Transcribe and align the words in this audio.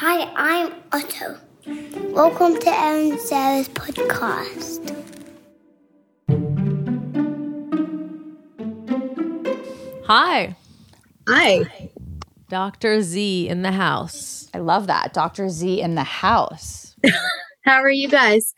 Hi, 0.00 0.32
I'm 0.34 0.72
Otto. 0.92 1.36
Welcome 2.14 2.58
to 2.58 2.70
Erin 2.70 3.18
Sara's 3.18 3.68
podcast. 3.68 4.80
Hi, 10.06 10.56
Hi. 11.28 11.90
Dr. 12.48 13.02
Z 13.02 13.46
in 13.50 13.60
the 13.60 13.72
house. 13.72 14.48
I 14.54 14.58
love 14.60 14.86
that. 14.86 15.12
Dr. 15.12 15.50
Z 15.50 15.82
in 15.82 15.96
the 15.96 16.04
house. 16.04 16.96
How 17.66 17.82
are 17.82 17.90
you 17.90 18.08
guys? 18.08 18.54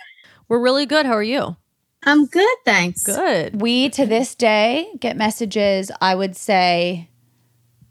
We're 0.48 0.62
really 0.62 0.86
good. 0.86 1.06
How 1.06 1.14
are 1.14 1.24
you? 1.24 1.56
I'm 2.04 2.26
good, 2.26 2.56
thanks. 2.64 3.02
Good. 3.02 3.60
We 3.60 3.88
to 3.88 4.06
this 4.06 4.36
day 4.36 4.92
get 5.00 5.16
messages, 5.16 5.90
I 6.00 6.14
would 6.14 6.36
say, 6.36 7.10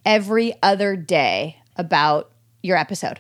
every 0.06 0.54
other 0.64 0.96
day 0.96 1.58
about 1.76 2.32
your 2.64 2.78
episode. 2.78 3.20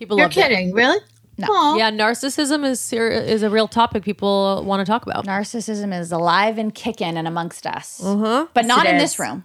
People 0.00 0.16
You're 0.16 0.26
love 0.26 0.32
it. 0.36 0.40
kidding, 0.48 0.72
really? 0.72 0.98
No. 1.38 1.46
Aw. 1.48 1.76
Yeah, 1.76 1.90
narcissism 1.90 2.64
is 2.64 2.80
ser- 2.80 3.10
is 3.10 3.42
a 3.42 3.50
real 3.50 3.68
topic 3.68 4.02
people 4.02 4.64
want 4.64 4.80
to 4.84 4.90
talk 4.90 5.04
about. 5.06 5.26
Narcissism 5.26 5.96
is 5.96 6.10
alive 6.10 6.58
and 6.58 6.74
kicking 6.74 7.16
and 7.16 7.28
amongst 7.28 7.66
us, 7.66 8.00
Uh-huh. 8.04 8.46
but 8.52 8.64
not 8.66 8.86
in 8.86 8.96
is. 8.96 9.02
this 9.02 9.18
room 9.18 9.44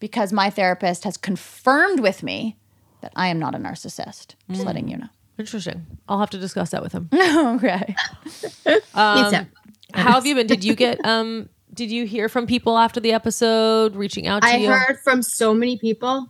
because 0.00 0.32
my 0.32 0.50
therapist 0.50 1.04
has 1.04 1.16
confirmed 1.16 2.00
with 2.00 2.22
me 2.22 2.56
that 3.00 3.12
I 3.16 3.28
am 3.28 3.38
not 3.38 3.54
a 3.54 3.58
narcissist. 3.58 4.34
Just 4.50 4.64
letting 4.66 4.88
you 4.88 4.98
know. 4.98 5.08
Interesting. 5.38 5.86
I'll 6.08 6.18
have 6.20 6.30
to 6.30 6.38
discuss 6.38 6.70
that 6.70 6.82
with 6.82 6.92
him. 6.92 7.08
okay. 7.14 7.94
Um. 8.94 9.46
How 9.94 10.12
have 10.12 10.26
you 10.26 10.34
been? 10.34 10.46
Did 10.48 10.64
you 10.64 10.74
get 10.74 11.04
um 11.06 11.48
did 11.72 11.90
you 11.92 12.06
hear 12.06 12.28
from 12.28 12.46
people 12.46 12.76
after 12.78 12.98
the 13.00 13.12
episode 13.12 13.94
reaching 13.94 14.26
out 14.26 14.42
to 14.42 14.48
I 14.48 14.56
you? 14.56 14.68
I 14.70 14.78
heard 14.78 14.98
from 15.00 15.22
so 15.22 15.54
many 15.54 15.76
people. 15.78 16.28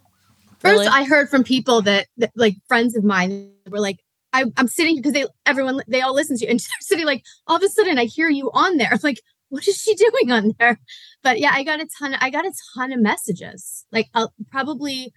First, 0.58 0.72
Really? 0.72 0.86
I 0.86 1.04
heard 1.04 1.28
from 1.28 1.44
people 1.44 1.82
that, 1.82 2.06
that 2.16 2.32
like 2.34 2.56
friends 2.68 2.96
of 2.96 3.04
mine 3.04 3.52
were 3.70 3.80
like, 3.80 4.00
I, 4.32 4.44
I'm 4.56 4.68
sitting 4.68 4.96
because 4.96 5.12
they 5.12 5.24
everyone 5.46 5.82
they 5.88 6.02
all 6.02 6.14
listen 6.14 6.36
to 6.36 6.44
you 6.44 6.50
and 6.50 6.60
they're 6.60 6.66
sitting 6.80 7.06
like 7.06 7.24
all 7.46 7.56
of 7.56 7.62
a 7.62 7.68
sudden 7.68 7.98
I 7.98 8.04
hear 8.04 8.28
you 8.28 8.50
on 8.52 8.76
there. 8.76 8.88
I'm 8.92 8.98
like, 9.02 9.20
what 9.48 9.66
is 9.66 9.76
she 9.76 9.94
doing 9.96 10.32
on 10.32 10.54
there? 10.58 10.78
But 11.22 11.40
yeah, 11.40 11.52
I 11.54 11.62
got 11.62 11.80
a 11.80 11.88
ton. 11.98 12.14
I 12.14 12.30
got 12.30 12.44
a 12.44 12.52
ton 12.74 12.92
of 12.92 13.00
messages. 13.00 13.86
Like 13.92 14.08
uh, 14.14 14.28
probably 14.50 15.12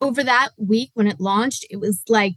over 0.00 0.22
that 0.24 0.50
week 0.56 0.90
when 0.94 1.06
it 1.06 1.20
launched, 1.20 1.66
it 1.70 1.76
was 1.76 2.02
like, 2.08 2.36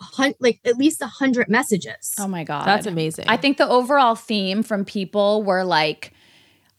a 0.00 0.04
hun- 0.04 0.34
like 0.40 0.60
at 0.64 0.76
least 0.76 1.02
a 1.02 1.06
hundred 1.06 1.48
messages. 1.48 2.14
Oh 2.18 2.28
my 2.28 2.44
God. 2.44 2.66
That's 2.66 2.86
amazing. 2.86 3.26
I 3.28 3.36
think 3.36 3.58
the 3.58 3.68
overall 3.68 4.14
theme 4.14 4.62
from 4.62 4.84
people 4.84 5.42
were 5.42 5.64
like, 5.64 6.12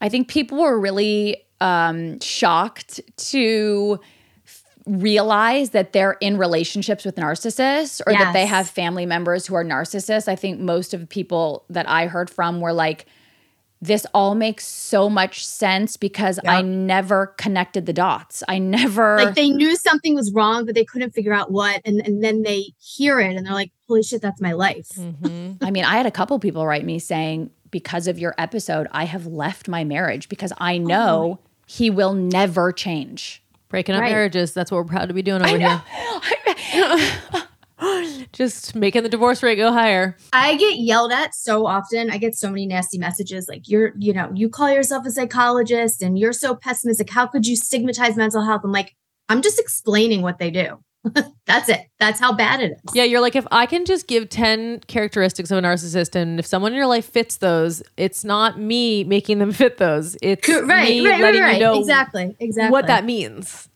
I 0.00 0.08
think 0.08 0.28
people 0.28 0.58
were 0.58 0.78
really 0.78 1.44
um, 1.60 2.18
shocked 2.20 3.00
to 3.16 4.00
f- 4.00 4.08
realize 4.86 5.70
that 5.70 5.92
they're 5.92 6.16
in 6.20 6.36
relationships 6.36 7.04
with 7.04 7.16
narcissists 7.16 8.02
or 8.06 8.12
that 8.12 8.32
they 8.32 8.46
have 8.46 8.68
family 8.68 9.06
members 9.06 9.46
who 9.46 9.54
are 9.54 9.64
narcissists. 9.64 10.28
I 10.28 10.36
think 10.36 10.60
most 10.60 10.92
of 10.92 11.00
the 11.00 11.06
people 11.06 11.64
that 11.70 11.88
I 11.88 12.06
heard 12.06 12.28
from 12.28 12.60
were 12.60 12.72
like, 12.72 13.06
this 13.80 14.06
all 14.14 14.34
makes 14.34 14.66
so 14.66 15.10
much 15.10 15.44
sense 15.44 15.98
because 15.98 16.40
I 16.46 16.62
never 16.62 17.26
connected 17.26 17.84
the 17.84 17.92
dots. 17.92 18.42
I 18.48 18.58
never 18.58 19.18
like 19.18 19.34
they 19.34 19.50
knew 19.50 19.76
something 19.76 20.14
was 20.14 20.32
wrong, 20.32 20.64
but 20.64 20.74
they 20.74 20.84
couldn't 20.84 21.10
figure 21.10 21.34
out 21.34 21.50
what. 21.50 21.82
And, 21.84 22.00
and 22.00 22.24
then 22.24 22.42
they 22.42 22.72
hear 22.78 23.20
it 23.20 23.36
and 23.36 23.44
they're 23.46 23.52
like, 23.52 23.72
holy 23.86 24.02
shit, 24.02 24.22
that's 24.22 24.40
my 24.40 24.52
life. 24.52 24.88
Mhm. 24.96 25.58
I 25.62 25.70
mean, 25.70 25.84
I 25.84 25.96
had 25.96 26.06
a 26.06 26.10
couple 26.10 26.38
people 26.38 26.66
write 26.66 26.84
me 26.84 26.98
saying, 26.98 27.50
because 27.70 28.06
of 28.06 28.18
your 28.18 28.34
episode, 28.38 28.86
I 28.92 29.04
have 29.04 29.26
left 29.26 29.68
my 29.68 29.84
marriage 29.84 30.28
because 30.28 30.52
I 30.58 30.78
know 30.78 31.40
he 31.66 31.90
will 31.90 32.14
never 32.14 32.72
change. 32.72 33.42
Breaking 33.74 33.96
up 33.96 34.02
Right. 34.02 34.12
marriages. 34.12 34.54
That's 34.54 34.70
what 34.70 34.76
we're 34.76 34.84
proud 34.84 35.08
to 35.08 35.14
be 35.14 35.22
doing 35.22 35.42
over 35.44 35.58
here. 35.58 35.82
Just 38.32 38.76
making 38.76 39.02
the 39.02 39.08
divorce 39.08 39.42
rate 39.42 39.56
go 39.56 39.72
higher. 39.72 40.16
I 40.32 40.54
get 40.54 40.78
yelled 40.78 41.10
at 41.10 41.34
so 41.34 41.66
often. 41.66 42.08
I 42.08 42.18
get 42.18 42.36
so 42.36 42.48
many 42.50 42.66
nasty 42.66 42.98
messages 42.98 43.48
like, 43.48 43.68
you're, 43.68 43.92
you 43.98 44.12
know, 44.12 44.30
you 44.32 44.48
call 44.48 44.70
yourself 44.70 45.04
a 45.06 45.10
psychologist 45.10 46.02
and 46.02 46.16
you're 46.16 46.32
so 46.32 46.54
pessimistic. 46.54 47.10
How 47.10 47.26
could 47.26 47.48
you 47.48 47.56
stigmatize 47.56 48.14
mental 48.16 48.44
health? 48.44 48.60
I'm 48.62 48.70
like, 48.70 48.94
I'm 49.28 49.42
just 49.42 49.58
explaining 49.58 50.22
what 50.22 50.38
they 50.38 50.52
do. 50.52 50.78
that's 51.46 51.68
it. 51.68 51.86
That's 51.98 52.18
how 52.18 52.32
bad 52.32 52.60
it 52.60 52.72
is. 52.72 52.94
Yeah, 52.94 53.04
you're 53.04 53.20
like, 53.20 53.36
if 53.36 53.46
I 53.50 53.66
can 53.66 53.84
just 53.84 54.06
give 54.06 54.28
10 54.28 54.80
characteristics 54.86 55.50
of 55.50 55.58
a 55.58 55.62
narcissist, 55.62 56.14
and 56.14 56.38
if 56.38 56.46
someone 56.46 56.72
in 56.72 56.76
your 56.76 56.86
life 56.86 57.06
fits 57.06 57.36
those, 57.36 57.82
it's 57.96 58.24
not 58.24 58.58
me 58.58 59.04
making 59.04 59.38
them 59.38 59.52
fit 59.60 59.78
those. 59.78 60.16
It's 60.22 60.48
Right, 60.48 60.88
me 60.88 61.06
right, 61.06 61.12
right, 61.12 61.20
letting 61.20 61.42
right. 61.42 61.54
you 61.54 61.60
know 61.60 61.78
exactly, 61.78 62.36
exactly. 62.40 62.72
what 62.72 62.86
that 62.86 63.04
means. 63.04 63.68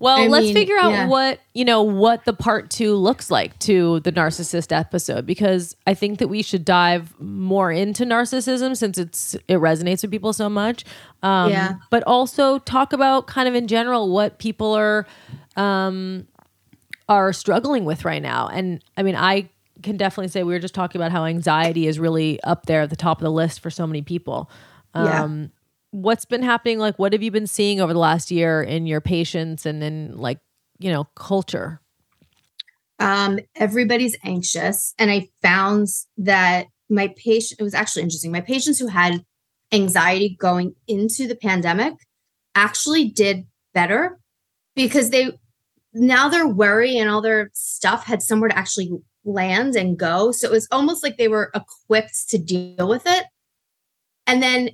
Well, 0.00 0.22
I 0.22 0.28
let's 0.28 0.46
mean, 0.46 0.54
figure 0.54 0.78
out 0.78 0.92
yeah. 0.92 1.06
what, 1.08 1.40
you 1.52 1.66
know, 1.66 1.82
what 1.82 2.24
the 2.24 2.32
part 2.32 2.70
two 2.70 2.94
looks 2.94 3.30
like 3.30 3.58
to 3.58 4.00
the 4.00 4.10
narcissist 4.10 4.74
episode 4.74 5.26
because 5.26 5.76
I 5.86 5.92
think 5.92 6.20
that 6.20 6.28
we 6.28 6.40
should 6.40 6.64
dive 6.64 7.12
more 7.20 7.70
into 7.70 8.06
narcissism 8.06 8.74
since 8.74 8.96
it's 8.96 9.34
it 9.46 9.58
resonates 9.58 10.00
with 10.00 10.10
people 10.10 10.32
so 10.32 10.48
much. 10.48 10.86
Um, 11.22 11.50
Yeah. 11.50 11.74
But 11.90 12.02
also 12.04 12.60
talk 12.60 12.94
about 12.94 13.26
kind 13.26 13.46
of 13.46 13.54
in 13.54 13.66
general 13.66 14.08
what 14.08 14.38
people 14.38 14.72
are 14.72 15.06
um, 15.60 16.26
are 17.08 17.32
struggling 17.32 17.84
with 17.84 18.04
right 18.04 18.22
now. 18.22 18.48
And 18.48 18.82
I 18.96 19.02
mean, 19.02 19.16
I 19.16 19.50
can 19.82 19.96
definitely 19.96 20.28
say 20.28 20.42
we 20.42 20.52
were 20.52 20.60
just 20.60 20.74
talking 20.74 21.00
about 21.00 21.12
how 21.12 21.24
anxiety 21.24 21.86
is 21.86 21.98
really 21.98 22.40
up 22.42 22.66
there 22.66 22.82
at 22.82 22.90
the 22.90 22.96
top 22.96 23.18
of 23.18 23.22
the 23.22 23.30
list 23.30 23.60
for 23.60 23.70
so 23.70 23.86
many 23.86 24.02
people. 24.02 24.50
Yeah. 24.94 25.24
Um, 25.24 25.52
what's 25.90 26.24
been 26.24 26.42
happening? 26.42 26.78
Like, 26.78 26.98
what 26.98 27.12
have 27.12 27.22
you 27.22 27.30
been 27.30 27.46
seeing 27.46 27.80
over 27.80 27.92
the 27.92 27.98
last 27.98 28.30
year 28.30 28.62
in 28.62 28.86
your 28.86 29.00
patients 29.00 29.66
and 29.66 29.82
in 29.82 30.16
like, 30.16 30.38
you 30.78 30.90
know, 30.90 31.04
culture? 31.14 31.80
um, 33.00 33.40
everybody's 33.56 34.16
anxious. 34.24 34.94
And 34.98 35.10
I 35.10 35.28
found 35.42 35.88
that 36.18 36.66
my 36.88 37.12
patient, 37.16 37.60
it 37.60 37.64
was 37.64 37.74
actually 37.74 38.02
interesting. 38.02 38.30
My 38.30 38.42
patients 38.42 38.78
who 38.78 38.88
had 38.88 39.24
anxiety 39.72 40.36
going 40.38 40.74
into 40.86 41.26
the 41.26 41.34
pandemic 41.34 41.94
actually 42.54 43.08
did 43.08 43.46
better 43.72 44.20
because 44.76 45.10
they 45.10 45.32
now 45.92 46.28
their 46.28 46.46
worry 46.46 46.96
and 46.96 47.10
all 47.10 47.20
their 47.20 47.50
stuff 47.52 48.04
had 48.04 48.22
somewhere 48.22 48.48
to 48.48 48.58
actually 48.58 48.90
land 49.24 49.76
and 49.76 49.98
go. 49.98 50.32
So 50.32 50.48
it 50.48 50.52
was 50.52 50.68
almost 50.70 51.02
like 51.02 51.16
they 51.16 51.28
were 51.28 51.50
equipped 51.54 52.28
to 52.30 52.38
deal 52.38 52.88
with 52.88 53.02
it. 53.06 53.24
And 54.26 54.42
then 54.42 54.70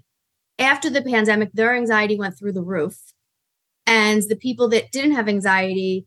after 0.58 0.90
the 0.90 1.02
pandemic, 1.02 1.50
their 1.52 1.74
anxiety 1.74 2.16
went 2.18 2.38
through 2.38 2.52
the 2.52 2.62
roof. 2.62 2.96
And 3.86 4.22
the 4.28 4.36
people 4.36 4.68
that 4.70 4.90
didn't 4.90 5.12
have 5.12 5.28
anxiety 5.28 6.06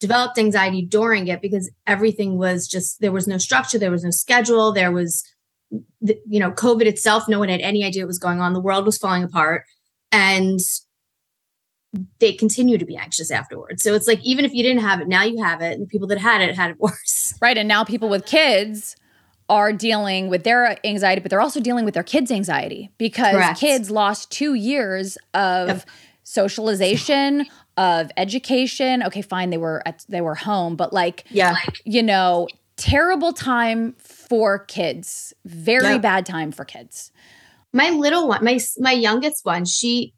developed 0.00 0.38
anxiety 0.38 0.82
during 0.82 1.28
it 1.28 1.42
because 1.42 1.70
everything 1.86 2.38
was 2.38 2.66
just 2.66 3.00
there 3.00 3.12
was 3.12 3.28
no 3.28 3.36
structure 3.36 3.78
there 3.78 3.90
was 3.90 4.02
no 4.02 4.10
schedule 4.10 4.72
there 4.72 4.90
was 4.90 5.22
you 6.00 6.40
know 6.40 6.50
covid 6.50 6.86
itself 6.86 7.28
no 7.28 7.38
one 7.38 7.50
had 7.50 7.60
any 7.60 7.84
idea 7.84 8.02
what 8.02 8.08
was 8.08 8.18
going 8.18 8.40
on 8.40 8.54
the 8.54 8.60
world 8.60 8.86
was 8.86 8.96
falling 8.96 9.22
apart 9.22 9.64
and 10.10 10.58
they 12.20 12.32
continue 12.32 12.78
to 12.78 12.84
be 12.84 12.96
anxious 12.96 13.30
afterwards 13.30 13.82
so 13.82 13.94
it's 13.94 14.06
like 14.06 14.20
even 14.22 14.44
if 14.44 14.52
you 14.52 14.62
didn't 14.62 14.82
have 14.82 15.00
it 15.00 15.08
now 15.08 15.22
you 15.24 15.42
have 15.42 15.60
it 15.60 15.78
and 15.78 15.88
people 15.88 16.06
that 16.06 16.18
had 16.18 16.40
it 16.40 16.54
had 16.54 16.70
it 16.70 16.76
worse 16.80 17.34
Right. 17.42 17.56
And 17.56 17.66
now 17.66 17.84
people 17.84 18.10
with 18.10 18.26
kids 18.26 18.96
are 19.48 19.72
dealing 19.72 20.28
with 20.28 20.44
their 20.44 20.76
anxiety, 20.86 21.22
but 21.22 21.30
they're 21.30 21.40
also 21.40 21.58
dealing 21.58 21.86
with 21.86 21.94
their 21.94 22.02
kids' 22.02 22.30
anxiety 22.30 22.90
because 22.98 23.32
Correct. 23.34 23.58
kids 23.58 23.90
lost 23.90 24.30
two 24.30 24.52
years 24.52 25.16
of 25.32 25.66
Yep. 25.68 25.88
socialization, 26.22 27.46
of 27.78 28.10
education. 28.16 29.02
Okay, 29.02 29.22
fine, 29.22 29.48
they 29.50 29.56
were 29.58 29.82
at 29.86 30.04
they 30.08 30.20
were 30.20 30.34
home, 30.34 30.76
but 30.76 30.92
like 30.92 31.24
yeah 31.30 31.56
you 31.84 32.02
know, 32.02 32.48
terrible 32.76 33.32
time 33.32 33.94
for 33.98 34.58
kids. 34.58 35.32
Very 35.46 35.94
Yep. 35.94 36.02
bad 36.02 36.26
time 36.26 36.52
for 36.52 36.64
kids. 36.66 37.10
my 37.72 37.88
little 37.90 38.28
one 38.28 38.44
my 38.44 38.58
my 38.78 38.92
youngest 38.92 39.44
one 39.46 39.64
she 39.64 40.12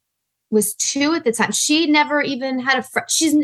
was 0.53 0.75
two 0.75 1.15
at 1.15 1.25
the 1.25 1.33
time 1.33 1.51
she 1.51 1.87
never 1.87 2.21
even 2.23 2.61
had 2.61 2.79
a 2.79 2.83
friend 2.83 3.09
she's 3.11 3.35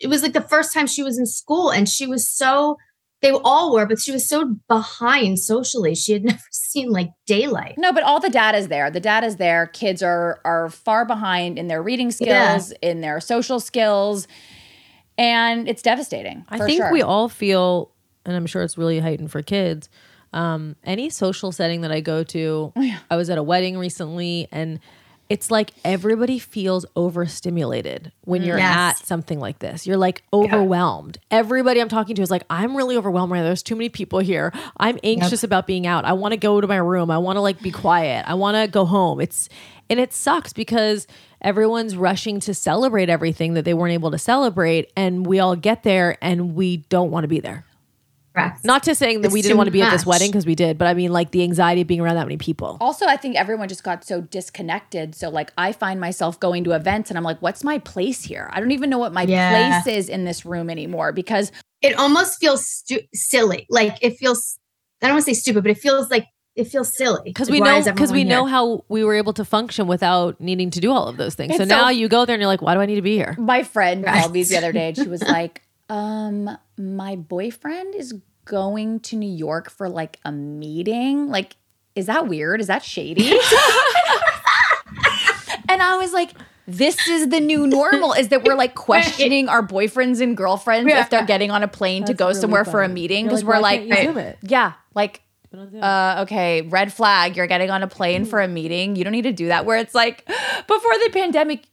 it 0.00 0.06
was 0.06 0.22
like 0.22 0.32
the 0.34 0.40
first 0.40 0.72
time 0.72 0.86
she 0.86 1.02
was 1.02 1.18
in 1.18 1.26
school 1.26 1.70
and 1.70 1.88
she 1.88 2.06
was 2.06 2.28
so 2.28 2.76
they 3.20 3.32
all 3.32 3.72
were 3.72 3.84
but 3.86 3.98
she 3.98 4.12
was 4.12 4.28
so 4.28 4.54
behind 4.68 5.38
socially 5.40 5.94
she 5.94 6.12
had 6.12 6.22
never 6.32 6.38
seen 6.52 6.90
like 6.90 7.10
daylight 7.26 7.74
No, 7.76 7.92
but 7.92 8.04
all 8.04 8.20
the 8.20 8.30
data's 8.30 8.68
there. 8.68 8.90
The 8.92 9.00
data's 9.00 9.36
there. 9.36 9.66
Kids 9.66 10.02
are 10.02 10.40
are 10.44 10.68
far 10.70 11.04
behind 11.04 11.58
in 11.58 11.66
their 11.66 11.82
reading 11.82 12.12
Yeah. 12.20 12.56
skills, 12.58 12.72
in 12.82 13.00
their 13.00 13.18
social 13.20 13.58
skills, 13.58 14.28
and 15.16 15.68
it's 15.68 15.82
devastating. 15.82 16.44
I 16.48 16.58
for 16.58 16.66
think 16.66 16.80
sure. 16.82 16.92
we 16.92 17.02
all 17.02 17.28
feel, 17.28 17.90
and 18.24 18.36
I'm 18.36 18.46
sure 18.46 18.62
it's 18.62 18.78
really 18.78 19.00
heightened 19.00 19.30
for 19.32 19.42
kids. 19.42 19.88
Um, 20.32 20.76
any 20.84 21.08
social 21.10 21.50
setting 21.52 21.80
that 21.80 21.90
I 21.90 22.00
go 22.00 22.22
to, 22.24 22.72
Oh, 22.76 22.80
yeah. 22.82 22.98
I 23.10 23.16
was 23.16 23.30
at 23.30 23.38
a 23.38 23.42
wedding 23.42 23.78
recently, 23.78 24.46
and 24.52 24.78
it's 25.28 25.50
like 25.50 25.72
everybody 25.84 26.38
feels 26.38 26.86
overstimulated 26.96 28.12
when 28.22 28.42
you're 28.42 28.56
Yes. 28.58 29.00
at 29.00 29.06
something 29.06 29.38
like 29.38 29.58
this. 29.58 29.86
You're 29.86 29.96
like 29.98 30.22
overwhelmed. 30.32 31.18
Everybody 31.30 31.80
I'm 31.80 31.88
talking 31.88 32.16
to 32.16 32.22
is 32.22 32.30
like, 32.30 32.44
I'm 32.48 32.76
really 32.76 32.96
overwhelmed 32.96 33.30
right 33.32 33.40
now. 33.40 33.44
There's 33.44 33.62
too 33.62 33.76
many 33.76 33.88
people 33.90 34.20
here. 34.20 34.52
I'm 34.78 34.98
anxious 35.04 35.44
about 35.44 35.66
being 35.66 35.86
out. 35.86 36.04
I 36.04 36.14
want 36.14 36.32
to 36.32 36.38
go 36.38 36.60
to 36.60 36.66
my 36.66 36.76
room. 36.76 37.10
I 37.10 37.18
want 37.18 37.36
to 37.36 37.40
like 37.40 37.60
be 37.60 37.70
quiet. 37.70 38.24
I 38.26 38.34
want 38.34 38.56
to 38.56 38.68
go 38.68 38.84
home. 38.86 39.20
It's 39.20 39.48
and 39.90 40.00
it 40.00 40.12
sucks 40.12 40.52
because 40.52 41.06
everyone's 41.42 41.96
rushing 41.96 42.40
to 42.40 42.54
celebrate 42.54 43.08
everything 43.08 43.54
that 43.54 43.64
they 43.64 43.74
weren't 43.74 43.92
able 43.94 44.10
to 44.10 44.18
celebrate 44.18 44.90
and 44.96 45.26
we 45.26 45.38
all 45.38 45.56
get 45.56 45.82
there 45.82 46.16
and 46.22 46.54
we 46.54 46.78
don't 46.88 47.10
want 47.10 47.24
to 47.24 47.28
be 47.28 47.40
there. 47.40 47.64
Correct. 48.38 48.64
Not 48.64 48.82
to 48.84 48.94
saying 48.94 49.20
that 49.22 49.26
It's 49.28 49.34
we 49.34 49.42
didn't 49.42 49.56
want 49.56 49.66
to 49.68 49.72
be 49.72 49.82
at 49.82 49.90
this 49.90 50.06
wedding 50.06 50.30
because 50.30 50.46
we 50.46 50.54
did, 50.54 50.78
but 50.78 50.86
I 50.88 50.94
mean 50.94 51.12
like 51.12 51.30
the 51.32 51.42
anxiety 51.42 51.80
of 51.82 51.86
being 51.86 52.00
around 52.00 52.16
that 52.16 52.26
many 52.26 52.36
people. 52.38 52.76
Also, 52.80 53.06
I 53.06 53.16
think 53.16 53.36
everyone 53.36 53.68
just 53.68 53.82
got 53.84 54.04
so 54.04 54.20
disconnected. 54.20 55.14
So, 55.14 55.28
like, 55.28 55.52
I 55.58 55.72
find 55.72 56.00
myself 56.00 56.38
going 56.40 56.64
to 56.64 56.72
events 56.72 57.10
and 57.10 57.18
I'm 57.18 57.24
like, 57.24 57.40
what's 57.42 57.62
my 57.64 57.78
place 57.78 58.22
here? 58.24 58.48
I 58.52 58.60
don't 58.60 58.70
even 58.72 58.90
know 58.90 58.98
what 58.98 59.12
my 59.12 59.22
Yeah. 59.22 59.82
place 59.82 59.94
is 59.96 60.08
in 60.08 60.24
this 60.24 60.44
room 60.44 60.70
anymore 60.70 61.12
because 61.12 61.52
it 61.82 61.96
almost 61.98 62.38
feels 62.40 62.66
stu- 62.66 63.00
silly. 63.14 63.66
Like 63.70 63.96
it 64.00 64.16
feels. 64.18 64.58
I 65.02 65.06
don't 65.06 65.14
want 65.14 65.26
to 65.26 65.34
say 65.34 65.38
stupid, 65.40 65.62
but 65.62 65.70
it 65.70 65.78
feels 65.78 66.10
like 66.10 66.26
it 66.56 66.64
feels 66.64 66.92
silly 66.96 67.20
because 67.24 67.48
we 67.48 67.60
know 67.60 67.80
because 67.84 68.10
we 68.10 68.22
everyone 68.22 68.28
know 68.28 68.44
how 68.46 68.84
we 68.88 69.04
were 69.04 69.14
able 69.14 69.32
to 69.34 69.44
function 69.44 69.86
without 69.86 70.40
needing 70.40 70.70
to 70.70 70.80
do 70.80 70.90
all 70.90 71.06
of 71.06 71.16
those 71.16 71.36
things. 71.36 71.52
so 71.52 71.58
so- 71.58 71.64
now 71.66 71.88
you 71.88 72.08
go 72.08 72.24
there 72.24 72.34
and 72.34 72.40
you're 72.40 72.48
like, 72.48 72.60
why 72.62 72.74
do 72.74 72.80
I 72.80 72.86
need 72.86 72.96
to 72.96 73.02
be 73.02 73.14
here? 73.14 73.36
my 73.38 73.62
friend 73.62 74.02
Right. 74.04 74.20
called 74.22 74.32
me 74.32 74.42
the 74.42 74.56
other 74.56 74.72
day 74.72 74.88
and 74.88 74.96
she 74.96 75.06
was 75.06 75.22
like, 75.36 75.62
um, 75.88 76.56
my 76.76 77.16
boyfriend 77.16 77.94
is 77.94 78.14
going 78.44 79.00
to 79.00 79.16
New 79.16 79.30
York 79.30 79.70
for 79.70 79.88
like 79.88 80.18
a 80.24 80.32
meeting. 80.32 81.28
Like, 81.28 81.56
is 81.94 82.06
that 82.06 82.26
weird? 82.28 82.60
Is 82.60 82.66
that 82.66 82.82
shady? 82.82 83.30
and 85.68 85.82
I 85.82 85.96
was 85.98 86.12
like, 86.12 86.32
this 86.66 87.08
is 87.08 87.28
the 87.28 87.40
new 87.40 87.66
normal 87.66 88.12
is 88.12 88.28
that 88.28 88.44
we're 88.44 88.54
like 88.54 88.74
questioning 88.74 89.48
our 89.48 89.66
boyfriends 89.66 90.20
and 90.20 90.36
girlfriends 90.36 90.92
if 90.92 91.08
they're 91.08 91.24
getting 91.24 91.50
on 91.50 91.62
a 91.62 91.68
plane 91.68 92.04
to 92.04 92.12
go 92.12 92.26
really 92.26 92.40
somewhere 92.40 92.64
for 92.64 92.82
a 92.82 92.88
meeting 92.88 93.24
because 93.24 93.42
like, 93.42 93.54
we're 93.54 93.60
like, 93.60 93.88
can't 93.88 94.00
you 94.00 94.06
Zoom 94.08 94.18
it? 94.18 94.38
yeah, 94.42 94.74
like 94.94 95.22
uh, 95.54 96.24
okay, 96.24 96.62
red 96.62 96.92
flag. 96.92 97.36
You're 97.36 97.46
getting 97.46 97.70
on 97.70 97.82
a 97.82 97.86
plane 97.86 98.26
for 98.26 98.40
a 98.42 98.48
meeting. 98.48 98.96
You 98.96 99.04
don't 99.04 99.14
need 99.14 99.22
to 99.22 99.32
do 99.32 99.48
that. 99.48 99.64
Where 99.64 99.78
it's 99.78 99.94
like 99.94 100.26
before 100.66 100.92
the 101.04 101.10
pandemic, 101.12 101.64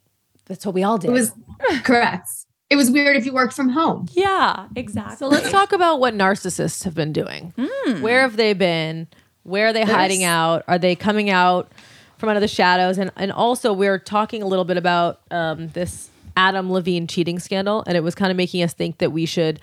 that's 0.45 0.65
what 0.65 0.73
we 0.73 0.83
all 0.83 0.97
did. 0.97 1.09
It 1.09 1.13
was 1.13 1.31
correct. 1.83 2.29
It 2.69 2.75
was 2.77 2.89
weird 2.89 3.15
if 3.15 3.25
you 3.25 3.33
worked 3.33 3.53
from 3.53 3.69
home. 3.69 4.07
yeah, 4.13 4.67
exactly. 4.75 5.17
So 5.17 5.27
let's 5.27 5.51
talk 5.51 5.71
about 5.71 5.99
what 5.99 6.13
narcissists 6.15 6.83
have 6.83 6.95
been 6.95 7.13
doing. 7.13 7.53
Where 8.01 8.21
have 8.21 8.37
they 8.37 8.53
been? 8.53 9.07
Where 9.43 9.67
are 9.67 9.73
they 9.73 9.83
hiding 9.83 10.23
out? 10.23 10.63
Are 10.67 10.79
they 10.79 10.95
coming 10.95 11.29
out 11.29 11.71
from 12.17 12.29
out 12.29 12.35
of 12.37 12.41
the 12.41 12.47
shadows? 12.47 12.97
And 12.97 13.11
and 13.15 13.31
also 13.31 13.71
we're 13.71 13.99
talking 13.99 14.41
a 14.41 14.47
little 14.47 14.65
bit 14.65 14.77
about 14.77 15.21
um, 15.29 15.67
this 15.69 16.09
Adam 16.35 16.71
Levine 16.71 17.05
cheating 17.07 17.37
scandal, 17.39 17.83
and 17.85 17.95
it 17.95 18.01
was 18.01 18.15
kind 18.15 18.31
of 18.31 18.37
making 18.37 18.63
us 18.63 18.73
think 18.73 18.97
that 18.97 19.11
we 19.11 19.25
should 19.27 19.59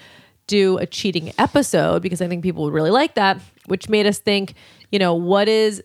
do 0.47 0.79
a 0.79 0.87
cheating 0.87 1.33
episode 1.39 2.03
because 2.03 2.21
I 2.23 2.29
think 2.29 2.43
people 2.43 2.63
would 2.65 2.73
really 2.73 2.91
like 2.91 3.15
that. 3.17 3.41
Which 3.67 3.89
made 3.89 4.07
us 4.07 4.19
think, 4.19 4.55
you 4.93 4.99
know, 5.01 5.15
what 5.15 5.49
is 5.49 5.83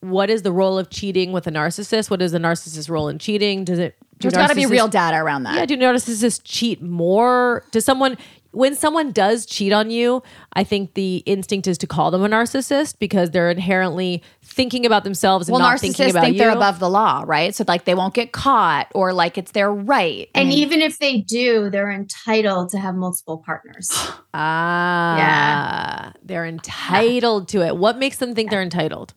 what 0.00 0.30
is 0.30 0.42
the 0.42 0.52
role 0.52 0.78
of 0.78 0.88
cheating 0.90 1.32
with 1.32 1.46
a 1.48 1.50
narcissist? 1.50 2.10
What 2.10 2.22
is 2.22 2.30
the 2.32 2.38
narcissist's 2.38 2.88
role 2.88 3.08
in 3.08 3.18
cheating? 3.18 3.64
Does 3.64 3.80
it? 3.80 3.96
Do 4.20 4.30
There's 4.30 4.40
got 4.40 4.50
to 4.50 4.54
be 4.54 4.62
narcissists- 4.62 4.70
real 4.70 4.88
data 4.88 5.16
around 5.16 5.42
that. 5.44 5.54
yeah, 5.56 5.66
do 5.66 5.76
narcissists 5.76 6.40
cheat 6.44 6.82
more? 6.82 7.64
Does 7.72 7.84
someone 7.84 8.16
when 8.52 8.74
someone 8.74 9.12
does 9.12 9.46
cheat 9.46 9.72
on 9.72 9.90
you, 9.90 10.22
I 10.54 10.64
think 10.64 10.94
the 10.94 11.18
instinct 11.18 11.68
is 11.68 11.78
to 11.78 11.86
call 11.86 12.10
them 12.10 12.24
a 12.24 12.28
narcissist 12.28 12.98
because 12.98 13.30
they're 13.30 13.50
inherently 13.50 14.22
thinking 14.42 14.84
about 14.84 15.04
themselves 15.04 15.48
and 15.48 15.52
well, 15.52 15.60
not 15.60 15.78
thinking 15.78 16.06
narcissists 16.06 16.10
about 16.10 16.24
think 16.24 16.34
you. 16.34 16.42
they're 16.42 16.50
above 16.50 16.80
the 16.80 16.90
law, 16.90 17.22
right? 17.26 17.54
So 17.54 17.64
like 17.68 17.84
they 17.84 17.94
won't 17.94 18.14
get 18.14 18.32
caught 18.32 18.88
or 18.94 19.12
like 19.12 19.38
it's 19.38 19.52
their 19.52 19.72
right. 19.72 20.28
And 20.34 20.52
even 20.52 20.80
if 20.80 20.98
they 20.98 21.18
do, 21.18 21.70
they're 21.70 21.92
entitled 21.92 22.70
to 22.70 22.78
have 22.78 22.96
multiple 22.96 23.42
partners. 23.44 23.88
ah, 24.34 25.16
yeah, 25.16 26.12
they're 26.24 26.46
entitled 26.46 27.48
to 27.48 27.62
it. 27.64 27.76
What 27.76 27.98
makes 27.98 28.18
them 28.18 28.34
think 28.34 28.50
they're 28.50 28.62
entitled? 28.62 29.14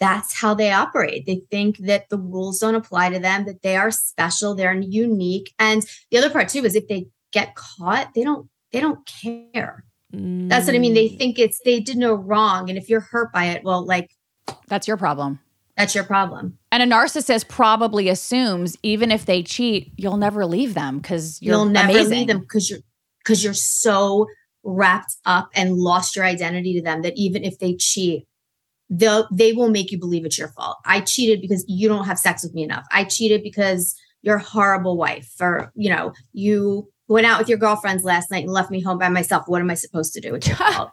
That's 0.00 0.32
how 0.34 0.54
they 0.54 0.70
operate. 0.70 1.26
They 1.26 1.42
think 1.50 1.78
that 1.78 2.08
the 2.08 2.18
rules 2.18 2.60
don't 2.60 2.74
apply 2.76 3.10
to 3.10 3.18
them, 3.18 3.46
that 3.46 3.62
they 3.62 3.76
are 3.76 3.90
special, 3.90 4.54
they're 4.54 4.74
unique. 4.74 5.52
And 5.58 5.84
the 6.10 6.18
other 6.18 6.30
part 6.30 6.48
too 6.48 6.64
is 6.64 6.76
if 6.76 6.86
they 6.88 7.06
get 7.32 7.54
caught, 7.56 8.14
they 8.14 8.22
don't 8.22 8.48
they 8.72 8.80
don't 8.80 9.04
care. 9.06 9.84
That's 10.10 10.66
what 10.66 10.74
I 10.74 10.78
mean. 10.78 10.92
Mm. 10.92 10.94
They 10.94 11.08
think 11.08 11.38
it's 11.38 11.60
they 11.64 11.80
did 11.80 11.96
no 11.96 12.14
wrong. 12.14 12.68
And 12.70 12.78
if 12.78 12.88
you're 12.88 13.00
hurt 13.00 13.32
by 13.32 13.46
it, 13.46 13.62
well, 13.64 13.84
like 13.84 14.10
That's 14.68 14.86
your 14.88 14.96
problem. 14.96 15.40
that's 15.76 15.94
your 15.94 16.04
problem. 16.04 16.58
And 16.72 16.82
a 16.82 16.86
narcissist 16.96 17.48
probably 17.48 18.08
assumes 18.08 18.76
even 18.82 19.10
if 19.10 19.26
they 19.26 19.42
cheat, 19.42 19.92
you'll 19.96 20.16
never 20.16 20.46
leave 20.46 20.74
them 20.74 20.98
because 20.98 21.42
you're 21.42 21.54
You'll 21.56 21.64
never 21.66 21.90
amazing. 21.90 22.10
leave 22.18 22.26
them 22.28 22.40
because 22.40 22.70
you're 22.70 22.80
because 23.18 23.42
you're 23.44 23.52
so 23.54 24.26
wrapped 24.64 25.16
up 25.26 25.50
and 25.54 25.74
lost 25.76 26.14
your 26.16 26.24
identity 26.24 26.74
to 26.74 26.82
them 26.82 27.02
that 27.02 27.14
even 27.16 27.42
if 27.44 27.58
they 27.58 27.74
cheat, 27.74 28.26
they'll 28.90 29.28
they 29.32 29.52
will 29.52 29.70
make 29.70 29.90
you 29.92 29.98
believe 29.98 30.24
it's 30.24 30.38
your 30.38 30.48
fault. 30.48 30.78
I 30.84 31.00
cheated 31.00 31.40
because 31.40 31.64
you 31.68 31.88
don't 31.88 32.04
have 32.06 32.18
sex 32.18 32.42
with 32.42 32.54
me 32.54 32.62
enough. 32.62 32.84
I 32.92 33.04
cheated 33.04 33.42
because 33.42 33.94
you're 34.22 34.36
a 34.36 34.42
horrible 34.42 34.96
wife, 34.96 35.30
or 35.40 35.72
you 35.74 35.90
know, 35.90 36.12
you 36.32 36.88
went 37.06 37.26
out 37.26 37.38
with 37.38 37.48
your 37.48 37.58
girlfriends 37.58 38.04
last 38.04 38.30
night 38.30 38.44
and 38.44 38.52
left 38.52 38.70
me 38.70 38.80
home 38.80 38.98
by 38.98 39.08
myself. 39.08 39.44
What 39.46 39.60
am 39.60 39.70
I 39.70 39.74
supposed 39.74 40.12
to 40.14 40.20
do? 40.20 40.34
It's 40.34 40.46
your 40.48 40.56
fault. 40.56 40.90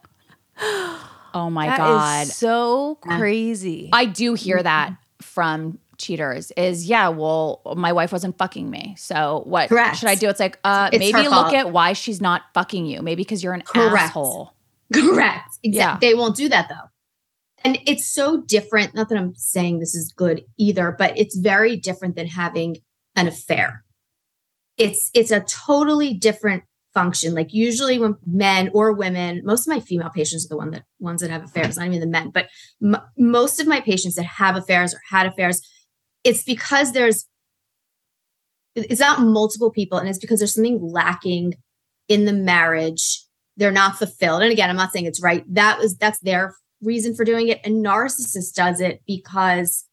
Oh 1.33 1.49
my 1.49 1.65
That 1.67 1.79
is 1.79 1.85
god. 1.85 2.27
so 2.27 2.99
Yeah. 3.07 3.17
crazy. 3.17 3.89
I 3.91 4.05
do 4.05 4.35
hear 4.35 4.61
that 4.61 4.95
from 5.21 5.79
cheaters 5.97 6.51
is 6.55 6.85
yeah, 6.87 7.09
well, 7.09 7.61
my 7.75 7.91
wife 7.93 8.11
wasn't 8.11 8.37
fucking 8.37 8.69
me. 8.69 8.95
So 8.97 9.43
what 9.45 9.69
Correct. 9.69 9.97
should 9.97 10.09
I 10.09 10.15
do? 10.15 10.29
It's 10.29 10.39
like 10.39 10.59
uh 10.63 10.89
It's 10.93 10.99
maybe 10.99 11.27
look 11.27 11.31
fault. 11.47 11.53
at 11.53 11.71
why 11.71 11.93
she's 11.93 12.21
not 12.21 12.43
fucking 12.53 12.85
you. 12.85 13.01
Maybe 13.01 13.23
because 13.23 13.43
you're 13.43 13.53
an 13.53 13.61
Correct. 13.63 13.95
asshole. 13.97 14.53
Correct. 14.93 15.57
Exactly. 15.63 15.69
Yeah. 15.71 15.97
They 15.99 16.13
won't 16.13 16.35
do 16.37 16.47
that 16.49 16.69
though. 16.69 16.89
And 17.65 17.79
it's 17.87 18.05
so 18.05 18.43
different. 18.43 18.93
Not 18.93 19.09
that 19.09 19.17
I'm 19.17 19.33
saying 19.35 19.79
this 19.79 19.95
is 19.95 20.13
good 20.15 20.43
either, 20.59 20.95
but 20.97 21.17
it's 21.17 21.35
very 21.35 21.75
different 21.75 22.15
than 22.15 22.27
having 22.27 22.77
an 23.15 23.27
affair. 23.27 23.83
It's 24.77 25.09
it's 25.15 25.31
a 25.31 25.39
totally 25.39 26.13
different 26.13 26.63
function. 26.93 27.33
Like 27.33 27.53
usually 27.53 27.97
when 27.97 28.17
men 28.27 28.69
or 28.71 28.93
women, 28.93 29.41
most 29.43 29.67
of 29.67 29.73
my 29.73 29.79
female 29.79 30.11
patients 30.11 30.45
are 30.45 30.49
the 30.49 30.57
one 30.57 30.69
that 30.71 30.83
ones 30.99 31.21
that 31.21 31.31
have 31.31 31.43
affairs, 31.43 31.75
not 31.75 31.87
even 31.87 32.01
the 32.01 32.05
men, 32.05 32.29
but 32.29 32.49
m- 32.83 33.01
most 33.17 33.59
of 33.59 33.65
my 33.65 33.81
patients 33.81 34.13
that 34.13 34.25
have 34.25 34.55
affairs 34.55 34.93
or 34.93 35.01
had 35.09 35.25
affairs, 35.25 35.59
it's 36.23 36.43
because 36.43 36.91
there's 36.91 37.25
it's 38.75 38.99
not 39.01 39.21
multiple 39.21 39.71
people 39.71 39.97
and 39.97 40.07
it's 40.07 40.19
because 40.19 40.39
there's 40.39 40.53
something 40.53 40.79
lacking 40.81 41.55
in 42.09 42.25
the 42.25 42.33
marriage 42.33 43.23
they're 43.57 43.71
not 43.71 43.97
fulfilled. 43.97 44.43
And 44.43 44.51
again, 44.51 44.69
I'm 44.69 44.75
not 44.75 44.91
saying 44.91 45.05
it's 45.05 45.23
right. 45.23 45.43
That 45.51 45.79
was 45.79 45.97
that's 45.97 46.19
their 46.19 46.53
reason 46.85 47.15
for 47.15 47.25
doing 47.25 47.47
it. 47.47 47.65
A 47.65 47.69
narcissist 47.69 48.53
does 48.53 48.79
it 48.79 49.01
because 49.07 49.85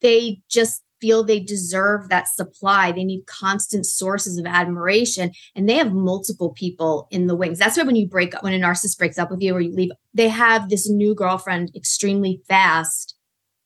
they 0.00 0.40
just 0.48 0.82
feel 1.00 1.24
they 1.24 1.40
deserve 1.40 2.08
that 2.08 2.28
supply. 2.28 2.92
They 2.92 3.04
need 3.04 3.26
constant 3.26 3.86
sources 3.86 4.38
of 4.38 4.46
admiration 4.46 5.32
and 5.54 5.68
they 5.68 5.74
have 5.74 5.92
multiple 5.92 6.50
people 6.50 7.08
in 7.10 7.26
the 7.26 7.36
wings. 7.36 7.58
That's 7.58 7.76
why 7.76 7.84
when 7.84 7.96
you 7.96 8.06
break 8.06 8.34
up, 8.34 8.42
when 8.42 8.52
a 8.52 8.58
narcissist 8.58 8.98
breaks 8.98 9.18
up 9.18 9.30
with 9.30 9.40
you 9.40 9.54
or 9.54 9.60
you 9.60 9.74
leave, 9.74 9.90
they 10.12 10.28
have 10.28 10.68
this 10.68 10.88
new 10.88 11.14
girlfriend 11.14 11.72
extremely 11.74 12.42
fast, 12.48 13.16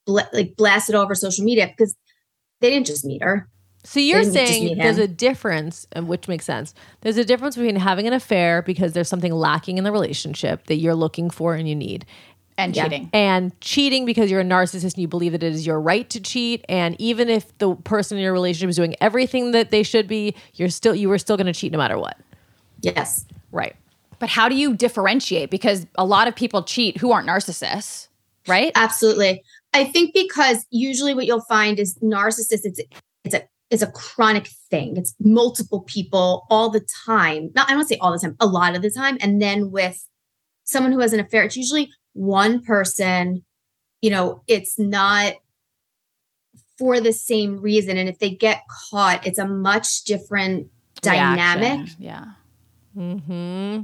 bl- 0.06 0.20
like 0.32 0.54
blasted 0.56 0.94
all 0.94 1.02
over 1.02 1.14
social 1.14 1.44
media 1.44 1.66
because 1.66 1.96
they 2.60 2.70
didn't 2.70 2.86
just 2.86 3.04
meet 3.04 3.22
her. 3.22 3.48
So 3.86 4.00
you're 4.00 4.24
saying 4.24 4.78
there's 4.78 4.96
a 4.98 5.06
difference, 5.06 5.86
and 5.92 6.08
which 6.08 6.26
makes 6.26 6.46
sense. 6.46 6.72
There's 7.02 7.18
a 7.18 7.24
difference 7.24 7.54
between 7.56 7.76
having 7.76 8.06
an 8.06 8.14
affair 8.14 8.62
because 8.62 8.94
there's 8.94 9.08
something 9.08 9.32
lacking 9.32 9.76
in 9.76 9.84
the 9.84 9.92
relationship 9.92 10.66
that 10.68 10.76
you're 10.76 10.94
looking 10.94 11.28
for 11.28 11.54
and 11.54 11.68
you 11.68 11.74
need, 11.74 12.06
And 12.56 12.74
Yeah. 12.74 12.84
cheating. 12.84 13.10
and 13.12 13.60
cheating 13.60 14.06
because 14.06 14.30
you're 14.30 14.40
a 14.40 14.44
narcissist 14.44 14.94
and 14.94 14.98
you 14.98 15.08
believe 15.08 15.32
that 15.32 15.42
it 15.42 15.52
is 15.52 15.66
your 15.66 15.78
right 15.80 16.08
to 16.10 16.20
cheat. 16.20 16.64
And 16.68 16.96
even 16.98 17.28
if 17.28 17.56
the 17.58 17.74
person 17.74 18.16
in 18.16 18.24
your 18.24 18.32
relationship 18.32 18.70
is 18.70 18.76
doing 18.76 18.94
everything 19.02 19.50
that 19.50 19.70
they 19.70 19.82
should 19.82 20.08
be, 20.08 20.34
you're 20.54 20.70
still 20.70 20.94
you 20.94 21.08
were 21.10 21.18
still 21.18 21.36
going 21.36 21.46
to 21.46 21.52
cheat 21.52 21.70
no 21.72 21.78
matter 21.78 21.98
what. 21.98 22.16
Yes. 22.80 23.26
Right. 23.52 23.76
But 24.18 24.30
how 24.30 24.48
do 24.48 24.54
you 24.54 24.74
differentiate? 24.74 25.50
Because 25.50 25.86
a 25.96 26.04
lot 26.06 26.26
of 26.28 26.34
people 26.34 26.62
cheat 26.62 26.96
who 26.98 27.12
aren't 27.12 27.28
narcissists, 27.28 28.08
right? 28.48 28.72
Absolutely. 28.76 29.42
I 29.74 29.84
think 29.84 30.14
because 30.14 30.64
usually 30.70 31.12
what 31.12 31.26
you'll 31.26 31.42
find 31.42 31.78
is 31.78 31.96
narcissists, 31.98 32.60
it's 32.64 32.80
it's 33.24 33.34
a 33.34 33.42
it's 33.70 33.82
a 33.82 33.90
chronic 33.90 34.48
thing. 34.70 34.96
It's 34.96 35.14
multiple 35.20 35.82
people 35.82 36.46
all 36.50 36.70
the 36.70 36.86
time. 37.06 37.50
Not 37.54 37.70
I 37.70 37.74
don't 37.74 37.88
say 37.88 37.98
all 38.00 38.12
the 38.12 38.18
time, 38.18 38.36
a 38.40 38.46
lot 38.46 38.76
of 38.76 38.82
the 38.82 38.90
time. 38.90 39.16
And 39.20 39.40
then 39.40 39.70
with 39.70 40.06
someone 40.64 40.92
who 40.92 41.00
has 41.00 41.12
an 41.12 41.20
affair, 41.20 41.42
it's 41.42 41.56
usually 41.56 41.90
one 42.12 42.62
person, 42.62 43.44
you 44.00 44.10
know, 44.10 44.42
it's 44.46 44.78
not 44.78 45.34
for 46.78 47.00
the 47.00 47.12
same 47.12 47.60
reason. 47.60 47.96
And 47.96 48.08
if 48.08 48.18
they 48.18 48.30
get 48.30 48.62
caught, 48.90 49.26
it's 49.26 49.38
a 49.38 49.46
much 49.46 50.04
different 50.04 50.68
dynamic. 51.00 51.78
Reaction. 51.78 51.96
Yeah. 51.98 52.24
Hmm. 52.94 53.80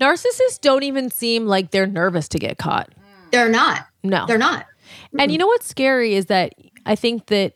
Narcissists 0.00 0.60
don't 0.60 0.82
even 0.82 1.10
seem 1.10 1.46
like 1.46 1.70
they're 1.70 1.86
nervous 1.86 2.28
to 2.28 2.38
get 2.38 2.56
caught. 2.56 2.90
They're 3.30 3.50
not. 3.50 3.86
No. 4.02 4.26
They're 4.26 4.38
not. 4.38 4.66
And 5.18 5.30
you 5.30 5.38
know 5.38 5.46
what's 5.46 5.66
scary 5.66 6.14
is 6.14 6.26
that 6.26 6.54
I 6.86 6.96
think 6.96 7.26
that 7.26 7.54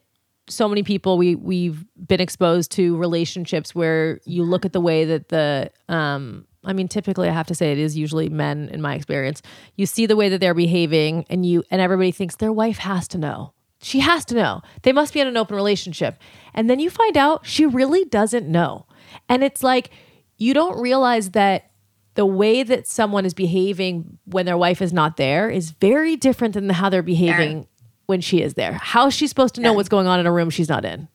so 0.48 0.68
many 0.68 0.82
people 0.82 1.18
we 1.18 1.34
we've 1.34 1.84
been 2.06 2.20
exposed 2.20 2.70
to 2.72 2.96
relationships 2.96 3.74
where 3.74 4.20
you 4.24 4.42
look 4.42 4.64
at 4.64 4.72
the 4.72 4.80
way 4.80 5.04
that 5.04 5.28
the 5.28 5.70
um 5.88 6.46
I 6.64 6.72
mean 6.72 6.88
typically 6.88 7.28
I 7.28 7.32
have 7.32 7.46
to 7.48 7.54
say 7.54 7.72
it 7.72 7.78
is 7.78 7.96
usually 7.96 8.28
men 8.28 8.68
in 8.70 8.80
my 8.80 8.94
experience. 8.94 9.42
You 9.76 9.86
see 9.86 10.06
the 10.06 10.16
way 10.16 10.28
that 10.28 10.40
they're 10.40 10.54
behaving 10.54 11.26
and 11.30 11.44
you 11.44 11.64
and 11.70 11.80
everybody 11.80 12.10
thinks 12.10 12.36
their 12.36 12.52
wife 12.52 12.78
has 12.78 13.08
to 13.08 13.18
know. 13.18 13.52
She 13.80 14.00
has 14.00 14.24
to 14.26 14.34
know. 14.34 14.62
They 14.82 14.92
must 14.92 15.14
be 15.14 15.20
in 15.20 15.28
an 15.28 15.36
open 15.36 15.54
relationship. 15.54 16.18
And 16.52 16.68
then 16.68 16.80
you 16.80 16.90
find 16.90 17.16
out 17.16 17.46
she 17.46 17.64
really 17.64 18.04
doesn't 18.04 18.48
know. 18.48 18.86
And 19.28 19.44
it's 19.44 19.62
like 19.62 19.90
you 20.36 20.52
don't 20.54 20.80
realize 20.80 21.30
that 21.30 21.70
the 22.14 22.26
way 22.26 22.64
that 22.64 22.88
someone 22.88 23.24
is 23.24 23.34
behaving 23.34 24.18
when 24.24 24.44
their 24.44 24.56
wife 24.56 24.82
is 24.82 24.92
not 24.92 25.16
there 25.16 25.48
is 25.48 25.70
very 25.70 26.16
different 26.16 26.54
than 26.54 26.68
how 26.68 26.88
they're 26.88 27.02
behaving 27.02 27.68
when 28.08 28.20
she 28.22 28.40
is 28.42 28.54
there. 28.54 28.72
How 28.72 29.06
is 29.06 29.14
she 29.14 29.26
supposed 29.28 29.54
to 29.56 29.60
know 29.60 29.70
Yeah. 29.72 29.76
what's 29.76 29.88
going 29.90 30.06
on 30.06 30.18
in 30.18 30.26
a 30.26 30.32
room 30.32 30.48
she's 30.50 30.68
not 30.68 30.84
in? 30.84 31.08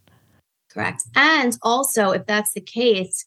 Correct. 0.71 1.03
And 1.15 1.57
also, 1.63 2.11
if 2.11 2.25
that's 2.27 2.53
the 2.53 2.61
case, 2.61 3.25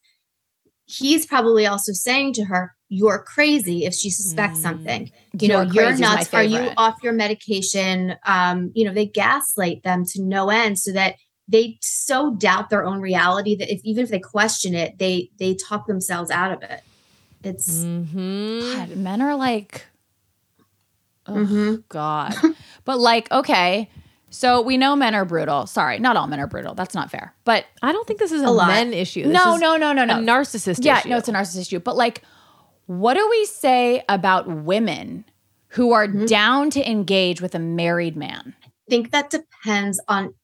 he's 0.87 1.27
probably 1.27 1.67
also 1.67 1.93
saying 1.93 2.33
to 2.35 2.45
her, 2.45 2.75
You're 2.89 3.25
crazy 3.25 3.85
if 3.85 3.93
she 3.93 4.09
suspects 4.11 4.63
something. 4.63 5.11
You 5.41 5.49
know, 5.49 5.63
You're 5.63 5.73
you're, 5.73 5.85
crazy 5.87 6.05
is 6.05 6.09
my 6.09 6.15
nuts. 6.17 6.35
Are 6.35 6.45
you 6.45 6.71
off 6.77 6.95
your 7.03 7.13
medication? 7.13 8.15
Um, 8.25 8.71
you 8.75 8.85
know, 8.85 8.95
they 8.95 9.07
gaslight 9.07 9.83
them 9.83 10.05
to 10.07 10.23
no 10.23 10.49
end 10.51 10.79
so 10.79 10.93
that 10.93 11.17
they 11.49 11.79
so 11.81 12.35
doubt 12.35 12.71
their 12.71 12.85
own 12.85 13.01
reality 13.01 13.57
that 13.57 13.73
if 13.73 13.81
even 13.85 14.05
if 14.05 14.11
they 14.11 14.21
question 14.21 14.75
it, 14.75 14.99
they 14.99 15.31
they 15.41 15.55
talk 15.57 15.89
themselves 15.89 16.31
out 16.31 16.53
of 16.53 16.63
it. 16.63 16.81
It's 17.43 17.83
Mm-hmm. 17.83 18.79
God, 18.79 18.97
men 18.97 19.21
are 19.23 19.35
like, 19.37 19.87
oh 21.27 21.33
Mhm. 21.33 21.85
God. 21.89 22.35
but 22.87 22.99
like, 22.99 23.31
okay, 23.31 23.91
so 24.31 24.63
we 24.63 24.77
know 24.79 24.97
men 24.97 25.15
are 25.15 25.25
brutal. 25.27 25.67
Sorry, 25.67 25.99
not 25.99 26.17
all 26.17 26.27
men 26.27 26.41
are 26.41 26.47
brutal. 26.47 26.75
That's 26.75 26.95
not 26.95 27.11
fair. 27.11 27.35
But 27.45 27.67
I 27.83 27.93
don't 27.93 28.07
think 28.07 28.19
this 28.19 28.33
is 28.33 28.43
a, 28.43 28.47
A 28.47 28.67
men 28.67 28.95
issue. 28.95 29.25
This 29.25 29.33
no, 29.33 29.55
is 29.57 29.61
no, 29.61 29.77
no, 29.77 29.93
no, 29.93 30.05
no. 30.05 30.15
a 30.19 30.23
narcissist 30.23 30.83
yeah, 30.85 31.01
issue. 31.01 31.11
no, 31.11 31.19
it's 31.19 31.29
a 31.29 31.33
narcissist 31.33 31.61
issue. 31.61 31.81
But 31.81 31.97
like, 31.97 32.23
what 32.87 33.15
do 33.15 33.29
we 33.29 33.45
say 33.45 34.03
about 34.09 34.49
women 34.49 35.25
who 35.69 35.93
are 35.93 36.07
Mm-hmm. 36.07 36.25
down 36.27 36.71
to 36.71 36.91
engage 36.91 37.41
with 37.43 37.55
a 37.55 37.59
married 37.59 38.17
man? 38.17 38.55
I 38.65 38.69
think 38.89 39.11
that 39.11 39.31
depends 39.31 40.01
on 40.09 40.35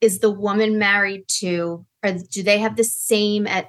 is 0.00 0.20
the 0.20 0.30
woman 0.30 0.78
married 0.78 1.26
to 1.40 1.84
or 2.04 2.12
do 2.12 2.42
they 2.44 2.58
have 2.58 2.76
the 2.76 2.84
same 2.84 3.46
at 3.46 3.68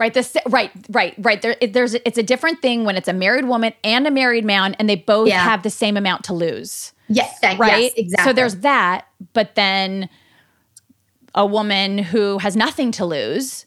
Right. 0.00 0.12
This. 0.14 0.36
Right. 0.48 0.70
Right. 0.90 1.14
Right. 1.18 1.40
There. 1.42 1.56
It, 1.60 1.72
there's. 1.74 1.94
It's 1.94 2.18
a 2.18 2.22
different 2.22 2.60
thing 2.62 2.84
when 2.84 2.96
it's 2.96 3.08
a 3.08 3.12
married 3.12 3.44
woman 3.46 3.72
and 3.84 4.06
a 4.06 4.10
married 4.10 4.44
man, 4.44 4.74
and 4.74 4.88
they 4.88 4.96
both 4.96 5.28
Yeah. 5.28 5.42
have 5.44 5.62
the 5.62 5.70
same 5.70 5.96
amount 5.96 6.24
to 6.24 6.34
lose. 6.34 6.91
Yes, 7.08 7.38
that, 7.40 7.58
right? 7.58 7.82
yes, 7.82 7.92
exactly. 7.96 8.30
So 8.30 8.32
there's 8.34 8.56
that, 8.56 9.06
but 9.32 9.54
then 9.54 10.08
a 11.34 11.46
woman 11.46 11.98
who 11.98 12.38
has 12.38 12.56
nothing 12.56 12.92
to 12.92 13.04
lose 13.06 13.66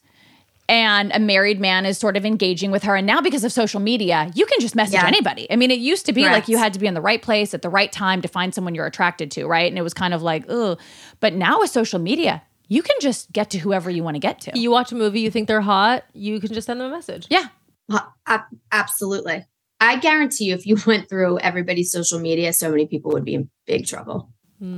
and 0.67 1.11
a 1.13 1.19
married 1.19 1.59
man 1.59 1.85
is 1.85 1.97
sort 1.97 2.17
of 2.17 2.25
engaging 2.25 2.71
with 2.71 2.83
her. 2.83 2.95
And 2.95 3.05
now 3.05 3.21
because 3.21 3.43
of 3.43 3.51
social 3.51 3.79
media, 3.79 4.31
you 4.33 4.45
can 4.47 4.59
just 4.59 4.75
message 4.75 4.95
Yeah. 4.95 5.05
anybody. 5.07 5.45
I 5.51 5.55
mean, 5.55 5.69
it 5.69 5.79
used 5.79 6.05
to 6.07 6.13
be 6.13 6.23
like 6.23 6.47
you 6.47 6.57
had 6.57 6.73
to 6.73 6.79
be 6.79 6.87
in 6.87 6.95
the 6.95 7.01
right 7.01 7.21
place 7.21 7.53
at 7.53 7.61
the 7.61 7.69
right 7.69 7.91
time 7.91 8.21
to 8.23 8.27
find 8.27 8.53
someone 8.53 8.73
you're 8.73 8.87
attracted 8.87 9.29
to, 9.31 9.45
right? 9.45 9.69
And 9.69 9.77
it 9.77 9.83
was 9.83 9.93
kind 9.93 10.13
of 10.13 10.23
like, 10.23 10.45
ugh. 10.49 10.79
But 11.19 11.33
now 11.33 11.59
with 11.59 11.69
social 11.69 11.99
media, 11.99 12.41
you 12.67 12.81
can 12.81 12.95
just 12.99 13.31
get 13.31 13.51
to 13.51 13.59
whoever 13.59 13.91
you 13.91 14.03
want 14.03 14.15
to 14.15 14.19
get 14.19 14.41
to. 14.41 14.57
You 14.59 14.71
watch 14.71 14.91
a 14.91 14.95
movie, 14.95 15.19
you 15.19 15.29
think 15.29 15.47
they're 15.47 15.61
hot, 15.61 16.03
you 16.13 16.39
can 16.39 16.51
just 16.51 16.65
send 16.65 16.81
them 16.81 16.91
a 16.91 16.95
message. 16.95 17.27
yeah. 17.29 17.47
Uh, 17.87 17.99
ab- 18.25 18.41
absolutely. 18.71 19.45
I 19.79 19.97
guarantee 19.97 20.45
you, 20.45 20.53
if 20.55 20.65
you 20.65 20.77
went 20.87 21.09
through 21.09 21.39
everybody's 21.39 21.91
social 21.91 22.19
media, 22.19 22.53
so 22.53 22.69
many 22.69 22.87
people 22.87 23.11
would 23.11 23.25
be 23.25 23.35
in 23.35 23.49
big 23.65 23.85
trouble. 23.85 24.29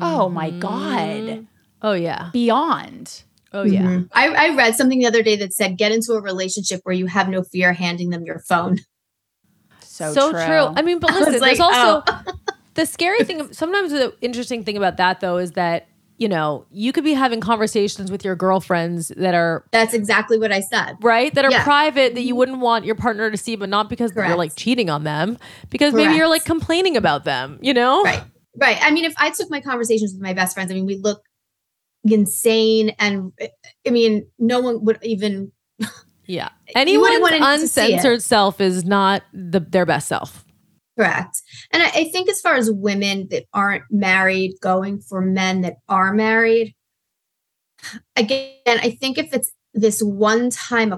Oh 0.01 0.27
my 0.27 0.49
God. 0.49 1.47
Oh 1.81 1.93
yeah. 1.93 2.29
Beyond. 2.33 3.23
Oh 3.53 3.63
yeah. 3.63 3.83
Mhm. 3.83 4.09
I, 4.11 4.27
I 4.29 4.55
read 4.55 4.75
something 4.75 4.99
the 4.99 5.05
other 5.05 5.23
day 5.23 5.35
that 5.37 5.53
said, 5.53 5.77
get 5.77 5.91
into 5.91 6.13
a 6.13 6.21
relationship 6.21 6.81
where 6.83 6.95
you 6.95 7.05
have 7.05 7.29
no 7.29 7.43
fear 7.43 7.73
handing 7.73 8.09
them 8.09 8.23
your 8.23 8.39
phone. 8.39 8.79
So, 9.81 10.13
So, 10.13 10.31
true. 10.31 10.45
true. 10.45 10.73
I 10.75 10.81
mean, 10.81 10.99
but 10.99 11.11
listen, 11.13 11.39
like, 11.39 11.57
there's 11.57 11.59
also 11.59 12.03
oh. 12.07 12.33
the 12.73 12.85
scary 12.85 13.23
thing. 13.23 13.53
Sometimes 13.53 13.91
the 13.91 14.13
interesting 14.21 14.63
thing 14.63 14.77
about 14.77 14.97
that 14.97 15.21
though 15.21 15.37
is 15.37 15.53
that 15.53 15.87
you 16.17 16.27
know 16.27 16.65
you 16.71 16.91
could 16.91 17.03
be 17.03 17.13
having 17.13 17.39
conversations 17.39 18.09
with 18.11 18.25
your 18.25 18.35
girlfriends 18.35 19.09
that 19.17 19.33
are 19.35 19.63
That's 19.71 19.93
exactly 19.93 20.37
what 20.39 20.51
I 20.51 20.61
said. 20.61 20.95
right 21.01 21.33
that 21.35 21.45
are 21.45 21.51
Yeah. 21.51 21.63
private 21.63 22.15
that 22.15 22.21
you 22.23 22.35
wouldn't 22.35 22.59
want 22.59 22.85
your 22.85 22.95
partner 22.95 23.29
to 23.31 23.37
see, 23.37 23.55
but 23.55 23.69
not 23.69 23.89
because 23.89 24.11
you're 24.15 24.35
like 24.35 24.55
cheating 24.55 24.89
on 24.89 25.03
them, 25.03 25.37
because 25.69 25.93
maybe 25.93 26.15
you're 26.15 26.27
like 26.27 26.43
complaining 26.45 26.97
about 26.97 27.23
them. 27.23 27.59
You 27.61 27.73
know, 27.73 28.03
Right. 28.03 28.23
Right. 28.59 28.77
I 28.81 28.89
mean, 28.91 29.05
if 29.05 29.13
I 29.17 29.29
took 29.29 29.51
my 29.51 29.61
conversations 29.61 30.13
with 30.13 30.21
my 30.21 30.33
best 30.33 30.55
friends, 30.55 30.71
I 30.71 30.73
mean, 30.73 30.87
we 30.87 30.95
look 30.97 31.21
insane. 32.03 32.95
And 32.99 33.31
I 33.85 33.89
mean, 33.91 34.25
no 34.39 34.59
one 34.59 34.83
would 34.85 34.97
even, 35.03 35.51
Yeah. 36.25 36.49
Anyone's 36.75 37.19
wouldn't 37.21 37.41
want 37.41 37.61
to 37.61 37.67
see 37.67 37.81
it. 37.81 37.85
uncensored 37.93 38.23
self 38.23 38.59
is 38.59 38.83
not 38.83 39.23
the, 39.33 39.59
their 39.59 39.85
best 39.85 40.07
self. 40.07 40.43
Correct. 40.97 41.41
And 41.71 41.83
I, 41.83 42.05
think 42.05 42.29
as 42.29 42.41
far 42.41 42.55
as 42.55 42.71
women 42.71 43.27
that 43.29 43.45
aren't 43.53 43.83
married 43.91 44.55
going 44.61 44.99
for 44.99 45.21
men 45.21 45.61
that 45.61 45.75
are 45.87 46.13
married, 46.13 46.75
again, 48.15 48.51
I 48.65 48.97
think 48.99 49.17
if 49.17 49.33
it's 49.33 49.51
this 49.73 50.01
one 50.01 50.49
time, 50.49 50.93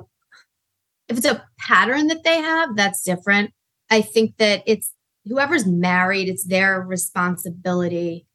if 1.10 1.18
it's 1.18 1.26
a 1.26 1.44
pattern 1.60 2.08
that 2.08 2.24
they 2.24 2.38
have, 2.38 2.76
that's 2.76 3.04
different. 3.04 3.52
I 3.90 4.02
think 4.02 4.38
that 4.38 4.64
it's 4.66 4.94
whoever's 5.26 5.66
married, 5.66 6.30
it's 6.30 6.46
their 6.46 6.82
responsibility 6.82 8.26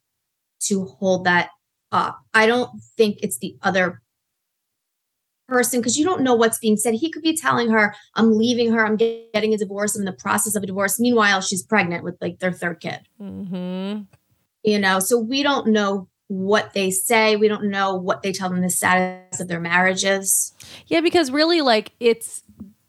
to 0.61 0.85
hold 0.85 1.25
that 1.25 1.49
up. 1.91 2.19
I 2.33 2.45
don't 2.45 2.69
think 2.97 3.19
it's 3.21 3.39
the 3.39 3.55
other 3.61 4.01
person 5.47 5.79
because 5.79 5.97
you 5.97 6.05
don't 6.05 6.21
know 6.21 6.33
what's 6.33 6.57
being 6.59 6.77
said. 6.77 6.93
He 6.95 7.11
could 7.11 7.21
be 7.23 7.35
telling 7.35 7.69
her, 7.69 7.95
I'm 8.15 8.37
leaving 8.37 8.71
her, 8.71 8.85
I'm 8.85 8.95
get- 8.95 9.31
getting 9.33 9.53
a 9.53 9.57
divorce, 9.57 9.95
I'm 9.95 10.01
in 10.01 10.05
the 10.05 10.11
process 10.13 10.55
of 10.55 10.63
a 10.63 10.65
divorce. 10.67 10.99
Meanwhile, 10.99 11.41
she's 11.41 11.63
pregnant 11.63 12.03
with 12.03 12.17
like 12.21 12.39
their 12.39 12.51
third 12.51 12.79
kid, 12.79 12.99
Mm-hmm. 13.21 14.01
you 14.63 14.79
know? 14.79 14.99
So 14.99 15.19
we 15.19 15.43
don't 15.43 15.67
know 15.67 16.07
what 16.27 16.73
they 16.73 16.89
say. 16.89 17.35
We 17.35 17.47
don't 17.47 17.65
know 17.69 17.95
what 17.95 18.23
they 18.23 18.31
tell 18.31 18.49
them 18.49 18.61
the 18.61 18.69
status 18.69 19.39
of 19.39 19.47
their 19.47 19.59
marriages. 19.59 20.53
Yeah, 20.87 21.01
because 21.01 21.29
really, 21.31 21.61
like, 21.61 21.91
it's 21.99 22.43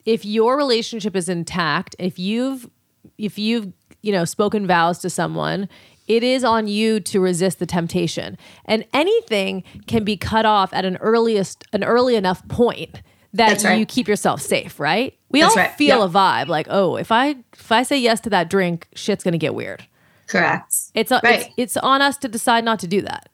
if 0.06 0.24
your 0.24 0.56
relationship 0.56 1.14
is 1.16 1.28
intact, 1.28 1.94
if 1.98 2.18
you've 2.18 2.70
if 3.18 3.38
you've 3.38 3.72
you 4.02 4.12
know 4.12 4.24
spoken 4.24 4.66
vows 4.66 4.98
to 5.00 5.10
someone, 5.10 5.68
it 6.06 6.22
is 6.22 6.44
on 6.44 6.68
you 6.68 7.00
to 7.00 7.20
resist 7.20 7.58
the 7.58 7.66
temptation, 7.66 8.38
and 8.64 8.84
anything 8.92 9.64
can 9.86 10.04
be 10.04 10.16
cut 10.16 10.44
off 10.46 10.72
at 10.72 10.84
an 10.84 10.96
earliest 10.98 11.64
an 11.72 11.84
early 11.84 12.16
enough 12.16 12.46
point 12.48 13.02
that 13.32 13.62
right. 13.64 13.78
you 13.78 13.86
keep 13.86 14.08
yourself 14.08 14.40
safe. 14.40 14.78
Right? 14.80 15.18
We 15.30 15.40
That's 15.40 15.56
all 15.56 15.62
right. 15.64 15.72
feel 15.72 16.00
Yep. 16.00 16.10
a 16.10 16.12
vibe 16.12 16.46
like, 16.48 16.66
oh, 16.70 16.96
if 16.96 17.10
I 17.12 17.36
if 17.52 17.70
I 17.72 17.82
say 17.82 17.98
yes 17.98 18.20
to 18.20 18.30
that 18.30 18.48
drink, 18.50 18.88
shit's 18.94 19.24
gonna 19.24 19.38
get 19.38 19.54
weird. 19.54 19.86
Correct. 20.28 20.66
It's, 20.94 21.12
it's 21.12 21.12
Right. 21.22 21.50
it's 21.56 21.76
on 21.76 22.02
us 22.02 22.16
to 22.18 22.28
decide 22.28 22.64
not 22.64 22.78
to 22.80 22.86
do 22.86 23.00
that. 23.02 23.28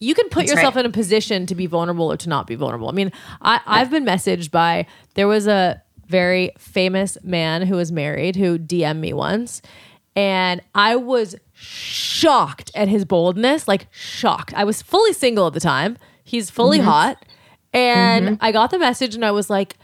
You 0.00 0.14
can 0.14 0.28
put 0.30 0.46
That's 0.46 0.52
yourself 0.52 0.74
right. 0.74 0.84
in 0.84 0.90
a 0.90 0.92
position 0.92 1.46
to 1.46 1.54
be 1.54 1.66
vulnerable 1.66 2.10
or 2.10 2.16
to 2.16 2.28
not 2.28 2.46
be 2.48 2.56
vulnerable. 2.56 2.88
I 2.88 2.92
mean, 2.92 3.12
I, 3.40 3.60
I've 3.66 3.90
been 3.90 4.04
messaged 4.04 4.50
by 4.50 4.86
there 5.14 5.28
was 5.28 5.46
a 5.46 5.80
very 6.08 6.50
famous 6.58 7.16
man 7.22 7.62
who 7.62 7.76
was 7.76 7.92
married 7.92 8.34
who 8.36 8.58
DM'd 8.58 9.00
me 9.00 9.12
once, 9.12 9.62
and 10.16 10.60
I 10.74 10.96
was 10.96 11.36
shocked 11.54 12.70
at 12.74 12.88
his 12.88 13.04
boldness, 13.04 13.66
like 13.68 13.86
shocked. 13.90 14.52
I 14.54 14.64
was 14.64 14.82
fully 14.82 15.12
single 15.12 15.46
at 15.46 15.52
the 15.52 15.60
time. 15.60 15.96
He's 16.24 16.50
fully 16.50 16.78
Mm-hmm. 16.78 16.88
hot, 16.88 17.24
and 17.72 18.38
I 18.40 18.52
got 18.52 18.70
the 18.70 18.78
message, 18.78 19.14
and 19.14 19.24
I 19.24 19.30
was 19.30 19.48
like, 19.50 19.76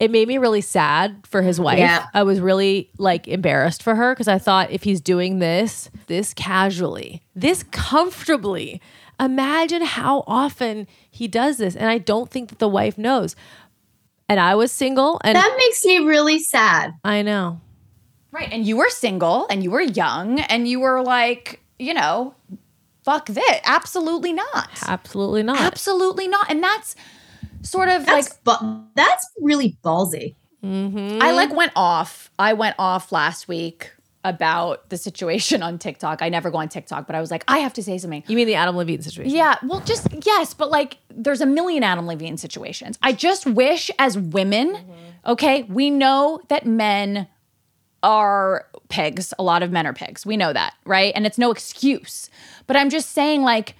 it 0.00 0.10
made 0.10 0.26
me 0.26 0.38
really 0.38 0.60
sad 0.60 1.24
for 1.26 1.40
his 1.42 1.60
wife. 1.60 1.78
Yeah. 1.78 2.06
I 2.12 2.24
was 2.24 2.40
really 2.40 2.90
like 2.98 3.28
embarrassed 3.28 3.82
for 3.82 3.94
her 3.94 4.12
because 4.12 4.26
I 4.28 4.38
thought 4.38 4.70
if 4.72 4.82
he's 4.82 5.00
doing 5.00 5.38
this, 5.38 5.88
this 6.08 6.34
casually, 6.34 7.22
this 7.36 7.62
comfortably, 7.70 8.80
imagine 9.20 9.82
how 9.82 10.24
often 10.26 10.88
he 11.10 11.28
does 11.28 11.58
this. 11.58 11.76
And 11.76 11.88
I 11.88 11.98
don't 11.98 12.28
think 12.28 12.48
that 12.48 12.58
the 12.58 12.68
wife 12.68 12.98
knows. 12.98 13.36
And 14.28 14.40
I 14.40 14.56
was 14.56 14.72
single 14.72 15.20
and 15.22 15.36
That 15.36 15.54
makes 15.58 15.84
me 15.84 15.98
really 15.98 16.40
sad. 16.40 16.94
I 17.04 17.22
know. 17.22 17.60
Right. 18.34 18.48
And 18.50 18.66
you 18.66 18.76
were 18.76 18.90
single 18.90 19.46
and 19.48 19.62
you 19.62 19.70
were 19.70 19.80
young 19.80 20.40
and 20.40 20.66
you 20.66 20.80
were 20.80 21.00
like, 21.02 21.60
you 21.78 21.94
know, 21.94 22.34
fuck 23.04 23.26
this. 23.26 23.60
Absolutely 23.64 24.32
not. 24.32 24.68
Absolutely 24.88 25.44
not. 25.44 25.60
Absolutely 25.60 26.26
not. 26.26 26.50
And 26.50 26.60
that's 26.60 26.96
sort 27.62 27.88
of 27.88 28.04
That's 28.06 28.30
like 28.44 28.60
bu- 28.60 28.80
that's 28.96 29.30
really 29.40 29.78
ballsy. 29.84 30.34
Mm-hmm. 30.64 31.22
I 31.22 31.30
like 31.30 31.54
went 31.54 31.70
off. 31.76 32.32
I 32.36 32.54
went 32.54 32.74
off 32.76 33.12
last 33.12 33.46
week 33.46 33.92
about 34.24 34.88
the 34.88 34.96
situation 34.96 35.62
on 35.62 35.78
TikTok. 35.78 36.20
I 36.20 36.28
never 36.28 36.50
go 36.50 36.58
on 36.58 36.68
TikTok, 36.68 37.06
but 37.06 37.14
I 37.14 37.20
was 37.20 37.30
like, 37.30 37.44
I 37.46 37.58
have 37.58 37.74
to 37.74 37.84
say 37.84 37.98
something. 37.98 38.24
You 38.26 38.34
mean 38.34 38.48
the 38.48 38.56
Adam 38.56 38.76
Levine 38.76 39.02
situation? 39.02 39.32
Yeah, 39.32 39.58
well, 39.62 39.80
just 39.80 40.08
yes, 40.26 40.54
but 40.54 40.70
like 40.70 40.96
there's 41.08 41.40
a 41.40 41.46
million 41.46 41.84
Adam 41.84 42.06
Levine 42.08 42.36
situations. 42.36 42.98
I 43.00 43.12
just 43.12 43.46
wish 43.46 43.92
as 43.98 44.18
women, 44.18 44.74
mm-hmm. 44.74 45.30
okay, 45.32 45.62
we 45.64 45.90
know 45.90 46.40
that 46.48 46.66
men 46.66 47.28
are 48.04 48.66
pigs. 48.88 49.32
A 49.38 49.42
lot 49.42 49.62
of 49.62 49.72
men 49.72 49.86
are 49.86 49.92
pigs. 49.92 50.24
We 50.26 50.36
know 50.36 50.52
that, 50.52 50.74
right? 50.84 51.12
And 51.16 51.26
it's 51.26 51.38
no 51.38 51.50
excuse. 51.50 52.30
But 52.66 52.76
I'm 52.76 52.90
just 52.90 53.10
saying, 53.10 53.42
like, 53.42 53.74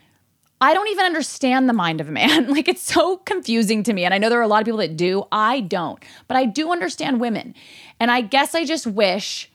I 0.60 0.72
don't 0.72 0.88
even 0.88 1.04
understand 1.04 1.68
the 1.68 1.74
mind 1.74 2.00
of 2.00 2.08
a 2.08 2.12
man. 2.12 2.48
Like 2.54 2.68
it's 2.68 2.82
so 2.82 3.18
confusing 3.18 3.82
to 3.82 3.92
me. 3.92 4.04
And 4.04 4.14
I 4.14 4.18
know 4.18 4.30
there 4.30 4.38
are 4.38 4.42
a 4.42 4.48
lot 4.48 4.62
of 4.62 4.64
people 4.64 4.78
that 4.78 4.96
do. 4.96 5.24
I 5.30 5.60
don't. 5.60 6.02
But 6.26 6.36
I 6.36 6.46
do 6.46 6.72
understand 6.72 7.20
women. 7.20 7.54
And 8.00 8.10
I 8.10 8.22
guess 8.22 8.54
I 8.54 8.64
just 8.64 8.86
wish 8.86 9.50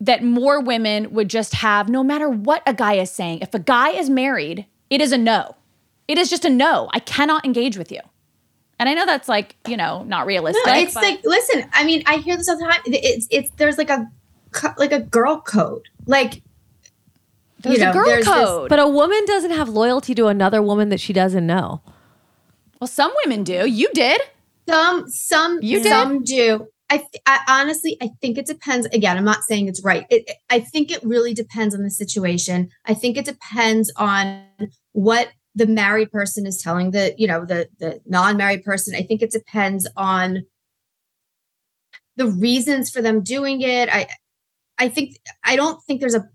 that 0.00 0.22
more 0.22 0.60
women 0.60 1.12
would 1.12 1.28
just 1.28 1.54
have 1.54 1.88
no 1.88 2.04
matter 2.04 2.28
what 2.28 2.62
a 2.66 2.74
guy 2.74 2.94
is 2.94 3.10
saying. 3.10 3.38
If 3.40 3.54
a 3.54 3.58
guy 3.58 3.90
is 3.90 4.10
married, 4.10 4.66
it 4.90 5.00
is 5.00 5.12
a 5.12 5.18
no. 5.18 5.56
It 6.06 6.18
is 6.18 6.28
just 6.28 6.44
a 6.44 6.50
no. 6.50 6.90
I 6.92 6.98
cannot 6.98 7.46
engage 7.46 7.78
with 7.78 7.90
you. 7.90 8.00
And 8.78 8.88
I 8.88 8.94
know 8.94 9.06
that's 9.06 9.28
like, 9.28 9.56
you 9.68 9.76
know, 9.76 10.02
not 10.04 10.26
realistic. 10.26 10.66
No, 10.66 10.74
it's 10.74 10.94
but- 10.94 11.02
like 11.02 11.20
listen. 11.24 11.64
I 11.72 11.84
mean, 11.84 12.02
I 12.06 12.16
hear 12.16 12.36
this 12.36 12.48
all 12.48 12.58
the 12.58 12.64
time. 12.64 12.80
It's 12.86 13.26
it's 13.30 13.50
there's 13.56 13.78
like 13.78 13.90
a 13.90 14.10
like 14.78 14.92
a 14.92 15.00
girl 15.00 15.40
code. 15.40 15.82
Like 16.06 16.42
There's 17.60 17.78
you 17.78 17.88
a 17.88 17.92
girl 17.92 18.04
there's 18.06 18.24
this- 18.24 18.34
code. 18.34 18.68
But 18.68 18.78
a 18.78 18.88
woman 18.88 19.24
doesn't 19.26 19.52
have 19.52 19.68
loyalty 19.68 20.14
to 20.16 20.26
another 20.26 20.60
woman 20.62 20.88
that 20.90 21.00
she 21.00 21.12
doesn't 21.12 21.46
know. 21.46 21.80
well, 22.80 22.88
some 22.88 23.12
women 23.24 23.44
do. 23.44 23.68
You 23.68 23.88
did. 23.94 24.20
some 24.68 25.08
some 25.08 25.58
You 25.62 25.82
did? 25.82 25.90
some 25.90 26.22
do. 26.24 26.66
I, 26.90 26.98
th- 26.98 27.22
I 27.26 27.40
honestly 27.48 27.96
I 28.02 28.10
think 28.20 28.36
it 28.38 28.46
depends. 28.46 28.86
Again, 28.88 29.16
I'm 29.16 29.24
not 29.24 29.42
saying 29.44 29.68
it's 29.68 29.82
right. 29.82 30.06
It, 30.10 30.30
I 30.50 30.60
think 30.60 30.90
it 30.90 31.02
really 31.02 31.32
depends 31.32 31.74
on 31.74 31.82
the 31.82 31.90
situation. 31.90 32.68
I 32.84 32.94
think 32.94 33.16
it 33.16 33.24
depends 33.24 33.90
on 33.96 34.42
what 34.92 35.28
the 35.54 35.66
married 35.66 36.10
person 36.10 36.46
is 36.46 36.60
telling 36.60 36.90
the 36.90 37.14
you 37.16 37.26
know 37.26 37.44
the 37.44 37.68
the 37.78 38.00
non-married 38.06 38.64
person. 38.64 38.94
I 38.94 39.02
think 39.02 39.22
it 39.22 39.30
depends 39.30 39.88
on 39.96 40.44
the 42.16 42.28
reasons 42.28 42.90
for 42.90 43.02
them 43.02 43.22
doing 43.22 43.60
it. 43.60 43.88
I 43.92 44.08
I 44.78 44.88
think 44.88 45.16
I 45.44 45.56
don't 45.56 45.82
think 45.84 46.00
there's 46.00 46.14
a 46.14 46.28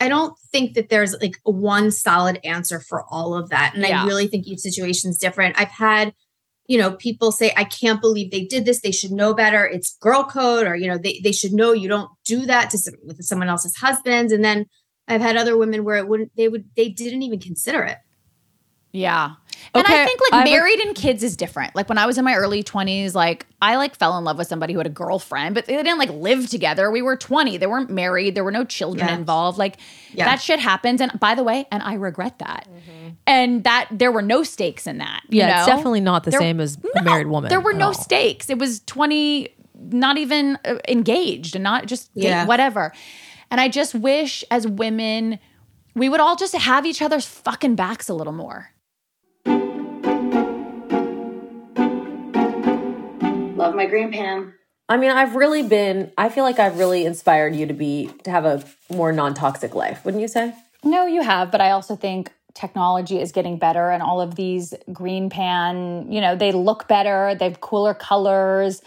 I 0.00 0.08
don't 0.08 0.36
think 0.50 0.74
that 0.74 0.88
there's 0.88 1.14
like 1.20 1.36
one 1.44 1.90
solid 1.90 2.40
answer 2.42 2.80
for 2.80 3.04
all 3.10 3.34
of 3.34 3.50
that. 3.50 3.74
And 3.74 3.84
Yeah. 3.84 4.02
I 4.02 4.06
really 4.06 4.26
think 4.26 4.46
each 4.46 4.60
situation 4.60 5.10
is 5.10 5.18
different. 5.18 5.60
I've 5.60 5.68
had, 5.68 6.14
you 6.66 6.78
know, 6.78 6.92
people 6.92 7.32
say, 7.32 7.52
I 7.54 7.64
can't 7.64 8.00
believe 8.00 8.30
they 8.30 8.46
did 8.46 8.64
this. 8.64 8.80
They 8.80 8.92
should 8.92 9.10
know 9.10 9.34
better. 9.34 9.66
It's 9.66 9.98
girl 9.98 10.24
code, 10.24 10.66
or, 10.66 10.74
you 10.74 10.88
know, 10.88 10.96
they, 10.96 11.20
they 11.22 11.32
should 11.32 11.52
know 11.52 11.72
you 11.72 11.86
don't 11.86 12.10
do 12.24 12.46
that 12.46 12.70
to 12.70 12.78
some, 12.78 12.94
with 13.04 13.22
someone 13.22 13.50
else's 13.50 13.76
husband. 13.76 14.32
And 14.32 14.42
then 14.42 14.64
I've 15.06 15.20
had 15.20 15.36
other 15.36 15.58
women 15.58 15.84
where 15.84 15.96
it 15.96 16.08
wouldn't, 16.08 16.34
they 16.34 16.48
would, 16.48 16.70
they 16.76 16.88
didn't 16.88 17.22
even 17.22 17.38
consider 17.38 17.82
it. 17.82 17.98
Yeah. 18.92 19.32
And 19.72 19.84
Okay, 19.84 20.02
I 20.02 20.04
think 20.04 20.20
like 20.32 20.40
I 20.40 20.44
married 20.50 20.80
and 20.80 20.96
kids 20.96 21.22
is 21.22 21.36
different. 21.36 21.76
Like 21.76 21.88
when 21.88 21.98
I 21.98 22.06
was 22.06 22.18
in 22.18 22.24
my 22.24 22.34
early 22.34 22.64
20s, 22.64 23.14
like 23.14 23.46
I 23.62 23.76
like 23.76 23.94
fell 23.94 24.18
in 24.18 24.24
love 24.24 24.36
with 24.38 24.48
somebody 24.48 24.72
who 24.72 24.80
had 24.80 24.86
a 24.86 24.90
girlfriend, 24.90 25.54
but 25.54 25.66
they 25.66 25.76
didn't 25.76 25.98
like 25.98 26.10
live 26.10 26.48
together. 26.48 26.90
We 26.90 27.02
were 27.02 27.14
20. 27.16 27.56
They 27.58 27.66
weren't 27.68 27.90
married. 27.90 28.34
There 28.34 28.42
were 28.42 28.50
no 28.50 28.64
children 28.64 29.06
Yeah. 29.06 29.14
involved. 29.14 29.58
Like 29.58 29.76
Yeah. 30.12 30.24
that 30.24 30.40
shit 30.40 30.58
happens. 30.58 31.00
And 31.00 31.18
by 31.20 31.34
the 31.36 31.44
way, 31.44 31.66
and 31.70 31.82
I 31.84 31.94
regret 31.94 32.38
that. 32.40 32.66
And 33.26 33.62
that 33.64 33.86
there 33.92 34.10
were 34.10 34.22
no 34.22 34.42
stakes 34.42 34.86
in 34.88 34.98
that. 34.98 35.20
you 35.28 35.38
Yeah, 35.38 35.58
it's 35.58 35.66
definitely 35.66 36.00
not 36.00 36.24
the 36.24 36.30
There- 36.32 36.40
same 36.40 36.58
as 36.58 36.76
a 36.96 37.02
married 37.02 37.28
woman. 37.28 37.48
There 37.48 37.60
were 37.60 37.74
no 37.74 37.88
all. 37.88 37.94
stakes. 37.94 38.50
It 38.50 38.58
was 38.58 38.80
20, 38.86 39.50
not 39.78 40.18
even 40.18 40.58
uh, 40.64 40.76
engaged 40.88 41.54
and 41.54 41.62
not 41.62 41.86
just 41.86 42.10
Yeah. 42.14 42.44
whatever. 42.46 42.92
And 43.52 43.60
I 43.60 43.68
just 43.68 43.94
wish 43.94 44.42
as 44.50 44.66
women, 44.66 45.38
we 45.94 46.08
would 46.08 46.20
all 46.20 46.34
just 46.34 46.56
have 46.56 46.86
each 46.86 47.02
other's 47.02 47.26
fucking 47.26 47.76
backs 47.76 48.08
a 48.08 48.14
little 48.14 48.32
more. 48.32 48.70
Love 53.60 53.74
my 53.74 53.86
Greenpan. 53.86 54.54
I 54.88 54.96
mean, 54.96 55.10
I've 55.10 55.36
really 55.36 55.62
been. 55.62 56.12
I 56.16 56.30
feel 56.30 56.44
like 56.44 56.58
I've 56.58 56.78
really 56.78 57.04
inspired 57.04 57.54
you 57.54 57.66
to 57.66 57.74
be 57.74 58.10
to 58.24 58.30
have 58.30 58.46
a 58.46 58.64
more 58.90 59.12
non-toxic 59.12 59.74
life. 59.74 60.02
Wouldn't 60.02 60.22
you 60.22 60.28
say? 60.28 60.54
No, 60.82 61.04
you 61.04 61.20
have, 61.20 61.50
but 61.52 61.60
I 61.60 61.72
also 61.72 61.94
think 61.94 62.32
technology 62.54 63.20
is 63.20 63.32
getting 63.32 63.58
better 63.58 63.90
and 63.90 64.02
all 64.02 64.22
of 64.22 64.34
these 64.34 64.72
Greenpan, 64.88 66.10
you 66.10 66.22
know, 66.22 66.34
they 66.34 66.52
look 66.52 66.88
better, 66.88 67.34
they 67.34 67.44
have 67.44 67.60
cooler 67.60 67.92
colors, 67.92 68.80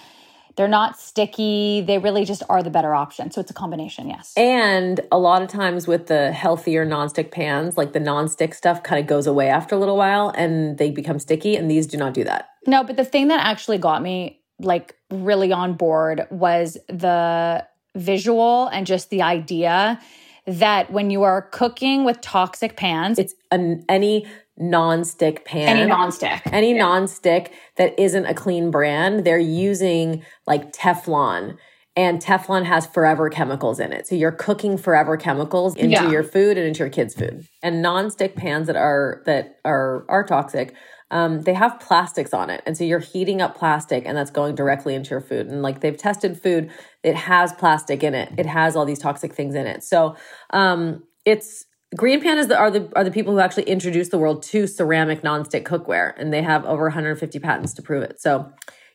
they're 0.56 0.68
not 0.68 1.00
sticky, 1.00 1.82
they 1.86 2.00
really 2.00 2.26
just 2.26 2.42
are 2.50 2.64
the 2.64 2.72
better 2.72 2.96
option. 2.96 3.30
So 3.30 3.40
it's 3.42 3.52
a 3.52 3.54
combination, 3.54 4.10
yes. 4.10 4.34
And 4.36 5.02
a 5.12 5.20
lot 5.20 5.44
of 5.44 5.50
times 5.50 5.88
with 5.88 6.08
the 6.08 6.32
healthier 6.32 6.84
nonstick 6.84 7.32
pans, 7.32 7.78
like 7.78 7.94
the 7.94 8.00
nonstick 8.00 8.56
stuff 8.56 8.82
kind 8.82 9.00
of 9.00 9.06
goes 9.06 9.28
away 9.28 9.50
after 9.50 9.76
a 9.76 9.78
little 9.78 9.98
while 9.98 10.30
and 10.36 10.80
they 10.80 10.90
become 10.90 11.20
sticky, 11.20 11.56
and 11.56 11.70
these 11.70 11.86
do 11.86 11.96
not 11.96 12.16
do 12.16 12.24
that. 12.24 12.50
No, 12.66 12.84
but 12.84 12.98
the 12.98 13.06
thing 13.06 13.28
that 13.28 13.46
actually 13.46 13.78
got 13.78 14.02
me 14.02 14.40
like 14.64 14.96
really 15.12 15.52
on 15.52 15.74
board 15.76 16.28
was 16.32 16.78
the 16.88 17.66
visual 17.96 18.68
and 18.68 18.88
just 18.88 19.10
the 19.10 19.22
idea 19.22 20.00
that 20.48 20.92
when 20.92 21.10
you 21.10 21.24
are 21.24 21.42
cooking 21.44 22.04
with 22.06 22.20
toxic 22.22 22.76
pans, 22.76 23.18
It's 23.20 23.34
an, 23.52 23.86
any 23.88 24.26
non-stick 24.58 25.46
pan. 25.46 25.78
any 25.78 25.90
nonstick. 25.92 26.42
any 26.52 26.74
non-stick 26.74 27.54
that 27.78 27.98
isn't 28.00 28.26
a 28.26 28.34
clean 28.34 28.70
brand, 28.72 29.26
they're 29.26 29.38
using 29.40 30.24
like 30.48 30.72
Teflon. 30.74 31.58
And 31.96 32.20
Teflon 32.20 32.66
has 32.66 32.88
forever 32.88 33.30
chemicals 33.30 33.80
in 33.80 33.94
it. 33.94 34.08
So 34.08 34.16
you're 34.16 34.32
cooking 34.32 34.78
forever 34.78 35.16
chemicals 35.16 35.76
into 35.76 35.92
Yeah. 35.92 36.10
your 36.10 36.24
food 36.24 36.58
and 36.58 36.66
into 36.68 36.80
your 36.80 36.90
kids' 36.90 37.14
food. 37.14 37.46
And 37.62 37.82
non-stick 37.84 38.36
pans 38.36 38.66
that 38.68 38.76
are 38.76 39.22
that 39.28 39.58
are 39.64 40.04
are 40.10 40.24
toxic, 40.24 40.74
um, 41.14 41.44
they 41.44 41.54
have 41.54 41.80
plastics 41.80 42.34
on 42.34 42.50
it. 42.50 42.64
And 42.66 42.76
so 42.76 42.84
you're 42.84 42.98
heating 42.98 43.40
up 43.40 43.56
plastic 43.56 44.04
and 44.06 44.18
that's 44.18 44.32
going 44.32 44.56
directly 44.56 44.96
into 44.96 45.12
your 45.12 45.22
food. 45.22 45.46
And 45.46 45.62
like 45.62 45.82
they've 45.82 45.96
tested 45.96 46.42
food, 46.42 46.72
it 47.04 47.16
has 47.16 47.54
plastic 47.54 48.02
in 48.04 48.16
it. 48.16 48.34
It 48.36 48.48
has 48.48 48.76
all 48.76 48.84
these 48.84 48.98
toxic 48.98 49.34
things 49.34 49.54
in 49.54 49.68
it. 49.68 49.84
So 49.84 50.16
um 50.50 51.04
it's 51.24 51.66
Greenpan 51.96 52.38
is 52.38 52.48
the, 52.48 52.58
are 52.58 52.72
the 52.72 52.92
are 52.96 53.04
the 53.04 53.12
people 53.12 53.34
who 53.34 53.40
actually 53.40 53.64
introduced 53.64 54.10
the 54.10 54.18
world 54.18 54.42
to 54.44 54.66
ceramic 54.66 55.22
nonstick 55.22 55.62
cookware, 55.64 56.14
and 56.18 56.34
they 56.34 56.42
have 56.42 56.66
over 56.66 56.86
150 56.86 57.38
patents 57.38 57.76
to 57.76 57.84
prove 57.84 58.02
it. 58.02 58.20
So 58.20 58.52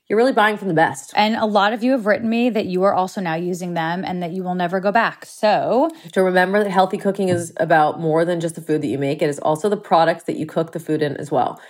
you're 0.08 0.16
really 0.16 0.32
buying 0.32 0.56
from 0.56 0.66
the 0.66 0.74
best. 0.74 1.12
And 1.14 1.36
a 1.36 1.44
lot 1.44 1.72
of 1.72 1.84
you 1.84 1.92
have 1.92 2.06
written 2.06 2.28
me 2.28 2.50
that 2.50 2.66
you 2.66 2.82
are 2.84 2.94
also 2.94 3.20
now 3.20 3.34
using 3.34 3.74
them 3.74 4.04
and 4.04 4.22
that 4.22 4.32
you 4.32 4.42
will 4.42 4.54
never 4.54 4.80
go 4.80 4.90
back. 4.90 5.26
So 5.26 5.90
To 6.12 6.22
remember 6.22 6.64
that 6.64 6.70
healthy 6.70 6.96
cooking 6.96 7.28
is 7.28 7.52
about 7.58 8.00
more 8.00 8.24
than 8.24 8.40
just 8.40 8.54
the 8.54 8.62
food 8.62 8.82
that 8.82 8.88
you 8.88 8.98
make; 8.98 9.22
it 9.22 9.28
is 9.28 9.38
also 9.38 9.68
the 9.68 9.76
products 9.76 10.24
that 10.24 10.36
you 10.36 10.46
cook 10.46 10.72
the 10.72 10.80
food 10.80 11.02
in 11.02 11.16
as 11.18 11.30
well. 11.30 11.60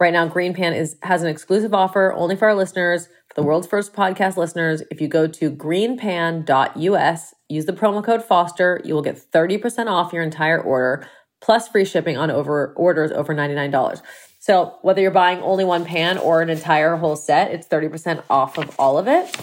Right 0.00 0.12
now, 0.12 0.28
Greenpan 0.28 0.76
is 0.76 0.96
has 1.02 1.22
an 1.22 1.28
exclusive 1.28 1.72
offer 1.72 2.12
only 2.12 2.34
for 2.34 2.48
our 2.48 2.54
listeners, 2.54 3.06
for 3.06 3.34
the 3.36 3.42
world's 3.42 3.68
first 3.68 3.92
podcast 3.92 4.36
listeners. 4.36 4.82
If 4.90 5.00
you 5.00 5.06
go 5.06 5.28
to 5.28 5.50
greenpan.us, 5.50 7.34
use 7.48 7.64
the 7.64 7.72
promo 7.72 8.04
code 8.04 8.24
Foster, 8.24 8.80
you 8.84 8.94
will 8.94 9.02
get 9.02 9.16
30% 9.32 9.86
off 9.86 10.12
your 10.12 10.22
entire 10.22 10.60
order, 10.60 11.06
plus 11.40 11.68
free 11.68 11.84
shipping 11.84 12.16
on 12.16 12.30
over 12.30 12.74
orders 12.76 13.12
over 13.12 13.34
$99. 13.34 14.02
So 14.40 14.76
whether 14.82 15.00
you're 15.00 15.10
buying 15.12 15.40
only 15.40 15.64
one 15.64 15.84
pan 15.84 16.18
or 16.18 16.42
an 16.42 16.50
entire 16.50 16.96
whole 16.96 17.16
set, 17.16 17.52
it's 17.52 17.68
30% 17.68 18.24
off 18.28 18.58
of 18.58 18.74
all 18.78 18.98
of 18.98 19.06
it. 19.06 19.34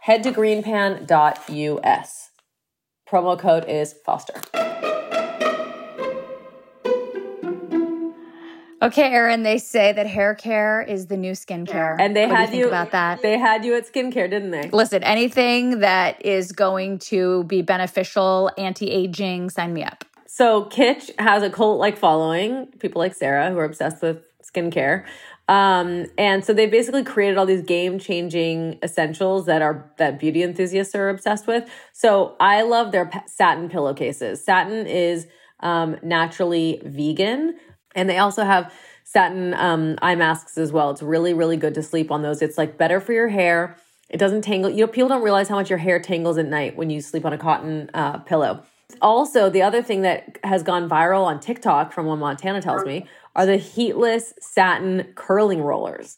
Head 0.00 0.22
to 0.22 0.30
greenpan.us. 0.32 2.30
Promo 3.10 3.38
code 3.38 3.64
is 3.68 3.94
Foster. 4.06 4.77
Okay, 8.80 9.10
Erin, 9.12 9.42
they 9.42 9.58
say 9.58 9.92
that 9.92 10.06
hair 10.06 10.36
care 10.36 10.80
is 10.82 11.06
the 11.06 11.16
new 11.16 11.32
skincare. 11.32 11.96
And 11.98 12.14
they 12.14 12.26
What 12.26 12.30
do 12.30 12.36
had 12.36 12.42
you 12.42 12.50
think 12.50 12.60
you 12.60 12.68
about 12.68 12.92
that. 12.92 13.22
They 13.22 13.36
had 13.36 13.64
you 13.64 13.74
at 13.74 13.92
skincare, 13.92 14.30
didn't 14.30 14.52
they? 14.52 14.70
Listen, 14.70 15.02
anything 15.02 15.80
that 15.80 16.24
is 16.24 16.52
going 16.52 17.00
to 17.00 17.42
be 17.44 17.60
beneficial, 17.62 18.52
anti-aging, 18.56 19.50
sign 19.50 19.72
me 19.74 19.82
up. 19.82 20.04
So 20.26 20.66
Kitsch 20.66 21.10
has 21.18 21.42
a 21.42 21.50
cult 21.50 21.80
like 21.80 21.98
following, 21.98 22.66
people 22.78 23.00
like 23.00 23.14
Sara 23.14 23.50
who 23.50 23.58
are 23.58 23.64
obsessed 23.64 24.00
with 24.00 24.18
skincare. 24.44 25.04
Um, 25.48 26.06
and 26.16 26.44
so 26.44 26.52
they 26.52 26.66
basically 26.66 27.02
created 27.02 27.38
all 27.38 27.46
these 27.46 27.62
game 27.62 27.98
changing 27.98 28.78
essentials 28.82 29.46
that 29.46 29.62
are 29.62 29.90
that 29.96 30.20
beauty 30.20 30.42
enthusiasts 30.42 30.94
are 30.94 31.08
obsessed 31.08 31.46
with. 31.46 31.68
So 31.92 32.36
I 32.38 32.62
love 32.62 32.92
their 32.92 33.10
satin 33.26 33.68
pillowcases. 33.70 34.44
Satin 34.44 34.86
is 34.86 35.26
um, 35.60 35.96
naturally 36.02 36.80
vegan, 36.84 37.58
and 37.98 38.08
they 38.08 38.18
also 38.18 38.44
have 38.44 38.72
satin 39.04 39.54
um, 39.54 39.98
eye 40.02 40.14
masks 40.14 40.56
as 40.58 40.70
well. 40.72 40.90
It's 40.90 41.02
really 41.02 41.34
really 41.34 41.56
good 41.56 41.74
to 41.74 41.82
sleep 41.82 42.10
on 42.10 42.22
those. 42.22 42.42
It's 42.42 42.58
like 42.58 42.78
better 42.78 43.00
for 43.00 43.12
your 43.12 43.28
hair. 43.28 43.76
It 44.08 44.18
doesn't 44.18 44.42
tangle. 44.42 44.70
You 44.70 44.86
know, 44.86 44.86
people 44.86 45.08
don't 45.08 45.22
realize 45.22 45.48
how 45.48 45.56
much 45.56 45.68
your 45.68 45.78
hair 45.78 46.00
tangles 46.00 46.38
at 46.38 46.46
night 46.46 46.76
when 46.76 46.88
you 46.90 47.00
sleep 47.00 47.24
on 47.26 47.32
a 47.32 47.38
cotton 47.38 47.90
uh, 47.92 48.18
pillow. 48.18 48.62
Also, 49.02 49.50
the 49.50 49.60
other 49.62 49.82
thing 49.82 50.02
that 50.02 50.38
has 50.44 50.62
gone 50.62 50.88
viral 50.88 51.24
on 51.24 51.40
TikTok, 51.40 51.92
from 51.92 52.06
what 52.06 52.16
Montana 52.16 52.62
tells 52.62 52.84
me, 52.86 53.06
are 53.36 53.44
the 53.44 53.58
heatless 53.58 54.32
satin 54.40 55.12
curling 55.14 55.60
rollers. 55.60 56.16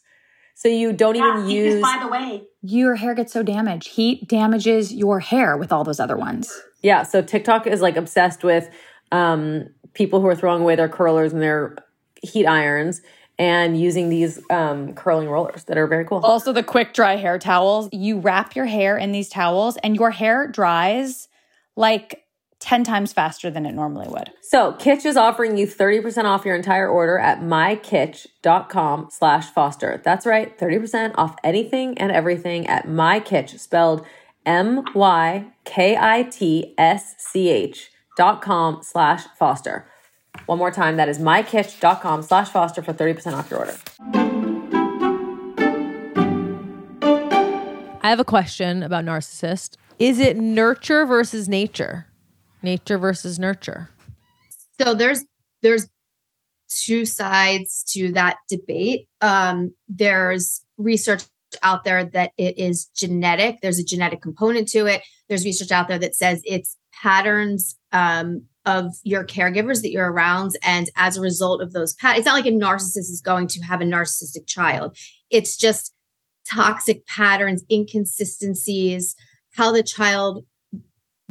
So 0.55 0.69
you 0.69 0.93
don't 0.93 1.15
even 1.15 1.49
use. 1.49 1.81
by 1.81 1.99
the 2.01 2.07
way, 2.07 2.43
Your 2.61 2.95
hair 2.95 3.13
gets 3.15 3.33
so 3.33 3.43
damaged. 3.43 3.89
Heat 3.89 4.29
damages 4.29 4.93
your 4.93 5.19
hair 5.19 5.57
with 5.57 5.71
all 5.73 5.83
those 5.83 5.99
other 5.99 6.15
ones. 6.15 6.61
Yeah, 6.81 7.03
so 7.03 7.21
TikTok 7.21 7.67
is 7.67 7.81
like 7.81 7.97
obsessed 7.97 8.43
with 8.43 8.69
um, 9.11 9.69
people 9.93 10.21
who 10.21 10.27
are 10.27 10.35
throwing 10.35 10.61
away 10.61 10.75
their 10.75 10.89
curlers 10.89 11.33
and 11.33 11.41
their 11.41 11.75
heat 12.21 12.45
irons 12.45 13.01
and 13.39 13.79
using 13.79 14.09
these 14.09 14.39
um, 14.49 14.93
curling 14.93 15.27
rollers 15.27 15.63
that 15.65 15.77
are 15.77 15.87
very 15.87 16.05
cool. 16.05 16.19
Also, 16.19 16.53
the 16.53 16.63
quick 16.63 16.93
dry 16.93 17.15
hair 17.15 17.39
towels. 17.39 17.89
You 17.91 18.19
wrap 18.19 18.55
your 18.55 18.65
hair 18.65 18.97
in 18.97 19.11
these 19.11 19.29
towels, 19.29 19.77
and 19.77 19.95
your 19.95 20.11
hair 20.11 20.47
dries 20.47 21.27
like 21.75 22.25
10 22.59 22.83
times 22.83 23.11
faster 23.11 23.49
than 23.49 23.65
it 23.65 23.71
normally 23.73 24.07
would. 24.07 24.31
So 24.43 24.73
Kitsch 24.73 25.05
is 25.05 25.17
offering 25.17 25.57
you 25.57 25.65
30% 25.65 26.25
off 26.25 26.45
your 26.45 26.55
entire 26.55 26.87
order 26.87 27.17
at 27.17 27.41
mykitsch.com 27.41 29.07
slash 29.09 29.47
foster. 29.47 29.99
That's 30.03 30.27
right, 30.27 30.55
30% 30.57 31.15
off 31.15 31.35
anything 31.43 31.97
and 31.97 32.11
everything 32.11 32.67
at 32.67 32.85
mykitsch, 32.85 33.59
spelled 33.59 34.05
M-Y-K-I-T-S-C-H 34.45 35.51
dot 38.17 38.41
com 38.41 38.81
slash 38.83 39.23
foster. 39.37 39.87
One 40.45 40.57
more 40.57 40.71
time, 40.71 40.97
that 40.97 41.09
is 41.09 41.19
mykitsch.com 41.19 42.23
slash 42.23 42.49
foster 42.49 42.81
for 42.81 42.93
30% 42.93 43.33
off 43.33 43.49
your 43.51 43.59
order. 43.59 43.75
I 48.03 48.09
have 48.09 48.19
a 48.19 48.25
question 48.25 48.81
about 48.81 49.05
narcissist. 49.05 49.75
Is 49.99 50.19
it 50.19 50.35
nurture 50.35 51.05
versus 51.05 51.47
nature? 51.47 52.07
Nature 52.63 52.97
versus 52.97 53.37
nurture? 53.37 53.89
So 54.81 54.95
there's 54.95 55.23
there's 55.61 55.87
two 56.67 57.05
sides 57.05 57.83
to 57.91 58.11
that 58.13 58.37
debate. 58.49 59.07
Um, 59.19 59.75
there's 59.87 60.65
research 60.77 61.23
out 61.61 61.83
there 61.83 62.05
that 62.05 62.31
it 62.37 62.57
is 62.57 62.85
genetic. 62.95 63.59
There's 63.61 63.77
a 63.77 63.83
genetic 63.83 64.21
component 64.21 64.67
to 64.69 64.87
it. 64.87 65.03
There's 65.29 65.45
research 65.45 65.71
out 65.71 65.87
there 65.87 65.99
that 65.99 66.15
says 66.15 66.41
it's 66.45 66.77
patterns 66.93 67.77
um, 67.91 68.43
of 68.65 68.93
your 69.03 69.25
caregivers 69.25 69.81
that 69.81 69.91
you're 69.91 70.11
around. 70.11 70.51
And 70.63 70.89
as 70.95 71.17
a 71.17 71.21
result 71.21 71.61
of 71.61 71.73
those 71.73 71.93
patterns, 71.95 72.19
it's 72.19 72.25
not 72.25 72.33
like 72.33 72.45
a 72.45 72.51
narcissist 72.51 73.09
is 73.09 73.21
going 73.23 73.47
to 73.47 73.61
have 73.61 73.81
a 73.81 73.85
narcissistic 73.85 74.47
child. 74.47 74.97
It's 75.29 75.57
just 75.57 75.93
toxic 76.49 77.05
patterns, 77.07 77.63
inconsistencies, 77.71 79.15
how 79.55 79.71
the 79.71 79.83
child 79.83 80.45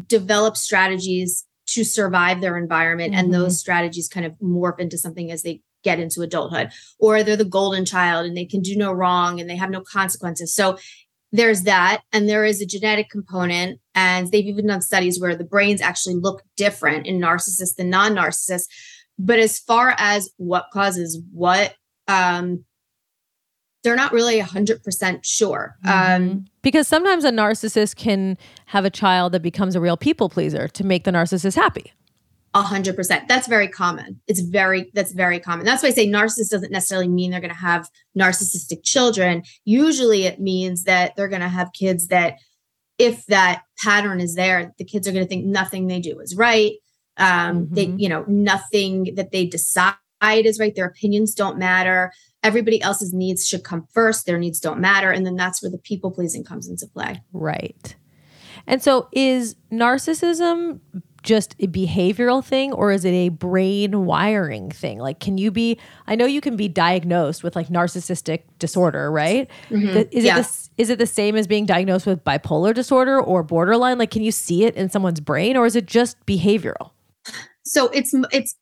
develops 0.07 0.61
strategies 0.61 1.47
to 1.67 1.85
survive 1.85 2.41
their 2.41 2.57
environment. 2.57 3.13
Mm-hmm. 3.13 3.25
And 3.25 3.35
those 3.35 3.59
strategies 3.59 4.09
kind 4.09 4.27
of 4.27 4.33
morph 4.43 4.81
into 4.81 4.99
something 4.99 5.31
as 5.31 5.43
they 5.43 5.61
get 5.83 6.01
into 6.01 6.23
adulthood. 6.23 6.71
Or 6.99 7.23
they're 7.23 7.37
the 7.37 7.45
golden 7.45 7.85
child 7.85 8.27
and 8.27 8.37
they 8.37 8.45
can 8.45 8.61
do 8.61 8.77
no 8.77 8.93
wrong 8.93 9.41
and 9.41 9.49
they 9.49 9.57
have 9.57 9.71
no 9.71 9.81
consequences. 9.81 10.55
So 10.55 10.79
there's 11.33 11.63
that. 11.63 12.03
And 12.13 12.29
there 12.29 12.45
is 12.45 12.61
a 12.61 12.67
genetic 12.67 13.09
component. 13.11 13.81
And 13.95 14.31
they've 14.31 14.47
even 14.47 14.67
done 14.67 14.83
studies 14.83 15.21
where 15.21 15.37
the 15.37 15.45
brains 15.45 15.81
actually 15.81 16.17
look 16.17 16.43
different 16.57 17.07
in 17.07 17.21
narcissists 17.21 17.77
than 17.77 17.91
non 17.91 18.15
narcissists. 18.15 18.67
But 19.19 19.39
as 19.39 19.59
far 19.59 19.95
as 19.99 20.31
what 20.39 20.67
causes 20.73 21.21
what, 21.33 21.75
um, 22.09 22.65
they're 23.83 23.97
not 23.97 24.13
really 24.13 24.41
100% 24.41 25.21
sure. 25.25 25.77
Mm-hmm. 25.85 26.23
Um, 26.23 26.45
because 26.63 26.87
sometimes 26.87 27.25
a 27.25 27.31
narcissist 27.31 27.97
can 27.97 28.37
have 28.67 28.85
a 28.85 28.91
child 28.91 29.33
that 29.33 29.41
becomes 29.41 29.75
a 29.75 29.81
real 29.81 29.97
people 29.97 30.29
pleaser 30.29 30.69
to 30.69 30.85
make 30.85 31.05
the 31.05 31.11
narcissist 31.11 31.57
happy. 31.57 31.93
A 32.53 32.63
hundred 32.63 32.97
percent. 32.97 33.29
That's 33.29 33.47
very 33.47 33.69
common. 33.69 34.21
It's 34.27 34.41
very, 34.41 34.91
that's 34.93 35.13
very 35.13 35.39
common. 35.39 35.65
That's 35.65 35.83
why 35.83 35.91
I 35.91 35.93
say 35.93 36.09
narcissist 36.09 36.51
doesn't 36.51 36.73
necessarily 36.73 37.09
mean 37.09 37.31
they're 37.31 37.41
going 37.41 37.51
to 37.51 37.57
have 37.57 37.89
narcissistic 38.19 38.83
children. 38.83 39.45
Usually 39.65 40.25
it 40.25 40.41
means 40.41 40.83
that 40.85 41.15
they're 41.17 41.29
going 41.29 41.43
to 41.43 41.49
have 41.49 41.73
kids 41.73 42.09
that, 42.09 42.35
if 42.99 43.25
that 43.27 43.63
pattern 43.83 44.21
is 44.21 44.35
there, 44.35 44.75
the 44.77 44.85
kids 44.85 45.09
are 45.09 45.13
going 45.13 45.25
to 45.25 45.29
think 45.29 45.47
nothing 45.47 45.87
they 45.87 46.01
do 46.01 46.21
is 46.21 46.37
right. 46.37 46.73
Um, 47.17 47.67
mm-hmm. 47.67 47.75
They, 47.75 47.85
you 47.97 48.11
know, 48.11 48.25
nothing 48.27 49.15
that 49.15 49.33
they 49.33 49.47
decide 49.47 49.95
is 50.21 50.59
right. 50.59 50.75
Their 50.75 50.85
opinions 50.85 51.35
don't 51.35 51.57
matter. 51.57 52.13
Everybody 52.43 52.83
else's 52.83 53.15
needs 53.15 53.47
should 53.47 53.65
come 53.65 53.87
first. 53.95 54.27
Their 54.27 54.39
needs 54.39 54.61
don't 54.61 54.81
matter. 54.81 55.11
And 55.11 55.25
then 55.25 55.37
that's 55.37 55.63
where 55.63 55.71
the 55.71 55.79
people 55.79 56.11
pleasing 56.11 56.45
comes 56.45 56.69
into 56.69 56.87
play. 56.87 57.23
Right. 57.33 57.97
And 58.67 58.83
so 58.83 59.09
is 59.13 59.57
narcissism 59.73 60.81
just 61.23 61.55
a 61.59 61.67
behavioral 61.67 62.45
thing 62.45 62.73
or 62.73 62.93
is 62.93 63.05
it 63.05 63.13
a 63.13 63.29
brain 63.29 64.05
wiring 64.07 64.71
thing? 64.71 64.99
Like, 64.99 65.21
can 65.21 65.39
you 65.39 65.51
be, 65.51 65.79
I 66.07 66.15
know 66.15 66.27
you 66.27 66.41
can 66.41 66.57
be 66.57 66.69
diagnosed 66.69 67.43
with 67.43 67.57
like 67.57 67.69
narcissistic 67.69 68.43
disorder, 68.59 69.11
right? 69.11 69.49
Mm-hmm. 69.69 70.09
Is, 70.11 70.25
yeah. 70.25 70.39
it 70.39 70.43
the, 70.43 70.69
is 70.79 70.91
it 70.91 70.99
the 70.99 71.07
same 71.07 71.37
as 71.37 71.47
being 71.47 71.67
diagnosed 71.67 72.07
with 72.07 72.25
bipolar 72.25 72.75
disorder 72.75 73.21
or 73.21 73.43
borderline? 73.43 73.99
Like, 73.99 74.11
can 74.11 74.23
you 74.23 74.33
see 74.33 74.65
it 74.65 74.75
in 74.77 74.89
someone's 74.91 75.21
brain 75.21 75.57
or 75.57 75.67
is 75.67 75.77
it 75.77 75.87
just 75.87 76.25
behavioral? 76.27 76.91
So 77.65 77.89
it's, 77.89 78.15
it's, 78.33 78.57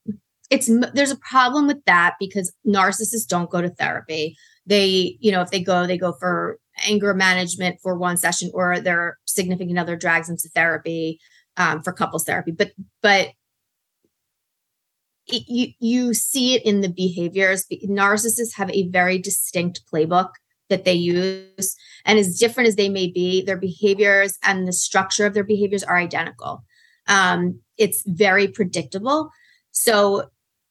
it's, 0.51 0.71
there's 0.95 1.11
a 1.11 1.19
problem 1.19 1.67
with 1.67 1.85
that 1.85 2.15
because 2.19 2.53
narcissists 2.67 3.27
don't 3.29 3.51
go 3.51 3.61
to 3.61 3.71
therapy. 3.71 4.37
They, 4.67 5.17
you 5.21 5.31
know, 5.31 5.41
if 5.41 5.51
they 5.51 5.63
go, 5.63 5.87
they 5.87 5.99
go 5.99 6.13
for 6.13 6.59
anger 6.87 7.15
management 7.15 7.79
for 7.83 7.97
one 7.97 8.17
session 8.17 8.51
or 8.55 8.81
their 8.81 9.19
significant 9.27 9.79
other 9.79 9.97
drags 9.97 10.29
them 10.29 10.37
to 10.37 10.49
therapy 10.51 11.19
um, 11.59 11.83
for 11.83 11.93
couples 11.93 12.25
therapy 12.25 12.51
but 12.51 12.73
but 13.03 13.29
it, 15.29 15.45
you 15.47 15.73
you 15.79 16.15
see 16.15 16.55
it 16.55 16.65
in 16.65 16.81
the 16.81 16.89
behaviors. 16.89 17.67
Narcissists 17.85 18.55
have 18.55 18.71
a 18.71 18.89
very 18.89 19.19
distinct 19.19 19.83
playbook 19.93 20.31
that 20.69 20.85
they 20.85 20.95
use 20.95 21.77
and 22.05 22.19
as 22.19 22.39
different 22.39 22.69
as 22.69 22.77
they 22.77 22.89
may 22.89 23.11
be 23.11 23.43
their 23.43 23.57
behaviors 23.57 24.39
and 24.43 24.69
the 24.69 24.73
structure 24.73 25.25
of 25.25 25.35
their 25.35 25.45
behaviors 25.45 25.83
are 25.83 25.97
identical. 25.97 26.65
Um, 27.07 27.61
it's 27.79 28.03
very 28.07 28.49
predictable. 28.49 29.31
So 29.71 30.29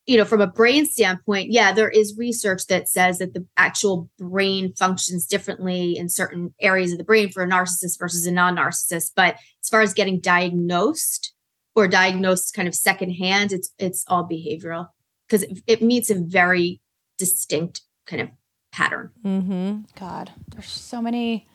you 0.08 0.16
know, 0.16 0.24
from 0.24 0.40
a 0.40 0.46
brain 0.46 0.86
standpoint, 0.86 1.52
yeah, 1.52 1.70
there 1.70 1.90
is 1.90 2.16
research 2.16 2.66
that 2.68 2.88
says 2.88 3.18
that 3.18 3.34
the 3.34 3.46
actual 3.58 4.08
brain 4.18 4.72
functions 4.72 5.26
differently 5.26 5.98
in 5.98 6.08
certain 6.08 6.54
areas 6.62 6.92
of 6.92 6.98
the 6.98 7.04
brain 7.04 7.30
for 7.30 7.42
a 7.42 7.46
narcissist 7.46 7.98
versus 7.98 8.26
a 8.26 8.32
non 8.32 8.56
narcissist. 8.56 9.12
But 9.14 9.34
as 9.62 9.68
far 9.70 9.82
as 9.82 9.92
getting 9.92 10.18
diagnosed 10.18 11.34
or 11.76 11.86
diagnosed 11.86 12.54
kind 12.54 12.66
of 12.66 12.74
secondhand, 12.74 13.52
it's 13.52 13.70
it's 13.78 14.06
all 14.08 14.26
behavioral 14.26 14.88
because 15.28 15.42
it, 15.42 15.58
it, 15.66 15.82
meets 15.82 16.08
a 16.08 16.14
very 16.14 16.80
distinct 17.18 17.82
kind 18.06 18.22
of 18.22 18.30
pattern. 18.72 19.10
Mm-hmm. 19.22 19.80
God, 19.98 20.32
there's 20.52 20.70
so 20.70 21.02
many 21.02 21.46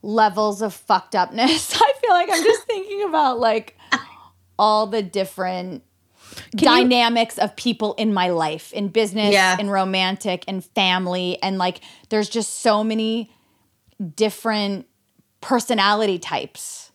levels 0.00 0.62
of 0.62 0.72
fucked 0.72 1.14
upness. 1.14 1.74
I 1.78 1.92
feel 2.00 2.10
like 2.10 2.30
I'm 2.32 2.42
just 2.42 2.62
thinking 2.62 3.02
about 3.02 3.38
like 3.38 3.76
all 4.58 4.86
the 4.86 5.02
different 5.02 5.82
dynamics 6.50 7.36
you- 7.36 7.44
of 7.44 7.56
people 7.56 7.94
in 7.94 8.12
my 8.12 8.28
life, 8.28 8.72
in 8.72 8.88
business, 8.88 9.32
yeah. 9.32 9.56
in 9.58 9.70
romantic, 9.70 10.44
and 10.48 10.64
family. 10.64 11.38
And 11.42 11.58
like, 11.58 11.80
there's 12.08 12.28
just 12.28 12.60
so 12.60 12.82
many 12.84 13.30
different 14.16 14.86
personality 15.40 16.18
types 16.18 16.90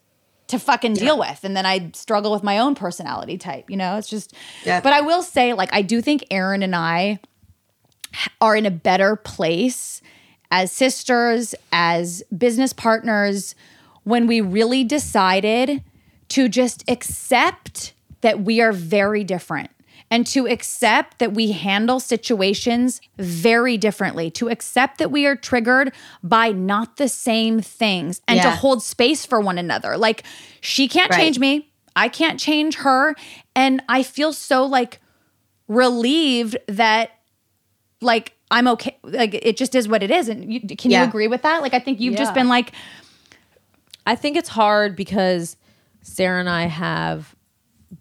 to 0.48 0.60
fucking 0.60 0.94
deal 0.94 1.18
yeah. 1.18 1.32
with. 1.32 1.44
And 1.44 1.56
then 1.56 1.66
I 1.66 1.92
struggle 1.94 2.32
with 2.32 2.44
my 2.44 2.60
own 2.60 2.76
personality 2.76 3.38
type, 3.38 3.70
you 3.70 3.78
know? 3.78 3.98
It's 3.98 4.10
just, 4.10 4.34
yeah. 4.66 4.82
but 4.82 4.94
I 4.94 5.02
will 5.02 5.24
say, 5.24 5.54
like, 5.54 5.74
I 5.74 5.82
do 5.82 6.02
think 6.02 6.26
Erin 6.30 6.64
and 6.64 6.76
I 6.76 7.20
are 8.40 8.56
in 8.56 8.66
a 8.66 8.72
better 8.72 9.16
place 9.16 10.02
as 10.52 10.72
sisters, 10.72 11.56
as 11.72 12.22
business 12.38 12.74
partners, 12.74 13.56
when 14.04 14.28
we 14.28 14.42
really 14.42 14.84
decided 14.84 15.82
to 16.30 16.48
just 16.48 16.84
accept 16.88 17.93
that 18.24 18.42
we 18.42 18.60
are 18.60 18.72
very 18.74 19.24
different 19.24 19.70
and 20.10 20.28
to 20.28 20.48
accept 20.48 21.20
that 21.20 21.34
we 21.34 21.52
handle 21.52 22.00
situations 22.00 23.02
very 23.18 23.78
differently, 23.78 24.30
to 24.32 24.50
accept 24.50 24.98
that 24.98 25.12
we 25.12 25.26
are 25.26 25.36
triggered 25.36 25.92
by 26.22 26.52
not 26.52 26.98
the 26.98 27.08
same 27.08 27.62
things 27.62 28.22
and 28.28 28.38
yeah. 28.38 28.44
to 28.44 28.52
hold 28.52 28.84
space 28.84 29.26
for 29.26 29.40
one 29.40 29.58
another. 29.58 29.98
Like, 29.98 30.24
she 30.62 30.88
can't 30.88 31.10
right. 31.10 31.18
change 31.18 31.40
me, 31.40 31.72
I 31.96 32.10
can't 32.10 32.40
change 32.40 32.76
her. 32.76 33.16
And 33.56 33.82
I 33.88 34.04
feel 34.04 34.34
so 34.34 34.66
like 34.66 35.00
relieved 35.68 36.58
that, 36.68 37.12
like, 38.02 38.34
I'm 38.52 38.68
okay. 38.68 38.98
Like, 39.04 39.34
it 39.34 39.58
just 39.58 39.74
is 39.74 39.88
what 39.88 40.04
it 40.04 40.12
is. 40.12 40.28
And 40.28 40.54
you, 40.54 40.62
can 40.62 40.92
yeah. 40.92 41.04
you 41.04 41.10
agree 41.10 41.28
with 41.28 41.42
that? 41.42 41.62
Like, 41.62 41.74
I 41.74 41.80
think 41.80 42.00
you've 42.00 42.14
yeah. 42.14 42.20
just 42.20 42.34
been 42.34 42.50
like, 42.50 42.72
I 44.06 44.16
think 44.16 44.38
it's 44.38 44.50
hard 44.50 44.96
because 44.96 45.56
Sara 46.02 46.40
and 46.40 46.50
I 46.50 46.66
have 46.66 47.36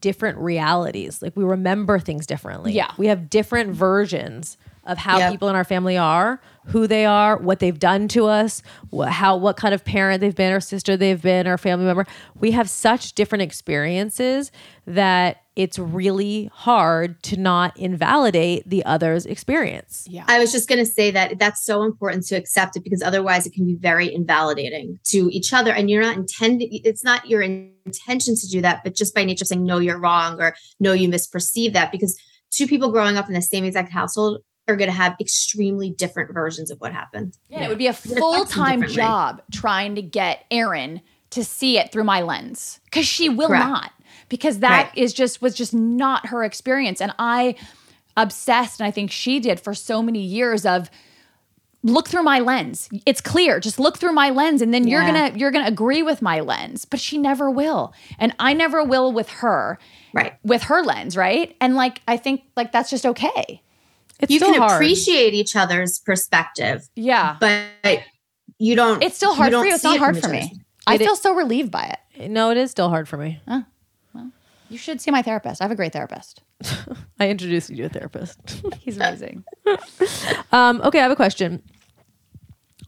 different 0.01 0.39
realities. 0.39 1.23
Like 1.23 1.37
we 1.37 1.45
remember 1.45 1.99
things 1.99 2.27
differently. 2.27 2.73
Yeah. 2.73 2.93
We 2.99 3.07
have 3.09 3.31
different 3.31 3.75
versions 3.75 4.57
of 4.85 4.99
how 4.99 5.19
yep. 5.19 5.33
people 5.33 5.49
in 5.49 5.55
our 5.55 5.65
family 5.65 5.97
are, 5.97 6.41
who 6.67 6.87
they 6.87 7.05
are, 7.05 7.37
what 7.39 7.61
they've 7.61 7.79
done 7.79 8.09
to 8.09 8.27
us, 8.27 8.63
what, 8.91 9.11
how 9.11 9.37
what 9.37 9.57
kind 9.57 9.75
of 9.75 9.85
parent 9.85 10.21
they've 10.21 10.35
been 10.35 10.53
or 10.53 10.61
sister 10.61 10.97
they've 10.97 11.23
been 11.23 11.47
or 11.47 11.57
family 11.59 11.85
member. 11.85 12.07
We 12.39 12.53
have 12.53 12.69
such 12.69 13.15
different 13.15 13.43
experiences 13.43 14.51
that 14.87 15.39
it's 15.55 15.79
really 15.79 16.51
hard 16.53 17.23
to 17.23 17.37
not 17.37 17.77
invalidate 17.77 18.69
the 18.69 18.85
other's 18.85 19.27
experience. 19.27 20.07
Yeah. 20.09 20.25
I 20.27 20.39
was 20.39 20.51
just 20.51 20.67
going 20.69 20.79
to 20.79 20.91
say 20.91 21.11
that 21.11 21.39
that's 21.39 21.65
so 21.65 21.83
important 21.83 22.25
to 22.29 22.37
accept 22.37 22.77
it 22.77 22.83
because 22.83 23.03
otherwise 23.03 23.47
it 23.47 23.53
can 23.53 23.67
be 23.67 23.75
very 23.75 24.13
invalidating 24.13 24.99
to 25.09 25.29
each 25.31 25.53
other 25.53 25.73
and 25.73 25.91
you're 25.91 26.03
not 26.03 26.17
intending 26.17 26.69
it's 26.73 27.05
not 27.05 27.29
your 27.29 27.43
intention 27.43 28.35
to 28.35 28.49
do 28.49 28.63
that 28.63 28.83
but 28.83 28.95
just 28.95 29.15
by 29.15 29.25
nature 29.25 29.45
saying 29.45 29.63
no 29.65 29.79
you're 29.79 29.99
wrong 29.99 30.41
or 30.41 30.55
no 30.81 30.93
you 30.93 31.09
misperceive 31.09 31.75
that 31.75 31.93
because 31.93 32.19
two 32.51 32.67
people 32.67 32.91
growing 32.91 33.17
up 33.17 33.29
in 33.29 33.35
the 33.35 33.43
same 33.43 33.65
exact 33.65 33.93
household 33.93 34.39
are 34.69 34.77
going 34.77 34.89
to 34.91 34.97
have 34.97 35.17
extremely 35.21 35.91
different 35.91 36.33
versions 36.33 36.71
of 36.71 36.79
what 36.81 36.93
happened. 36.93 37.37
Yeah, 37.49 37.59
yeah. 37.61 37.65
it 37.67 37.69
would 37.69 37.79
be 37.79 37.89
a 37.89 37.93
full-time 37.93 38.87
job 38.87 39.43
trying 39.53 39.97
to 39.97 40.03
get 40.03 40.45
Erin 40.51 41.01
to 41.31 41.43
see 41.45 41.79
it 41.79 41.91
through 41.93 42.05
my 42.05 42.21
lens 42.23 42.79
cuz 42.91 43.07
she 43.07 43.29
will 43.29 43.49
Correct. 43.49 43.65
not. 43.67 43.93
because 44.29 44.59
that 44.61 44.87
Right. 44.89 44.99
is 44.99 45.13
just 45.13 45.43
was 45.43 45.55
just 45.55 45.75
not 45.75 46.27
her 46.27 46.45
experience 46.45 47.01
and 47.01 47.13
I 47.19 47.55
obsessed 48.17 48.81
and 48.81 48.87
I 48.87 48.91
think 48.91 49.11
she 49.11 49.41
did 49.41 49.59
for 49.61 49.75
so 49.75 50.03
many 50.03 50.21
years 50.21 50.65
of 50.67 50.91
look 51.83 52.09
through 52.09 52.23
my 52.23 52.39
lens. 52.39 52.89
It's 53.07 53.21
clear. 53.21 53.59
Just 53.59 53.81
look 53.81 53.99
through 53.99 54.13
my 54.13 54.31
lens 54.31 54.63
and 54.63 54.73
then 54.73 54.87
you're 54.87 55.03
going 55.03 55.33
to 55.33 55.39
you're 55.39 55.51
going 55.51 55.65
to 55.65 55.71
agree 55.71 56.03
with 56.03 56.23
my 56.23 56.41
lens. 56.41 56.85
But 56.85 57.01
she 57.01 57.19
never 57.19 57.51
will. 57.51 57.93
And 58.19 58.35
I 58.39 58.53
never 58.53 58.85
will 58.85 59.13
with 59.13 59.29
her. 59.31 59.79
Right. 60.13 60.35
With 60.45 60.65
her 60.65 60.83
lens, 60.83 61.17
right? 61.17 61.57
And 61.61 61.75
like 61.75 62.01
I 62.07 62.17
think 62.19 62.43
like 62.57 62.71
that's 62.73 62.91
just 62.91 63.05
okay. 63.07 63.63
It's 64.23 64.31
you 64.33 64.39
still 64.39 64.53
can 64.53 64.61
hard. 64.63 64.73
appreciate 64.77 65.35
each 65.35 65.55
other's 65.57 65.99
perspective, 65.99 66.89
Yeah. 66.97 67.37
but 67.41 67.67
you 68.59 68.75
don't. 68.77 69.03
It's 69.03 69.17
still 69.17 69.35
hard 69.35 69.51
don't 69.51 69.63
for 69.65 69.69
you. 69.69 69.75
It's 69.75 69.83
see 69.83 69.89
not 69.89 69.99
hard 69.99 70.19
for 70.19 70.29
me. 70.29 70.61
I 70.87 70.97
feel 70.99 71.17
so 71.17 71.35
relieved 71.35 71.71
by 71.71 71.97
it. 72.17 72.31
No, 72.31 72.51
it 72.51 72.57
is 72.57 72.71
still 72.71 72.89
hard 72.89 73.09
for 73.09 73.17
me. 73.17 73.41
Well, 73.47 74.31
You 74.69 74.79
should 74.79 75.01
see 75.01 75.11
my 75.11 75.23
therapist. 75.23 75.61
I 75.61 75.65
have 75.65 75.71
a 75.71 75.77
great 75.77 75.93
therapist. 75.93 76.41
I 77.21 77.29
introduced 77.29 77.71
you 77.71 77.77
to 77.77 77.83
a 77.85 77.89
therapist. 77.89 78.39
He's 78.81 78.97
amazing. 78.97 79.45
um, 80.53 80.81
okay, 80.83 81.01
I 81.01 81.03
have 81.03 81.13
a 81.13 81.17
question. 81.17 81.63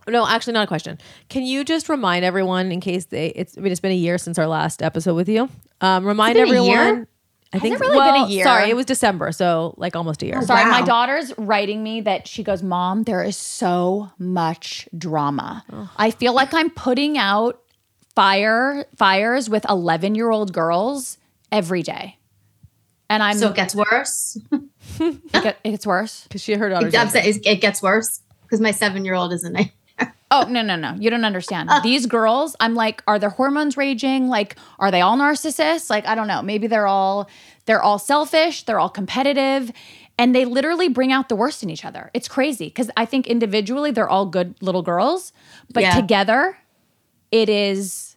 No, 0.07 0.27
actually, 0.27 0.53
not 0.53 0.65
a 0.65 0.67
question. 0.69 0.99
Can 1.31 1.45
you 1.45 1.65
just 1.65 1.89
remind 1.89 2.25
everyone, 2.27 2.71
in 2.71 2.81
case 2.81 3.07
they, 3.07 3.29
it's, 3.29 3.57
I 3.57 3.63
mean, 3.63 3.73
it's 3.73 3.81
been 3.81 3.93
a 3.93 3.97
year 3.97 4.19
since 4.19 4.39
our 4.39 4.47
last 4.47 4.83
episode 4.83 5.15
with 5.15 5.29
you. 5.31 5.49
Um, 5.81 6.05
remind 6.07 6.35
been 6.35 6.45
a 6.45 6.49
everyone. 6.49 7.07
Year? 7.55 7.59
I 7.59 7.59
think 7.61 7.75
it 7.75 7.81
really 7.81 7.99
been 8.11 8.23
a 8.23 8.29
year? 8.29 8.45
Sorry, 8.45 8.71
it 8.71 8.75
was 8.77 8.87
December, 8.87 9.33
so 9.33 9.75
like 9.77 9.97
almost 9.97 10.23
a 10.23 10.27
year. 10.27 10.43
Sorry, 10.43 10.65
my 10.65 10.83
daughter's 10.83 11.33
writing 11.39 11.83
me 11.83 12.01
that 12.03 12.27
she 12.29 12.43
goes, 12.43 12.63
Mom, 12.63 13.05
there 13.05 13.23
is 13.23 13.37
so 13.37 14.11
much 14.19 14.89
drama. 14.97 15.65
I 15.97 16.11
feel 16.11 16.33
like 16.35 16.53
I'm 16.55 16.71
putting 16.71 17.17
out 17.19 17.61
fire 18.15 18.87
fires 18.97 19.51
with 19.51 19.67
11 19.69 20.15
year 20.15 20.31
old 20.31 20.53
girls 20.53 21.19
every 21.51 21.83
day. 21.83 22.19
And 23.11 23.23
I'm 23.23 23.37
So 23.37 23.49
it 23.51 23.57
gets 23.57 23.75
worse. 23.75 24.39
it, 25.01 25.33
get- 25.33 25.59
it 25.63 25.71
gets 25.73 25.87
worse. 25.87 26.25
Because 26.29 26.43
she 26.43 26.55
heard 26.55 26.73
daughter's 26.73 26.83
I'm 26.83 26.91
it 27.47 27.61
gets 27.61 27.83
worse 27.83 28.21
because 28.43 28.61
my 28.61 28.71
seven 28.71 29.05
year 29.05 29.15
old 29.15 29.33
is 29.33 29.45
a 29.45 29.51
night. 29.51 29.73
Oh, 30.43 30.49
no, 30.49 30.63
no, 30.63 30.77
no. 30.77 30.95
You 30.99 31.11
don't 31.11 31.25
understand. 31.25 31.71
Uh. 31.71 31.81
These 31.81 32.07
girls, 32.07 32.57
I'm 32.61 32.75
like, 32.75 33.03
are 33.07 33.19
their 33.19 33.31
hormones 33.31 33.77
raging? 33.77 34.29
Like, 34.29 34.57
are 34.79 34.91
they 34.91 35.01
all 35.01 35.17
narcissists? 35.17 35.91
Like, 35.91 36.07
I 36.07 36.15
don't 36.15 36.27
know. 36.29 36.43
Maybe 36.43 36.67
they're 36.67 36.87
all 36.87 37.29
they're 37.67 37.83
all 37.83 37.99
selfish, 37.99 38.65
they're 38.65 38.79
all 38.79 38.91
competitive, 38.91 39.71
and 40.19 40.35
they 40.35 40.45
literally 40.45 40.89
bring 40.89 41.13
out 41.13 41.29
the 41.31 41.37
worst 41.37 41.63
in 41.63 41.71
each 41.71 41.85
other. 41.85 42.11
It's 42.13 42.29
crazy 42.29 42.67
because 42.67 42.91
I 42.97 43.07
think 43.07 43.27
individually 43.27 43.91
they're 43.91 44.09
all 44.09 44.27
good 44.27 44.55
little 44.61 44.83
girls, 44.83 45.33
but 45.73 45.83
Yeah. 45.83 45.95
together 45.95 46.59
it 47.33 47.49
is 47.49 48.14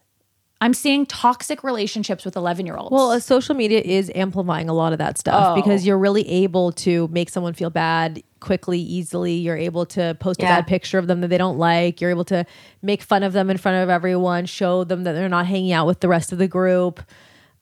I'm 0.60 0.74
seeing 0.74 1.06
toxic 1.06 1.62
relationships 1.62 2.24
with 2.24 2.34
11 2.36 2.66
year 2.66 2.76
olds. 2.76 2.90
Well, 2.90 3.12
uh, 3.12 3.20
social 3.20 3.54
media 3.54 3.80
is 3.80 4.10
amplifying 4.14 4.68
a 4.68 4.72
lot 4.74 4.92
of 4.92 4.98
that 4.98 5.16
stuff 5.16 5.50
Oh. 5.50 5.54
because 5.54 5.86
you're 5.86 5.98
really 5.98 6.28
able 6.28 6.72
to 6.72 7.06
make 7.12 7.30
someone 7.30 7.52
feel 7.54 7.70
bad 7.70 8.22
quickly, 8.40 8.80
easily. 8.80 9.34
You're 9.34 9.56
able 9.56 9.86
to 9.86 10.16
post 10.18 10.40
a 10.40 10.46
bad 10.46 10.66
picture 10.66 10.98
of 10.98 11.06
them 11.06 11.20
that 11.20 11.28
they 11.28 11.38
don't 11.38 11.58
like. 11.58 12.00
You're 12.00 12.10
able 12.10 12.24
to 12.26 12.44
make 12.82 13.02
fun 13.02 13.22
of 13.22 13.32
them 13.32 13.50
in 13.50 13.56
front 13.56 13.82
of 13.84 13.88
everyone, 13.88 14.46
show 14.46 14.82
them 14.82 15.04
that 15.04 15.12
they're 15.12 15.28
not 15.28 15.46
hanging 15.46 15.70
out 15.72 15.86
with 15.86 16.00
the 16.00 16.08
rest 16.08 16.32
of 16.32 16.38
the 16.38 16.48
group. 16.48 17.00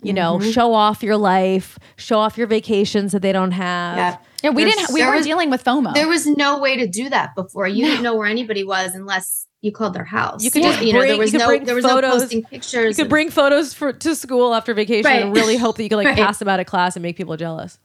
You 0.03 0.13
know, 0.13 0.39
Mm-hmm. 0.39 0.51
show 0.51 0.73
off 0.75 1.03
your 1.03 1.17
life, 1.17 1.79
show 1.97 2.19
off 2.19 2.37
your 2.39 2.47
vacations 2.47 3.13
that 3.13 3.21
they 3.23 3.33
don't 3.33 3.53
have. 3.53 3.97
Yeah. 3.97 4.17
yeah, 4.43 4.51
we 4.51 4.65
There's- 4.65 4.77
didn't 4.77 4.95
we 4.95 5.01
weren't 5.03 5.17
was- 5.17 5.27
dealing 5.27 5.51
with 5.51 5.65
FOMO. 5.65 5.95
There 5.95 6.09
was 6.09 6.27
no 6.27 6.59
way 6.61 6.77
to 6.77 6.87
do 6.87 7.09
that 7.09 7.35
before. 7.35 7.67
You 7.67 7.87
didn't 7.87 8.03
know 8.03 8.15
where 8.15 8.29
anybody 8.29 8.63
was 8.63 8.95
unless 8.95 9.46
you 9.67 9.73
called 9.73 9.93
their 9.93 10.05
house. 10.05 10.43
You 10.43 10.51
could 10.51 10.63
Or, 10.63 10.71
just 10.73 10.83
you 10.83 10.93
know, 10.95 11.01
bring- 11.01 11.11
there 11.11 11.19
was 11.19 11.33
no 11.35 11.59
there 11.59 11.75
was 11.75 11.85
photos. 11.85 12.15
no 12.15 12.21
posting 12.21 12.43
pictures. 12.45 12.97
You 12.97 13.05
could 13.05 13.11
bring 13.11 13.31
photos 13.31 13.75
for 13.75 13.93
to 13.93 14.15
school 14.15 14.55
after 14.55 14.73
vacation 14.73 15.11
and 15.11 15.35
really 15.37 15.57
hope 15.59 15.77
that 15.77 15.83
you 15.83 15.89
could 15.91 15.97
like 15.97 16.07
Right. 16.15 16.17
pass 16.17 16.39
them 16.39 16.49
out 16.49 16.61
of 16.61 16.67
class 16.67 16.97
and 16.97 17.03
make 17.03 17.17
people 17.17 17.37
jealous. 17.37 17.79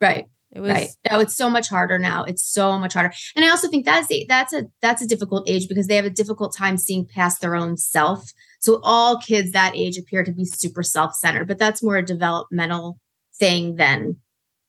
right. 0.00 0.26
It 0.54 0.60
was 0.60 0.70
right. 0.70 0.88
No, 1.10 1.18
it's 1.18 1.34
so 1.34 1.48
much 1.48 1.70
harder 1.70 1.98
now. 1.98 2.24
It's 2.24 2.44
so 2.44 2.78
much 2.78 2.92
harder. 2.92 3.14
And 3.34 3.42
I 3.42 3.48
also 3.48 3.68
think 3.70 3.86
that's 3.86 4.12
a, 4.12 4.26
that's 4.28 4.52
a 4.52 4.64
that's 4.82 5.00
a 5.00 5.06
difficult 5.06 5.48
age 5.48 5.66
because 5.66 5.86
they 5.86 5.96
have 5.96 6.04
a 6.04 6.10
difficult 6.10 6.54
time 6.54 6.76
seeing 6.76 7.06
past 7.06 7.40
their 7.40 7.56
own 7.56 7.78
self. 7.78 8.30
So 8.60 8.78
all 8.82 9.16
kids 9.18 9.52
that 9.52 9.74
age 9.74 9.96
appear 9.96 10.22
to 10.24 10.30
be 10.30 10.44
super 10.44 10.82
self-centered, 10.82 11.48
but 11.48 11.56
that's 11.58 11.82
more 11.82 11.96
a 11.96 12.04
developmental 12.04 12.98
thing 13.34 13.76
than 13.76 14.16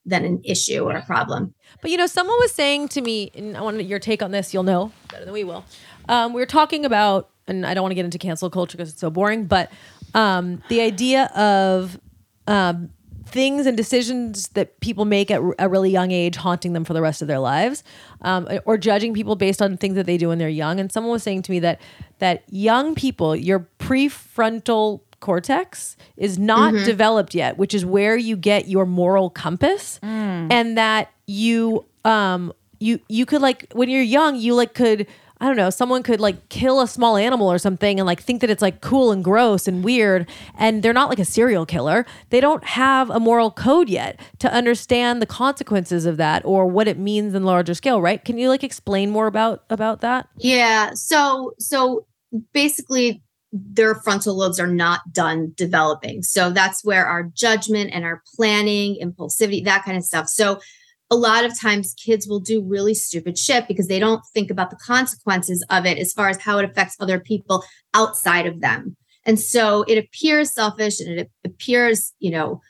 than 0.05 0.23
an 0.23 0.39
issue 0.45 0.83
or 0.85 0.95
a 0.95 1.05
problem. 1.05 1.53
But 1.81 1.91
you 1.91 1.97
know, 1.97 2.07
someone 2.07 2.37
was 2.39 2.53
saying 2.53 2.87
to 2.89 3.01
me, 3.01 3.31
and 3.35 3.57
I 3.57 3.61
want 3.61 3.83
your 3.83 3.99
take 3.99 4.23
on 4.23 4.31
this. 4.31 4.53
You'll 4.53 4.63
know 4.63 4.89
better 5.11 5.25
than 5.25 5.33
we 5.33 5.43
will. 5.43 5.65
Um, 6.09 6.33
we 6.33 6.41
were 6.41 6.45
talking 6.45 6.85
about, 6.85 7.29
and 7.47 7.65
I 7.65 7.73
don't 7.73 7.81
want 7.83 7.91
to 7.91 7.95
get 7.95 8.05
into 8.05 8.17
cancel 8.17 8.49
culture 8.49 8.77
because 8.77 8.89
it's 8.91 8.99
so 8.99 9.09
boring. 9.09 9.45
But 9.45 9.71
um, 10.13 10.61
the 10.69 10.81
idea 10.81 11.25
of 11.35 11.99
um, 12.47 12.89
things 13.25 13.65
and 13.65 13.75
decisions 13.75 14.49
that 14.49 14.79
people 14.79 15.05
make 15.05 15.31
at 15.31 15.41
a 15.57 15.67
really 15.67 15.89
young 15.89 16.11
age 16.11 16.35
haunting 16.35 16.73
them 16.73 16.83
for 16.85 16.93
the 16.93 17.01
rest 17.01 17.21
of 17.21 17.27
their 17.27 17.39
lives, 17.39 17.83
um, 18.21 18.47
or 18.65 18.77
judging 18.77 19.13
people 19.13 19.35
based 19.35 19.61
on 19.61 19.77
things 19.77 19.95
that 19.95 20.05
they 20.05 20.17
do 20.17 20.27
when 20.29 20.37
they're 20.37 20.49
young. 20.49 20.79
And 20.79 20.91
someone 20.91 21.11
was 21.13 21.23
saying 21.23 21.41
to 21.43 21.51
me 21.51 21.59
that 21.59 21.81
that 22.19 22.43
young 22.49 22.95
people, 22.95 23.35
your 23.35 23.67
prefrontal 23.79 25.01
cortex 25.19 25.95
is 26.17 26.37
not 26.37 26.73
developed 26.85 27.33
yet, 27.33 27.57
which 27.57 27.73
is 27.73 27.85
where 27.85 28.17
you 28.17 28.35
get 28.35 28.67
your 28.67 28.85
moral 28.85 29.29
compass, 29.29 29.99
and 30.03 30.77
that 30.77 31.11
you 31.25 31.85
um 32.03 32.51
you 32.79 32.99
you 33.07 33.25
could 33.25 33.41
like 33.41 33.71
when 33.73 33.89
you're 33.89 34.01
young, 34.01 34.35
you 34.35 34.53
like 34.53 34.73
could. 34.73 35.07
I 35.43 35.47
don't 35.47 35.57
know, 35.57 35.69
someone 35.69 36.03
could 36.03 36.21
like 36.21 36.47
kill 36.47 36.79
a 36.79 36.87
small 36.87 37.17
animal 37.17 37.51
or 37.51 37.57
something 37.57 37.99
and 37.99 38.07
like 38.07 38.21
think 38.21 38.39
that 38.39 38.49
it's 38.49 38.61
like 38.61 38.79
cool 38.79 39.11
and 39.11 39.21
gross 39.21 39.67
and 39.67 39.83
weird. 39.83 40.25
And 40.57 40.81
they're 40.81 40.93
not 40.93 41.09
like 41.09 41.19
a 41.19 41.25
serial 41.25 41.65
killer. 41.65 42.05
They 42.29 42.39
don't 42.39 42.63
have 42.63 43.09
a 43.09 43.19
moral 43.19 43.51
code 43.51 43.89
yet 43.89 44.21
to 44.39 44.49
understand 44.49 45.21
the 45.21 45.25
consequences 45.25 46.05
of 46.05 46.15
that 46.15 46.45
or 46.45 46.65
what 46.65 46.87
it 46.87 46.97
means 46.97 47.33
in 47.33 47.43
larger 47.43 47.73
scale, 47.73 48.01
right? 48.01 48.23
Can 48.23 48.37
you 48.37 48.47
like 48.47 48.63
explain 48.63 49.09
more 49.09 49.27
about 49.27 49.65
about 49.69 49.99
that? 49.99 50.29
Yeah. 50.37 50.91
So 50.93 51.51
so 51.59 52.05
basically 52.53 53.21
their 53.51 53.95
frontal 53.95 54.37
lobes 54.37 54.61
are 54.61 54.67
not 54.67 55.01
done 55.11 55.51
developing. 55.57 56.23
So 56.23 56.51
that's 56.51 56.85
where 56.85 57.05
our 57.05 57.23
judgment 57.23 57.91
and 57.93 58.05
our 58.05 58.23
planning, 58.33 58.97
impulsivity, 59.03 59.65
that 59.65 59.83
kind 59.83 59.97
of 59.97 60.05
stuff. 60.05 60.29
So 60.29 60.61
a 61.09 61.15
lot 61.15 61.45
of 61.45 61.59
times 61.59 61.93
kids 61.93 62.27
will 62.27 62.39
do 62.39 62.63
really 62.63 62.93
stupid 62.93 63.37
shit 63.37 63.67
because 63.67 63.87
they 63.87 63.99
don't 63.99 64.23
think 64.33 64.49
about 64.49 64.69
the 64.69 64.77
consequences 64.77 65.63
of 65.69 65.85
it 65.85 65.97
as 65.97 66.13
far 66.13 66.29
as 66.29 66.39
how 66.39 66.57
it 66.57 66.65
affects 66.65 66.95
other 66.99 67.19
people 67.19 67.63
outside 67.93 68.47
of 68.47 68.61
them. 68.61 68.95
And 69.25 69.39
so 69.39 69.83
it 69.83 69.97
appears 69.97 70.53
selfish 70.53 70.99
and 70.99 71.19
it 71.19 71.31
appears, 71.45 72.13
you 72.19 72.31
know, 72.31 72.61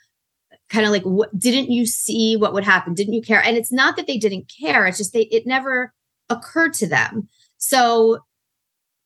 kind 0.69 0.86
of 0.86 0.91
like 0.91 1.04
what 1.04 1.38
didn't 1.38 1.72
you 1.72 1.86
see 1.86 2.36
what 2.36 2.54
would 2.54 2.63
happen? 2.63 2.93
Didn't 2.93 3.13
you 3.13 3.22
care? 3.22 3.41
And 3.43 3.58
it's 3.58 3.72
not 3.72 3.96
that 3.96 4.08
they 4.08 4.17
didn't 4.17 4.52
care, 4.60 4.86
it's 4.86 4.98
just 4.98 5.13
they 5.13 5.24
it 5.24 5.46
never 5.46 5.93
occurred 6.30 6.74
to 6.76 6.88
them. 6.88 7.28
So 7.58 8.19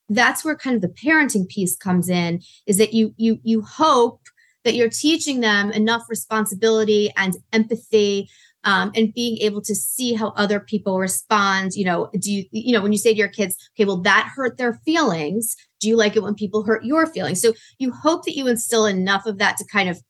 that's 0.09 0.43
where 0.45 0.55
kind 0.55 0.75
of 0.75 0.81
the 0.81 0.87
parenting 0.87 1.47
piece 1.47 1.75
comes 1.75 2.09
in 2.09 2.41
is 2.65 2.77
that 2.77 2.93
you 2.93 3.13
you 3.17 3.39
you 3.43 3.61
hope 3.61 4.21
that 4.63 4.75
you're 4.75 4.89
teaching 4.89 5.39
them 5.39 5.71
enough 5.71 6.03
responsibility 6.09 7.11
and 7.15 7.35
empathy 7.53 8.29
um, 8.67 8.91
and 8.95 9.13
being 9.13 9.37
able 9.37 9.61
to 9.61 9.73
see 9.73 10.13
how 10.13 10.29
other 10.29 10.59
people 10.59 10.99
respond 10.99 11.71
you 11.73 11.85
know 11.85 12.09
do 12.19 12.31
you 12.31 12.45
you 12.51 12.73
know 12.73 12.81
when 12.81 12.91
you 12.91 12.97
say 12.97 13.13
to 13.13 13.17
your 13.17 13.27
kids 13.27 13.55
okay 13.73 13.85
well 13.85 14.01
that 14.01 14.31
hurt 14.35 14.57
their 14.57 14.73
feelings. 14.85 15.55
Do 15.79 15.87
you 15.87 15.95
like 15.95 16.15
it 16.15 16.23
when 16.23 16.35
people 16.35 16.63
hurt 16.63 16.83
your 16.83 17.05
feelings? 17.05 17.41
So 17.41 17.53
you 17.77 17.91
hope 17.91 18.25
that 18.25 18.35
you 18.35 18.47
instill 18.47 18.85
enough 18.85 19.25
of 19.25 19.37
that 19.37 19.57
to 19.57 19.65
kind 19.71 19.89
of 19.89 20.01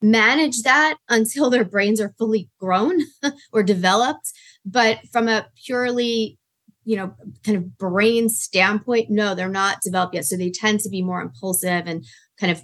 manage 0.00 0.62
that 0.62 0.96
until 1.08 1.50
their 1.50 1.64
brains 1.64 2.00
are 2.00 2.14
fully 2.18 2.48
grown 2.58 3.00
or 3.52 3.62
developed. 3.62 4.32
But 4.64 5.00
from 5.10 5.28
a 5.28 5.46
purely 5.64 6.38
you 6.84 6.96
know 6.96 7.14
kind 7.44 7.56
of 7.56 7.78
brain 7.78 8.28
standpoint 8.28 9.08
no 9.08 9.36
they're 9.36 9.48
not 9.48 9.82
developed 9.82 10.14
yet. 10.14 10.24
So 10.24 10.36
they 10.36 10.50
tend 10.50 10.80
to 10.80 10.88
be 10.88 11.02
more 11.02 11.20
impulsive 11.20 11.86
and 11.86 12.04
kind 12.38 12.52
of 12.52 12.62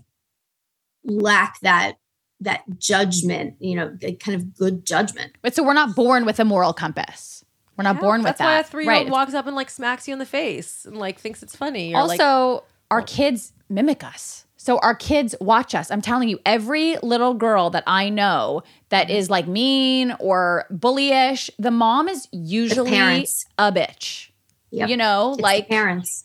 lack 1.04 1.60
that 1.62 1.94
that 2.40 2.62
judgment 2.78 3.54
you 3.58 3.74
know 3.74 3.90
the 4.00 4.12
kind 4.14 4.36
of 4.36 4.54
good 4.56 4.84
judgment 4.84 5.32
but 5.42 5.54
so 5.54 5.62
we're 5.62 5.72
not 5.72 5.96
born 5.96 6.24
with 6.24 6.38
a 6.38 6.44
moral 6.44 6.72
compass. 6.72 7.44
We're 7.78 7.84
not 7.84 8.00
born 8.00 8.22
with 8.22 8.36
That's 8.36 8.40
why 8.40 8.58
a 8.58 8.62
that. 8.62 8.68
three 8.68 8.84
year 8.84 8.92
old 8.92 9.04
Right. 9.04 9.12
walks 9.12 9.34
up 9.34 9.46
and 9.46 9.54
like 9.54 9.70
smacks 9.70 10.08
you 10.08 10.12
in 10.12 10.18
the 10.18 10.26
face 10.26 10.84
and 10.84 10.96
like 10.96 11.20
thinks 11.20 11.44
it's 11.44 11.54
funny. 11.54 11.94
Or, 11.94 12.02
like, 12.02 12.20
also, 12.20 12.64
our 12.90 13.02
kids 13.02 13.52
mimic 13.68 14.02
us. 14.02 14.46
So 14.56 14.78
our 14.78 14.96
kids 14.96 15.36
watch 15.40 15.76
us. 15.76 15.88
I'm 15.90 16.00
telling 16.02 16.28
you, 16.28 16.40
every 16.44 16.96
little 17.04 17.34
girl 17.34 17.70
that 17.70 17.84
I 17.86 18.08
know 18.08 18.64
that 18.88 19.06
mm-hmm. 19.06 19.16
is 19.16 19.30
like 19.30 19.46
mean 19.46 20.12
or 20.18 20.66
bullyish, 20.72 21.50
the 21.56 21.70
mom 21.70 22.08
is 22.08 22.26
usually 22.32 22.96
a 22.96 23.72
bitch. 23.72 24.30
Yep. 24.72 24.88
You 24.88 24.96
know, 24.96 25.28
It's 25.30 25.36
the 25.36 25.42
like 25.44 25.68
parents 25.68 26.24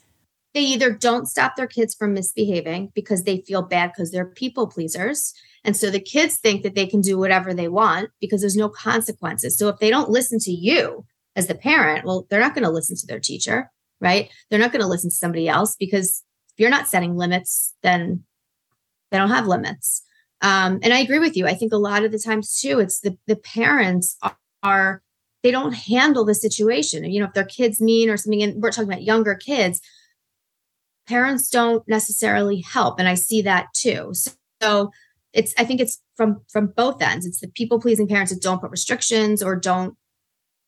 they 0.53 0.61
either 0.61 0.91
don't 0.91 1.27
stop 1.27 1.55
their 1.55 1.67
kids 1.67 1.95
from 1.95 2.13
misbehaving 2.13 2.91
because 2.93 3.23
they 3.23 3.41
feel 3.41 3.61
bad 3.61 3.91
because 3.91 4.11
they're 4.11 4.25
people 4.25 4.67
pleasers 4.67 5.33
and 5.63 5.77
so 5.77 5.89
the 5.89 5.99
kids 5.99 6.37
think 6.39 6.63
that 6.63 6.75
they 6.75 6.85
can 6.85 7.01
do 7.01 7.17
whatever 7.17 7.53
they 7.53 7.67
want 7.67 8.09
because 8.19 8.41
there's 8.41 8.55
no 8.55 8.69
consequences 8.69 9.57
so 9.57 9.67
if 9.67 9.79
they 9.79 9.89
don't 9.89 10.09
listen 10.09 10.39
to 10.39 10.51
you 10.51 11.05
as 11.35 11.47
the 11.47 11.55
parent 11.55 12.05
well 12.05 12.25
they're 12.29 12.39
not 12.39 12.53
going 12.55 12.65
to 12.65 12.69
listen 12.69 12.95
to 12.95 13.07
their 13.07 13.19
teacher 13.19 13.69
right 14.01 14.29
they're 14.49 14.59
not 14.59 14.71
going 14.71 14.81
to 14.81 14.87
listen 14.87 15.09
to 15.09 15.15
somebody 15.15 15.47
else 15.47 15.75
because 15.79 16.23
if 16.53 16.59
you're 16.59 16.69
not 16.69 16.87
setting 16.87 17.15
limits 17.15 17.73
then 17.81 18.23
they 19.11 19.17
don't 19.17 19.29
have 19.29 19.47
limits 19.47 20.03
Um, 20.41 20.79
and 20.83 20.91
I 20.93 20.99
agree 20.99 21.19
with 21.19 21.37
you. 21.37 21.47
I 21.47 21.53
think 21.53 21.71
a 21.71 21.77
lot 21.77 22.03
of 22.03 22.11
the 22.11 22.19
times 22.19 22.59
too, 22.59 22.79
it's 22.79 22.99
the 22.99 23.17
the 23.27 23.37
parents 23.37 24.17
are, 24.21 24.37
are 24.61 25.01
they 25.41 25.51
don't 25.51 25.73
handle 25.73 26.25
the 26.25 26.35
situation. 26.35 27.05
You 27.05 27.21
know, 27.21 27.27
if 27.27 27.33
their 27.33 27.45
kids 27.45 27.79
mean 27.79 28.09
or 28.09 28.17
something, 28.17 28.43
and 28.43 28.61
we're 28.61 28.71
talking 28.71 28.91
about 28.91 29.03
younger 29.03 29.35
kids, 29.35 29.79
parents 31.07 31.49
don't 31.49 31.87
necessarily 31.87 32.61
help, 32.61 32.99
and 32.99 33.07
I 33.07 33.15
see 33.15 33.41
that 33.43 33.67
too. 33.73 34.11
So, 34.13 34.31
so 34.61 34.91
it's 35.33 35.53
I 35.57 35.65
think 35.65 35.81
it's 35.81 36.01
from 36.15 36.41
from 36.51 36.67
both 36.67 37.01
ends. 37.01 37.25
It's 37.25 37.39
the 37.39 37.47
people 37.47 37.79
pleasing 37.81 38.07
parents 38.07 38.31
that 38.31 38.41
don't 38.41 38.61
put 38.61 38.71
restrictions 38.71 39.41
or 39.43 39.55
don't 39.55 39.95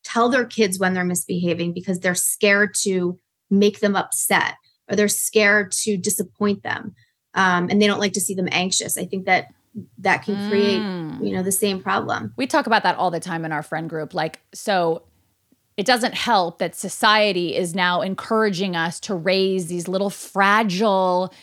tell 0.04 0.30
their 0.30 0.45
kids 0.45 0.78
when 0.80 0.93
they're 0.93 1.04
misbehaving 1.04 1.73
because 1.73 1.99
they're 1.99 2.15
scared 2.15 2.73
to 2.82 3.19
make 3.49 3.80
them 3.80 3.95
upset 3.95 4.56
or 4.89 4.95
they're 4.95 5.08
scared 5.08 5.71
to 5.71 5.97
disappoint 5.97 6.62
them 6.63 6.93
um, 7.34 7.67
and 7.69 7.82
they 7.82 7.88
don't 7.88 7.99
like 7.99 8.13
to 8.13 8.21
see 8.21 8.36
them 8.36 8.47
anxious 8.51 8.97
i 8.97 9.06
think 9.06 9.25
that 9.25 9.47
that 9.97 10.23
can 10.23 10.49
create 10.49 10.80
Mm. 10.80 11.25
you 11.25 11.34
know 11.36 11.43
the 11.43 11.51
same 11.51 11.82
problem 11.82 12.34
We 12.38 12.47
talk 12.47 12.65
about 12.67 12.84
that 12.84 12.95
all 12.97 13.12
the 13.12 13.19
time 13.19 13.45
in 13.45 13.51
our 13.51 13.63
friend 13.63 13.89
group. 13.89 14.13
Like, 14.13 14.41
so 14.54 15.04
it 15.75 15.86
doesn't 15.86 16.13
help 16.13 16.60
that 16.60 16.75
society 16.75 17.56
is 17.56 17.75
now 17.75 18.01
encouraging 18.01 18.75
us 18.75 18.99
to 19.01 19.15
raise 19.15 19.67
these 19.67 19.88
little 19.89 20.10
fragile, 20.10 21.34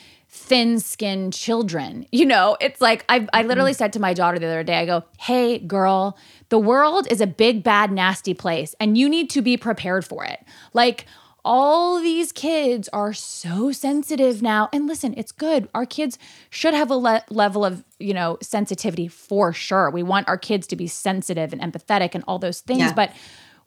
thin 0.42 0.80
skinned 0.80 1.32
children. 1.32 2.06
You 2.10 2.26
know, 2.26 2.56
it's 2.60 2.80
like 2.80 3.04
I, 3.08 3.26
I 3.32 3.42
literally 3.42 3.72
mm-hmm. 3.72 3.78
said 3.78 3.92
to 3.94 4.00
my 4.00 4.12
daughter 4.12 4.38
the 4.38 4.46
other 4.46 4.64
day, 4.64 4.78
I 4.78 4.86
go, 4.86 5.04
hey, 5.18 5.58
girl, 5.58 6.18
the 6.48 6.58
world 6.58 7.06
is 7.10 7.20
a 7.20 7.26
big, 7.26 7.62
bad, 7.62 7.92
nasty 7.92 8.34
place, 8.34 8.74
and 8.80 8.98
you 8.98 9.08
need 9.08 9.30
to 9.30 9.42
be 9.42 9.56
prepared 9.56 10.04
for 10.04 10.24
it. 10.24 10.44
Like, 10.72 11.06
all 11.44 12.00
these 12.00 12.30
kids 12.30 12.88
are 12.92 13.12
so 13.12 13.72
sensitive 13.72 14.42
now. 14.42 14.68
And 14.72 14.86
listen, 14.86 15.12
it's 15.16 15.32
good. 15.32 15.68
Our 15.74 15.86
kids 15.86 16.16
should 16.50 16.74
have 16.74 16.90
a 16.90 16.94
le- 16.94 17.24
level 17.30 17.64
of, 17.64 17.84
you 17.98 18.14
know, 18.14 18.38
sensitivity 18.40 19.08
for 19.08 19.52
sure. 19.52 19.90
We 19.90 20.04
want 20.04 20.28
our 20.28 20.38
kids 20.38 20.68
to 20.68 20.76
be 20.76 20.86
sensitive 20.86 21.52
and 21.52 21.60
empathetic 21.60 22.14
and 22.14 22.22
all 22.28 22.38
those 22.38 22.60
things, 22.60 22.80
Yeah. 22.80 22.92
but 22.92 23.12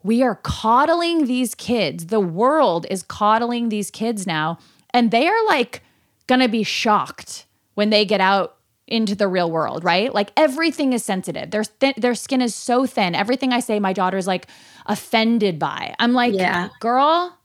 we 0.02 0.22
are 0.22 0.36
coddling 0.36 1.26
these 1.26 1.54
kids. 1.54 2.06
The 2.06 2.20
world 2.20 2.86
is 2.88 3.02
coddling 3.02 3.68
these 3.68 3.90
kids 3.90 4.26
now, 4.26 4.58
and 4.94 5.10
they 5.10 5.26
are 5.28 5.46
like 5.46 5.82
going 6.26 6.40
to 6.40 6.48
be 6.48 6.62
shocked 6.62 7.46
when 7.74 7.90
they 7.90 8.04
get 8.04 8.20
out 8.20 8.56
into 8.88 9.14
the 9.14 9.26
real 9.26 9.50
world, 9.50 9.82
right? 9.82 10.14
Like 10.14 10.30
everything 10.36 10.92
is 10.92 11.04
sensitive. 11.04 11.50
Their 11.50 11.64
thin, 11.64 11.94
their 11.96 12.14
skin 12.14 12.40
is 12.40 12.54
so 12.54 12.86
thin. 12.86 13.14
Everything 13.14 13.52
I 13.52 13.60
say, 13.60 13.80
my 13.80 13.92
daughter's 13.92 14.26
like 14.26 14.46
offended 14.86 15.58
by. 15.58 15.94
I'm 15.98 16.12
like, 16.12 16.34
Yeah. 16.34 16.68
girl, 16.80 17.36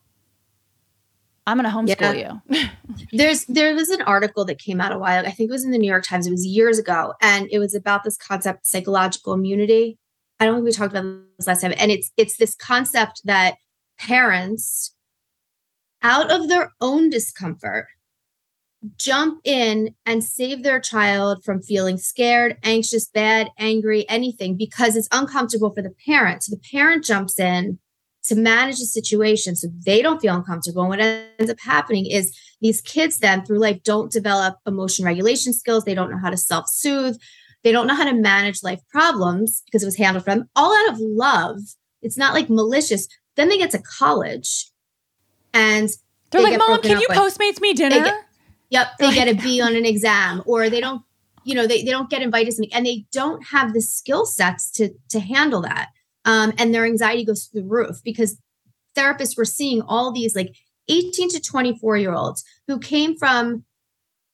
I'm 1.48 1.58
gonna 1.58 1.70
homeschool 1.70 2.42
you. 2.54 2.68
there's 3.12 3.46
there 3.46 3.74
was 3.74 3.90
an 3.90 4.02
article 4.04 4.46
that 4.46 4.60
came 4.60 4.80
out 4.80 4.92
a 4.92 5.00
while 5.00 5.26
i 5.26 5.32
think 5.32 5.50
it 5.50 5.52
was 5.52 5.66
in 5.66 5.72
the 5.72 5.78
new 5.78 5.90
york 5.90 6.04
times 6.04 6.28
it 6.28 6.32
was 6.32 6.46
years 6.46 6.78
ago 6.78 7.14
and 7.22 7.48
it 7.52 7.60
was 7.60 7.74
about 7.74 8.04
this 8.04 8.16
concept 8.16 8.66
psychological 8.66 9.34
immunity 9.34 9.98
i 10.40 10.46
don't 10.46 10.56
think 10.56 10.66
we 10.66 10.72
talked 10.72 10.94
about 10.94 11.04
this 11.38 11.48
last 11.48 11.62
time 11.62 11.74
and 11.78 11.92
it's 11.92 12.12
it's 12.16 12.38
this 12.38 12.56
concept 12.56 13.22
that 13.26 13.56
parents 13.98 14.94
out 16.04 16.32
of 16.32 16.48
their 16.48 16.72
own 16.80 17.10
discomfort 17.10 17.88
jump 18.98 19.42
in 19.44 19.94
and 20.06 20.24
save 20.24 20.64
their 20.64 20.80
child 20.80 21.44
from 21.44 21.62
feeling 21.62 21.98
scared 21.98 22.58
anxious 22.64 23.08
bad 23.08 23.50
angry 23.58 24.08
anything 24.10 24.58
because 24.58 24.96
it's 24.96 25.08
uncomfortable 25.12 25.72
for 25.74 25.82
the 25.82 25.94
parent. 26.06 26.44
So 26.44 26.56
the 26.56 26.62
parent 26.72 27.04
jumps 27.04 27.40
in 27.40 27.80
to 28.24 28.36
manage 28.36 28.80
the 28.80 28.86
situation 28.86 29.56
so 29.56 29.68
they 29.86 30.02
don't 30.02 30.20
feel 30.20 30.36
uncomfortable. 30.36 30.82
And 30.82 30.90
what 30.90 31.00
ends 31.00 31.52
up 31.52 31.60
happening 31.60 32.06
is 32.06 32.38
these 32.60 32.82
kids 32.82 33.18
then 33.18 33.46
through 33.46 33.60
life 33.60 33.82
don't 33.84 34.12
develop 34.12 34.58
emotion 34.66 35.06
regulation 35.06 35.54
skills. 35.54 35.84
They 35.84 35.96
don't 35.96 36.12
know 36.12 36.20
how 36.20 36.30
to 36.30 36.38
self-soothe. 36.38 37.18
They 37.64 37.72
don't 37.72 37.88
know 37.88 37.96
how 37.96 38.06
to 38.06 38.14
manage 38.14 38.64
life 38.64 38.82
problems 38.90 39.62
because 39.66 39.84
it 39.84 39.88
was 39.88 39.98
handled 39.98 40.26
for 40.26 40.32
them 40.32 40.50
all 40.56 40.76
out 40.76 40.94
of 40.94 41.00
love. 41.00 41.60
It's 42.02 42.18
not 42.18 42.34
like 42.34 42.50
malicious. 42.50 43.08
Then 43.36 43.50
they 43.50 43.58
get 43.58 43.72
to 43.72 43.80
college 43.80 44.72
and 45.54 45.90
They're 46.32 46.42
they 46.42 46.52
like, 46.52 46.60
Mom, 46.60 46.82
can 46.82 47.00
you 47.00 47.08
with." 47.10 47.18
postmates 47.18 47.62
me 47.62 47.74
dinner? 47.74 48.14
Yep, 48.72 48.88
they 49.00 49.14
get 49.14 49.28
a 49.28 49.36
B 49.36 49.62
on 49.62 49.76
an 49.76 49.86
exam, 49.86 50.42
or 50.46 50.70
they 50.70 50.80
don't, 50.80 51.04
you 51.44 51.54
know, 51.54 51.68
they, 51.68 51.84
they 51.84 51.92
don't 51.92 52.10
get 52.10 52.22
invited 52.22 52.46
to 52.48 52.52
something, 52.54 52.74
and 52.74 52.86
they 52.86 53.06
don't 53.12 53.46
have 53.48 53.74
the 53.74 53.82
skill 53.82 54.26
sets 54.26 54.72
to 54.72 54.90
to 55.10 55.20
handle 55.20 55.62
that. 55.62 55.90
Um, 56.24 56.54
and 56.58 56.74
their 56.74 56.86
anxiety 56.86 57.26
goes 57.26 57.46
through 57.46 57.62
the 57.62 57.68
roof 57.68 57.98
because 58.04 58.40
therapists 58.96 59.38
were 59.38 59.46
seeing 59.46 59.82
all 59.82 60.12
these 60.12 60.36
like 60.36 60.56
18 60.88 61.30
to 61.30 61.42
24 61.42 61.98
year 61.98 62.14
olds 62.14 62.44
who 62.68 62.80
came 62.80 63.18
from 63.18 63.66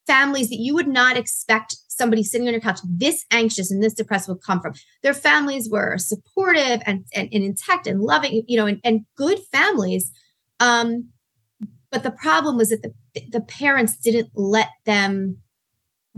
families 0.06 0.48
that 0.50 0.56
you 0.56 0.74
would 0.74 0.88
not 0.88 1.16
expect 1.16 1.76
somebody 1.88 2.22
sitting 2.22 2.46
on 2.46 2.54
your 2.54 2.60
couch 2.60 2.80
this 2.84 3.24
anxious 3.30 3.70
and 3.70 3.82
this 3.82 3.94
depressed 3.94 4.28
would 4.28 4.42
come 4.42 4.60
from. 4.60 4.72
Their 5.02 5.14
families 5.14 5.68
were 5.68 5.98
supportive 5.98 6.80
and 6.86 7.04
and, 7.14 7.28
and 7.32 7.42
intact 7.42 7.86
and 7.86 8.00
loving, 8.00 8.44
you 8.46 8.56
know, 8.56 8.66
and, 8.66 8.80
and 8.84 9.04
good 9.16 9.40
families. 9.50 10.12
Um, 10.60 11.08
but 11.90 12.02
the 12.02 12.10
problem 12.10 12.56
was 12.56 12.68
that 12.68 12.82
the 12.82 12.92
the 13.30 13.40
parents 13.40 13.96
didn't 13.96 14.30
let 14.34 14.68
them 14.84 15.38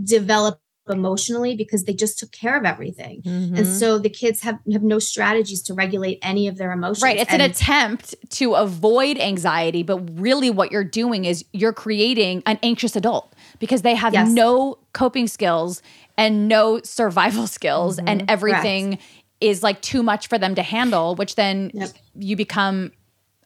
develop 0.03 0.61
emotionally 0.89 1.55
because 1.55 1.85
they 1.85 1.93
just 1.93 2.19
took 2.19 2.33
care 2.33 2.57
of 2.57 2.65
everything. 2.65 3.23
Mm-hmm. 3.23 3.55
And 3.55 3.67
so 3.67 3.99
the 3.99 4.09
kids 4.09 4.41
have 4.41 4.59
have 4.73 4.83
no 4.83 4.99
strategies 4.99 5.63
to 5.65 5.75
regulate 5.75 6.19
any 6.23 6.49
of 6.49 6.57
their 6.57 6.73
emotions. 6.73 7.03
Right. 7.03 7.19
It's 7.19 7.33
an 7.33 7.41
attempt 7.41 8.15
to 8.31 8.55
avoid 8.55 9.17
anxiety, 9.19 9.83
but 9.85 9.99
really 10.19 10.51
what 10.51 10.73
you're 10.73 10.83
doing 10.83 11.27
is 11.27 11.45
you're 11.53 11.73
creating 11.73 12.43
an 12.47 12.59
anxious 12.63 12.97
adult 12.97 13.35
because 13.61 13.83
they 13.83 13.95
have 13.95 14.13
Yes. 14.15 14.31
no 14.31 14.79
coping 14.93 15.29
skills 15.29 15.81
and 16.19 16.49
no 16.49 16.81
survival 16.83 17.47
skills, 17.59 17.99
Mm-hmm. 17.99 18.09
and 18.09 18.25
everything 18.31 18.99
is 19.41 19.63
like 19.63 19.81
too 19.83 20.03
much 20.03 20.27
for 20.29 20.39
them 20.39 20.55
to 20.57 20.63
handle, 20.63 21.15
which 21.15 21.35
then 21.37 21.71
Yep. 21.73 21.91
you 22.17 22.37
become 22.37 22.91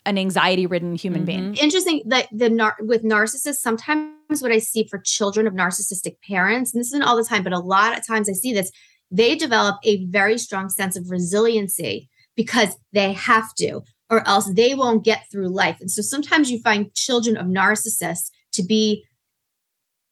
an 0.07 0.19
anxiety 0.19 0.67
ridden 0.67 0.95
human 0.95 1.25
being. 1.25 1.55
interesting 1.57 2.03
that 2.07 2.29
the 2.33 2.51
nar- 2.51 2.77
with 2.81 3.03
narcissists 3.03 3.57
sometimes 3.57 4.40
what 4.40 4.53
i 4.53 4.59
see 4.59 4.87
for 4.88 4.99
children 4.99 5.47
of 5.47 5.55
narcissistic 5.55 6.17
parents 6.27 6.73
and 6.73 6.81
this 6.81 6.88
isn't 6.88 7.03
all 7.03 7.17
the 7.17 7.25
time 7.25 7.43
but 7.43 7.53
a 7.53 7.59
lot 7.59 7.97
of 7.97 8.07
times 8.07 8.29
i 8.29 8.33
see 8.33 8.53
this 8.53 8.71
they 9.11 9.35
develop 9.35 9.77
a 9.85 10.05
very 10.07 10.38
strong 10.38 10.69
sense 10.69 10.97
of 10.97 11.11
resiliency 11.11 12.09
because 12.37 12.77
they 12.93 13.12
have 13.12 13.55
to 13.55 13.81
or 14.11 14.27
else 14.29 14.51
they 14.53 14.75
won't 14.75 15.05
get 15.05 15.25
through 15.31 15.49
life 15.49 15.79
and 15.81 15.90
so 15.90 16.03
sometimes 16.03 16.51
you 16.51 16.61
find 16.61 16.93
children 16.95 17.37
of 17.37 17.47
narcissists 17.47 18.31
to 18.53 18.62
be 18.62 19.05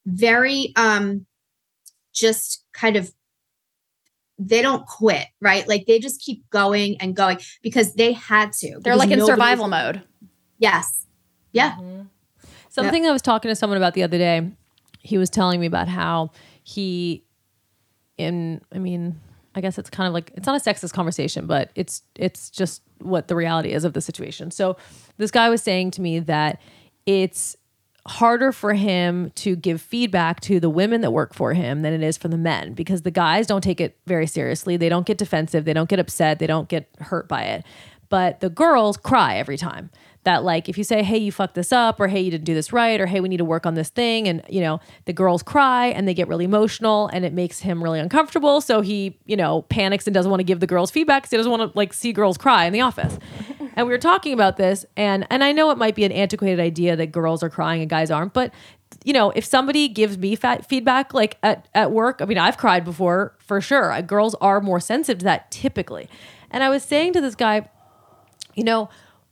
very 0.07 0.73
um 0.77 1.27
just 2.13 2.65
kind 2.73 2.97
of 2.97 3.13
they 4.49 4.63
don't 4.63 4.87
quit 4.87 5.27
right 5.41 5.67
like 5.69 5.87
they 5.87 5.99
just 5.99 6.21
keep 6.21 6.49
going 6.51 6.97
and 7.01 7.15
going 7.17 7.39
because 7.63 7.95
they 7.95 8.13
had 8.13 8.53
to 8.53 8.79
They're 8.83 8.97
like 8.97 9.11
in 9.11 9.19
nobody- 9.19 9.33
survival 9.33 9.69
mode. 9.69 10.03
yes 10.59 11.07
yeah 11.53 11.73
mm-hmm. 11.73 12.03
Something 12.69 13.07
I 13.07 13.11
was 13.13 13.21
talking 13.21 13.51
to 13.51 13.55
someone 13.55 13.77
about 13.77 13.93
the 13.93 14.03
other 14.03 14.17
day, 14.17 14.51
he 15.01 15.19
was 15.19 15.29
telling 15.29 15.61
me 15.61 15.67
about 15.67 15.89
how 15.89 16.31
he, 16.63 17.23
in, 18.17 18.63
I 18.75 18.79
mean, 18.79 19.21
I 19.55 19.61
guess 19.61 19.77
it's 19.77 19.91
kind 19.91 20.07
of 20.07 20.15
like 20.15 20.33
it's 20.37 20.47
not 20.47 20.57
a 20.59 20.65
sexist 20.65 20.95
conversation, 20.95 21.47
but 21.47 21.71
it's 21.75 22.03
it's 22.15 22.49
just 22.49 22.81
what 22.99 23.29
the 23.29 23.37
reality 23.37 23.73
is 23.73 23.85
of 23.85 23.93
the 23.93 24.01
situation. 24.01 24.51
So 24.51 24.79
this 25.19 25.31
guy 25.31 25.51
was 25.51 25.63
saying 25.63 25.91
to 25.93 26.01
me 26.01 26.19
that 26.21 26.63
it's 27.05 27.57
harder 28.07 28.51
for 28.51 28.75
him 28.75 29.31
to 29.37 29.55
give 29.55 29.81
feedback 29.81 30.41
to 30.41 30.59
the 30.59 30.71
women 30.71 31.03
that 31.03 31.13
work 31.13 31.35
for 31.35 31.55
him 31.55 31.83
than 31.83 31.93
it 31.93 32.03
is 32.03 32.17
for 32.17 32.29
the 32.29 32.37
men 32.37 32.73
because 32.73 33.03
the 33.03 33.11
guys 33.11 33.47
don't 33.47 33.63
take 33.63 33.81
it 33.81 33.97
very 34.07 34.27
seriously. 34.27 34.77
They 34.77 34.89
don't 34.89 35.07
get 35.07 35.19
defensive, 35.19 35.65
they 35.65 35.73
don't 35.73 35.89
get 35.89 36.01
upset, 36.01 36.39
they 36.39 36.47
don't 36.47 36.69
get 36.69 36.89
hurt 36.99 37.29
by 37.29 37.43
it. 37.43 37.65
But 38.09 38.41
the 38.41 38.51
girls 38.51 38.97
cry 38.97 39.37
every 39.37 39.57
time. 39.57 39.91
That 40.25 40.45
like 40.45 40.69
if 40.69 40.79
you 40.79 40.85
say, 40.85 41.03
"Hey, 41.03 41.19
you 41.19 41.33
fucked 41.33 41.57
this 41.57 41.73
up," 41.73 41.99
or 41.99 42.07
"Hey, 42.07 42.21
you 42.21 42.31
didn't 42.31 42.45
do 42.45 42.55
this 42.55 42.73
right," 42.73 43.01
or 43.01 43.07
"Hey, 43.07 43.19
we 43.19 43.29
need 43.29 43.39
to 43.39 43.45
work 43.45 43.67
on 43.67 43.75
this 43.75 43.89
thing," 43.89 44.29
and 44.29 44.41
you 44.49 44.61
know 44.61 44.79
the 45.05 45.13
girls 45.13 45.43
cry 45.43 45.87
and 45.89 46.07
they 46.07 46.15
get 46.15 46.29
really 46.29 46.45
emotional, 46.45 47.09
and 47.09 47.25
it 47.25 47.33
makes 47.33 47.59
him 47.59 47.83
really 47.83 47.99
uncomfortable. 47.99 48.61
So 48.61 48.83
he, 48.83 49.19
you 49.27 49.37
know, 49.37 49.63
panics 49.63 50.07
and 50.07 50.15
doesn't 50.15 50.31
want 50.31 50.39
to 50.39 50.45
give 50.45 50.61
the 50.61 50.67
girls 50.69 50.93
feedback 50.93 51.23
because 51.23 51.33
he 51.33 51.39
doesn't 51.39 51.51
want 51.51 51.73
to 51.73 51.77
like 51.77 51.93
see 51.93 52.13
girls 52.13 52.39
cry 52.39 52.67
in 52.67 52.73
the 52.73 52.83
office. 52.83 53.19
And 53.75 53.87
we 53.87 53.93
were 53.93 53.99
talking 53.99 54.33
about 54.33 54.57
this, 54.57 54.85
and 54.97 55.27
and 55.31 55.43
I 55.43 55.53
know 55.53 55.71
it 55.71 55.79
might 55.79 55.95
be 55.95 56.05
an 56.05 56.13
antiquated 56.13 56.61
idea 56.61 56.97
that 56.97 57.13
girls 57.13 57.43
are 57.43 57.51
crying 57.51 57.81
and 57.81 57.91
guys 57.91 58.11
aren't, 58.11 58.33
but 58.33 58.53
you 59.05 59.13
know, 59.13 59.31
if 59.31 59.45
somebody 59.45 59.89
gives 59.89 60.19
me 60.19 60.37
feedback 60.37 61.15
like 61.15 61.39
at, 61.43 61.69
at 61.75 61.91
work, 61.91 62.21
I 62.21 62.25
mean, 62.25 62.39
I've 62.39 62.57
cried 62.57 62.85
before 62.85 63.35
for 63.39 63.61
sure. 63.61 63.91
Uh, 63.91 64.01
Girls 64.01 64.35
are 64.37 64.61
more 64.61 64.81
sensitive 64.81 65.21
to 65.21 65.25
that 65.25 65.51
typically. 65.51 66.09
And 66.51 66.63
I 66.63 66.69
was 66.69 66.83
saying 66.83 67.15
to 67.15 67.21
this 67.21 67.35
guy, 67.35 67.69
you 68.55 68.65
know, 68.65 68.89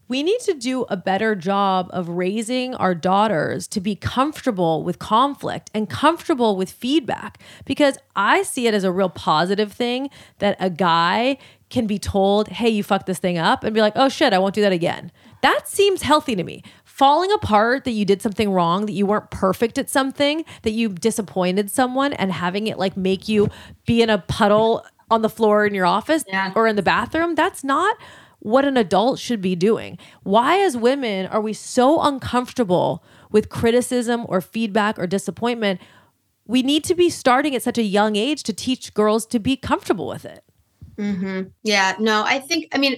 we 0.08 0.24
need 0.24 0.40
to 0.40 0.54
do 0.54 0.82
a 0.88 0.96
better 0.96 1.36
job 1.36 1.88
of 1.92 2.08
raising 2.08 2.74
our 2.74 2.96
daughters 2.96 3.68
to 3.68 3.80
be 3.80 3.94
comfortable 3.94 4.82
with 4.82 4.98
conflict 4.98 5.70
and 5.72 5.88
comfortable 5.88 6.56
with 6.56 6.72
feedback 6.72 7.40
because 7.64 7.96
I 8.16 8.42
see 8.42 8.66
it 8.66 8.74
as 8.74 8.82
a 8.82 8.90
real 8.90 9.08
positive 9.08 9.72
thing 9.72 10.10
that 10.38 10.56
a 10.58 10.68
guy 10.68 11.38
can 11.70 11.86
be 11.86 11.98
told, 11.98 12.48
hey, 12.48 12.68
you 12.68 12.82
fucked 12.82 13.06
this 13.06 13.18
thing 13.18 13.38
up, 13.38 13.64
and 13.64 13.72
be 13.74 13.80
like, 13.80 13.92
oh 13.96 14.08
shit, 14.08 14.32
I 14.32 14.38
won't 14.38 14.54
do 14.54 14.60
that 14.62 14.72
again. 14.72 15.10
That 15.42 15.68
seems 15.68 16.02
healthy 16.02 16.34
to 16.36 16.44
me. 16.44 16.62
falling 16.84 17.32
apart 17.32 17.84
that 17.84 17.92
you 17.92 18.04
did 18.04 18.20
something 18.20 18.52
wrong, 18.52 18.84
that 18.84 18.92
you 18.92 19.06
weren't 19.06 19.30
perfect 19.30 19.78
at 19.78 19.88
something, 19.88 20.44
that 20.64 20.72
you 20.72 20.90
disappointed 20.90 21.70
someone 21.70 22.12
and 22.12 22.30
having 22.30 22.66
it 22.66 22.76
like 22.76 22.94
make 22.94 23.26
you 23.26 23.48
be 23.86 24.02
in 24.02 24.10
a 24.10 24.18
puddle 24.18 24.84
on 25.10 25.22
the 25.22 25.30
floor 25.30 25.64
in 25.64 25.72
your 25.72 25.86
office 25.86 26.24
Yeah. 26.28 26.52
or 26.54 26.66
in 26.66 26.76
the 26.76 26.82
bathroom, 26.82 27.34
that's 27.34 27.64
not 27.64 27.96
what 28.40 28.66
an 28.66 28.76
adult 28.76 29.18
should 29.18 29.40
be 29.40 29.56
doing. 29.56 29.96
Why, 30.24 30.58
as 30.60 30.76
women, 30.76 31.26
are 31.26 31.40
we 31.40 31.54
so 31.54 32.02
uncomfortable 32.02 33.02
with 33.30 33.48
criticism 33.48 34.26
or 34.28 34.42
feedback 34.42 34.98
or 34.98 35.06
disappointment? 35.06 35.80
We 36.46 36.62
need 36.62 36.84
to 36.84 36.94
be 36.94 37.08
starting 37.08 37.54
at 37.56 37.62
such 37.62 37.78
a 37.78 37.82
young 37.82 38.14
age 38.16 38.42
to 38.42 38.52
teach 38.52 38.92
girls 38.92 39.24
to 39.26 39.38
be 39.38 39.56
comfortable 39.56 40.06
with 40.06 40.26
it. 40.26 40.44
Yeah, 41.62 41.94
no, 41.98 42.22
I 42.24 42.38
think, 42.38 42.68
I 42.72 42.78
mean, 42.78 42.96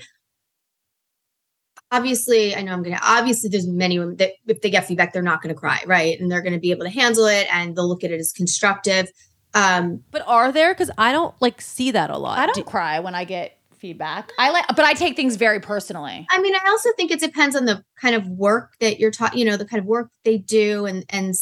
obviously, 1.90 2.56
I 2.56 2.62
know 2.62 2.72
I'm 2.72 2.82
going 2.82 2.96
to, 2.96 3.02
obviously, 3.02 3.50
there's 3.50 3.66
many 3.66 3.98
women 3.98 4.16
that 4.16 4.32
if 4.46 4.60
they 4.62 4.70
get 4.70 4.86
feedback, 4.86 5.12
they're 5.12 5.22
not 5.22 5.42
going 5.42 5.54
to 5.54 5.58
cry, 5.58 5.82
right? 5.86 6.18
And 6.18 6.30
they're 6.30 6.42
going 6.42 6.54
to 6.54 6.60
be 6.60 6.70
able 6.70 6.84
to 6.84 6.90
handle 6.90 7.26
it 7.26 7.46
and 7.52 7.76
they'll 7.76 7.88
look 7.88 8.02
at 8.02 8.10
it 8.10 8.18
as 8.18 8.32
constructive. 8.32 9.10
Um, 9.54 10.02
But 10.10 10.22
are 10.26 10.50
there? 10.50 10.72
Because 10.72 10.90
I 10.96 11.12
don't 11.12 11.34
like 11.40 11.60
see 11.60 11.90
that 11.90 12.10
a 12.10 12.18
lot. 12.18 12.38
I 12.38 12.46
don't 12.46 12.54
Do- 12.54 12.64
cry 12.64 13.00
when 13.00 13.14
I 13.14 13.24
get 13.24 13.58
feedback. 13.76 14.32
I 14.38 14.50
like, 14.50 14.64
but 14.68 14.84
I 14.84 14.94
take 14.94 15.16
things 15.16 15.36
very 15.36 15.60
personally. 15.60 16.26
I 16.30 16.40
mean, 16.40 16.54
I 16.54 16.70
also 16.70 16.90
think 16.96 17.10
it 17.10 17.20
depends 17.20 17.54
on 17.54 17.66
the 17.66 17.84
kind 18.00 18.14
of 18.14 18.26
work 18.28 18.72
that 18.80 18.98
you're 18.98 19.10
taught, 19.10 19.36
you 19.36 19.44
know, 19.44 19.56
the 19.56 19.66
kind 19.66 19.80
of 19.80 19.86
work 19.86 20.08
they 20.24 20.38
do 20.38 20.86
and, 20.86 21.04
and, 21.10 21.34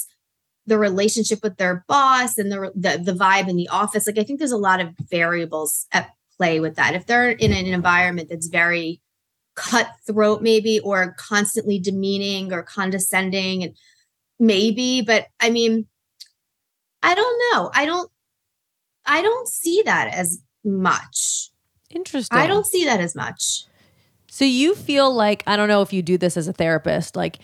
the 0.66 0.78
relationship 0.78 1.42
with 1.42 1.56
their 1.56 1.84
boss 1.88 2.38
and 2.38 2.52
the, 2.52 2.70
the 2.76 3.02
the 3.02 3.12
vibe 3.12 3.48
in 3.48 3.56
the 3.56 3.68
office 3.68 4.06
like 4.06 4.18
i 4.18 4.22
think 4.22 4.38
there's 4.38 4.52
a 4.52 4.58
lot 4.58 4.78
of 4.78 4.90
variables 5.10 5.86
at 5.90 6.10
play 6.40 6.58
with 6.58 6.76
that 6.76 6.94
if 6.94 7.04
they're 7.04 7.32
in 7.32 7.52
an 7.52 7.66
environment 7.66 8.30
that's 8.30 8.46
very 8.46 8.98
cutthroat 9.56 10.40
maybe 10.40 10.80
or 10.80 11.14
constantly 11.18 11.78
demeaning 11.78 12.50
or 12.50 12.62
condescending 12.62 13.62
and 13.62 13.76
maybe 14.38 15.02
but 15.02 15.26
i 15.38 15.50
mean 15.50 15.86
i 17.02 17.14
don't 17.14 17.42
know 17.52 17.70
i 17.74 17.84
don't 17.84 18.10
i 19.04 19.20
don't 19.20 19.48
see 19.48 19.82
that 19.84 20.08
as 20.14 20.42
much 20.64 21.50
Interesting. 21.90 22.38
i 22.38 22.46
don't 22.46 22.64
see 22.64 22.86
that 22.86 23.00
as 23.00 23.14
much 23.14 23.66
So 24.32 24.44
you 24.46 24.74
feel 24.74 25.12
like 25.12 25.42
I 25.46 25.56
don't 25.56 25.68
know 25.68 25.82
if 25.82 25.92
you 25.92 26.02
do 26.02 26.16
this 26.16 26.36
as 26.36 26.46
a 26.46 26.52
therapist. 26.52 27.16
Like, 27.16 27.40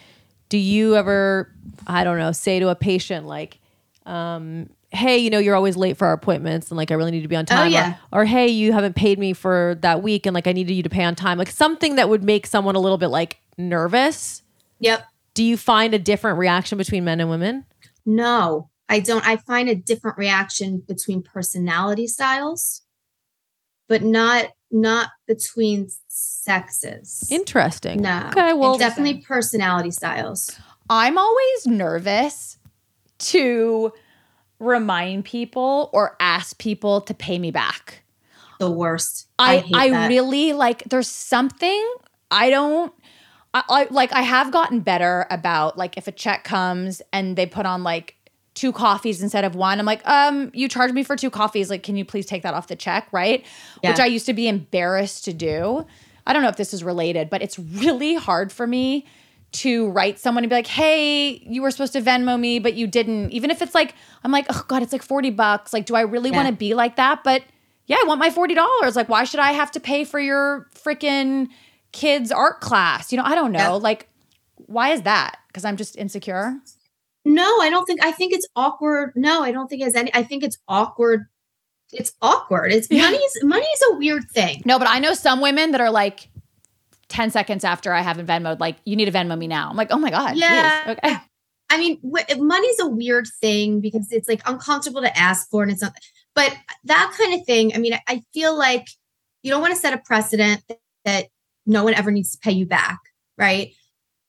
do 0.49 0.57
you 0.57 0.95
ever, 0.95 1.53
I 1.89 2.05
don't 2.05 2.17
know, 2.17 2.31
say 2.31 2.61
to 2.61 2.69
a 2.69 2.77
patient 2.77 3.27
like, 3.27 3.59
um, 4.07 4.71
"Hey, 4.97 5.19
you 5.19 5.31
know, 5.31 5.39
you're 5.39 5.55
always 5.55 5.77
late 5.77 5.97
for 5.97 6.07
our 6.07 6.13
appointments, 6.13 6.71
and 6.71 6.77
like 6.77 6.91
I 6.91 6.95
really 6.95 7.11
need 7.11 7.23
to 7.23 7.29
be 7.29 7.37
on 7.37 7.45
oh, 7.49 7.55
time." 7.55 7.67
Or- 7.69 7.71
yeah. 7.71 7.95
Or, 8.13 8.25
"Hey, 8.25 8.49
you 8.49 8.73
haven't 8.73 8.97
paid 8.97 9.19
me 9.19 9.33
for 9.33 9.77
that 9.81 10.03
week, 10.03 10.27
and 10.27 10.35
like 10.35 10.47
I 10.47 10.53
needed 10.53 10.75
you 10.75 10.83
to 10.83 10.91
pay 10.91 11.05
on 11.05 11.15
time." 11.15 11.39
Like 11.39 11.51
something 11.51 11.97
that 11.97 12.09
would 12.09 12.25
make 12.25 12.47
someone 12.47 12.75
a 12.75 12.81
little 12.81 12.99
bit 12.99 13.09
like 13.09 13.39
nervous. 13.59 14.43
yep 14.81 15.07
Do 15.35 15.45
you 15.45 15.57
find 15.57 15.95
a 15.95 15.99
different 15.99 16.39
reaction 16.39 16.79
between 16.79 17.05
men 17.05 17.21
and 17.21 17.31
women? 17.31 17.65
No, 18.05 18.71
I 18.89 19.01
don't. 19.01 19.27
I 19.27 19.37
find 19.37 19.69
a 19.69 19.75
different 19.75 20.19
reaction 20.19 20.83
between 20.87 21.23
personality 21.23 22.07
styles, 22.07 22.83
but 23.89 24.03
not 24.03 24.51
not 24.71 25.11
between 25.27 25.89
sexes. 26.09 27.29
Interesting. 27.31 28.03
no. 28.03 28.27
Okay. 28.29 28.53
Well, 28.53 28.73
It's 28.73 28.81
definitely 28.81 29.23
personality 29.23 29.91
styles. 29.91 30.59
I'm 30.89 31.19
always 31.19 31.67
nervous 31.67 32.59
to 33.19 33.93
remind 34.59 35.25
people 35.25 35.91
or 35.93 36.17
ask 36.21 36.59
people 36.59 37.01
to 37.03 37.15
pay 37.15 37.39
me 37.39 37.51
back. 37.51 38.03
The 38.59 38.71
worst. 38.71 39.29
I 39.39 39.65
I, 39.75 39.91
that. 39.91 40.09
really 40.09 40.53
like 40.55 40.85
there's 40.85 41.09
something 41.09 41.95
I 42.31 42.49
don't 42.51 42.93
I, 43.53 43.63
I 43.69 43.87
like 43.91 44.13
I 44.15 44.23
have 44.23 44.51
gotten 44.51 44.81
better 44.81 45.27
about 45.31 45.77
like 45.77 45.99
if 45.99 46.09
a 46.09 46.13
check 46.13 46.43
comes 46.45 47.03
and 47.13 47.37
they 47.37 47.45
put 47.47 47.67
on 47.67 47.83
like 47.83 48.15
two 48.55 48.73
coffees 48.73 49.23
instead 49.23 49.45
of 49.45 49.55
one 49.55 49.79
I'm 49.79 49.85
like 49.85 50.01
um 50.09 50.51
you 50.55 50.69
charged 50.69 50.95
me 50.95 51.03
for 51.03 51.17
two 51.17 51.29
coffees 51.29 51.69
like 51.69 51.83
can 51.83 51.97
you 51.97 52.05
please 52.07 52.25
take 52.25 52.43
that 52.45 52.55
off 52.55 52.69
the 52.69 52.77
check 52.77 53.09
right 53.13 53.45
Yeah. 53.83 53.91
which 53.91 54.01
I 54.01 54.07
used 54.07 54.25
to 54.25 54.33
be 54.33 54.49
embarrassed 54.49 55.27
to 55.27 55.35
do 55.35 55.85
I 56.27 56.33
don't 56.33 56.41
know 56.43 56.49
if 56.49 56.57
this 56.57 56.73
is 56.73 56.83
related 56.83 57.29
but 57.29 57.43
it's 57.43 57.59
really 57.59 58.15
hard 58.15 58.51
for 58.51 58.67
me 58.67 59.05
to 59.61 59.91
write 59.91 60.19
someone 60.19 60.45
and 60.45 60.49
be 60.51 60.57
like, 60.57 60.67
hey, 60.67 61.31
you 61.47 61.63
were 61.63 61.71
supposed 61.71 61.93
to 61.95 62.01
Venmo 62.01 62.39
me, 62.39 62.59
but 62.59 62.75
you 62.75 62.87
didn't. 62.87 63.31
Even 63.33 63.51
if 63.51 63.63
it's 63.63 63.75
like, 63.75 63.95
I'm 64.25 64.33
like, 64.33 64.47
oh 64.49 64.65
God, 64.69 64.83
it's 64.83 64.93
like 64.93 65.03
40 65.03 65.31
bucks. 65.31 65.73
Like, 65.73 65.87
do 65.87 65.95
I 65.95 66.03
really 66.03 66.31
Yeah. 66.31 66.37
want 66.37 66.49
to 66.49 66.55
be 66.55 66.75
like 66.75 66.97
that? 66.97 67.23
But 67.25 67.43
yeah, 67.87 67.97
I 68.01 68.05
want 68.07 68.19
my 68.21 68.31
$40. 68.31 68.97
Like, 68.97 69.09
why 69.09 69.25
should 69.25 69.41
I 69.41 69.53
have 69.53 69.71
to 69.73 69.81
pay 69.81 70.05
for 70.05 70.19
your 70.19 70.69
freaking 70.75 71.49
kids' 71.93 72.33
art 72.33 72.61
class? 72.61 73.13
You 73.13 73.19
know, 73.19 73.25
I 73.25 73.35
don't 73.35 73.53
know. 73.53 73.59
Yeah. 73.59 73.71
Like, 73.71 74.09
why 74.57 74.91
is 74.91 75.03
that? 75.03 75.39
Because 75.49 75.65
I'm 75.65 75.77
just 75.77 75.97
insecure. 75.97 76.55
No, 77.25 77.61
I 77.61 77.71
don't 77.71 77.85
think. 77.87 78.05
I 78.05 78.13
think 78.13 78.33
it's 78.33 78.47
awkward. 78.57 79.13
No, 79.17 79.43
I 79.43 79.53
don't 79.53 79.69
think 79.69 79.83
it 79.83 79.85
has 79.85 79.95
any. 79.95 80.15
I 80.15 80.23
think 80.23 80.43
it's 80.45 80.59
awkward. 80.69 81.27
It's 81.93 82.13
awkward. 82.23 82.73
It's 82.73 82.89
Yeah. 82.91 83.03
money's 83.03 83.39
money's 83.43 83.83
a 83.93 83.97
weird 83.97 84.31
thing. 84.31 84.63
No, 84.65 84.79
but 84.79 84.89
I 84.89 84.99
know 84.99 85.15
some 85.15 85.41
women 85.41 85.71
that 85.73 85.81
are 85.81 85.91
like 85.91 86.29
10 87.09 87.31
seconds 87.31 87.65
after 87.65 87.93
I 87.93 88.01
haven't 88.01 88.27
Venmoed, 88.27 88.61
like, 88.61 88.77
you 88.85 88.97
need 88.97 89.07
to 89.07 89.13
Venmo 89.13 89.39
me 89.39 89.47
now. 89.47 89.71
I'm 89.71 89.77
like, 89.77 89.89
oh 89.91 89.99
my 89.99 90.11
God. 90.11 90.37
Yeah. 90.37 90.85
Okay. 90.89 91.17
I 91.69 91.79
mean, 91.79 92.01
wh- 92.03 92.39
money's 92.39 92.81
a 92.81 92.87
weird 92.87 93.27
thing 93.41 93.81
because 93.81 94.13
it's 94.13 94.29
like 94.29 94.41
uncomfortable 94.47 95.01
to 95.03 95.19
ask 95.19 95.49
for, 95.51 95.63
and 95.63 95.73
it's 95.73 95.83
not. 95.83 95.95
But 96.35 96.57
that 96.85 97.15
kind 97.19 97.35
of 97.35 97.45
thing. 97.47 97.75
I 97.75 97.79
mean, 97.79 97.99
I, 98.07 98.23
feel 98.33 98.57
like 98.57 98.87
you 99.43 99.51
don't 99.51 99.63
want 99.63 99.75
to 99.75 99.81
set 99.81 99.95
a 99.95 99.99
precedent 99.99 100.63
that, 100.69 100.79
that 101.05 101.27
no 101.65 101.83
one 101.83 101.95
ever 101.95 102.11
needs 102.11 102.31
to 102.33 102.39
pay 102.39 102.53
you 102.53 102.67
back, 102.67 102.99
right? 103.37 103.73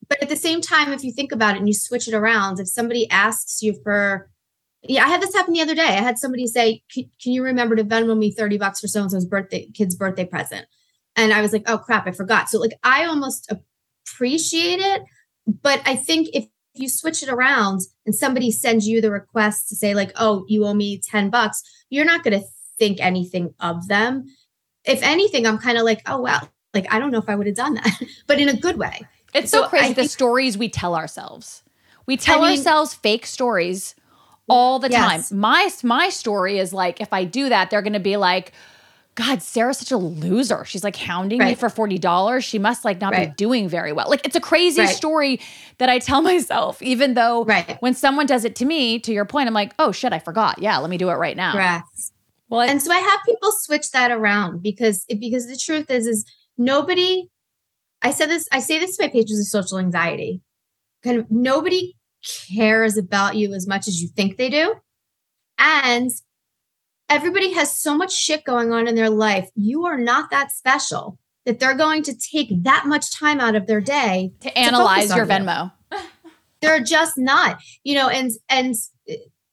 But 0.10 0.24
at 0.24 0.30
the 0.30 0.36
same 0.36 0.62
time, 0.62 0.94
if 0.94 1.04
you 1.04 1.12
think 1.12 1.32
about 1.32 1.56
it 1.56 1.60
and 1.60 1.68
you 1.68 1.74
switch 1.74 2.08
it 2.08 2.14
around, 2.14 2.60
if 2.60 2.68
somebody 2.68 3.10
asks 3.10 3.62
you 3.62 3.80
for, 3.84 4.30
yeah, 4.84 5.06
I 5.06 5.10
had 5.10 5.22
this 5.22 5.36
happen 5.36 5.54
the 5.54 5.62
other 5.62 5.76
day. 5.76 5.82
I 5.82 6.02
had 6.02 6.18
somebody 6.18 6.48
say, 6.48 6.82
"Can, 6.94 7.10
can 7.22 7.34
you 7.34 7.44
remember 7.44 7.76
to 7.76 7.84
Venmo 7.84 8.18
me 8.18 8.32
thirty 8.32 8.58
bucks 8.58 8.80
for 8.80 8.88
so 8.88 9.02
and 9.02 9.12
so's 9.12 9.26
birthday 9.26 9.68
kid's 9.74 9.96
birthday 9.96 10.26
present?" 10.26 10.66
And 11.18 11.34
I 11.34 11.42
was 11.42 11.52
like, 11.52 11.64
"Oh 11.68 11.78
crap, 11.80 12.08
I 12.08 12.12
forgot." 12.12 12.48
So 12.50 12.60
like, 12.60 12.78
I 12.84 13.04
almost 13.06 13.52
appreciate 14.06 14.80
it, 14.80 15.04
but 15.62 15.82
I 15.86 15.96
think 15.96 16.30
if 16.34 16.46
you 16.74 16.88
switch 16.88 17.24
it 17.24 17.30
around 17.30 17.82
and 18.06 18.14
somebody 18.16 18.52
sends 18.52 18.88
you 18.88 19.02
the 19.02 19.12
request 19.12 19.68
to 19.70 19.76
say 19.76 19.94
like, 19.96 20.12
"Oh, 20.16 20.46
you 20.48 20.66
owe 20.66 20.74
me 20.74 21.00
10 21.00 21.30
bucks." 21.30 21.62
You're 21.90 22.06
not 22.06 22.24
going 22.24 22.40
to 22.40 22.46
think 22.78 23.00
anything 23.02 23.54
of 23.60 23.88
them. 23.88 24.26
If 24.86 25.02
anything, 25.04 25.46
I'm 25.48 25.58
kind 25.58 25.78
of 25.78 25.84
like, 25.84 26.02
"Oh, 26.06 26.22
well, 26.22 26.48
like 26.74 26.86
I 26.94 27.00
don't 27.00 27.12
know 27.12 27.18
if 27.20 27.28
I 27.30 27.36
would 27.36 27.48
have 27.48 27.56
done 27.56 27.74
that." 27.76 28.02
but 28.28 28.40
in 28.40 28.48
a 28.50 28.56
good 28.56 28.78
way. 28.78 29.02
It's 29.34 29.52
so, 29.52 29.64
So 29.64 29.68
crazy 29.70 29.86
I 29.86 29.90
the 29.90 29.96
think- 29.96 30.12
stories 30.12 30.58
we 30.58 30.70
tell 30.70 30.96
ourselves. 30.96 31.64
We 32.06 32.16
tell 32.16 32.42
mean- 32.42 32.52
ourselves 32.52 32.94
fake 32.94 33.26
stories 33.26 33.96
all 34.48 34.80
the 34.80 34.90
Yes. 34.90 35.30
time. 35.30 35.40
My 35.40 35.70
my 35.84 36.10
story 36.10 36.60
is 36.60 36.72
like 36.74 37.02
if 37.02 37.12
I 37.12 37.26
do 37.26 37.50
that, 37.50 37.70
they're 37.70 37.82
going 37.82 37.94
to 37.94 38.00
be 38.00 38.16
like, 38.18 38.54
"God, 39.18 39.42
Sara's 39.42 39.80
such 39.80 39.92
a 39.92 39.98
loser. 39.98 40.64
She's 40.64 40.84
like 40.86 40.96
hounding 40.96 41.40
me 41.40 41.56
for 41.56 41.68
forty 41.70 41.98
dollars. 41.98 42.46
She 42.46 42.58
must 42.60 42.86
like 42.86 43.02
not 43.02 43.14
be 43.14 43.26
doing 43.36 43.68
very 43.68 43.92
well." 43.92 44.10
Like 44.10 44.26
it's 44.26 44.36
a 44.38 44.40
crazy 44.40 44.80
Right. 44.82 44.96
story 44.96 45.42
that 45.80 45.90
I 45.90 46.00
tell 46.00 46.22
myself, 46.34 46.82
even 46.82 47.16
though 47.16 47.44
Right. 47.44 47.76
when 47.82 47.94
someone 47.94 48.26
does 48.28 48.46
it 48.46 48.56
to 48.58 48.66
me, 48.66 49.00
to 49.00 49.12
your 49.12 49.26
point, 49.26 49.48
I'm 49.48 49.54
like, 49.54 49.74
"Oh 49.80 49.92
shit, 49.92 50.14
I 50.14 50.20
forgot. 50.20 50.60
Yeah, 50.60 50.78
let 50.78 50.90
me 50.90 50.98
do 50.98 51.10
it 51.10 51.16
right 51.16 51.36
now." 51.36 51.84
Well, 52.50 52.62
I- 52.62 52.68
and 52.68 52.82
so 52.82 52.92
I 52.94 53.00
have 53.00 53.20
people 53.26 53.52
switch 53.52 53.92
that 53.92 54.10
around 54.12 54.62
because 54.64 55.04
it, 55.10 55.20
because 55.20 55.48
the 55.48 55.58
truth 55.58 55.90
is 55.92 56.08
is 56.08 56.24
nobody 56.58 57.28
I 58.02 58.12
said 58.12 58.30
this 58.30 58.48
I 58.52 58.60
say 58.60 58.80
this 58.80 58.96
to 58.98 59.04
my 59.04 59.10
patients 59.10 59.38
with 59.40 59.48
social 59.48 59.80
anxiety. 59.80 60.42
Kind 61.04 61.18
of 61.20 61.26
nobody 61.30 61.96
cares 62.56 62.98
about 62.98 63.36
you 63.36 63.54
as 63.54 63.68
much 63.68 63.88
as 63.88 64.02
you 64.02 64.08
think 64.10 64.38
they 64.38 64.50
do. 64.50 64.76
And 65.60 66.12
everybody 67.10 67.54
has 67.54 67.78
so 67.78 67.96
much 67.96 68.14
shit 68.14 68.44
going 68.44 68.72
on 68.72 68.88
in 68.88 68.96
their 68.96 69.10
life. 69.10 69.50
You 69.56 69.86
are 69.86 69.98
not 69.98 70.30
that 70.32 70.52
special 70.52 71.18
that 71.46 71.60
they're 71.60 71.76
going 71.76 72.04
to 72.04 72.16
take 72.16 72.50
that 72.64 72.86
much 72.86 73.12
time 73.12 73.40
out 73.40 73.56
of 73.56 73.68
their 73.68 73.82
day 73.82 74.34
To 74.42 74.58
analyze 74.58 75.16
your 75.16 75.22
on 75.32 75.42
you. 75.42 75.48
Venmo. 75.48 75.72
they're 76.62 76.84
just 76.84 77.18
not 77.18 77.60
you 77.84 77.96
know 77.96 78.10
and 78.10 78.32
and 78.50 78.76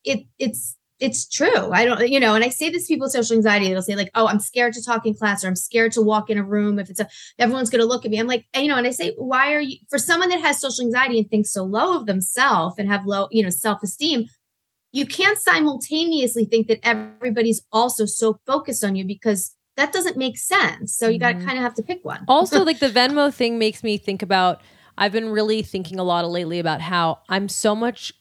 it 0.05 0.27
it's 0.39 0.77
it's 1.01 1.29
true 1.29 1.71
i 1.73 1.85
don't 1.85 2.09
you 2.09 2.19
know 2.19 2.35
and 2.35 2.45
i 2.45 2.49
say 2.49 2.71
this 2.71 2.87
to 2.87 2.95
people 2.95 3.05
with 3.05 3.13
social 3.13 3.37
anxiety 3.37 3.69
they'll 3.69 3.83
say 3.83 3.97
like 3.97 4.11
oh 4.15 4.27
i'm 4.27 4.41
scared 4.41 4.73
to 4.73 4.83
talk 4.83 5.05
in 5.07 5.15
class 5.15 5.45
or 5.45 5.49
i'm 5.49 5.57
scared 5.57 5.93
to 5.93 6.01
walk 6.01 6.31
in 6.31 6.39
a 6.39 6.43
room 6.43 6.79
if 6.79 6.89
it's 6.89 7.01
a 7.01 7.09
everyone's 7.39 7.71
going 7.71 7.81
to 7.81 7.87
look 7.87 8.05
at 8.05 8.11
me 8.11 8.19
i'm 8.19 8.27
like 8.27 8.47
you 8.57 8.69
know 8.69 8.77
and 8.77 8.87
i 8.87 8.91
say 8.91 9.13
why 9.17 9.53
are 9.53 9.61
you 9.61 9.77
for 9.89 9.99
someone 9.99 10.29
that 10.29 10.41
has 10.41 10.61
social 10.61 10.85
anxiety 10.85 11.19
and 11.19 11.29
thinks 11.29 11.53
so 11.53 11.63
low 11.63 11.97
of 11.97 12.07
themselves 12.07 12.77
and 12.79 12.89
have 12.89 13.07
low 13.07 13.29
you 13.31 13.43
know 13.43 13.51
self-esteem 13.51 14.25
you 14.95 15.05
can't 15.05 15.39
simultaneously 15.39 16.45
think 16.45 16.69
that 16.69 16.79
everybody's 16.85 17.63
also 17.73 18.07
so 18.07 18.39
focused 18.47 18.85
on 18.85 18.95
you 18.95 19.05
because 19.05 19.55
that 19.77 19.93
doesn't 19.93 20.17
make 20.17 20.39
sense 20.39 20.97
so 20.97 21.09
you 21.09 21.19
got 21.19 21.33
to 21.33 21.39
Mhm. 21.39 21.45
kind 21.45 21.59
of 21.59 21.65
have 21.65 21.75
to 21.75 21.83
pick 21.83 22.05
one 22.05 22.21
also 22.29 22.65
like 22.69 22.79
the 22.79 22.89
Venmo 22.89 23.35
thing 23.35 23.59
makes 23.59 23.83
me 23.83 23.99
think 23.99 24.23
about 24.23 24.63
I've 24.97 25.11
been 25.11 25.31
really 25.31 25.63
thinking 25.63 25.99
a 25.99 26.05
lot 26.05 26.29
lately 26.31 26.61
about 26.61 26.81
how 26.81 27.19
I'm 27.29 27.49
so 27.49 27.75
much 27.75 28.13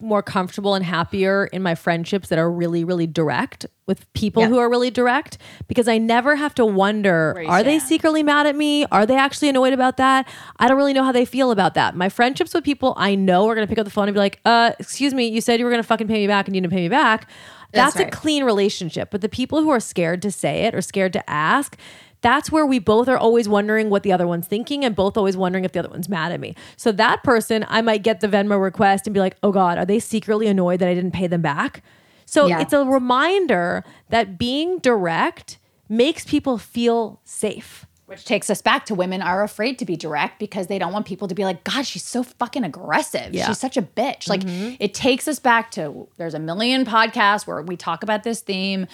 more 0.00 0.22
comfortable 0.22 0.74
and 0.74 0.84
happier 0.84 1.46
in 1.46 1.60
my 1.62 1.74
friendships 1.74 2.28
that 2.28 2.38
are 2.38 2.50
really, 2.50 2.84
really 2.84 3.06
direct 3.06 3.66
with 3.86 4.10
people 4.12 4.42
Yeah. 4.42 4.48
who 4.48 4.58
are 4.58 4.70
really 4.70 4.90
direct 4.90 5.38
because 5.66 5.88
I 5.88 5.98
never 5.98 6.36
have 6.36 6.54
to 6.56 6.64
wonder 6.64 7.42
are 7.48 7.62
they 7.64 7.78
secretly 7.80 8.22
mad 8.22 8.46
at 8.46 8.54
me? 8.54 8.84
Are 8.92 9.06
they 9.06 9.16
actually 9.16 9.48
annoyed 9.48 9.72
about 9.72 9.96
that? 9.96 10.28
I 10.58 10.68
don't 10.68 10.76
really 10.76 10.92
know 10.92 11.02
how 11.02 11.10
they 11.10 11.24
feel 11.24 11.50
about 11.50 11.74
that. 11.74 11.96
My 11.96 12.08
friendships 12.08 12.54
with 12.54 12.62
people 12.64 12.94
I 12.96 13.16
know 13.16 13.48
are 13.48 13.54
going 13.56 13.66
to 13.66 13.68
pick 13.70 13.78
up 13.78 13.84
the 13.86 13.90
phone 13.90 14.06
and 14.06 14.14
be 14.14 14.20
like, 14.20 14.38
uh, 14.44 14.72
excuse 14.78 15.14
me, 15.14 15.26
you 15.26 15.40
said 15.40 15.58
you 15.58 15.64
were 15.64 15.70
going 15.70 15.82
to 15.82 15.86
fucking 15.88 16.06
pay 16.06 16.14
me 16.20 16.26
back 16.28 16.46
and 16.46 16.54
you 16.54 16.60
didn't 16.60 16.72
pay 16.72 16.82
me 16.82 16.88
back. 16.88 17.28
That's, 17.72 17.96
That's 17.96 18.14
a 18.14 18.16
clean 18.16 18.44
relationship. 18.44 19.10
But 19.10 19.20
the 19.20 19.28
people 19.28 19.62
who 19.62 19.68
are 19.70 19.80
scared 19.80 20.22
to 20.22 20.30
say 20.30 20.64
it 20.64 20.74
or 20.74 20.80
scared 20.80 21.12
to 21.14 21.28
ask, 21.30 21.76
that's 22.20 22.50
where 22.50 22.66
we 22.66 22.78
both 22.78 23.08
are 23.08 23.16
always 23.16 23.48
wondering 23.48 23.90
what 23.90 24.02
the 24.02 24.12
other 24.12 24.26
one's 24.26 24.46
thinking 24.46 24.84
and 24.84 24.96
both 24.96 25.16
always 25.16 25.36
wondering 25.36 25.64
if 25.64 25.72
the 25.72 25.78
other 25.78 25.88
one's 25.88 26.08
mad 26.08 26.32
at 26.32 26.40
me. 26.40 26.54
So 26.76 26.92
that 26.92 27.22
person, 27.22 27.64
I 27.68 27.82
might 27.82 28.02
get 28.02 28.20
the 28.20 28.28
Venmo 28.28 28.60
request 28.60 29.06
and 29.06 29.14
be 29.14 29.20
like, 29.20 29.36
oh 29.42 29.52
God, 29.52 29.78
are 29.78 29.86
they 29.86 30.00
secretly 30.00 30.46
annoyed 30.48 30.80
that 30.80 30.88
I 30.88 30.94
didn't 30.94 31.12
pay 31.12 31.26
them 31.26 31.42
back? 31.42 31.82
So 32.26 32.46
Yeah. 32.46 32.60
it's 32.60 32.72
a 32.72 32.84
reminder 32.84 33.84
that 34.10 34.38
being 34.38 34.78
direct 34.78 35.58
makes 35.88 36.24
people 36.24 36.58
feel 36.58 37.20
safe. 37.24 37.86
Which 38.06 38.24
takes 38.24 38.48
us 38.48 38.62
back 38.62 38.86
to 38.86 38.94
women 38.94 39.20
are 39.20 39.42
afraid 39.42 39.78
to 39.80 39.84
be 39.84 39.94
direct 39.94 40.38
because 40.38 40.66
they 40.66 40.78
don't 40.78 40.94
want 40.94 41.04
people 41.04 41.28
to 41.28 41.34
be 41.34 41.44
like, 41.44 41.62
God, 41.64 41.86
she's 41.86 42.04
so 42.04 42.22
fucking 42.22 42.64
aggressive. 42.64 43.34
Yeah. 43.34 43.46
She's 43.46 43.58
such 43.58 43.76
a 43.76 43.82
bitch. 43.82 44.28
Like 44.30 44.40
mm-hmm. 44.40 44.76
it 44.80 44.94
takes 44.94 45.28
us 45.28 45.38
back 45.38 45.70
to 45.72 46.08
there's 46.16 46.32
a 46.32 46.38
million 46.38 46.86
podcasts 46.86 47.46
where 47.46 47.60
we 47.60 47.76
talk 47.76 48.02
about 48.02 48.24
this 48.24 48.40
theme. 48.40 48.86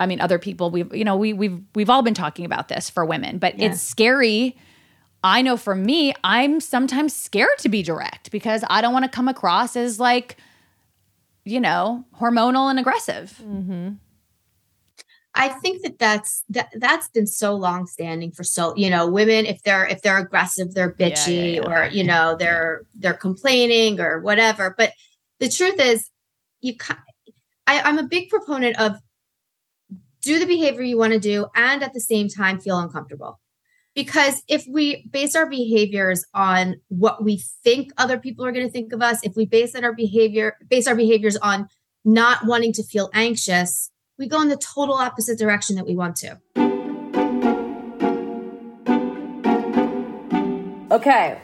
I 0.00 0.06
mean, 0.06 0.20
other 0.20 0.38
people 0.38 0.70
we've 0.70 0.94
you 0.94 1.04
know, 1.04 1.16
we 1.16 1.32
we've 1.32 1.60
we've 1.74 1.90
all 1.90 2.02
been 2.02 2.14
talking 2.14 2.44
about 2.44 2.68
this 2.68 2.88
for 2.90 3.04
women, 3.04 3.38
but 3.38 3.54
it's 3.58 3.80
scary. 3.80 4.56
I 5.24 5.42
know 5.42 5.56
for 5.56 5.74
me, 5.74 6.14
I'm 6.22 6.60
sometimes 6.60 7.14
scared 7.14 7.58
to 7.58 7.68
be 7.68 7.82
direct 7.82 8.30
because 8.30 8.62
I 8.70 8.80
don't 8.80 8.92
want 8.92 9.04
to 9.04 9.10
come 9.10 9.26
across 9.26 9.74
as 9.74 9.98
like, 9.98 10.36
you 11.44 11.60
know, 11.60 12.04
hormonal 12.20 12.70
and 12.70 12.78
aggressive. 12.78 13.40
Mm-hmm. 13.44 13.94
I 15.34 15.48
think 15.48 15.82
that 15.82 15.98
that's 15.98 16.44
that 16.50 16.68
that's 16.76 17.08
been 17.08 17.26
so 17.26 17.54
long 17.54 17.86
standing 17.86 18.32
for 18.32 18.42
so 18.42 18.74
you 18.76 18.90
know 18.90 19.08
women 19.08 19.46
if 19.46 19.62
they're 19.62 19.86
if 19.86 20.02
they're 20.02 20.18
aggressive 20.18 20.74
they're 20.74 20.92
bitchy 20.92 21.64
or 21.64 21.88
you 21.92 22.02
know 22.02 22.34
they're 22.38 22.82
they're 22.94 23.14
complaining 23.14 24.00
or 24.00 24.20
whatever. 24.20 24.74
But 24.76 24.92
the 25.38 25.48
truth 25.48 25.80
is 25.80 26.10
you 26.60 26.74
I, 27.66 27.80
I'm 27.80 27.98
a 27.98 28.04
big 28.04 28.30
proponent 28.30 28.80
of 28.80 28.96
do 30.22 30.38
the 30.38 30.46
behavior 30.46 30.82
you 30.82 30.98
want 30.98 31.12
to 31.12 31.18
do 31.18 31.46
and 31.54 31.82
at 31.82 31.92
the 31.92 32.00
same 32.00 32.28
time 32.28 32.60
feel 32.60 32.78
uncomfortable 32.78 33.40
because 33.94 34.42
if 34.48 34.64
we 34.70 35.06
base 35.10 35.34
our 35.34 35.48
behaviors 35.48 36.24
on 36.34 36.76
what 36.88 37.24
we 37.24 37.42
think 37.64 37.90
other 37.96 38.18
people 38.18 38.44
are 38.44 38.52
going 38.52 38.66
to 38.66 38.72
think 38.72 38.92
of 38.92 39.02
us 39.02 39.20
if 39.22 39.34
we 39.36 39.46
base 39.46 39.74
it 39.74 39.84
our 39.84 39.94
behavior 39.94 40.56
base 40.68 40.86
our 40.86 40.96
behaviors 40.96 41.36
on 41.38 41.68
not 42.04 42.46
wanting 42.46 42.72
to 42.72 42.82
feel 42.82 43.10
anxious 43.14 43.90
we 44.18 44.28
go 44.28 44.40
in 44.40 44.48
the 44.48 44.56
total 44.56 44.94
opposite 44.94 45.38
direction 45.38 45.76
that 45.76 45.86
we 45.86 45.96
want 45.96 46.16
to 46.16 46.38
Okay. 50.90 51.38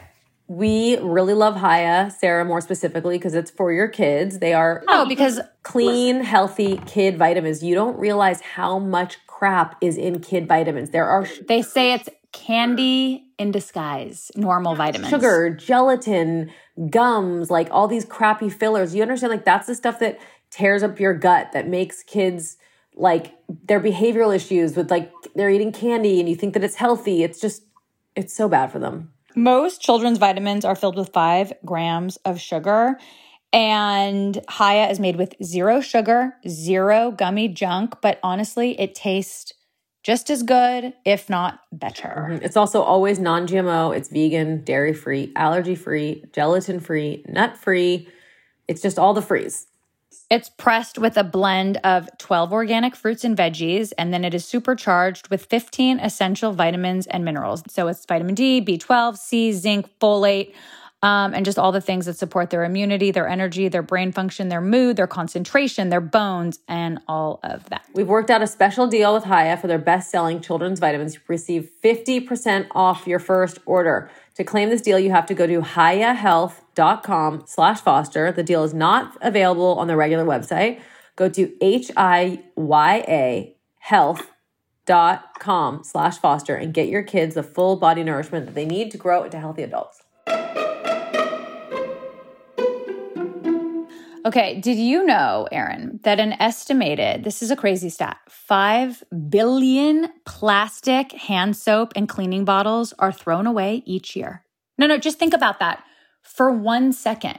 We 0.47 0.97
really 0.97 1.33
love 1.33 1.59
Hiya, 1.59 2.13
Sara 2.19 2.45
more 2.45 2.61
specifically, 2.61 3.17
because 3.17 3.33
it's 3.33 3.49
for 3.49 3.71
your 3.73 3.87
kids. 3.87 4.39
They 4.39 4.53
are 4.53 4.83
No, 4.87 5.05
because 5.05 5.39
clean, 5.63 6.21
healthy 6.21 6.77
kid 6.85 7.17
vitamins. 7.17 7.63
You 7.63 7.73
don't 7.73 7.97
realize 7.97 8.41
how 8.41 8.77
much 8.77 9.17
crap 9.25 9.75
is 9.81 9.97
in 9.97 10.19
kid 10.19 10.47
vitamins. 10.47 10.91
There 10.91 11.05
are 11.05 11.27
they 11.47 11.63
say 11.63 11.93
it's 11.93 12.09
candy 12.31 13.23
in 13.39 13.51
disguise, 13.51 14.29
normal 14.35 14.75
vitamins. 14.75 15.09
sugar, 15.09 15.49
gelatin, 15.49 16.51
gums, 16.89 17.49
like 17.49 17.67
all 17.71 17.87
these 17.87 18.05
crappy 18.05 18.49
fillers. 18.49 18.93
You 18.93 19.01
understand? 19.01 19.31
Like 19.31 19.45
that's 19.45 19.67
the 19.67 19.75
stuff 19.75 19.99
that 19.99 20.19
tears 20.51 20.83
up 20.83 20.99
your 20.99 21.13
gut, 21.13 21.53
that 21.53 21.67
makes 21.67 22.03
kids 22.03 22.57
like 22.95 23.33
their 23.65 23.79
behavioral 23.79 24.33
issues 24.33 24.75
with 24.75 24.91
like 24.91 25.11
they're 25.33 25.49
eating 25.49 25.71
candy 25.71 26.19
and 26.19 26.29
you 26.29 26.35
think 26.35 26.53
that 26.53 26.63
it's 26.63 26.75
healthy. 26.75 27.23
It's 27.23 27.41
just, 27.41 27.63
it's 28.15 28.33
so 28.33 28.47
bad 28.47 28.71
for 28.71 28.79
them. 28.79 29.11
Most 29.35 29.81
children's 29.81 30.17
vitamins 30.17 30.65
are 30.65 30.75
filled 30.75 30.95
with 30.95 31.13
five 31.13 31.53
grams 31.65 32.17
of 32.17 32.39
sugar. 32.39 32.97
And 33.51 34.41
Hiya 34.57 34.89
is 34.89 34.99
made 34.99 35.15
with 35.15 35.35
zero 35.43 35.79
sugar, 35.79 36.35
zero 36.47 37.11
gummy 37.11 37.47
junk, 37.47 38.01
but 38.01 38.19
honestly, 38.21 38.79
it 38.79 38.95
tastes 38.95 39.53
just 40.03 40.29
as 40.29 40.43
good, 40.43 40.93
if 41.03 41.29
not 41.29 41.61
better. 41.71 42.27
Mm-hmm. 42.29 42.45
It's 42.45 42.57
also 42.57 42.81
always 42.81 43.17
non 43.17 43.47
GMO, 43.47 43.95
it's 43.95 44.09
vegan, 44.09 44.63
dairy 44.63 44.93
free, 44.93 45.31
allergy 45.35 45.75
free, 45.75 46.25
gelatin 46.31 46.79
free, 46.79 47.23
nut 47.27 47.57
free. 47.57 48.07
It's 48.67 48.81
just 48.81 48.99
all 48.99 49.13
the 49.13 49.21
frees. 49.21 49.67
It's 50.35 50.49
pressed 50.49 50.97
with 50.97 51.15
a 51.15 51.23
blend 51.23 51.77
of 51.85 52.09
12 52.17 52.51
organic 52.51 52.93
fruits 52.93 53.23
and 53.23 53.37
veggies, 53.37 53.93
and 53.97 54.13
then 54.13 54.25
it 54.25 54.33
is 54.33 54.43
supercharged 54.43 55.29
with 55.29 55.45
15 55.45 56.01
essential 56.01 56.51
vitamins 56.51 57.07
and 57.07 57.23
minerals. 57.23 57.63
So 57.69 57.87
it's 57.87 58.05
vitamin 58.05 58.35
D, 58.35 58.61
B12, 58.61 59.15
C, 59.15 59.53
zinc, 59.53 59.89
folate, 60.01 60.53
um, 61.05 61.35
and 61.35 61.45
just 61.45 61.59
all 61.59 61.71
the 61.71 61.79
things 61.79 62.07
that 62.07 62.17
support 62.17 62.49
their 62.49 62.63
immunity, 62.63 63.11
their 63.11 63.27
energy, 63.27 63.67
their 63.67 63.83
brain 63.83 64.11
function, 64.11 64.49
their 64.49 64.59
mood, 64.59 64.97
their 64.97 65.05
concentration, 65.05 65.89
their 65.89 66.01
bones, 66.01 66.57
and 66.67 66.97
all 67.07 67.39
of 67.43 67.69
that. 67.69 67.85
We've 67.93 68.07
worked 68.07 68.31
out 68.31 68.41
a 68.41 68.47
special 68.47 68.87
deal 68.87 69.13
with 69.13 69.25
Hiya 69.25 69.57
for 69.57 69.67
their 69.67 69.77
best 69.77 70.09
selling 70.09 70.41
children's 70.41 70.79
vitamins. 70.79 71.13
You 71.13 71.19
receive 71.27 71.69
50% 71.83 72.69
off 72.71 73.05
your 73.05 73.19
first 73.19 73.59
order. 73.67 74.09
To 74.33 74.43
claim 74.43 74.71
this 74.71 74.81
deal, 74.81 74.97
you 74.97 75.11
have 75.11 75.27
to 75.27 75.35
go 75.35 75.45
to 75.45 75.61
hiyahealth.com 75.61 77.43
slash 77.45 77.81
foster. 77.81 78.31
The 78.31 78.41
deal 78.41 78.63
is 78.63 78.73
not 78.73 79.15
available 79.21 79.77
on 79.77 79.85
the 79.85 79.95
regular 79.95 80.25
website. 80.25 80.81
Go 81.15 81.29
to 81.29 81.53
H-I-Y-A 81.61 83.55
health.com 83.77 85.83
slash 85.83 86.17
foster 86.17 86.55
and 86.55 86.73
get 86.73 86.89
your 86.89 87.03
kids 87.03 87.35
the 87.35 87.43
full 87.43 87.75
body 87.75 88.03
nourishment 88.03 88.47
that 88.47 88.55
they 88.55 88.65
need 88.65 88.89
to 88.89 88.97
grow 88.97 89.23
into 89.23 89.39
healthy 89.39 89.61
adults. 89.61 90.01
Okay, 94.25 94.59
did 94.59 94.77
you 94.77 95.05
know, 95.05 95.47
Erin, 95.51 95.99
that 96.01 96.19
an 96.19 96.33
estimated, 96.33 97.23
this 97.23 97.43
is 97.43 97.51
a 97.51 97.55
crazy 97.55 97.89
stat, 97.89 98.17
5 98.27 99.03
billion 99.29 100.07
plastic 100.25 101.11
hand 101.11 101.55
soap 101.55 101.93
and 101.95 102.09
cleaning 102.09 102.43
bottles 102.43 102.91
are 102.97 103.11
thrown 103.11 103.45
away 103.45 103.83
each 103.85 104.15
year? 104.15 104.43
No, 104.79 104.87
no, 104.87 104.97
just 104.97 105.19
think 105.19 105.35
about 105.35 105.59
that 105.59 105.83
for 106.23 106.51
one 106.51 106.91
second. 106.91 107.37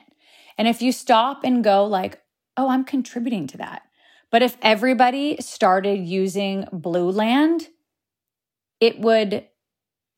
And 0.57 0.69
if 0.69 0.81
you 0.81 0.93
stop 0.93 1.41
and 1.43 1.65
go, 1.65 1.85
like, 1.85 2.21
oh, 2.57 2.69
I'm 2.69 2.85
contributing 2.85 3.49
to 3.49 3.59
that. 3.59 3.83
But 4.31 4.43
if 4.43 4.57
everybody 4.63 5.39
started 5.41 6.07
using 6.07 6.67
Blueland, 6.73 7.67
it 8.81 9.01
would, 9.01 9.45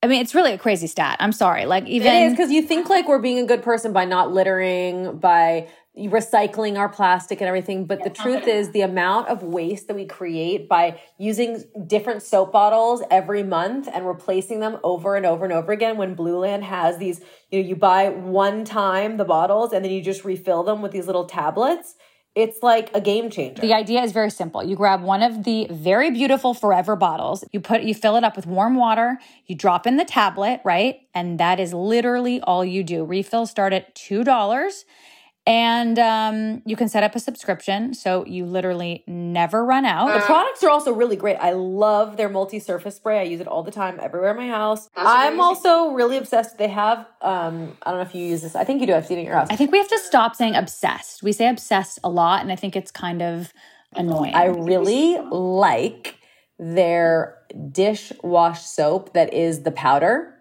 I 0.02 0.06
mean, 0.06 0.20
it's 0.20 0.34
really 0.34 0.52
a 0.52 0.58
crazy 0.58 0.86
stat. 0.86 1.16
I'm 1.18 1.32
sorry. 1.32 1.64
Like, 1.64 1.86
even. 1.86 2.12
It 2.12 2.26
is 2.26 2.32
because 2.34 2.50
you 2.50 2.62
think 2.62 2.90
like 2.90 3.08
we're 3.08 3.20
being 3.20 3.38
a 3.38 3.46
good 3.46 3.62
person 3.62 3.92
by 3.92 4.04
not 4.04 4.32
littering, 4.32 5.18
by 5.18 5.68
recycling 6.06 6.78
our 6.78 6.88
plastic 6.88 7.40
and 7.40 7.48
everything. 7.48 7.86
But 7.86 8.04
the 8.04 8.10
truth 8.10 8.46
is, 8.46 8.70
the 8.70 8.82
amount 8.82 9.28
of 9.28 9.42
waste 9.42 9.88
that 9.88 9.94
we 9.94 10.06
create 10.06 10.68
by 10.68 11.00
using 11.18 11.64
different 11.86 12.22
soap 12.22 12.52
bottles 12.52 13.02
every 13.10 13.42
month 13.42 13.88
and 13.92 14.06
replacing 14.06 14.60
them 14.60 14.78
over 14.84 15.16
and 15.16 15.26
over 15.26 15.44
and 15.44 15.52
over 15.52 15.72
again. 15.72 15.96
When 15.96 16.14
Blueland 16.14 16.62
has 16.62 16.98
these, 16.98 17.20
you 17.50 17.60
know, 17.60 17.68
you 17.68 17.76
buy 17.76 18.08
one 18.10 18.64
time 18.64 19.16
the 19.16 19.24
bottles 19.24 19.72
and 19.72 19.84
then 19.84 19.92
you 19.92 20.02
just 20.02 20.24
refill 20.24 20.62
them 20.62 20.82
with 20.82 20.92
these 20.92 21.06
little 21.06 21.24
tablets. 21.24 21.94
It's 22.34 22.62
like 22.62 22.94
a 22.94 23.00
game 23.00 23.30
changer. 23.30 23.60
The 23.60 23.74
idea 23.74 24.00
is 24.02 24.12
very 24.12 24.30
simple. 24.30 24.62
You 24.62 24.76
grab 24.76 25.02
one 25.02 25.24
of 25.24 25.42
the 25.42 25.66
very 25.70 26.12
beautiful 26.12 26.54
forever 26.54 26.94
bottles, 26.94 27.42
you 27.50 27.60
put 27.60 27.82
you 27.82 27.94
fill 27.94 28.14
it 28.14 28.22
up 28.22 28.36
with 28.36 28.46
warm 28.46 28.76
water, 28.76 29.18
you 29.46 29.56
drop 29.56 29.88
in 29.88 29.96
the 29.96 30.04
tablet, 30.04 30.60
right? 30.64 31.00
And 31.14 31.40
that 31.40 31.58
is 31.58 31.74
literally 31.74 32.40
all 32.40 32.64
you 32.64 32.84
do. 32.84 33.04
Refills 33.04 33.50
start 33.50 33.72
at 33.72 33.96
$2 33.96 34.84
and 35.48 35.98
um, 35.98 36.62
you 36.66 36.76
can 36.76 36.90
set 36.90 37.02
up 37.02 37.16
a 37.16 37.18
subscription 37.18 37.94
so 37.94 38.22
you 38.26 38.44
literally 38.44 39.02
never 39.06 39.64
run 39.64 39.86
out. 39.86 40.12
The 40.12 40.26
products 40.26 40.62
are 40.62 40.68
also 40.68 40.92
really 40.92 41.16
great. 41.16 41.36
I 41.36 41.52
love 41.52 42.18
their 42.18 42.28
multi-surface 42.28 42.96
spray. 42.96 43.18
I 43.18 43.22
use 43.22 43.40
it 43.40 43.48
all 43.48 43.62
the 43.62 43.70
time 43.70 43.98
everywhere 43.98 44.32
in 44.32 44.36
my 44.36 44.48
house. 44.48 44.90
I'm 44.94 45.40
also 45.40 45.92
really 45.92 46.18
obsessed. 46.18 46.58
They 46.58 46.68
have 46.68 46.98
um 47.22 47.78
I 47.82 47.90
don't 47.90 48.00
know 48.00 48.06
if 48.06 48.14
you 48.14 48.26
use 48.26 48.42
this. 48.42 48.54
I 48.54 48.64
think 48.64 48.82
you 48.82 48.86
do. 48.86 48.94
I've 48.94 49.06
seen 49.06 49.16
it 49.16 49.22
at 49.22 49.26
your 49.26 49.36
house. 49.36 49.48
I 49.50 49.56
think 49.56 49.72
we 49.72 49.78
have 49.78 49.88
to 49.88 49.98
stop 50.00 50.36
saying 50.36 50.54
obsessed. 50.54 51.22
We 51.22 51.32
say 51.32 51.48
obsessed 51.48 51.98
a 52.04 52.10
lot 52.10 52.42
and 52.42 52.52
I 52.52 52.56
think 52.56 52.76
it's 52.76 52.90
kind 52.90 53.22
of 53.22 53.50
annoying. 53.94 54.34
I 54.34 54.46
really 54.46 55.16
like 55.30 56.16
their 56.58 57.38
dishwash 57.54 58.58
soap 58.58 59.14
that 59.14 59.32
is 59.32 59.62
the 59.62 59.70
powder. 59.70 60.34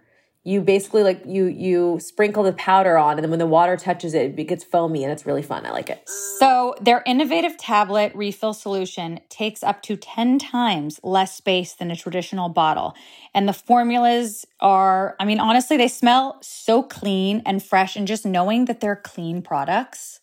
You 0.47 0.61
basically 0.61 1.03
like 1.03 1.23
you 1.25 1.47
you 1.47 1.99
sprinkle 1.99 2.41
the 2.41 2.53
powder 2.53 2.97
on 2.97 3.17
and 3.17 3.23
then 3.23 3.29
when 3.29 3.39
the 3.39 3.45
water 3.45 3.75
touches 3.75 4.13
it, 4.13 4.39
it 4.39 4.43
gets 4.45 4.63
foamy 4.63 5.03
and 5.03 5.11
it's 5.11 5.25
really 5.25 5.41
fun. 5.41 5.65
I 5.65 5.71
like 5.71 5.89
it. 5.89 6.07
So, 6.39 6.73
their 6.79 7.03
innovative 7.05 7.57
tablet 7.57 8.13
refill 8.15 8.53
solution 8.53 9.19
takes 9.27 9.61
up 9.61 9.81
to 9.81 9.97
10 9.97 10.39
times 10.39 11.01
less 11.03 11.35
space 11.35 11.73
than 11.73 11.91
a 11.91 11.97
traditional 11.97 12.47
bottle. 12.47 12.93
And 13.33 13.45
the 13.45 13.51
formulas 13.51 14.45
are, 14.61 15.17
I 15.19 15.25
mean, 15.25 15.41
honestly, 15.41 15.75
they 15.75 15.89
smell 15.89 16.37
so 16.41 16.81
clean 16.81 17.41
and 17.45 17.61
fresh. 17.61 17.97
And 17.97 18.07
just 18.07 18.25
knowing 18.25 18.65
that 18.65 18.79
they're 18.79 18.95
clean 18.95 19.41
products 19.41 20.21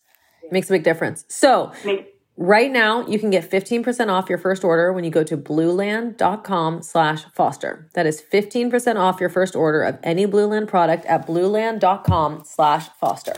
Makes 0.51 0.71
a 0.71 0.75
big 0.75 0.85
difference. 0.85 1.25
So 1.29 1.73
Make- 1.85 2.14
right 2.37 2.71
now 2.71 3.07
you 3.07 3.19
can 3.19 3.31
get 3.31 3.51
15% 3.51 4.09
off 4.09 4.29
your 4.29 4.39
first 4.39 4.65
order 4.65 4.93
when 4.93 5.05
you 5.05 5.11
go 5.11 5.25
to 5.25 5.37
blueland.com 5.37 6.83
slash 6.83 7.25
foster. 7.33 7.89
That 7.95 8.07
is 8.07 8.23
15% 8.23 8.97
off 8.97 9.21
your 9.21 9.29
first 9.29 9.55
order 9.57 9.83
of 9.83 9.99
any 10.03 10.27
Blueland 10.27 10.69
product 10.69 11.05
at 11.07 11.27
blueland.com 11.27 12.43
slash 12.45 12.89
foster. 13.01 13.35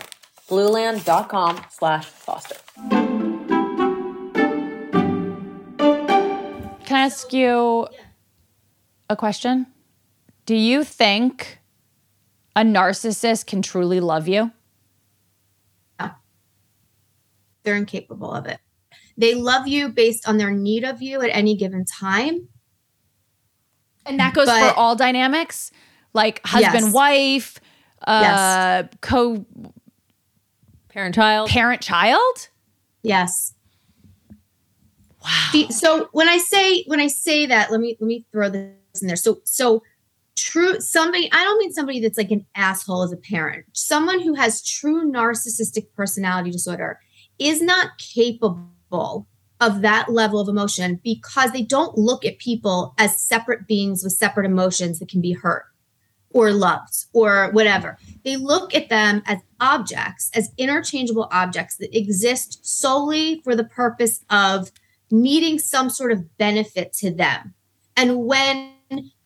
Blueland.com 0.49 1.65
slash 1.71 2.05
foster. 2.07 2.57
Can 6.87 6.97
I 6.97 7.01
ask 7.07 7.33
you 7.33 7.89
a 9.11 9.17
question? 9.17 9.67
Do 10.47 10.55
you 10.55 10.85
think 10.85 11.59
a 12.55 12.61
narcissist 12.61 13.47
can 13.47 13.61
truly 13.61 13.99
love 13.99 14.29
you? 14.29 14.53
They're 17.65 17.77
incapable 17.77 18.33
of 18.33 18.47
it. 18.47 18.61
They 19.17 19.35
love 19.35 19.67
you 19.67 19.89
based 19.89 20.29
on 20.29 20.37
their 20.37 20.51
need 20.51 20.85
of 20.85 21.01
you 21.01 21.21
at 21.23 21.31
any 21.33 21.57
given 21.57 21.85
time. 21.85 22.49
And 24.05 24.21
that 24.21 24.35
goes 24.35 24.47
But- 24.47 24.71
for 24.73 24.79
all 24.79 24.95
dynamics, 24.95 25.71
like 26.12 26.41
husband, 26.47 26.87
Yes. 26.87 26.93
wife, 26.93 27.61
uh, 28.07 28.85
co 29.01 29.45
Parent 30.89 31.14
child. 31.14 31.49
parent, 31.51 31.83
child. 31.83 32.49
Yes. 33.03 33.55
Wow. 35.23 35.69
So 35.71 36.09
when 36.12 36.29
I 36.29 36.39
say 36.39 36.85
when 36.87 37.01
I 37.01 37.09
say 37.09 37.47
that, 37.47 37.71
let 37.73 37.81
me 37.81 37.97
let 38.01 38.07
me 38.07 38.25
throw 38.33 38.49
this 38.49 38.71
in 39.03 39.09
there. 39.09 39.17
So 39.17 39.41
so 39.45 39.83
true 40.37 40.79
somebody 40.81 41.29
I 41.33 41.43
don't 41.43 41.59
mean 41.59 41.73
somebody 41.73 41.99
that's 42.01 42.19
like 42.19 42.31
an 42.31 42.47
asshole 42.55 43.03
as 43.03 43.12
a 43.12 43.17
parent. 43.17 43.64
Someone 43.73 44.21
who 44.21 44.35
has 44.35 44.62
true 44.62 45.11
narcissistic 45.11 45.93
personality 45.95 46.51
disorder 46.51 47.01
is 47.39 47.61
not 47.61 47.99
capable 47.99 48.69
of 49.61 49.81
that 49.83 50.11
level 50.11 50.39
of 50.41 50.49
emotion 50.49 51.01
because 51.03 51.53
they 51.53 51.63
don't 51.63 51.97
look 51.97 52.25
at 52.25 52.39
people 52.39 52.95
as 52.99 53.21
separate 53.21 53.67
beings 53.67 54.05
with 54.05 54.13
separate 54.13 54.45
emotions 54.47 54.99
that 54.99 55.09
can 55.09 55.21
be 55.21 55.33
hurt 55.33 55.65
or 56.31 56.53
loved 56.53 57.07
or 57.15 57.51
whatever. 57.53 57.97
They 58.25 58.37
look 58.37 58.75
at 58.75 58.91
them 58.91 59.23
as 59.25 59.39
objects, 59.61 60.31
as 60.35 60.51
interchangeable 60.59 61.29
objects 61.33 61.77
that 61.77 61.97
exist 61.97 62.67
solely 62.67 63.41
for 63.43 63.57
the 63.57 63.65
purpose 63.65 64.23
of 64.29 64.71
needing 65.11 65.59
some 65.59 65.89
sort 65.89 66.13
of 66.13 66.37
benefit 66.37 66.93
to 66.95 67.11
them. 67.11 67.55
And 67.97 68.27
when 68.27 68.73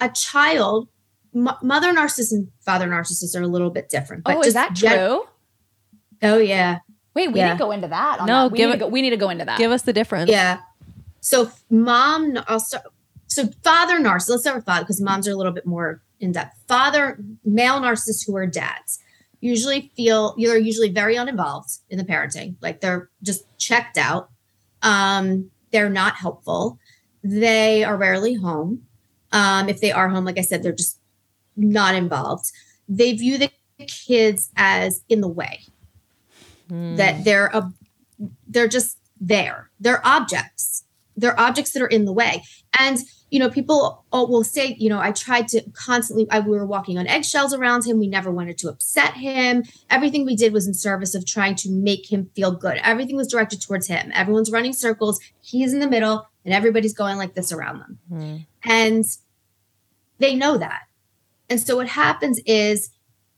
a 0.01 0.09
child, 0.11 0.89
m- 1.35 1.51
mother 1.63 1.93
narcissist 1.93 2.33
and 2.33 2.49
father 2.61 2.87
narcissist 2.87 3.35
are 3.35 3.43
a 3.43 3.49
little 3.49 3.71
bit 3.71 3.89
different. 3.89 4.23
oh, 4.27 4.43
is 4.43 4.55
that 4.55 4.75
gen- 4.75 4.97
true? 4.97 5.25
oh, 6.23 6.39
yeah. 6.39 6.79
Wait, 7.15 7.33
we 7.33 7.39
Yeah. 7.41 7.49
didn't 7.49 7.59
go 7.61 7.71
into 7.73 7.89
that. 7.89 8.21
On 8.21 8.27
No, 8.27 8.45
that. 8.45 8.53
We, 8.53 8.59
give 8.59 8.69
need 8.69 8.75
it- 8.75 8.79
to 8.79 8.85
go, 8.85 8.89
we 8.89 9.03
need 9.03 9.11
to 9.11 9.17
go 9.17 9.31
into 9.31 9.45
that. 9.45 9.59
Give 9.59 9.71
us 9.73 9.83
the 9.83 9.93
difference. 9.93 10.31
Yeah. 10.31 10.61
So 11.21 11.51
mom, 11.71 12.39
I'll 12.47 12.61
start. 12.61 12.85
So 13.27 13.49
father 13.63 13.99
narcissist. 14.01 14.29
Let's 14.31 14.43
start 14.43 14.57
with 14.57 14.65
father 14.65 14.81
because 14.85 15.01
moms 15.01 15.29
are 15.29 15.33
a 15.33 15.37
little 15.37 15.53
bit 15.53 15.67
more 15.67 16.03
in 16.21 16.33
depth. 16.33 16.57
Father, 16.69 17.19
male 17.45 17.81
narcissists 17.81 18.27
who 18.27 18.35
are 18.37 18.47
dads 18.47 18.99
usually 19.41 19.91
feel 19.97 20.35
you're 20.37 20.57
usually 20.59 20.91
very 20.91 21.17
uninvolved 21.17 21.71
in 21.89 21.99
the 21.99 22.05
parenting. 22.05 22.57
Like 22.61 22.81
they're 22.81 23.09
just 23.23 23.45
checked 23.59 23.97
out. 23.99 24.31
Um, 24.83 25.51
they're 25.73 25.91
not 25.91 26.17
helpful. 26.17 26.79
They 27.23 27.85
are 27.85 27.97
rarely 27.97 28.35
home. 28.35 28.83
Um, 29.33 29.69
if 29.69 29.81
they 29.81 29.93
are 29.93 30.09
home, 30.09 30.25
like 30.25 30.39
I 30.39 30.43
said, 30.43 30.63
they're 30.63 30.73
just 30.73 30.99
not 31.57 31.95
involved. 31.95 32.51
They 32.89 33.13
view 33.13 33.39
the 33.39 33.51
kids 33.87 34.51
as 34.57 35.03
in 35.09 35.21
the 35.21 35.29
way. 35.29 35.61
That 36.71 37.17
hmm. 37.17 37.23
they're 37.25 37.47
a 37.47 37.73
they're 38.47 38.69
just 38.69 38.99
there. 39.21 39.71
They're 39.79 40.07
objects. 40.07 40.85
They're 41.17 41.39
objects 41.39 41.73
that 41.73 41.83
are 41.83 41.89
in 41.89 42.05
the 42.05 42.13
way. 42.13 42.45
And 42.79 42.99
you 43.31 43.39
know, 43.39 43.49
people 43.49 44.05
oh, 44.13 44.27
will 44.27 44.43
say, 44.43 44.75
you 44.79 44.89
know, 44.89 44.99
I 44.99 45.13
tried 45.13 45.47
to 45.49 45.63
constantly. 45.73 46.29
I, 46.31 46.41
we 46.41 46.51
were 46.51 46.67
walking 46.67 46.99
on 46.99 47.07
eggshells 47.07 47.55
around 47.55 47.87
him. 47.87 47.99
We 47.99 48.09
never 48.09 48.31
wanted 48.31 48.59
to 48.59 48.69
upset 48.69 49.15
him. 49.15 49.63
Everything 49.89 50.25
we 50.25 50.35
did 50.35 50.53
was 50.53 50.67
in 50.67 50.75
service 50.75 51.15
of 51.15 51.25
trying 51.25 51.55
to 51.57 51.71
make 51.71 52.11
him 52.13 52.31
feel 52.35 52.51
good. 52.51 52.79
Everything 52.83 53.17
was 53.17 53.29
directed 53.29 53.63
towards 53.63 53.87
him. 53.87 54.11
Everyone's 54.15 54.51
running 54.51 54.73
circles. 54.73 55.21
He's 55.41 55.73
in 55.73 55.79
the 55.79 55.89
middle, 55.89 56.29
and 56.45 56.53
everybody's 56.53 56.95
going 56.95 57.19
like 57.19 57.35
this 57.35 57.53
around 57.53 57.79
them. 57.79 57.99
Hmm. 58.09 58.37
And 58.65 59.05
they 60.19 60.35
know 60.35 60.59
that. 60.59 60.83
And 61.49 61.61
so 61.61 61.77
what 61.77 61.89
happens 61.89 62.41
is 62.47 62.91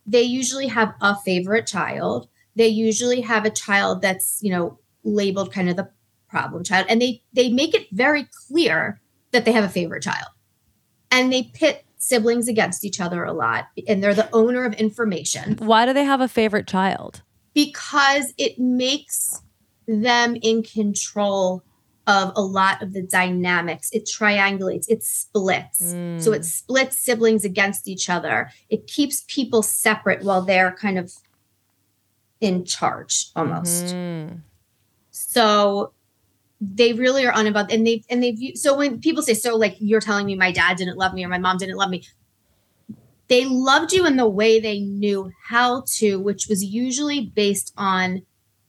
they 0.07 0.23
usually 0.23 0.69
have 0.69 0.95
a 1.01 1.17
favorite 1.21 1.67
child. 1.67 2.29
They 2.57 2.69
usually 2.69 3.21
have 3.23 3.45
a 3.45 3.51
child 3.51 4.03
that's, 4.03 4.39
you 4.43 4.51
know, 4.51 4.79
labeled 5.05 5.53
kind 5.53 5.69
of 5.69 5.77
the 5.77 5.91
problem 6.29 6.65
child 6.65 6.87
and 6.89 7.03
they 7.03 7.23
they 7.35 7.51
make 7.51 7.75
it 7.75 7.87
very 7.93 8.27
clear 8.49 9.01
that 9.33 9.45
they 9.45 9.53
have 9.53 9.65
a 9.65 9.69
favorite 9.69 10.03
child. 10.03 10.29
And 11.11 11.33
they 11.33 11.43
pit 11.43 11.85
siblings 11.99 12.49
against 12.49 12.85
each 12.85 13.01
other 13.01 13.25
a 13.25 13.33
lot 13.33 13.69
and 13.87 14.03
they're 14.03 14.15
the 14.15 14.29
owner 14.33 14.65
of 14.65 14.75
information 14.75 15.57
Why 15.59 15.87
do 15.87 15.93
they 15.93 16.05
have 16.05 16.21
a 16.21 16.29
favorite 16.29 16.67
child? 16.67 17.23
because 17.55 18.33
it 18.39 18.59
makes 18.59 19.43
them 19.87 20.37
in 20.43 20.63
control 20.63 21.63
of 22.07 22.33
a 22.35 22.43
lot 22.43 22.83
of 22.83 22.93
the 22.93 23.03
dynamics. 23.03 23.91
It 23.93 24.07
triangulates, 24.07 24.87
it 24.89 25.05
splits. 25.05 25.79
So 25.79 26.31
hmm. 26.31 26.35
it 26.35 26.45
splits 26.45 26.99
siblings 26.99 27.45
against 27.45 27.87
each 27.87 28.11
other. 28.11 28.51
It 28.69 28.87
keeps 28.87 29.25
people 29.29 29.63
separate 29.63 30.25
while 30.25 30.43
they're 30.43 30.73
kind 30.73 30.99
of 30.99 31.13
in 32.43 32.65
charge 32.67 33.31
almost. 33.35 33.97
So 35.11 35.93
they 36.61 36.93
really 36.93 37.27
are 37.27 37.33
uninvolved 37.35 37.73
and 37.73 37.87
they 37.87 38.05
and 38.11 38.23
they 38.23 38.53
so 38.55 38.77
when 38.77 39.01
people 39.01 39.23
say 39.23 39.35
so 39.35 39.57
like 39.57 39.77
you're 39.81 40.01
telling 40.01 40.27
me 40.27 40.35
my 40.35 40.53
dad 40.53 40.77
didn't 40.77 40.97
love 40.97 41.15
me 41.15 41.25
or 41.25 41.29
my 41.29 41.39
mom 41.39 41.57
didn't 41.57 41.77
love 41.77 41.91
me 41.91 42.05
they 43.27 43.45
loved 43.47 43.93
you 43.93 44.07
in 44.07 44.17
the 44.17 44.29
way 44.29 44.61
they 44.61 44.79
knew 44.79 45.33
how 45.49 45.83
to 45.87 46.21
which 46.21 46.47
was 46.49 46.63
usually 46.63 47.21
based 47.35 47.73
on 47.77 48.23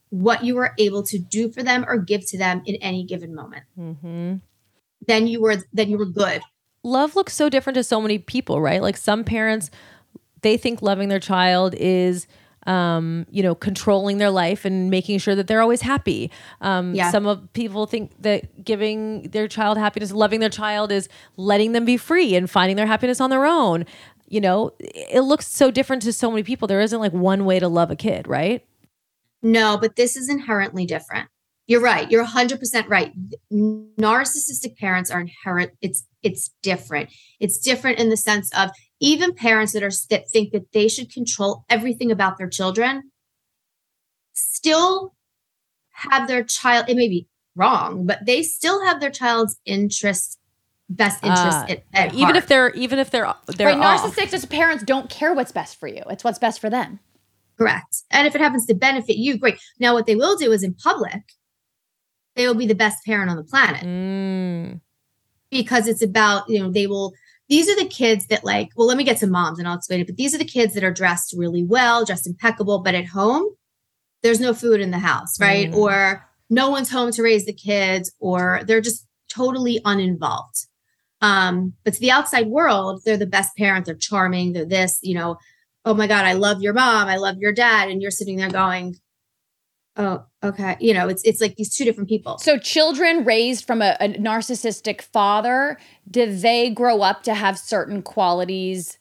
what 0.09 0.43
you 0.43 0.55
were 0.55 0.73
able 0.79 1.03
to 1.03 1.19
do 1.19 1.51
for 1.51 1.61
them 1.61 1.85
or 1.87 1.97
give 1.99 2.25
to 2.25 2.37
them 2.37 2.63
in 2.65 2.75
any 2.77 3.03
given 3.03 3.35
moment 3.35 3.63
Mm-hmm. 3.77 4.37
then 5.05 5.27
you 5.27 5.39
were 5.39 5.57
then 5.71 5.87
you 5.89 5.99
were 5.99 6.07
good 6.07 6.41
love 6.83 7.15
looks 7.15 7.33
so 7.33 7.49
different 7.49 7.75
to 7.75 7.83
so 7.83 8.01
many 8.01 8.17
people, 8.19 8.61
right? 8.61 8.81
Like 8.81 8.97
some 8.97 9.23
parents, 9.23 9.71
they 10.41 10.57
think 10.57 10.81
loving 10.81 11.09
their 11.09 11.19
child 11.19 11.73
is, 11.75 12.27
um, 12.65 13.25
you 13.29 13.43
know, 13.43 13.55
controlling 13.55 14.17
their 14.17 14.29
life 14.29 14.65
and 14.65 14.89
making 14.89 15.19
sure 15.19 15.35
that 15.35 15.47
they're 15.47 15.61
always 15.61 15.81
happy. 15.81 16.31
Um, 16.61 16.93
Yeah. 16.93 17.11
Some 17.11 17.25
of 17.25 17.51
people 17.53 17.85
think 17.85 18.11
that 18.21 18.63
giving 18.63 19.23
their 19.29 19.47
child 19.47 19.77
happiness, 19.77 20.11
loving 20.11 20.39
their 20.39 20.49
child, 20.49 20.91
is 20.91 21.09
letting 21.37 21.71
them 21.73 21.85
be 21.85 21.97
free 21.97 22.35
and 22.35 22.49
finding 22.49 22.77
their 22.77 22.87
happiness 22.87 23.19
on 23.19 23.29
their 23.29 23.45
own. 23.45 23.85
You 24.27 24.41
know, 24.41 24.71
it 24.79 25.21
looks 25.21 25.47
so 25.47 25.69
different 25.69 26.01
to 26.03 26.13
so 26.13 26.31
many 26.31 26.43
people. 26.43 26.67
There 26.67 26.81
isn't 26.81 26.99
like 26.99 27.13
one 27.13 27.45
way 27.45 27.59
to 27.59 27.67
love 27.67 27.91
a 27.91 27.95
kid, 27.95 28.27
right? 28.27 28.65
No, 29.41 29.77
but 29.77 29.95
this 29.95 30.15
is 30.15 30.29
inherently 30.29 30.85
different. 30.85 31.29
You're 31.67 31.81
right. 31.81 32.09
You're 32.09 32.25
100% 32.25 32.89
right. 32.89 33.13
Narcissistic 33.51 34.77
parents 34.77 35.09
are 35.09 35.21
inherent 35.21 35.71
it's 35.81 36.05
it's 36.21 36.51
different. 36.61 37.09
It's 37.39 37.57
different 37.59 37.99
in 37.99 38.09
the 38.09 38.17
sense 38.17 38.49
of 38.57 38.71
even 39.03 39.33
parents 39.35 39.73
that 39.73 39.83
are 39.83 39.91
that 40.09 40.29
think 40.29 40.53
that 40.53 40.71
they 40.71 40.87
should 40.87 41.11
control 41.11 41.65
everything 41.69 42.09
about 42.11 42.37
their 42.37 42.47
children 42.49 43.11
still 44.33 45.13
have 45.91 46.27
their 46.27 46.43
child 46.43 46.85
it 46.89 46.95
may 46.95 47.07
be 47.07 47.27
wrong, 47.55 48.05
but 48.05 48.25
they 48.25 48.41
still 48.41 48.83
have 48.85 48.99
their 48.99 49.11
child's 49.11 49.59
interests 49.65 50.37
best 50.89 51.23
interest 51.23 51.57
Ah, 51.57 51.65
at, 51.69 51.83
at 51.93 52.07
even 52.13 52.19
heart. 52.25 52.37
if 52.37 52.47
they're 52.47 52.71
even 52.71 52.97
if 52.99 53.09
they're 53.11 53.31
they're 53.47 53.67
right, 53.77 53.99
narcissistic 53.99 54.49
parents 54.49 54.83
don't 54.83 55.09
care 55.09 55.33
what's 55.33 55.51
best 55.51 55.79
for 55.79 55.87
you. 55.87 56.03
It's 56.09 56.23
what's 56.23 56.39
best 56.39 56.59
for 56.59 56.69
them. 56.69 56.99
Correct. 57.57 58.03
And 58.09 58.25
if 58.27 58.33
it 58.35 58.41
happens 58.41 58.65
to 58.67 58.73
benefit 58.73 59.17
you, 59.17 59.37
great. 59.37 59.59
Now, 59.79 59.93
what 59.93 60.05
they 60.07 60.15
will 60.15 60.35
do 60.35 60.51
is 60.51 60.63
in 60.63 60.73
public, 60.73 61.21
they 62.35 62.47
will 62.47 62.55
be 62.55 62.65
the 62.65 62.75
best 62.75 63.05
parent 63.05 63.29
on 63.29 63.37
the 63.37 63.43
planet 63.43 63.83
Mm. 63.83 64.81
because 65.51 65.87
it's 65.87 66.01
about, 66.01 66.49
you 66.49 66.59
know, 66.59 66.71
they 66.71 66.87
will, 66.87 67.13
these 67.53 67.69
are 67.69 67.75
the 67.75 67.85
kids 67.85 68.25
that 68.27 68.43
like, 68.43 68.69
well, 68.75 68.87
let 68.87 68.97
me 68.97 69.03
get 69.03 69.17
to 69.17 69.27
moms 69.27 69.59
and 69.59 69.67
I'll 69.67 69.77
explain 69.77 70.01
it, 70.01 70.07
but 70.07 70.15
these 70.15 70.33
are 70.33 70.39
the 70.39 70.43
kids 70.43 70.73
that 70.73 70.83
are 70.83 70.91
dressed 70.91 71.35
really 71.37 71.63
well, 71.63 72.03
dressed 72.03 72.25
impeccable, 72.25 72.79
but 72.79 72.95
at 72.95 73.05
home, 73.05 73.45
there's 74.23 74.39
no 74.39 74.55
food 74.55 74.81
in 74.81 74.89
the 74.89 74.97
house, 74.97 75.39
right? 75.39 75.69
Mm. 75.69 75.75
Or 75.75 76.27
no 76.49 76.71
one's 76.71 76.89
home 76.89 77.11
to 77.11 77.21
raise 77.21 77.45
the 77.45 77.53
kids, 77.53 78.11
or 78.19 78.61
they're 78.65 78.81
just 78.81 79.05
totally 79.31 79.79
uninvolved. 79.85 80.65
Um, 81.21 81.73
but 81.83 81.93
to 81.93 81.99
the 81.99 82.09
outside 82.09 82.47
world, 82.47 83.03
they're 83.05 83.17
the 83.17 83.27
best 83.27 83.55
parent. 83.55 83.85
They're 83.85 83.93
charming. 83.93 84.53
They're 84.53 84.65
this, 84.65 84.97
you 85.03 85.13
know, 85.13 85.37
oh 85.85 85.93
my 85.93 86.07
God, 86.07 86.25
I 86.25 86.33
love 86.33 86.63
your 86.63 86.73
mom. 86.73 87.07
I 87.07 87.17
love 87.17 87.37
your 87.37 87.53
dad. 87.53 87.87
And 87.87 88.01
you're 88.01 88.09
sitting 88.09 88.37
there 88.37 88.49
going, 88.49 88.95
oh, 89.97 90.25
okay. 90.43 90.75
You 90.79 90.93
know, 90.93 91.07
it's, 91.07 91.23
it's 91.23 91.41
like 91.41 91.55
these 91.55 91.75
two 91.75 91.85
different 91.85 92.09
people. 92.09 92.37
So, 92.37 92.57
children 92.57 93.23
raised 93.23 93.65
from 93.65 93.81
a, 93.81 93.95
a 93.99 94.09
narcissistic 94.09 95.01
father, 95.01 95.77
do 96.09 96.33
they 96.33 96.69
grow 96.69 97.01
up 97.01 97.23
to 97.23 97.33
have 97.33 97.57
certain 97.57 98.01
qualities 98.01 98.97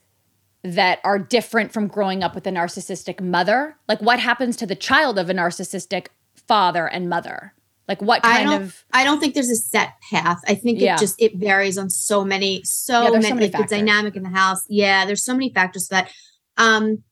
that 0.62 1.00
are 1.02 1.18
different 1.18 1.72
from 1.72 1.88
growing 1.88 2.22
up 2.22 2.34
with 2.34 2.46
a 2.46 2.50
narcissistic 2.50 3.20
mother? 3.20 3.76
Like, 3.88 4.00
what 4.00 4.20
happens 4.20 4.56
to 4.58 4.66
the 4.66 4.76
child 4.76 5.18
of 5.18 5.28
a 5.28 5.34
narcissistic 5.34 6.08
father 6.46 6.86
and 6.86 7.08
mother? 7.08 7.54
Like 7.88 8.00
what 8.00 8.24
I 8.24 8.38
kind 8.38 8.50
don't, 8.50 8.62
of 8.62 8.84
I 8.92 9.04
don't 9.04 9.20
think 9.20 9.34
there's 9.34 9.50
a 9.50 9.56
set 9.56 9.94
path. 10.10 10.40
I 10.46 10.54
think 10.54 10.80
Yeah. 10.80 10.94
it 10.94 11.00
just 11.00 11.20
it 11.20 11.36
varies 11.36 11.76
on 11.76 11.90
so 11.90 12.24
many, 12.24 12.62
so 12.64 13.02
Yeah, 13.02 13.10
many, 13.10 13.28
so 13.28 13.34
many 13.34 13.50
like 13.50 13.68
the 13.68 13.76
dynamic 13.76 14.16
in 14.16 14.22
the 14.22 14.30
house. 14.30 14.64
Yeah, 14.68 15.04
there's 15.04 15.24
so 15.24 15.34
many 15.34 15.52
factors 15.52 15.88
to 15.88 15.90
that. 15.90 16.10
Um, 16.56 17.02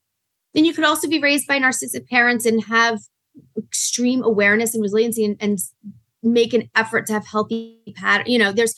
then 0.55 0.65
you 0.65 0.73
could 0.73 0.85
also 0.85 1.09
be 1.09 1.19
raised 1.21 1.47
by 1.47 1.59
narcissistic 1.59 2.09
parents 2.09 2.47
and 2.47 2.65
have 2.65 3.01
extreme 3.57 4.23
awareness 4.23 4.75
and 4.75 4.83
resiliency 4.83 5.25
and, 5.25 5.37
and 5.41 5.59
make 6.23 6.55
an 6.55 6.71
effort 6.75 7.07
to 7.07 7.13
have 7.13 7.27
healthy 7.27 7.79
pattern. 7.97 8.27
You 8.31 8.39
know, 8.39 8.53
there's 8.53 8.75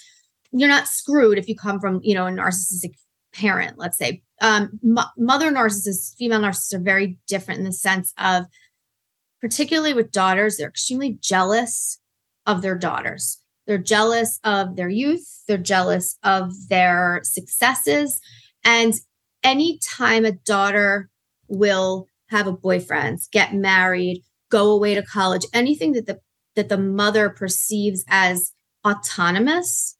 you're 0.52 0.68
not 0.68 0.88
screwed 0.88 1.38
if 1.38 1.48
you 1.48 1.56
come 1.56 1.80
from 1.80 2.00
you 2.02 2.14
know 2.14 2.26
a 2.26 2.30
narcissistic 2.30 2.94
parent. 3.34 3.78
Let's 3.78 3.98
say 3.98 4.22
um, 4.40 4.78
mo- 4.82 5.04
mother 5.16 5.50
narcissists, 5.50 6.16
female 6.16 6.40
narcissists 6.40 6.74
are 6.74 6.80
very 6.80 7.18
different 7.26 7.60
in 7.60 7.64
the 7.64 7.72
sense 7.72 8.12
of 8.18 8.46
particularly 9.42 9.92
with 9.92 10.12
daughters, 10.12 10.56
they're 10.56 10.68
extremely 10.68 11.18
jealous 11.20 11.98
of 12.46 12.62
their 12.62 12.76
daughters. 12.76 13.38
They're 13.66 13.76
jealous 13.76 14.38
of 14.44 14.76
their 14.76 14.88
youth, 14.88 15.42
they're 15.46 15.58
jealous 15.58 16.16
of 16.22 16.52
their 16.68 17.20
successes. 17.24 18.20
And 18.64 18.94
anytime 19.42 20.24
a 20.24 20.32
daughter 20.32 21.10
will 21.48 22.06
have 22.28 22.46
a 22.46 22.52
boyfriend, 22.52 23.18
get 23.32 23.54
married, 23.54 24.22
go 24.52 24.70
away 24.70 24.94
to 24.94 25.02
college, 25.02 25.46
anything 25.52 25.92
that 25.92 26.06
the 26.06 26.20
that 26.54 26.68
the 26.68 26.78
mother 26.78 27.30
perceives 27.30 28.04
as 28.08 28.52
autonomous, 28.86 29.96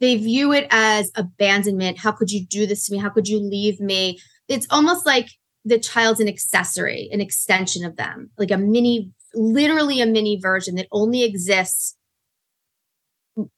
they 0.00 0.16
view 0.16 0.52
it 0.52 0.66
as 0.70 1.10
abandonment. 1.16 1.98
How 1.98 2.12
could 2.12 2.30
you 2.30 2.46
do 2.46 2.66
this 2.66 2.86
to 2.86 2.92
me? 2.92 2.98
How 2.98 3.10
could 3.10 3.28
you 3.28 3.40
leave 3.40 3.80
me? 3.80 4.20
It's 4.48 4.68
almost 4.70 5.04
like 5.04 5.26
the 5.64 5.78
child's 5.78 6.20
an 6.20 6.28
accessory, 6.28 7.08
an 7.10 7.20
extension 7.20 7.84
of 7.84 7.96
them, 7.96 8.30
like 8.38 8.52
a 8.52 8.58
mini, 8.58 9.10
literally 9.34 10.00
a 10.00 10.06
mini 10.06 10.38
version 10.40 10.76
that 10.76 10.86
only 10.92 11.24
exists 11.24 11.96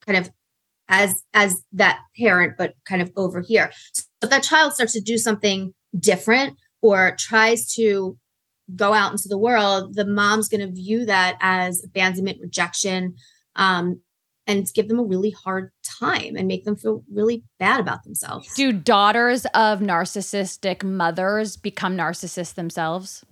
kind 0.06 0.16
of 0.16 0.30
as 0.88 1.22
as 1.34 1.62
that 1.72 2.00
parent, 2.18 2.54
but 2.56 2.74
kind 2.88 3.02
of 3.02 3.12
over 3.16 3.42
here. 3.46 3.70
So 3.92 4.04
if 4.22 4.30
that 4.30 4.44
child 4.44 4.72
starts 4.72 4.94
to 4.94 5.00
do 5.00 5.18
something 5.18 5.74
different 5.98 6.56
or 6.80 7.16
tries 7.18 7.70
to 7.74 8.16
go 8.74 8.92
out 8.92 9.12
into 9.12 9.28
the 9.28 9.38
world, 9.38 9.94
the 9.94 10.06
mom's 10.06 10.48
going 10.48 10.60
to 10.60 10.72
view 10.72 11.06
that 11.06 11.36
as 11.40 11.84
abandonment, 11.84 12.38
rejection, 12.40 13.14
um, 13.54 14.00
and 14.46 14.66
give 14.74 14.88
them 14.88 14.98
a 14.98 15.04
really 15.04 15.30
hard 15.30 15.70
time 15.82 16.36
and 16.36 16.46
make 16.46 16.64
them 16.64 16.76
feel 16.76 17.02
really 17.12 17.44
bad 17.58 17.80
about 17.80 18.04
themselves. 18.04 18.52
do 18.54 18.72
daughters 18.72 19.44
of 19.46 19.80
narcissistic 19.80 20.84
mothers 20.84 21.56
become 21.56 21.96
narcissists 21.96 22.54
themselves? 22.54 23.24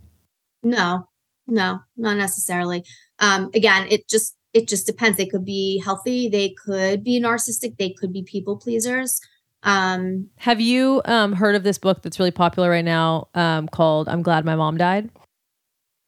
No, 0.63 1.09
no, 1.47 1.81
not 1.97 2.17
necessarily. 2.17 2.85
Um, 3.19 3.51
again, 3.55 3.87
it 3.91 4.09
just 4.09 4.37
it 4.53 4.69
just 4.69 4.87
depends. 4.87 5.17
They 5.17 5.27
could 5.27 5.45
be 5.45 5.81
healthy, 5.85 6.29
they 6.29 6.55
could 6.65 7.05
be 7.05 7.21
narcissistic, 7.21 7.77
they 7.77 7.91
could 7.93 8.13
be 8.13 8.23
people 8.23 8.57
pleasers. 8.57 9.21
Um, 9.65 10.29
Have 10.37 10.61
you 10.61 11.01
um, 11.07 11.33
heard 11.33 11.55
of 11.55 11.63
this 11.63 11.79
book 11.79 12.03
that's 12.03 12.19
really 12.19 12.31
popular 12.31 12.71
right 12.71 12.85
now 12.85 13.29
um, 13.35 13.69
called 13.69 14.09
"I'm 14.09 14.23
Glad 14.23 14.45
My 14.45 14.57
Mom 14.57 14.77
Died"? 14.77 15.11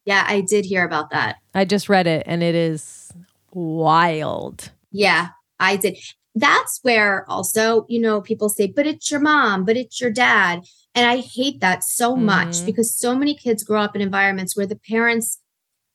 Yeah, 0.07 0.25
I 0.25 0.39
did 0.39 0.63
hear 0.63 0.85
about 0.85 1.09
that. 1.11 1.35
I 1.53 1.65
just 1.65 1.89
read 1.89 2.07
it 2.07 2.23
and 2.25 2.41
it 2.41 2.55
is 2.55 3.11
wild. 3.51 4.71
Yeah, 4.89 5.29
I 5.59 5.75
did. 5.75 5.97
That's 6.33 6.79
where 6.81 7.29
also, 7.29 7.85
you 7.89 7.99
know, 7.99 8.21
people 8.21 8.47
say, 8.47 8.67
but 8.67 8.87
it's 8.87 9.11
your 9.11 9.19
mom, 9.19 9.65
but 9.65 9.75
it's 9.75 9.99
your 9.99 10.09
dad. 10.09 10.61
And 10.95 11.05
I 11.05 11.17
hate 11.17 11.59
that 11.59 11.83
so 11.83 12.15
much 12.15 12.47
Mhm. 12.47 12.65
because 12.65 12.95
so 12.97 13.15
many 13.15 13.35
kids 13.35 13.63
grow 13.63 13.81
up 13.81 13.95
in 13.95 14.01
environments 14.01 14.55
where 14.55 14.65
the 14.65 14.77
parents 14.77 15.39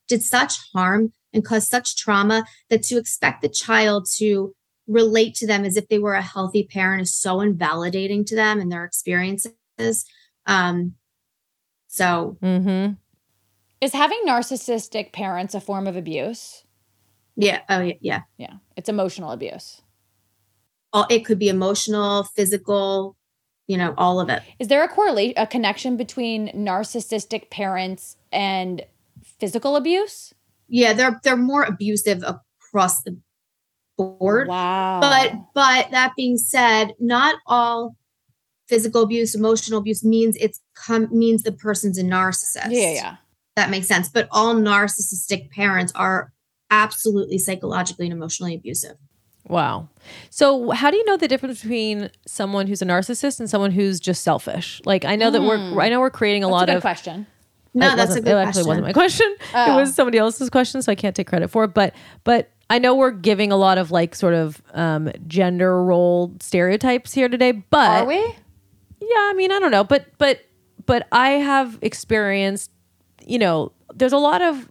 did 0.09 0.23
such 0.23 0.59
harm 0.75 1.13
and 1.33 1.43
caused 1.43 1.69
such 1.69 1.97
trauma 1.97 2.45
that 2.69 2.83
to 2.83 2.99
expect 2.99 3.41
the 3.41 3.49
child 3.49 4.07
to 4.19 4.53
relate 4.87 5.35
to 5.37 5.47
them 5.47 5.65
as 5.65 5.79
if 5.79 5.89
they 5.89 5.99
were 5.99 6.15
a 6.15 6.21
healthy 6.23 6.65
parent 6.71 7.01
is 7.01 7.15
so 7.15 7.41
invalidating 7.41 8.27
to 8.27 8.35
them 8.37 8.61
and 8.61 8.71
their 8.71 8.85
experiences. 8.85 10.05
Um, 10.45 10.97
so 11.89 12.37
Mm-hmm. 12.43 12.95
Is 13.83 13.93
having 13.93 14.23
narcissistic 14.27 15.13
parents 15.13 15.55
a 15.55 15.61
form 15.61 15.87
of 15.87 15.97
abuse? 15.97 16.65
yeah, 17.37 17.61
oh 17.69 17.81
yeah, 17.81 17.95
yeah. 18.01 18.21
Yeah, 18.39 18.55
it's 18.77 18.89
emotional 18.89 19.33
abuse. 19.33 19.83
All, 20.95 21.07
it 21.11 21.25
could 21.27 21.39
be 21.39 21.49
emotional, 21.49 22.25
physical, 22.25 23.17
you 23.67 23.77
know, 23.77 23.95
all 23.99 24.21
of 24.21 24.29
it. 24.29 24.43
Is 24.59 24.69
there 24.69 24.85
a 24.85 24.89
correlation, 24.89 25.35
a 25.37 25.47
connection 25.47 25.97
between 25.97 26.49
narcissistic 26.49 27.51
parents 27.51 28.17
and 28.31 28.83
physical 29.39 29.77
abuse? 29.77 30.33
yeah 30.73 30.93
they're 30.95 31.21
they're 31.23 31.37
more 31.37 31.63
abusive 31.65 32.25
across 32.25 33.03
the 33.03 33.17
board 33.99 34.49
Wow. 34.49 35.01
but 35.01 35.33
but 35.55 35.91
that 35.91 36.13
being 36.17 36.39
said 36.39 36.95
not 36.99 37.37
all 37.47 37.95
physical 38.69 39.03
abuse 39.03 39.35
emotional 39.35 39.79
abuse 39.79 40.03
means 40.03 40.35
it's 40.37 40.61
come 40.75 41.09
means 41.11 41.43
the 41.43 41.53
person's 41.53 41.99
a 41.99 42.03
narcissist 42.03 42.71
yeah, 42.71 42.95
yeah. 42.95 43.17
That 43.57 43.71
makes 43.71 43.87
sense 43.87 44.09
but 44.09 44.29
all 44.31 44.55
narcissistic 44.55 45.51
parents 45.51 45.93
are 45.95 46.33
absolutely 46.71 47.39
psychologically 47.39 48.07
and 48.07 48.13
emotionally 48.13 48.55
abusive 48.55 48.97
Wow. 49.49 49.89
So, 50.31 50.71
how 50.71 50.93
do 50.93 50.97
you 50.97 51.05
know 51.05 51.17
the 51.17 51.27
difference 51.27 51.63
between 51.63 52.11
someone 52.29 52.69
who's 52.69 52.81
a 52.81 52.85
narcissist 52.87 53.41
and 53.41 53.51
someone 53.51 53.73
who's 53.73 53.99
just 53.99 54.23
selfish? 54.23 54.81
Like, 54.85 55.05
I 55.05 55.17
know 55.17 55.33
that 55.33 55.43
we're, 55.43 55.81
I 55.81 55.89
know 55.89 55.99
we're 55.99 56.11
creating 56.11 56.45
a 56.45 56.47
That's 56.47 56.53
lot 56.53 56.63
a 56.63 56.67
good 56.67 56.77
of. 56.77 56.83
question. 56.83 57.27
no 57.75 57.89
that's 57.97 57.97
a 57.97 58.07
wasn't- 58.07 58.25
good 58.27 58.31
it 58.31 58.37
actually 58.37 58.63
question 58.63 58.69
wasn't 58.69 58.87
my 58.87 58.93
question. 58.93 59.37
Oh. 59.53 59.73
It 59.73 59.81
was 59.81 59.95
somebody 59.97 60.19
else's 60.19 60.49
question, 60.49 60.81
so 60.81 60.93
I 60.93 60.95
can't 60.95 61.17
take 61.17 61.27
credit 61.27 61.49
for 61.49 61.65
it. 61.65 61.75
But 61.75 61.93
but 62.23 62.51
I 62.71 62.79
know 62.79 62.95
we're 62.95 63.11
giving 63.11 63.51
a 63.51 63.57
lot 63.57 63.79
of 63.79 63.91
like 63.91 64.15
sort 64.15 64.35
of 64.35 64.63
um, 64.75 65.11
gender 65.27 65.83
role 65.83 66.33
stereotypes 66.41 67.13
here 67.13 67.29
today. 67.29 67.51
But 67.51 68.03
Are 68.03 68.07
we? 68.07 68.15
yeah, 68.21 68.37
I 69.01 69.35
mean, 69.37 69.51
I 69.51 69.59
don't 69.59 69.73
know, 69.73 69.83
but 69.83 70.07
but 70.19 70.39
but 70.87 71.09
I 71.11 71.31
have 71.31 71.81
experienced, 71.83 72.71
you 73.27 73.39
know, 73.39 73.73
there's 73.95 74.13
a 74.13 74.19
lot 74.19 74.43
of 74.43 74.71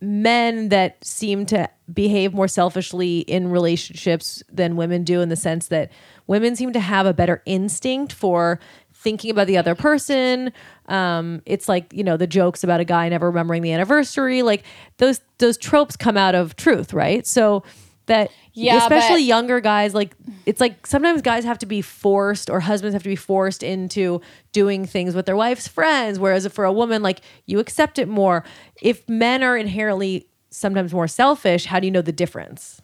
men 0.00 0.68
that 0.70 1.02
seem 1.04 1.46
to 1.46 1.68
behave 1.92 2.34
more 2.34 2.48
selfishly 2.48 3.20
in 3.20 3.48
relationships 3.48 4.42
than 4.50 4.74
women 4.74 5.04
do 5.04 5.20
in 5.20 5.28
the 5.28 5.36
sense 5.36 5.68
that 5.68 5.92
women 6.26 6.56
seem 6.56 6.72
to 6.72 6.80
have 6.80 7.06
a 7.06 7.14
better 7.14 7.40
instinct 7.46 8.12
for 8.12 8.58
thinking 8.92 9.30
about 9.30 9.46
the 9.46 9.56
other 9.56 9.76
person. 9.76 10.52
Um 10.86 11.40
it's 11.46 11.68
like 11.68 11.92
you 11.92 12.02
know 12.02 12.16
the 12.16 12.26
jokes 12.26 12.64
about 12.64 12.80
a 12.80 12.84
guy 12.84 13.08
never 13.08 13.28
remembering 13.28 13.62
the 13.62 13.72
anniversary. 13.72 14.42
Like 14.42 14.64
those 14.98 15.20
those 15.38 15.56
tropes 15.56 15.96
come 15.96 16.16
out 16.16 16.34
of 16.34 16.56
truth 16.56 16.92
right? 16.92 17.24
So 17.24 17.62
that 18.06 18.30
Yeah, 18.52 18.78
especially 18.78 19.22
but- 19.22 19.26
younger 19.34 19.60
guys 19.60 19.94
like 19.94 20.14
it's 20.46 20.60
like 20.60 20.86
sometimes 20.86 21.22
guys 21.22 21.44
have 21.44 21.58
to 21.58 21.66
be 21.66 21.82
forced 21.82 22.50
or 22.50 22.60
husbands 22.60 22.94
have 22.94 23.02
to 23.02 23.08
be 23.08 23.16
forced 23.16 23.62
into 23.62 24.20
doing 24.52 24.84
things 24.86 25.14
with 25.14 25.26
their 25.26 25.36
wife's 25.36 25.68
friends 25.68 26.18
whereas 26.18 26.46
for 26.48 26.64
a 26.64 26.72
woman 26.72 27.02
like 27.02 27.20
you 27.46 27.58
accept 27.58 27.98
it 27.98 28.08
more. 28.08 28.44
If 28.80 29.08
men 29.08 29.42
are 29.42 29.56
inherently 29.56 30.26
sometimes 30.50 30.92
more 30.92 31.08
selfish 31.08 31.64
how 31.66 31.78
do 31.80 31.86
you 31.86 31.90
know 31.90 32.02
the 32.02 32.12
difference? 32.12 32.80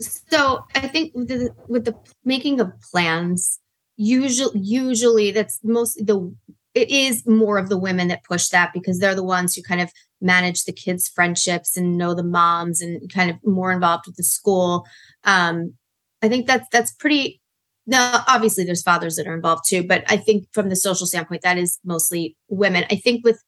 So 0.00 0.64
i 0.74 0.88
think 0.88 1.14
with 1.14 1.28
the, 1.28 1.50
with 1.68 1.84
the 1.84 1.94
making 2.24 2.60
of 2.60 2.72
plans 2.90 3.60
usually 3.96 4.58
usually 4.58 5.30
that's 5.30 5.60
most 5.62 6.04
the 6.06 6.34
it 6.74 6.90
is 6.90 7.26
more 7.26 7.58
of 7.58 7.68
the 7.68 7.78
women 7.78 8.08
that 8.08 8.24
push 8.24 8.48
that 8.48 8.72
because 8.72 8.98
they're 8.98 9.14
the 9.14 9.22
ones 9.22 9.54
who 9.54 9.62
kind 9.62 9.80
of 9.80 9.90
manage 10.20 10.64
the 10.64 10.72
kids 10.72 11.08
friendships 11.08 11.76
and 11.76 11.96
know 11.96 12.14
the 12.14 12.22
moms 12.22 12.80
and 12.80 13.12
kind 13.12 13.30
of 13.30 13.36
more 13.44 13.72
involved 13.72 14.04
with 14.06 14.16
the 14.16 14.22
school. 14.22 14.86
Um 15.24 15.74
i 16.22 16.28
think 16.28 16.46
that's 16.46 16.66
that's 16.70 16.92
pretty 16.92 17.40
now 17.86 18.22
obviously 18.28 18.64
there's 18.64 18.82
fathers 18.82 19.16
that 19.16 19.26
are 19.26 19.34
involved 19.34 19.62
too 19.66 19.82
but 19.82 20.04
i 20.08 20.16
think 20.16 20.46
from 20.52 20.68
the 20.68 20.76
social 20.76 21.06
standpoint 21.06 21.42
that 21.42 21.58
is 21.58 21.78
mostly 21.84 22.36
women. 22.48 22.84
I 22.90 22.96
think 22.96 23.24
with 23.24 23.42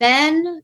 men 0.00 0.62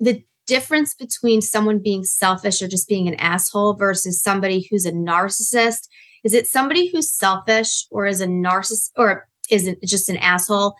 the 0.00 0.22
difference 0.46 0.94
between 0.94 1.40
someone 1.40 1.78
being 1.78 2.04
selfish 2.04 2.60
or 2.60 2.68
just 2.68 2.86
being 2.86 3.08
an 3.08 3.14
asshole 3.14 3.74
versus 3.74 4.22
somebody 4.22 4.68
who's 4.70 4.84
a 4.84 4.92
narcissist 4.92 5.88
is 6.22 6.34
it 6.34 6.46
somebody 6.46 6.90
who's 6.90 7.10
selfish 7.10 7.86
or 7.90 8.06
is 8.06 8.20
a 8.20 8.26
narcissist 8.26 8.90
or 8.96 9.26
isn't 9.50 9.82
just 9.82 10.08
an 10.08 10.16
asshole 10.18 10.74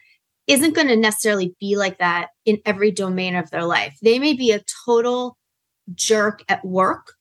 isn't 0.47 0.75
going 0.75 0.89
to 0.89 0.97
necessarily 0.97 1.55
be 1.59 1.75
like 1.75 1.99
that 1.99 2.29
in 2.45 2.59
every 2.67 2.91
domain 2.91 3.35
of 3.35 3.51
their 3.51 3.65
life. 3.65 3.97
They 4.03 4.19
may 4.19 4.35
be 4.35 4.53
a 4.53 4.62
total 4.85 5.39
jerk 5.95 6.43
at 6.49 6.65
work 6.65 7.15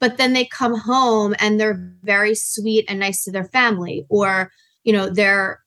but 0.00 0.16
then 0.16 0.32
they 0.32 0.46
come 0.46 0.78
home 0.78 1.34
and 1.38 1.60
they're 1.60 1.94
very 2.02 2.34
sweet 2.34 2.84
and 2.88 2.98
nice 2.98 3.24
to 3.24 3.30
their 3.30 3.44
family 3.44 4.04
or 4.08 4.50
you 4.84 4.92
know 4.92 5.08
they're 5.08 5.60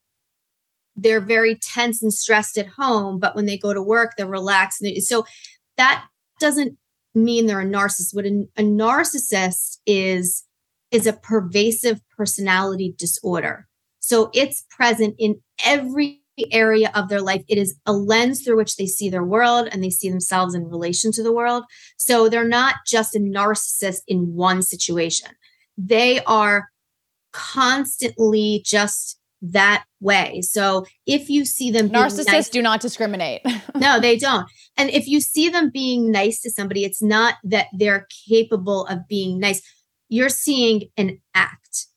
they're 0.95 1.21
very 1.21 1.55
tense 1.55 2.03
and 2.03 2.13
stressed 2.13 2.57
at 2.57 2.67
home 2.67 3.19
but 3.19 3.35
when 3.35 3.47
they 3.47 3.57
go 3.57 3.73
to 3.73 3.81
work 3.81 4.13
they're 4.17 4.27
relaxed 4.27 4.79
they, 4.81 4.99
so 4.99 5.25
that 5.77 6.05
doesn't 6.39 6.77
mean 7.15 7.45
they're 7.45 7.61
a 7.61 7.65
narcissist. 7.65 8.13
What 8.13 8.25
a, 8.25 8.47
a 8.57 8.63
narcissist 8.63 9.77
is 9.85 10.43
is 10.91 11.07
a 11.07 11.13
pervasive 11.13 12.01
personality 12.15 12.93
disorder 12.97 13.67
so 14.03 14.29
it's 14.33 14.65
present 14.69 15.15
in 15.17 15.41
every 15.63 16.21
area 16.51 16.91
of 16.93 17.07
their 17.07 17.21
life. 17.21 17.41
It 17.47 17.57
is 17.57 17.79
a 17.85 17.93
lens 17.93 18.43
through 18.43 18.57
which 18.57 18.75
they 18.75 18.85
see 18.85 19.09
their 19.09 19.23
world 19.23 19.69
and 19.71 19.81
they 19.81 19.89
see 19.89 20.09
themselves 20.09 20.53
in 20.53 20.65
relation 20.65 21.13
to 21.13 21.23
the 21.23 21.31
world. 21.31 21.63
So 21.95 22.27
they're 22.27 22.43
not 22.43 22.75
just 22.85 23.15
a 23.15 23.19
narcissist 23.19 24.01
in 24.07 24.33
one 24.33 24.61
situation. 24.61 25.29
They 25.77 26.21
are 26.25 26.67
constantly 27.31 28.61
just 28.65 29.19
that 29.41 29.85
way. 30.01 30.41
So 30.41 30.85
if 31.05 31.29
you 31.29 31.45
see 31.45 31.71
them 31.71 31.87
being 31.87 32.03
Narcissists 32.03 32.27
nice- 32.27 32.49
do 32.49 32.61
not 32.61 32.81
discriminate. 32.81 33.41
no, 33.75 34.01
they 34.01 34.17
don't. 34.17 34.45
And 34.75 34.89
if 34.89 35.07
you 35.07 35.21
see 35.21 35.47
them 35.47 35.69
being 35.69 36.11
nice 36.11 36.41
to 36.41 36.51
somebody, 36.51 36.83
it's 36.83 37.01
not 37.01 37.35
that 37.45 37.67
they're 37.71 38.05
capable 38.27 38.85
of 38.87 39.07
being 39.07 39.39
nice. 39.39 39.61
You're 40.09 40.29
seeing 40.29 40.89
an 40.97 41.21
act. 41.33 41.87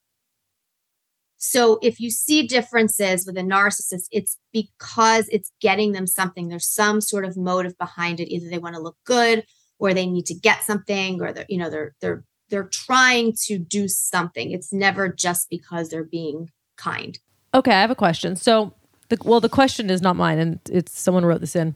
So 1.39 1.79
if 1.83 2.01
you 2.01 2.11
see 2.11 2.47
differences 2.47 3.27
with 3.27 3.37
a 3.37 3.43
narcissist, 3.43 4.07
it's 4.11 4.39
because 4.53 5.29
it's 5.29 5.53
getting 5.61 5.93
them 5.93 6.07
something. 6.07 6.49
There's 6.49 6.69
some 6.69 7.01
sort 7.01 7.25
of 7.25 7.37
motive 7.37 7.77
behind 7.79 8.21
it. 8.21 8.33
Either 8.33 8.49
they 8.49 8.59
want 8.59 8.75
to 8.75 8.81
look 8.81 8.97
good 9.05 9.45
or 9.79 9.93
they 9.93 10.07
need 10.07 10.27
to 10.27 10.35
get 10.35 10.63
something 10.63 11.21
or 11.21 11.33
they're, 11.33 11.47
you 11.49 11.59
know, 11.59 11.71
they're 11.71 11.95
they're 12.01 12.25
they're 12.49 12.69
trying 12.73 13.35
to 13.47 13.59
do 13.59 13.89
something. 13.89 14.51
It's 14.51 14.73
never 14.73 15.09
just 15.09 15.51
because 15.51 15.89
they're 15.89 16.05
being 16.05 16.51
kind. 16.77 17.19
Okay, 17.55 17.73
I 17.73 17.81
have 17.81 17.91
a 17.91 17.97
question. 17.97 18.37
So, 18.37 18.73
the, 19.09 19.19
well, 19.25 19.41
the 19.41 19.49
question 19.49 19.91
is 19.91 20.03
not 20.03 20.17
mine, 20.17 20.39
and 20.39 20.61
it's 20.71 20.99
someone 20.99 21.25
wrote 21.25 21.41
this 21.41 21.57
in. 21.57 21.75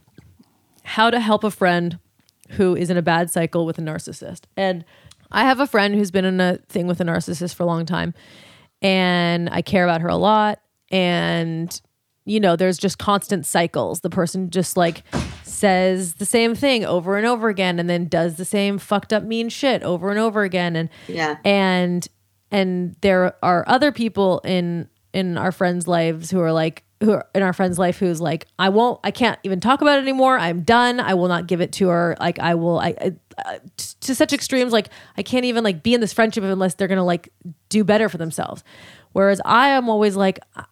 How 0.85 1.11
to 1.11 1.21
help 1.21 1.45
a 1.45 1.51
friend 1.51 1.99
who 2.51 2.75
is 2.75 2.91
in 2.91 2.97
a 2.97 3.03
bad 3.03 3.31
cycle 3.31 3.67
with 3.67 3.79
a 3.79 3.83
narcissist? 3.83 4.43
And 4.57 4.85
I 5.31 5.45
have 5.45 5.61
a 5.61 5.67
friend 5.67 5.95
who's 5.95 6.11
been 6.11 6.25
in 6.25 6.41
a 6.41 6.59
thing 6.69 6.87
with 6.87 7.01
a 7.01 7.05
narcissist 7.05 7.55
for 7.55 7.63
a 7.63 7.67
long 7.67 7.87
time, 7.87 8.15
and 8.83 9.49
I 9.51 9.62
care 9.62 9.85
about 9.85 10.01
her 10.01 10.09
a 10.09 10.16
lot. 10.16 10.61
And 10.91 11.81
you 12.26 12.39
know, 12.39 12.55
there's 12.55 12.78
just 12.78 12.99
constant 12.99 13.47
cycles. 13.47 14.01
The 14.01 14.11
person 14.11 14.51
just 14.51 14.76
like 14.76 15.03
says 15.43 16.14
the 16.14 16.26
same 16.26 16.55
thing 16.55 16.85
over 16.85 17.16
and 17.16 17.26
over 17.26 17.49
again, 17.49 17.78
and 17.78 17.89
then 17.91 18.07
does 18.09 18.37
the 18.37 18.45
same 18.45 18.78
fucked 18.78 19.12
up 19.12 19.22
mean 19.24 19.49
shit 19.49 19.83
over 19.83 20.11
and 20.11 20.18
over 20.18 20.43
again, 20.43 20.76
and 20.76 20.89
Yeah. 21.09 21.39
and 21.45 22.07
and 22.53 22.95
there 23.01 23.35
are 23.43 23.64
other 23.66 23.91
people 23.91 24.41
in 24.45 24.89
in 25.12 25.39
our 25.39 25.51
friends' 25.51 25.89
lives 25.89 26.31
who 26.31 26.41
are 26.41 26.53
like 26.53 26.85
who 27.03 27.13
are 27.13 27.27
in 27.35 27.43
our 27.43 27.53
friend's 27.53 27.79
life 27.79 27.99
who's 27.99 28.21
like 28.21 28.47
I 28.59 28.69
won't 28.69 29.01
I 29.03 29.11
can't 29.11 29.39
even 29.43 29.59
talk 29.61 29.81
about 29.81 29.99
it 29.99 30.03
anymore. 30.03 30.39
I'm 30.39 30.63
done. 30.63 31.01
I 31.01 31.15
will 31.15 31.29
not 31.29 31.47
give 31.47 31.61
it 31.61 31.73
to 31.73 31.89
her. 31.89 32.17
Like 32.21 32.39
I 32.39 32.55
will 32.55 32.79
I, 32.79 32.95
I 33.01 33.13
uh, 33.45 33.59
to 34.01 34.15
such 34.15 34.33
extremes 34.33 34.73
like 34.73 34.91
I 35.17 35.23
can't 35.23 35.47
even 35.47 35.65
like 35.65 35.83
be 35.83 35.95
in 35.95 36.01
this 36.01 36.13
friendship 36.13 36.45
unless 36.45 36.75
they're 36.75 36.89
to 36.99 37.03
like 37.05 37.33
do 37.71 37.85
better 37.85 38.09
for 38.09 38.19
themselves. 38.19 38.63
Whereas 39.13 39.41
I 39.45 39.69
am 39.69 39.89
always 39.89 40.15
like 40.15 40.41
I- 40.55 40.65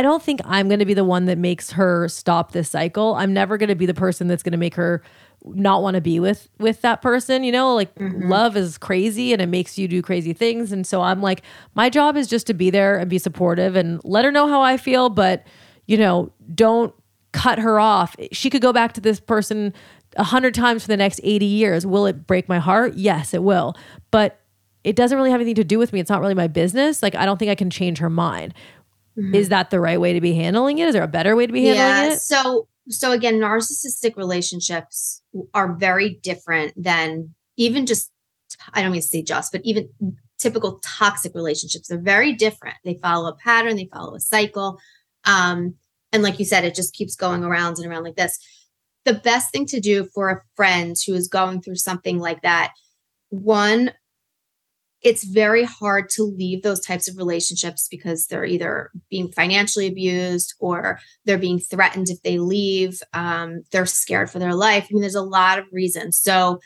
don't 0.00 0.22
think 0.22 0.40
I'm 0.46 0.70
to 0.78 0.86
be 0.86 0.94
the 0.94 1.04
one 1.04 1.26
that 1.26 1.36
makes 1.36 1.72
her 1.72 2.08
stop 2.08 2.52
this 2.52 2.70
cycle. 2.70 3.14
I'm 3.16 3.34
never 3.34 3.58
to 3.68 3.74
be 3.74 3.84
the 3.84 3.92
person 3.92 4.26
that's 4.26 4.42
to 4.52 4.58
make 4.58 4.74
her 4.76 5.02
not 5.44 5.82
want 5.82 5.96
to 5.96 6.00
be 6.00 6.18
with 6.18 6.48
with 6.58 6.80
that 6.80 7.02
person, 7.02 7.44
you 7.44 7.52
know? 7.52 7.74
Like 7.74 7.90
love 7.98 8.56
is 8.56 8.78
crazy 8.78 9.34
and 9.34 9.42
it 9.42 9.48
makes 9.48 9.76
you 9.76 9.86
do 9.86 10.00
crazy 10.00 10.32
things 10.32 10.72
and 10.72 10.86
so 10.86 11.02
I'm 11.02 11.20
like 11.20 11.42
my 11.74 11.90
job 11.90 12.16
is 12.16 12.26
just 12.28 12.46
to 12.46 12.54
be 12.54 12.70
there 12.70 12.96
and 12.96 13.10
be 13.10 13.18
supportive 13.18 13.76
and 13.76 14.00
let 14.02 14.24
her 14.24 14.32
know 14.32 14.48
how 14.48 14.62
I 14.62 14.78
feel, 14.78 15.10
but 15.10 15.44
you 15.86 15.96
know, 15.96 16.32
don't 16.54 16.94
cut 17.32 17.58
her 17.58 17.80
off. 17.80 18.16
She 18.32 18.50
could 18.50 18.62
go 18.62 18.72
back 18.72 18.92
to 18.94 19.00
this 19.00 19.20
person 19.20 19.72
a 20.16 20.24
hundred 20.24 20.54
times 20.54 20.82
for 20.82 20.88
the 20.88 20.96
next 20.96 21.20
80 21.22 21.44
years. 21.44 21.86
Will 21.86 22.06
it 22.06 22.26
break 22.26 22.48
my 22.48 22.58
heart? 22.58 22.94
Yes, 22.94 23.34
it 23.34 23.42
will. 23.42 23.74
But 24.10 24.40
it 24.84 24.96
doesn't 24.96 25.16
really 25.16 25.30
have 25.30 25.40
anything 25.40 25.56
to 25.56 25.64
do 25.64 25.78
with 25.78 25.92
me. 25.92 26.00
It's 26.00 26.10
not 26.10 26.20
really 26.20 26.34
my 26.34 26.46
business. 26.46 27.02
Like 27.02 27.14
I 27.14 27.24
don't 27.24 27.38
think 27.38 27.50
I 27.50 27.54
can 27.54 27.70
change 27.70 27.98
her 27.98 28.10
mind. 28.10 28.54
Mm-hmm. 29.18 29.34
Is 29.34 29.48
that 29.48 29.70
the 29.70 29.80
right 29.80 30.00
way 30.00 30.12
to 30.12 30.20
be 30.20 30.34
handling 30.34 30.78
it? 30.78 30.88
Is 30.88 30.94
there 30.94 31.02
a 31.02 31.08
better 31.08 31.36
way 31.36 31.46
to 31.46 31.52
be 31.52 31.64
handling 31.64 32.10
yeah. 32.10 32.14
it? 32.14 32.20
So 32.20 32.68
so 32.88 33.12
again, 33.12 33.40
narcissistic 33.40 34.16
relationships 34.16 35.22
are 35.54 35.74
very 35.74 36.20
different 36.22 36.74
than 36.76 37.34
even 37.56 37.86
just 37.86 38.10
I 38.72 38.82
don't 38.82 38.92
mean 38.92 39.00
to 39.00 39.06
say 39.06 39.22
just, 39.22 39.52
but 39.52 39.62
even 39.64 39.88
typical 40.38 40.80
toxic 40.84 41.34
relationships. 41.34 41.88
They're 41.88 41.98
very 41.98 42.32
different. 42.34 42.76
They 42.84 42.98
follow 43.02 43.28
a 43.28 43.36
pattern, 43.36 43.76
they 43.76 43.88
follow 43.92 44.14
a 44.14 44.20
cycle. 44.20 44.78
Um, 45.24 45.74
and 46.12 46.22
like 46.22 46.38
you 46.38 46.44
said, 46.44 46.64
it 46.64 46.74
just 46.74 46.94
keeps 46.94 47.16
going 47.16 47.44
around 47.44 47.78
and 47.78 47.86
around 47.86 48.04
like 48.04 48.16
this. 48.16 48.38
The 49.04 49.14
best 49.14 49.52
thing 49.52 49.66
to 49.66 49.80
do 49.80 50.08
for 50.14 50.30
a 50.30 50.42
friend 50.56 50.96
who 51.06 51.14
is 51.14 51.28
going 51.28 51.60
through 51.60 51.76
something 51.76 52.18
like 52.18 52.42
that, 52.42 52.72
one, 53.28 53.92
it's 55.04 55.24
very 55.24 55.64
hard 55.64 56.08
to 56.08 56.22
leave 56.22 56.62
those 56.62 56.80
types 56.80 57.08
of 57.08 57.18
relationships 57.18 57.86
because 57.90 58.26
they're 58.26 58.46
either 58.46 58.90
being 59.10 59.30
financially 59.32 59.86
abused 59.86 60.54
or 60.58 60.98
they're 61.26 61.36
being 61.36 61.58
threatened 61.58 62.08
if 62.08 62.22
they 62.22 62.38
leave. 62.38 63.02
Um, 63.12 63.64
they're 63.70 63.84
scared 63.84 64.30
for 64.30 64.38
their 64.38 64.54
life. 64.54 64.84
I 64.84 64.92
mean, 64.92 65.02
there's 65.02 65.14
a 65.14 65.22
lot 65.22 65.58
of 65.58 65.66
reasons. 65.70 66.18
So, 66.18 66.58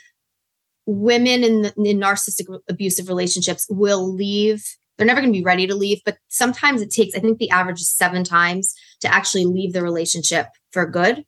women 0.86 1.44
in, 1.44 1.64
in 1.84 1.98
narcissistic 1.98 2.61
abusive 2.68 3.09
relationships 3.09 3.66
will 3.68 4.14
leave. 4.14 4.64
They're 4.99 5.07
never 5.07 5.20
going 5.20 5.32
to 5.32 5.38
be 5.38 5.44
ready 5.44 5.66
to 5.66 5.74
leave, 5.74 6.01
but 6.05 6.18
sometimes 6.28 6.82
it 6.82 6.90
takes, 6.90 7.16
I 7.16 7.20
think 7.20 7.38
the 7.38 7.51
average 7.51 7.80
is 7.80 7.90
seven 7.90 8.24
times 8.24 8.74
to 9.01 9.12
actually 9.12 9.46
leave 9.46 9.72
the 9.72 9.82
relationship 9.82 10.49
for 10.72 10.84
good. 10.86 11.24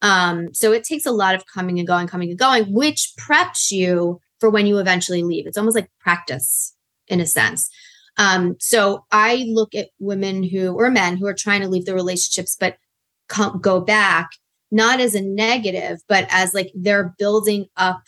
Um, 0.00 0.54
so 0.54 0.72
it 0.72 0.84
takes 0.84 1.04
a 1.04 1.12
lot 1.12 1.34
of 1.34 1.44
coming 1.52 1.78
and 1.78 1.86
going, 1.86 2.06
coming 2.06 2.30
and 2.30 2.38
going, 2.38 2.72
which 2.72 3.12
preps 3.18 3.70
you 3.70 4.20
for 4.38 4.48
when 4.48 4.66
you 4.66 4.78
eventually 4.78 5.24
leave. 5.24 5.46
It's 5.46 5.58
almost 5.58 5.74
like 5.74 5.90
practice 5.98 6.74
in 7.08 7.20
a 7.20 7.26
sense. 7.26 7.68
Um, 8.16 8.56
so 8.60 9.04
I 9.10 9.46
look 9.48 9.74
at 9.74 9.88
women 9.98 10.42
who 10.42 10.72
or 10.72 10.90
men 10.90 11.16
who 11.16 11.26
are 11.26 11.34
trying 11.34 11.62
to 11.62 11.68
leave 11.68 11.86
the 11.86 11.94
relationships 11.94 12.56
but 12.58 12.76
come, 13.28 13.60
go 13.60 13.80
back 13.80 14.30
not 14.70 15.00
as 15.00 15.14
a 15.14 15.22
negative, 15.22 16.00
but 16.08 16.26
as 16.30 16.54
like 16.54 16.70
they're 16.74 17.14
building 17.18 17.66
up 17.76 18.02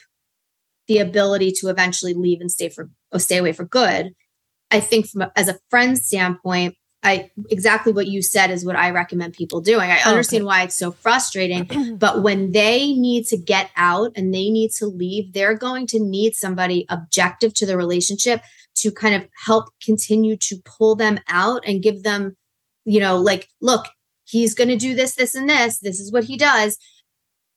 the 0.88 0.98
ability 0.98 1.52
to 1.52 1.68
eventually 1.68 2.14
leave 2.14 2.40
and 2.40 2.50
stay 2.50 2.68
for 2.68 2.90
or 3.12 3.18
stay 3.18 3.38
away 3.38 3.52
for 3.52 3.64
good. 3.64 4.12
I 4.70 4.80
think 4.80 5.08
from 5.08 5.22
a, 5.22 5.32
as 5.36 5.48
a 5.48 5.58
friend 5.68 5.98
standpoint, 5.98 6.76
I 7.02 7.30
exactly 7.48 7.92
what 7.92 8.08
you 8.08 8.20
said 8.20 8.50
is 8.50 8.64
what 8.64 8.76
I 8.76 8.90
recommend 8.90 9.32
people 9.32 9.60
doing. 9.60 9.90
I 9.90 9.98
understand 10.04 10.44
why 10.44 10.62
it's 10.62 10.76
so 10.76 10.92
frustrating, 10.92 11.96
but 11.98 12.22
when 12.22 12.52
they 12.52 12.92
need 12.92 13.26
to 13.28 13.38
get 13.38 13.70
out 13.76 14.12
and 14.16 14.34
they 14.34 14.50
need 14.50 14.70
to 14.72 14.86
leave, 14.86 15.32
they're 15.32 15.56
going 15.56 15.86
to 15.88 16.00
need 16.00 16.34
somebody 16.34 16.84
objective 16.90 17.54
to 17.54 17.66
the 17.66 17.76
relationship 17.76 18.42
to 18.76 18.90
kind 18.90 19.14
of 19.14 19.28
help 19.44 19.66
continue 19.82 20.36
to 20.36 20.56
pull 20.64 20.94
them 20.94 21.18
out 21.28 21.62
and 21.66 21.82
give 21.82 22.02
them, 22.02 22.36
you 22.84 23.00
know, 23.00 23.16
like, 23.16 23.48
look, 23.60 23.86
he's 24.24 24.54
going 24.54 24.68
to 24.68 24.76
do 24.76 24.94
this, 24.94 25.14
this, 25.14 25.34
and 25.34 25.48
this. 25.48 25.78
This 25.78 26.00
is 26.00 26.12
what 26.12 26.24
he 26.24 26.36
does. 26.36 26.78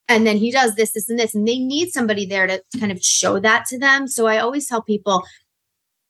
And 0.08 0.28
then 0.28 0.38
he 0.38 0.52
does 0.52 0.76
this, 0.76 0.92
this, 0.92 1.10
and 1.10 1.18
this. 1.18 1.34
And 1.34 1.48
they 1.48 1.60
need 1.60 1.92
somebody 1.92 2.26
there 2.26 2.48
to 2.48 2.62
kind 2.80 2.92
of 2.92 3.02
show 3.02 3.40
that 3.40 3.66
to 3.68 3.80
them. 3.80 4.08
So 4.08 4.28
I 4.28 4.38
always 4.38 4.68
tell 4.68 4.82
people, 4.82 5.24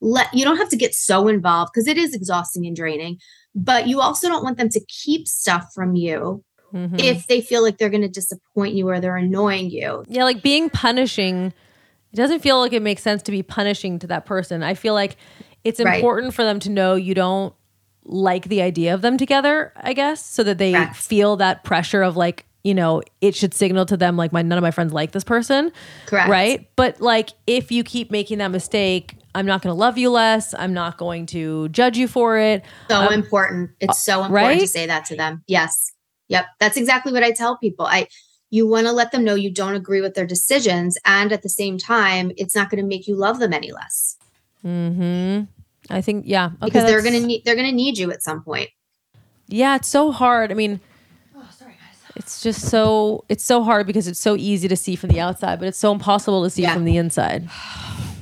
let 0.06 0.28
you 0.34 0.44
don't 0.44 0.58
have 0.58 0.68
to 0.70 0.76
get 0.76 0.94
so 0.94 1.28
involved 1.30 1.72
because 1.74 1.88
it 1.88 1.98
is 1.98 2.14
exhausting 2.14 2.66
and 2.68 2.76
draining 2.76 3.18
but 3.56 3.88
you 3.88 4.02
also 4.02 4.28
don't 4.28 4.44
want 4.44 4.58
them 4.58 4.68
to 4.68 4.82
keep 4.88 5.28
stuff 5.28 5.66
from 5.74 5.96
you 5.96 6.44
Mhm. 6.74 7.00
if 7.00 7.28
they 7.28 7.40
feel 7.40 7.62
like 7.64 7.78
they're 7.78 7.90
going 7.90 8.02
to 8.02 8.08
disappoint 8.10 8.74
you 8.74 8.90
or 8.90 9.00
they're 9.00 9.16
annoying 9.16 9.70
you 9.70 10.04
Yeah, 10.10 10.24
like 10.24 10.42
being 10.42 10.70
punishing. 10.72 11.54
It 12.12 12.16
doesn't 12.16 12.40
feel 12.42 12.60
like 12.60 12.74
it 12.74 12.82
makes 12.82 13.02
sense 13.04 13.22
to 13.24 13.32
be 13.32 13.44
punishing 13.44 14.00
to 14.00 14.08
that 14.08 14.26
person. 14.26 14.62
I 14.64 14.74
feel 14.74 14.94
like 14.96 15.16
it's 15.64 15.80
Right. 15.80 15.96
important 15.96 16.34
for 16.34 16.44
them 16.44 16.60
to 16.62 16.70
know 16.72 16.96
you 16.96 17.14
don't 17.14 17.54
like 18.06 18.50
the 18.50 18.62
idea 18.62 18.94
of 18.94 19.02
them 19.02 19.18
together, 19.18 19.72
I 19.78 19.94
guess, 19.94 20.26
so 20.26 20.44
that 20.44 20.58
they 20.58 20.74
Correct. 20.74 20.96
feel 20.96 21.36
that 21.38 21.64
pressure 21.64 22.02
of 22.02 22.18
like, 22.18 22.46
you 22.64 22.74
know, 22.74 23.02
it 23.22 23.36
should 23.36 23.54
signal 23.54 23.86
to 23.86 23.96
them 23.96 24.18
like 24.18 24.34
my 24.34 24.42
none 24.42 24.58
of 24.58 24.62
my 24.64 24.72
friends 24.72 24.94
like 24.94 25.12
this 25.12 25.24
person. 25.24 25.72
Correct. 26.08 26.28
Right? 26.30 26.68
But 26.76 27.00
like 27.02 27.30
if 27.48 27.72
you 27.72 27.84
keep 27.84 28.10
making 28.12 28.40
that 28.40 28.50
mistake, 28.52 29.16
I'm 29.36 29.46
not 29.46 29.62
going 29.62 29.74
to 29.74 29.80
love 29.80 29.98
you 29.98 30.10
less. 30.12 30.54
I'm 30.54 30.74
not 30.74 30.98
going 30.98 31.26
to 31.28 31.68
judge 31.70 31.98
you 31.98 32.08
for 32.08 32.38
it. 32.38 32.64
so 32.90 33.02
Um, 33.02 33.14
important 33.14 33.72
it's 33.80 34.00
so 34.02 34.24
important 34.24 34.34
right? 34.36 34.60
to 34.62 34.68
say 34.68 34.86
that 34.86 35.06
to 35.06 35.16
them 35.16 35.44
yes 35.48 35.92
yep 36.28 36.46
that's 36.60 36.78
exactly 36.78 37.12
what 37.12 37.24
i 37.24 37.32
tell 37.32 37.58
people 37.58 37.86
i 37.86 38.08
you 38.50 38.68
want 38.68 38.86
to 38.88 38.94
let 38.94 39.12
them 39.12 39.24
know 39.24 39.34
you 39.36 39.52
don't 39.52 39.76
agree 39.76 40.00
with 40.02 40.14
their 40.14 40.26
decisions 40.28 40.98
and 41.06 41.32
at 41.34 41.42
the 41.42 41.50
same 41.50 41.78
time 41.78 42.32
it's 42.38 42.56
not 42.56 42.70
going 42.70 42.82
to 42.82 42.88
make 42.88 43.08
you 43.08 43.16
love 43.16 43.40
them 43.40 43.54
any 43.54 43.72
less 43.72 44.18
Mhm. 44.66 45.48
I 45.90 46.02
think 46.02 46.24
yeah, 46.28 46.46
okay. 46.46 46.56
because 46.66 46.86
they're 46.86 47.02
going 47.02 47.20
to 47.20 47.26
need 47.28 47.44
they're 47.44 47.56
going 47.56 47.68
to 47.70 47.76
need 47.76 47.98
you 47.98 48.12
at 48.12 48.22
some 48.24 48.42
point 48.44 48.70
Yeah, 49.50 49.76
it's 49.76 49.90
so 49.90 50.12
hard. 50.14 50.50
I 50.52 50.56
mean, 50.56 50.80
it's 52.16 52.42
just 52.42 52.62
so 52.70 53.26
it's 53.28 53.44
so 53.44 53.64
hard 53.64 53.86
because 53.88 54.08
it's 54.08 54.20
so 54.20 54.36
easy 54.38 54.68
to 54.70 54.76
see 54.78 54.96
from 54.96 55.10
the 55.10 55.20
outside, 55.20 55.60
but 55.60 55.68
it's 55.68 55.78
so 55.78 55.92
impossible 55.92 56.44
to 56.44 56.50
see 56.50 56.62
Yeah. 56.62 56.74
from 56.74 56.86
the 56.86 56.96
inside. 56.98 57.50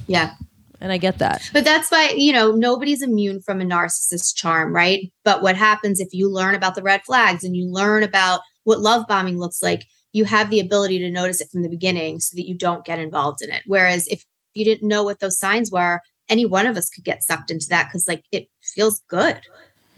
yeah 0.07 0.33
And 0.81 0.91
I 0.91 0.97
get 0.97 1.19
that. 1.19 1.47
But 1.53 1.63
that's 1.63 1.91
why, 1.91 2.09
you 2.17 2.33
know, 2.33 2.51
nobody's 2.51 3.03
immune 3.03 3.39
from 3.41 3.61
a 3.61 3.65
narcissist 3.65 4.35
charm, 4.35 4.73
right? 4.73 5.11
But 5.23 5.43
what 5.43 5.55
happens 5.55 5.99
if 5.99 6.09
you 6.11 6.29
learn 6.29 6.55
about 6.55 6.73
the 6.73 6.81
red 6.81 7.03
flags 7.05 7.43
and 7.43 7.55
you 7.55 7.71
learn 7.71 8.01
about 8.01 8.41
what 8.63 8.79
love 8.79 9.05
bombing 9.07 9.37
looks 9.37 9.61
like, 9.61 9.85
you 10.11 10.25
have 10.25 10.49
the 10.49 10.59
ability 10.59 10.97
to 10.99 11.11
notice 11.11 11.39
it 11.39 11.49
from 11.51 11.61
the 11.61 11.69
beginning 11.69 12.19
so 12.19 12.35
that 12.35 12.47
you 12.47 12.57
don't 12.57 12.83
get 12.83 12.99
involved 12.99 13.41
in 13.41 13.51
it. 13.51 13.61
Whereas 13.67 14.07
if 14.07 14.25
you 14.55 14.65
didn't 14.65 14.87
know 14.87 15.03
what 15.03 15.19
those 15.19 15.39
signs 15.39 15.71
were, 15.71 16.01
any 16.29 16.45
one 16.45 16.65
of 16.65 16.77
us 16.77 16.89
could 16.89 17.03
get 17.03 17.23
sucked 17.23 17.51
into 17.51 17.67
that 17.69 17.87
because 17.87 18.07
like 18.07 18.23
it 18.31 18.47
feels 18.61 19.01
good. 19.07 19.39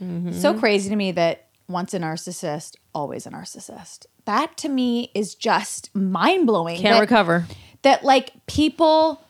Mm-hmm. 0.02 0.32
So 0.32 0.52
crazy 0.52 0.90
to 0.90 0.96
me 0.96 1.12
that 1.12 1.48
once 1.66 1.94
a 1.94 1.98
narcissist, 1.98 2.76
always 2.94 3.26
a 3.26 3.30
narcissist. 3.30 4.06
That 4.26 4.56
to 4.58 4.68
me 4.68 5.10
is 5.14 5.34
just 5.34 5.94
mind 5.94 6.46
blowing. 6.46 6.78
Can't 6.78 7.00
recover. 7.00 7.46
That 7.82 8.04
like 8.04 8.32
people 8.46 9.23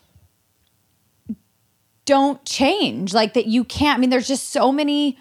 don't 2.05 2.43
change. 2.45 3.13
Like 3.13 3.33
that 3.33 3.47
you 3.47 3.63
can't. 3.63 3.97
I 3.97 4.01
mean, 4.01 4.09
there's 4.09 4.27
just 4.27 4.49
so 4.49 4.71
many. 4.71 5.17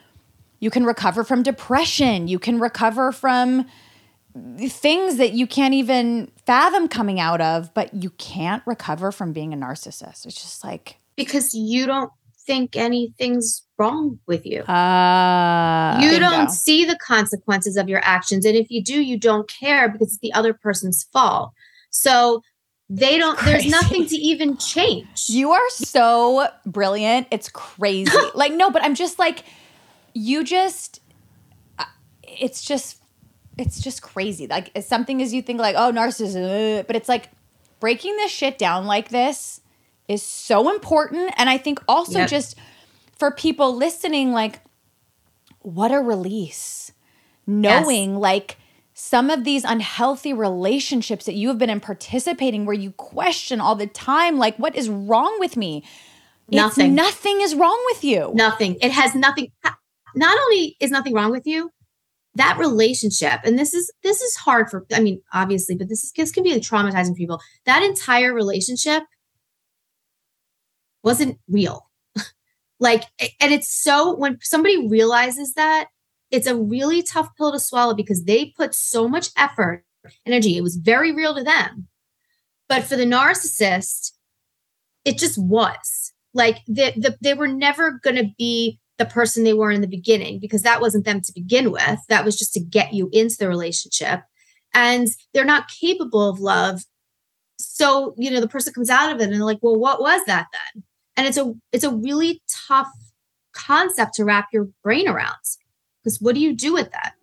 You 0.60 0.70
can 0.70 0.84
recover 0.84 1.24
from 1.24 1.42
depression. 1.42 2.28
You 2.28 2.38
can 2.38 2.58
recover 2.58 3.12
from 3.12 3.66
things 4.68 5.16
that 5.16 5.32
you 5.32 5.46
can't 5.46 5.74
even 5.74 6.30
fathom 6.44 6.88
coming 6.88 7.20
out 7.20 7.40
of, 7.40 7.72
but 7.74 7.94
you 7.94 8.10
can't 8.10 8.62
recover 8.66 9.12
from 9.12 9.32
being 9.32 9.52
a 9.52 9.56
narcissist. 9.56 10.26
It's 10.26 10.40
just 10.42 10.64
like 10.64 10.98
because 11.16 11.54
you 11.54 11.86
don't 11.86 12.10
think 12.46 12.76
anything's 12.76 13.62
wrong 13.78 14.18
with 14.26 14.44
you. 14.44 14.60
uh 14.62 15.98
you 16.02 16.18
don't 16.18 16.50
see 16.50 16.84
the 16.84 16.98
consequences 16.98 17.76
of 17.76 17.88
your 17.88 18.00
actions. 18.04 18.44
And 18.44 18.56
if 18.56 18.70
you 18.70 18.82
do, 18.82 19.00
you 19.00 19.18
don't 19.18 19.48
care 19.48 19.88
because 19.88 20.08
it's 20.08 20.18
the 20.18 20.32
other 20.32 20.52
person's 20.52 21.04
fault. 21.12 21.52
So 21.90 22.42
they 22.90 23.18
don't, 23.18 23.38
there's 23.44 23.66
nothing 23.66 24.06
to 24.06 24.16
even 24.16 24.56
change. 24.56 25.24
You 25.28 25.52
are 25.52 25.70
so 25.70 26.48
brilliant. 26.66 27.28
It's 27.30 27.48
crazy. 27.48 28.10
like, 28.34 28.52
no, 28.52 28.70
but 28.70 28.82
I'm 28.82 28.94
just 28.94 29.18
like, 29.18 29.44
you 30.12 30.44
just, 30.44 31.00
uh, 31.78 31.84
it's 32.22 32.62
just, 32.62 32.98
it's 33.56 33.80
just 33.80 34.02
crazy. 34.02 34.46
Like, 34.46 34.70
it's 34.74 34.86
something 34.86 35.22
as 35.22 35.32
you 35.32 35.40
think, 35.42 35.60
like, 35.60 35.76
oh, 35.76 35.92
narcissism, 35.92 36.80
uh, 36.80 36.82
but 36.82 36.94
it's 36.96 37.08
like 37.08 37.30
breaking 37.80 38.16
this 38.16 38.30
shit 38.30 38.58
down 38.58 38.86
like 38.86 39.08
this 39.08 39.60
is 40.08 40.22
so 40.22 40.70
important. 40.70 41.32
And 41.36 41.48
I 41.48 41.56
think 41.58 41.80
also 41.88 42.20
Yep. 42.20 42.28
just 42.28 42.58
for 43.18 43.30
people 43.30 43.74
listening, 43.74 44.32
like, 44.32 44.60
what 45.60 45.90
a 45.90 46.00
release. 46.00 46.92
Knowing, 47.46 48.16
like, 48.16 48.56
some 48.94 49.28
of 49.28 49.42
these 49.44 49.64
unhealthy 49.64 50.32
relationships 50.32 51.26
that 51.26 51.34
you 51.34 51.48
have 51.48 51.58
been 51.58 51.68
in 51.70 51.80
participating 51.80 52.64
where 52.64 52.74
you 52.74 52.92
question 52.92 53.60
all 53.60 53.74
the 53.74 53.88
time, 53.88 54.38
like, 54.38 54.56
what 54.56 54.76
is 54.76 54.88
wrong 54.88 55.36
with 55.40 55.56
me? 55.56 55.82
It's 56.48 56.56
Nothing. 56.56 56.94
nothing 56.94 57.40
is 57.40 57.54
wrong 57.54 57.82
with 57.86 58.04
you. 58.04 58.30
nothing. 58.34 58.76
It 58.80 58.92
has 58.92 59.14
nothing. 59.14 59.50
Not 60.14 60.38
only 60.38 60.76
is 60.78 60.90
nothing 60.90 61.12
wrong 61.14 61.32
with 61.32 61.46
you, 61.46 61.70
that 62.36 62.58
relationship, 62.58 63.40
and 63.44 63.58
this 63.58 63.74
is 63.74 63.90
this 64.02 64.20
is 64.20 64.36
hard 64.36 64.68
for. 64.70 64.84
I 64.92 65.00
mean, 65.00 65.22
obviously, 65.32 65.74
but 65.74 65.88
this 65.88 66.04
is 66.04 66.12
this 66.12 66.30
can 66.30 66.44
be 66.44 66.52
traumatizing 66.60 67.08
for 67.10 67.14
people. 67.14 67.40
That 67.66 67.82
entire 67.82 68.32
relationship 68.34 69.02
wasn't 71.02 71.38
real. 71.48 71.90
like, 72.78 73.04
and 73.40 73.52
it's 73.52 73.72
so 73.74 74.14
when 74.14 74.38
somebody 74.42 74.86
realizes 74.88 75.54
that, 75.54 75.86
it's 76.34 76.48
a 76.48 76.56
really 76.56 77.00
tough 77.00 77.28
pill 77.36 77.52
to 77.52 77.60
swallow 77.60 77.94
because 77.94 78.24
they 78.24 78.46
put 78.56 78.74
so 78.74 79.08
much 79.08 79.30
effort, 79.36 79.84
energy. 80.26 80.56
It 80.56 80.62
was 80.62 80.74
very 80.74 81.12
real 81.12 81.32
to 81.36 81.44
them, 81.44 81.86
but 82.68 82.82
for 82.82 82.96
the 82.96 83.04
narcissist, 83.04 84.12
it 85.04 85.16
just 85.16 85.38
was. 85.38 86.12
Like 86.32 86.58
the, 86.66 86.92
the, 86.96 87.16
they 87.20 87.34
were 87.34 87.46
never 87.46 88.00
going 88.02 88.16
to 88.16 88.32
be 88.36 88.80
the 88.98 89.04
person 89.04 89.44
they 89.44 89.54
were 89.54 89.70
in 89.70 89.80
the 89.80 89.86
beginning 89.86 90.40
because 90.40 90.62
that 90.62 90.80
wasn't 90.80 91.04
them 91.04 91.20
to 91.20 91.32
begin 91.32 91.70
with. 91.70 92.00
That 92.08 92.24
was 92.24 92.36
just 92.36 92.52
to 92.54 92.60
get 92.60 92.92
you 92.92 93.08
into 93.12 93.36
the 93.38 93.48
relationship. 93.48 94.22
And 94.72 95.06
they're 95.32 95.44
not 95.44 95.68
capable 95.68 96.28
of 96.28 96.40
love. 96.40 96.82
So 97.60 98.16
you 98.18 98.32
know 98.32 98.40
the 98.40 98.48
person 98.48 98.72
comes 98.72 98.90
out 98.90 99.12
of 99.12 99.20
it 99.20 99.24
and 99.24 99.32
they're 99.32 99.44
like 99.44 99.60
well 99.62 99.76
what 99.76 100.00
was 100.00 100.22
that 100.26 100.48
then? 100.52 100.82
And 101.16 101.28
it's 101.28 101.38
a 101.38 101.54
it's 101.70 101.84
a 101.84 101.94
really 101.94 102.42
tough 102.48 102.90
concept 103.52 104.14
to 104.14 104.24
wrap 104.24 104.48
your 104.52 104.68
brain 104.82 105.06
around 105.06 105.36
because 106.04 106.20
what 106.20 106.34
do 106.34 106.40
you 106.40 106.54
do 106.54 106.72
with 106.72 106.90
that 106.92 107.14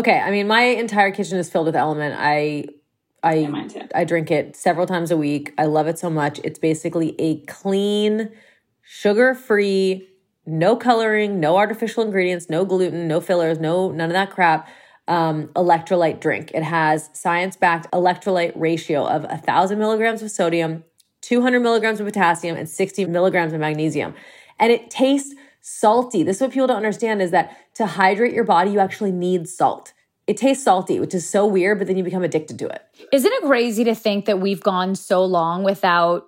Okay, 0.00 0.18
I 0.18 0.30
mean, 0.30 0.46
my 0.46 0.62
entire 0.62 1.10
kitchen 1.10 1.36
is 1.36 1.50
filled 1.50 1.66
with 1.66 1.74
LMNT. 1.74 2.16
I, 2.16 2.64
I, 3.22 3.46
mine 3.48 3.68
too. 3.68 3.82
I 3.94 4.04
drink 4.04 4.30
it 4.30 4.56
several 4.56 4.86
times 4.86 5.10
a 5.10 5.16
week. 5.16 5.52
I 5.58 5.66
love 5.66 5.88
it 5.88 5.98
so 5.98 6.08
much. 6.08 6.40
It's 6.42 6.58
basically 6.58 7.14
a 7.18 7.40
clean, 7.42 8.30
sugar-free, 8.80 10.08
no 10.46 10.76
coloring, 10.76 11.38
no 11.38 11.58
artificial 11.58 12.02
ingredients, 12.02 12.48
no 12.48 12.64
gluten, 12.64 13.08
no 13.08 13.20
fillers, 13.20 13.58
no 13.58 13.90
none 13.90 14.08
of 14.08 14.14
that 14.14 14.30
crap. 14.30 14.68
Um, 15.06 15.48
electrolyte 15.48 16.20
drink. 16.20 16.52
It 16.54 16.62
has 16.62 17.10
science-backed 17.12 17.90
electrolyte 17.92 18.52
ratio 18.54 19.04
of 19.04 19.24
a 19.24 19.36
thousand 19.36 19.80
milligrams 19.80 20.22
of 20.22 20.30
sodium, 20.30 20.84
200 21.30 21.60
milligrams 21.60 22.00
of 22.00 22.06
potassium, 22.06 22.56
and 22.56 22.68
60 22.68 23.04
milligrams 23.04 23.52
of 23.52 23.60
magnesium, 23.60 24.14
and 24.58 24.72
it 24.72 24.90
tastes 24.90 25.32
salty. 25.60 26.24
This 26.24 26.38
is 26.38 26.42
what 26.42 26.50
people 26.50 26.66
don't 26.66 26.78
understand 26.78 27.22
is 27.22 27.30
that 27.30 27.56
to 27.76 27.86
hydrate 27.86 28.34
your 28.34 28.42
body, 28.42 28.72
you 28.72 28.80
actually 28.80 29.12
need 29.12 29.48
salt. 29.48 29.92
It 30.26 30.36
tastes 30.36 30.64
salty, 30.64 30.98
which 30.98 31.14
is 31.14 31.28
so 31.28 31.46
weird, 31.46 31.78
but 31.78 31.86
then 31.86 31.96
you 31.96 32.02
become 32.02 32.24
addicted 32.24 32.58
to 32.58 32.66
it. 32.66 32.82
Isn't 33.12 33.32
it 33.32 33.44
crazy 33.44 33.84
to 33.84 33.94
think 33.94 34.24
that 34.24 34.40
we've 34.40 34.60
gone 34.60 34.96
so 34.96 35.24
long 35.24 35.62
without 35.62 36.26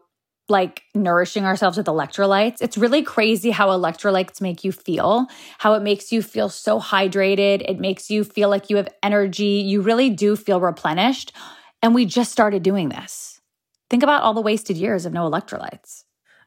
like 0.49 0.83
nourishing 0.95 1.45
ourselves 1.45 1.77
with 1.77 1.87
electrolytes? 1.87 2.59
It's 2.61 2.79
really 2.79 3.03
crazy 3.03 3.51
how 3.51 3.71
electrolytes 3.71 4.41
make 4.41 4.63
you 4.63 4.71
feel, 4.71 5.27
how 5.59 5.75
it 5.75 5.83
makes 5.83 6.13
you 6.13 6.23
feel 6.23 6.49
so 6.49 6.79
hydrated. 6.79 7.69
It 7.69 7.81
makes 7.81 8.09
you 8.09 8.23
feel 8.23 8.49
like 8.49 8.71
you 8.71 8.77
have 8.77 8.89
energy. 9.03 9.65
You 9.67 9.81
really 9.81 10.11
do 10.11 10.37
feel 10.37 10.61
replenished. 10.61 11.33
And 11.83 11.93
we 11.93 12.07
just 12.07 12.31
started 12.31 12.63
doing 12.63 12.89
this. 12.89 13.32
Think 13.93 14.03
about 14.03 14.23
all 14.23 14.33
the 14.33 14.41
wasted 14.41 14.79
years 14.79 15.05
of 15.05 15.13
no 15.13 15.31
electrolytes. 15.31 16.05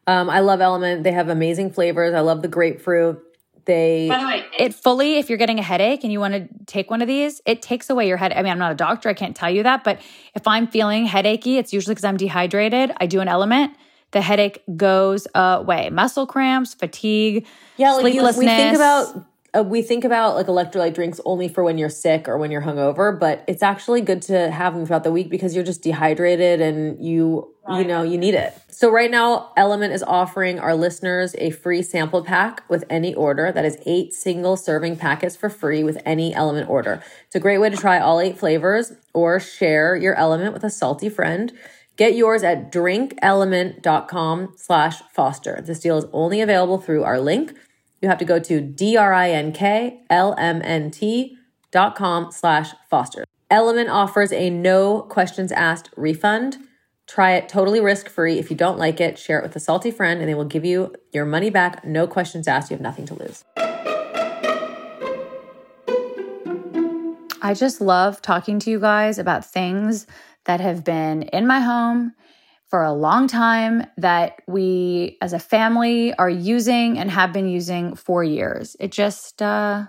Um, 0.08 0.32
I 0.32 0.40
love 0.40 0.62
LMNT. 0.62 1.04
They 1.04 1.12
have 1.12 1.30
amazing 1.30 1.74
flavors. 1.74 2.16
I 2.16 2.22
love 2.22 2.42
the 2.42 2.48
grapefruit. 2.48 3.22
They 3.66 4.08
By 4.10 4.20
the 4.20 4.26
way, 4.26 4.46
It 4.58 4.74
fully, 4.74 5.20
if 5.20 5.30
you're 5.30 5.38
getting 5.38 5.60
a 5.60 5.62
headache 5.62 6.04
and 6.04 6.12
you 6.12 6.20
want 6.20 6.34
to 6.34 6.50
take 6.66 6.90
one 6.90 7.04
of 7.04 7.08
these, 7.08 7.42
it 7.46 7.62
takes 7.62 7.88
away 7.92 8.08
your 8.08 8.18
head. 8.18 8.34
I 8.34 8.42
mean, 8.42 8.52
I'm 8.52 8.58
not 8.58 8.72
a 8.72 8.76
doctor, 8.76 9.10
I 9.10 9.14
can't 9.14 9.36
tell 9.36 9.52
you 9.52 9.62
that, 9.62 9.84
but 9.84 10.02
if 10.34 10.48
I'm 10.48 10.66
feeling 10.66 11.06
headachy, 11.06 11.60
it's 11.60 11.72
usually 11.72 11.94
because 11.94 12.04
I'm 12.04 12.18
dehydrated. 12.18 12.92
I 12.98 13.06
do 13.06 13.22
an 13.22 13.28
LMNT, 13.28 13.76
the 14.10 14.22
headache 14.22 14.64
goes 14.76 15.28
away. 15.36 15.92
Muscle 15.92 16.26
cramps, 16.26 16.74
fatigue, 16.74 17.46
yeah, 17.78 17.92
like 17.92 18.06
you, 18.06 18.22
sleeplessness. 18.22 18.40
we 18.40 18.48
think 18.48 18.76
about 18.76 19.24
uh, 19.56 19.64
we 19.64 19.82
think 19.82 20.04
about 20.04 20.36
like 20.36 20.48
electrolyte 20.48 20.94
drinks 20.94 21.20
only 21.26 21.48
for 21.48 21.64
when 21.64 21.78
you're 21.78 21.90
sick 21.90 22.28
or 22.28 22.38
when 22.38 22.52
you're 22.52 22.62
hungover, 22.62 23.18
but 23.18 23.44
it's 23.48 23.64
actually 23.64 24.02
good 24.02 24.22
to 24.24 24.52
have 24.52 24.74
them 24.74 24.86
throughout 24.86 25.04
the 25.04 25.12
week 25.12 25.30
because 25.30 25.56
you're 25.56 25.64
just 25.64 25.82
dehydrated 25.82 26.62
and 26.62 27.04
you 27.04 27.52
you 27.70 27.84
know 27.84 28.04
you 28.04 28.18
need 28.18 28.36
it. 28.36 28.54
So 28.70 28.92
right 28.92 29.10
now, 29.10 29.52
LMNT 29.58 29.92
is 29.92 30.04
offering 30.04 30.60
our 30.60 30.76
listeners 30.76 31.34
a 31.38 31.50
free 31.50 31.82
sample 31.82 32.24
pack 32.24 32.64
with 32.70 32.84
any 32.90 33.16
order. 33.16 33.52
That 33.52 33.66
is 33.66 33.78
eight 33.86 34.14
single 34.14 34.58
serving 34.58 34.98
packets 34.98 35.36
for 35.36 35.50
free 35.50 35.84
with 35.84 35.98
any 36.06 36.34
LMNT 36.34 36.70
order. 36.70 37.02
It's 37.26 37.36
a 37.36 37.40
great 37.40 37.58
way 37.58 37.70
to 37.70 37.78
try 37.78 38.00
all 38.00 38.20
eight 38.20 38.38
flavors 38.38 38.92
or 39.14 39.40
share 39.40 39.96
your 39.96 40.16
LMNT 40.16 40.54
with 40.54 40.64
a 40.64 40.70
salty 40.70 41.10
friend. 41.10 41.54
Get 41.98 42.16
yours 42.16 42.44
at 42.44 42.72
drinkLMNT.com 42.72 44.54
slash 44.58 45.02
foster. 45.14 45.64
This 45.66 45.80
deal 45.80 45.98
is 45.98 46.06
only 46.12 46.42
available 46.42 46.78
through 46.78 47.04
our 47.04 47.20
link. 47.20 47.54
You 48.02 48.10
have 48.10 48.18
to 48.20 48.26
go 48.26 48.40
to 48.40 48.62
D-R-I-N-K-L-M-N-T 48.62 49.38
dot 51.72 51.96
com 51.96 52.32
slash 52.32 52.74
foster. 52.90 53.26
LMNT 53.52 53.90
offers 53.90 54.32
a 54.32 54.50
no 54.50 55.02
questions 55.02 55.52
asked 55.52 55.90
refund. 55.96 56.58
Try 57.08 57.34
it 57.34 57.48
totally 57.48 57.80
risk-free. 57.80 58.40
If 58.40 58.50
you 58.50 58.58
don't 58.58 58.80
like 58.80 59.00
it, 59.00 59.20
share 59.20 59.40
it 59.40 59.44
with 59.44 59.56
a 59.56 59.60
salty 59.60 59.92
friend 59.92 60.20
and 60.20 60.28
they 60.28 60.34
will 60.34 60.46
give 60.46 60.66
you 60.66 60.96
your 61.14 61.26
money 61.26 61.52
back. 61.52 61.86
No 61.86 62.08
questions 62.08 62.48
asked. 62.48 62.72
You 62.72 62.76
have 62.76 62.82
nothing 62.82 63.06
to 63.06 63.14
lose. 63.14 63.44
I 67.42 67.54
just 67.54 67.80
love 67.80 68.24
talking 68.24 68.58
to 68.60 68.72
you 68.72 68.80
guys 68.80 69.20
about 69.20 69.46
things 69.46 70.08
that 70.46 70.60
have 70.62 70.84
been 70.84 71.24
in 71.24 71.46
my 71.46 71.60
home 71.60 72.14
for 72.68 72.84
a 72.84 72.94
long 72.94 73.28
time 73.28 73.86
that 73.98 74.42
we 74.48 75.18
as 75.22 75.34
a 75.34 75.40
family 75.40 76.14
are 76.16 76.30
using 76.30 76.98
and 76.98 77.12
have 77.12 77.32
been 77.32 77.48
using 77.48 77.96
for 77.96 78.24
years. 78.24 78.76
It 78.80 78.92
just, 78.92 79.42
uh, 79.42 79.86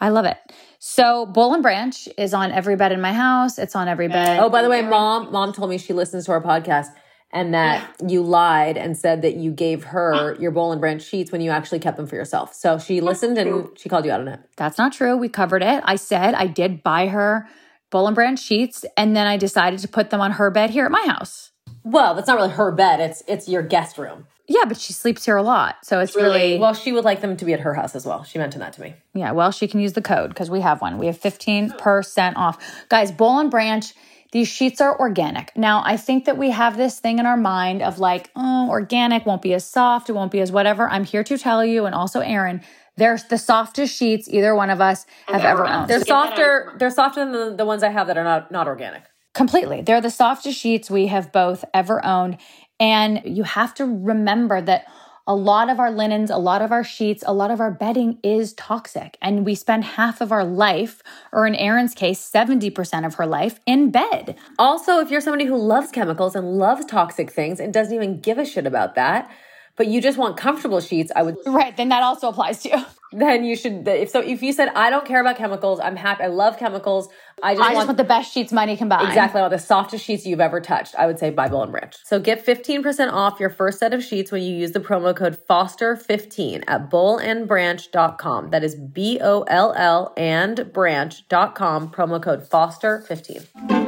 I 0.00 0.08
love 0.08 0.24
it. 0.24 0.36
So, 0.80 1.26
Boll 1.26 1.54
and 1.54 1.62
Branch 1.62 2.08
is 2.18 2.34
on 2.34 2.50
every 2.50 2.74
bed 2.74 2.90
in 2.90 3.00
my 3.00 3.12
house. 3.12 3.56
It's 3.58 3.76
on 3.76 3.86
every 3.86 4.08
bed. 4.08 4.40
Oh, 4.40 4.50
by 4.50 4.62
the 4.62 4.68
way, 4.68 4.82
mom, 4.82 5.30
mom 5.30 5.52
told 5.52 5.70
me 5.70 5.78
she 5.78 5.92
listens 5.92 6.26
to 6.26 6.32
our 6.32 6.42
podcast 6.42 6.88
and 7.32 7.54
that 7.54 7.94
you 8.06 8.22
lied 8.22 8.76
and 8.76 8.96
said 8.98 9.22
that 9.22 9.36
you 9.36 9.52
gave 9.52 9.84
her 9.84 10.36
your 10.40 10.50
Boll 10.50 10.72
and 10.72 10.80
Branch 10.80 11.00
sheets 11.00 11.32
when 11.32 11.40
you 11.40 11.50
actually 11.50 11.78
kept 11.78 11.96
them 11.96 12.06
for 12.06 12.16
yourself. 12.16 12.52
So 12.52 12.78
she 12.78 13.00
listened 13.00 13.38
and 13.38 13.68
she 13.78 13.88
called 13.88 14.04
you 14.04 14.10
out 14.10 14.20
on 14.20 14.28
it. 14.28 14.40
That's 14.56 14.76
not 14.76 14.92
true. 14.92 15.16
We 15.16 15.28
covered 15.28 15.62
it. 15.62 15.82
I 15.86 15.96
said 15.96 16.34
I 16.34 16.46
did 16.46 16.82
buy 16.82 17.06
her 17.06 17.48
Boll 17.90 18.06
and 18.06 18.14
Branch 18.14 18.40
sheets, 18.40 18.84
and 18.96 19.14
then 19.14 19.26
I 19.26 19.36
decided 19.36 19.78
to 19.80 19.88
put 19.88 20.10
them 20.10 20.20
on 20.20 20.32
her 20.32 20.50
bed 20.50 20.70
here 20.70 20.84
at 20.84 20.90
my 20.90 21.04
house. 21.06 21.51
Well, 21.84 22.14
that's 22.14 22.28
not 22.28 22.36
really 22.36 22.50
her 22.50 22.70
bed. 22.72 23.00
It's 23.00 23.22
it's 23.26 23.48
your 23.48 23.62
guest 23.62 23.98
room. 23.98 24.26
Yeah, 24.48 24.64
but 24.66 24.76
she 24.76 24.92
sleeps 24.92 25.24
here 25.24 25.36
a 25.36 25.42
lot. 25.42 25.76
So 25.84 26.00
it's 26.00 26.14
really, 26.16 26.58
Well, 26.58 26.74
she 26.74 26.92
would 26.92 27.04
like 27.04 27.20
them 27.20 27.36
to 27.36 27.44
be 27.44 27.52
at 27.54 27.60
her 27.60 27.74
house 27.74 27.94
as 27.94 28.04
well. 28.04 28.24
She 28.24 28.38
mentioned 28.38 28.60
that 28.60 28.72
to 28.74 28.80
me. 28.82 28.94
yeah, 29.14 29.30
well, 29.32 29.50
she 29.52 29.66
can 29.68 29.80
use 29.80 29.92
the 29.94 30.02
code 30.02 30.30
because 30.30 30.50
we 30.50 30.60
have 30.60 30.80
one. 30.82 30.98
We 30.98 31.06
have 31.06 31.18
15% 31.18 32.36
off. 32.36 32.58
Guys, 32.88 33.12
Boll 33.12 33.38
and 33.38 33.50
Branch 33.50 33.92
These 34.32 34.48
sheets 34.48 34.80
are 34.80 34.98
organic. 34.98 35.56
Now, 35.56 35.82
I 35.84 35.96
think 35.96 36.24
that 36.24 36.36
we 36.38 36.50
have 36.50 36.76
this 36.76 36.98
thing 36.98 37.18
in 37.18 37.26
our 37.26 37.36
mind 37.36 37.82
of 37.82 37.98
like, 37.98 38.30
oh, 38.34 38.68
organic 38.68 39.24
won't 39.26 39.42
be 39.42 39.54
as 39.54 39.64
soft, 39.64 40.08
it 40.08 40.14
won't 40.14 40.32
be 40.32 40.40
as 40.40 40.50
whatever. 40.50 40.88
I'm 40.88 41.04
here 41.04 41.22
to 41.24 41.36
tell 41.38 41.64
you, 41.64 41.86
and 41.86 41.94
also 41.94 42.20
Erin, 42.20 42.62
they're 42.96 43.18
the 43.30 43.38
softest 43.38 43.94
sheets 43.94 44.28
either 44.28 44.54
one 44.54 44.70
of 44.70 44.80
us 44.80 45.06
have 45.28 45.44
ever 45.44 45.66
owned. 45.66 45.88
They're 45.88 46.04
softer. 46.04 46.72
They're 46.78 46.90
softer 46.90 47.20
than 47.24 47.32
the, 47.32 47.56
the 47.58 47.64
ones 47.66 47.82
I 47.82 47.90
have 47.90 48.06
that 48.08 48.18
are 48.18 48.24
not 48.24 48.50
not 48.50 48.66
organic. 48.66 49.02
Completely. 49.34 49.82
They're 49.82 50.00
the 50.00 50.10
softest 50.10 50.58
sheets 50.58 50.90
we 50.90 51.06
have 51.06 51.32
both 51.32 51.64
ever 51.72 52.04
owned. 52.04 52.38
And 52.78 53.22
you 53.24 53.44
have 53.44 53.74
to 53.74 53.84
remember 53.84 54.60
that 54.60 54.86
a 55.26 55.34
lot 55.34 55.70
of 55.70 55.78
our 55.78 55.90
linens, 55.90 56.30
a 56.30 56.36
lot 56.36 56.62
of 56.62 56.72
our 56.72 56.82
sheets, 56.82 57.22
a 57.26 57.32
lot 57.32 57.50
of 57.50 57.60
our 57.60 57.70
bedding 57.70 58.18
is 58.22 58.54
toxic. 58.54 59.16
And 59.22 59.46
we 59.46 59.54
spend 59.54 59.84
half 59.84 60.20
of 60.20 60.32
our 60.32 60.44
life, 60.44 61.00
or 61.32 61.46
in 61.46 61.54
Erin's 61.54 61.94
case, 61.94 62.18
70% 62.28 63.06
of 63.06 63.14
her 63.14 63.26
life 63.26 63.60
in 63.64 63.90
bed. 63.90 64.36
Also, 64.58 64.98
if 64.98 65.10
you're 65.10 65.20
somebody 65.20 65.44
who 65.44 65.56
loves 65.56 65.92
chemicals 65.92 66.34
and 66.34 66.58
loves 66.58 66.84
toxic 66.86 67.30
things 67.30 67.60
and 67.60 67.72
doesn't 67.72 67.94
even 67.94 68.20
give 68.20 68.36
a 68.36 68.44
shit 68.44 68.66
about 68.66 68.96
that, 68.96 69.30
but 69.76 69.86
you 69.86 70.00
just 70.00 70.18
want 70.18 70.36
comfortable 70.36 70.80
sheets, 70.80 71.10
I 71.14 71.22
would 71.22 71.36
Right. 71.46 71.76
Then 71.76 71.88
that 71.88 72.02
also 72.02 72.28
applies 72.28 72.62
to 72.62 72.68
you. 72.70 72.84
then 73.12 73.44
you 73.44 73.56
should 73.56 73.86
if 73.86 74.10
so 74.10 74.20
if 74.20 74.42
you 74.42 74.52
said 74.52 74.68
I 74.74 74.90
don't 74.90 75.04
care 75.04 75.20
about 75.20 75.36
chemicals, 75.36 75.80
I'm 75.80 75.96
happy 75.96 76.24
I 76.24 76.26
love 76.28 76.58
chemicals. 76.58 77.08
I 77.42 77.54
just, 77.54 77.68
I 77.68 77.74
just 77.74 77.86
want 77.86 77.96
the 77.96 78.04
best 78.04 78.32
sheets 78.32 78.52
money 78.52 78.76
can 78.76 78.88
buy. 78.88 79.06
Exactly. 79.08 79.40
Want 79.40 79.52
the 79.52 79.58
softest 79.58 80.04
sheets 80.04 80.24
you've 80.24 80.40
ever 80.40 80.60
touched. 80.60 80.94
I 80.96 81.06
would 81.06 81.18
say 81.18 81.30
Boll 81.30 81.62
and 81.62 81.72
Branch. 81.72 81.94
So 82.04 82.20
get 82.20 82.44
15% 82.44 83.12
off 83.12 83.40
your 83.40 83.50
first 83.50 83.78
set 83.78 83.92
of 83.92 84.04
sheets 84.04 84.30
when 84.30 84.42
you 84.42 84.54
use 84.54 84.72
the 84.72 84.80
promo 84.80 85.16
code 85.16 85.38
FOSTER15 85.48 86.64
at 86.68 86.90
bollandbranch.com. 86.90 88.50
That 88.50 88.62
is 88.62 88.74
B 88.74 89.18
O 89.20 89.42
L 89.42 89.74
L 89.76 90.12
and 90.16 90.72
branch.com, 90.72 91.90
promo 91.90 92.22
code 92.22 92.48
FOSTER15. 92.48 93.81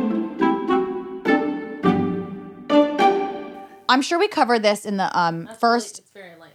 I'm 3.88 4.02
sure 4.02 4.18
we 4.18 4.28
covered 4.28 4.62
this 4.62 4.84
in 4.84 4.96
the 4.96 5.18
um, 5.18 5.48
first 5.58 6.02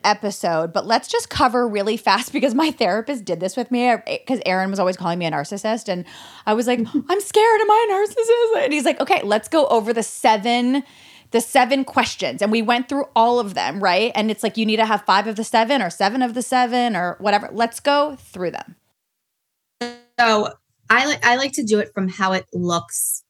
episode, 0.04 0.74
but 0.74 0.86
let's 0.86 1.08
just 1.08 1.30
cover 1.30 1.68
really 1.68 1.98
fast 1.98 2.34
because 2.34 2.56
my 2.56 2.72
therapist 2.72 3.26
did 3.26 3.40
this 3.40 3.56
with 3.56 3.72
me 3.72 3.96
because 4.06 4.40
Erin 4.46 4.70
was 4.70 4.80
always 4.80 4.98
calling 4.98 5.20
me 5.20 5.26
a 5.26 5.32
narcissist. 5.32 5.90
And 5.90 6.06
I 6.46 6.54
was 6.54 6.68
like, 6.68 6.80
I'm 7.10 7.22
scared. 7.22 7.62
Am 7.62 7.72
I 7.72 7.88
a 7.90 7.94
narcissist? 7.94 8.64
And 8.66 8.74
he's 8.74 8.86
like, 8.86 9.00
okay, 9.00 9.22
let's 9.24 9.48
go 9.48 9.68
over 9.68 9.94
the 9.94 10.04
seven. 10.04 10.84
The 11.32 11.42
seven 11.42 11.86
questions, 11.86 12.42
and 12.42 12.52
we 12.52 12.64
went 12.64 12.90
through 12.90 13.06
all 13.16 13.40
of 13.40 13.54
them, 13.54 13.84
right? 13.84 14.12
And 14.16 14.32
it's 14.32 14.42
like 14.42 14.58
you 14.58 14.66
need 14.66 14.78
to 14.78 14.86
have 14.88 15.04
five 15.04 15.28
of 15.28 15.36
the 15.36 15.44
seven, 15.44 15.80
or 15.80 15.92
seven 15.92 16.24
of 16.24 16.34
the 16.34 16.42
seven, 16.42 16.96
or 16.96 17.18
whatever. 17.20 17.50
Let's 17.52 17.80
go 17.80 18.16
through 18.16 18.50
them. 18.50 18.76
So 20.20 20.54
I 20.90 21.06
like 21.06 21.24
I 21.24 21.36
like 21.36 21.52
to 21.52 21.64
do 21.64 21.78
it 21.78 21.92
from 21.94 22.08
how 22.08 22.32
it 22.34 22.48
looks. 22.52 23.24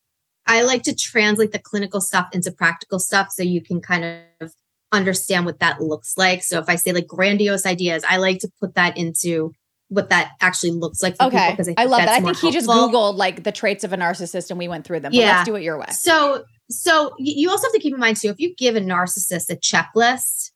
I 0.49 0.63
like 0.63 0.83
to 0.83 0.95
translate 0.95 1.51
the 1.51 1.59
clinical 1.59 2.01
stuff 2.01 2.27
into 2.33 2.51
practical 2.51 2.99
stuff 2.99 3.29
so 3.31 3.43
you 3.43 3.61
can 3.61 3.81
kind 3.81 4.23
of 4.41 4.53
understand 4.91 5.45
what 5.45 5.59
that 5.59 5.79
looks 5.81 6.17
like. 6.17 6.43
So 6.43 6.59
if 6.59 6.67
I 6.67 6.75
say 6.75 6.91
like 6.91 7.07
grandiose 7.07 7.65
ideas, 7.65 8.03
I 8.09 8.17
like 8.17 8.39
to 8.39 8.49
put 8.59 8.75
that 8.75 8.97
into 8.97 9.53
what 9.89 10.09
that 10.09 10.31
actually 10.41 10.71
looks 10.71 11.01
like 11.01 11.17
for 11.17 11.25
Okay, 11.25 11.37
people 11.37 11.51
because 11.51 11.73
I, 11.77 11.85
love 11.85 11.99
that. 11.99 12.09
I 12.09 12.21
think 12.21 12.37
he 12.37 12.51
just 12.51 12.67
googled 12.67 13.15
like 13.15 13.43
the 13.43 13.51
traits 13.51 13.83
of 13.83 13.93
a 13.93 13.97
narcissist, 13.97 14.49
and 14.49 14.59
we 14.59 14.67
went 14.67 14.85
through 14.85 14.99
them. 15.01 15.11
But 15.11 15.19
Yeah. 15.19 15.37
let's 15.37 15.45
do 15.45 15.55
it 15.55 15.63
your 15.63 15.79
way. 15.79 15.87
So, 15.91 16.43
so 16.69 17.13
you 17.17 17.49
also 17.49 17.67
have 17.67 17.73
to 17.73 17.79
keep 17.79 17.93
in 17.93 17.99
mind 17.99 18.17
too, 18.17 18.29
if 18.29 18.39
you 18.39 18.55
give 18.55 18.75
a 18.75 18.81
narcissist 18.81 19.49
a 19.49 19.55
checklist, 19.55 20.51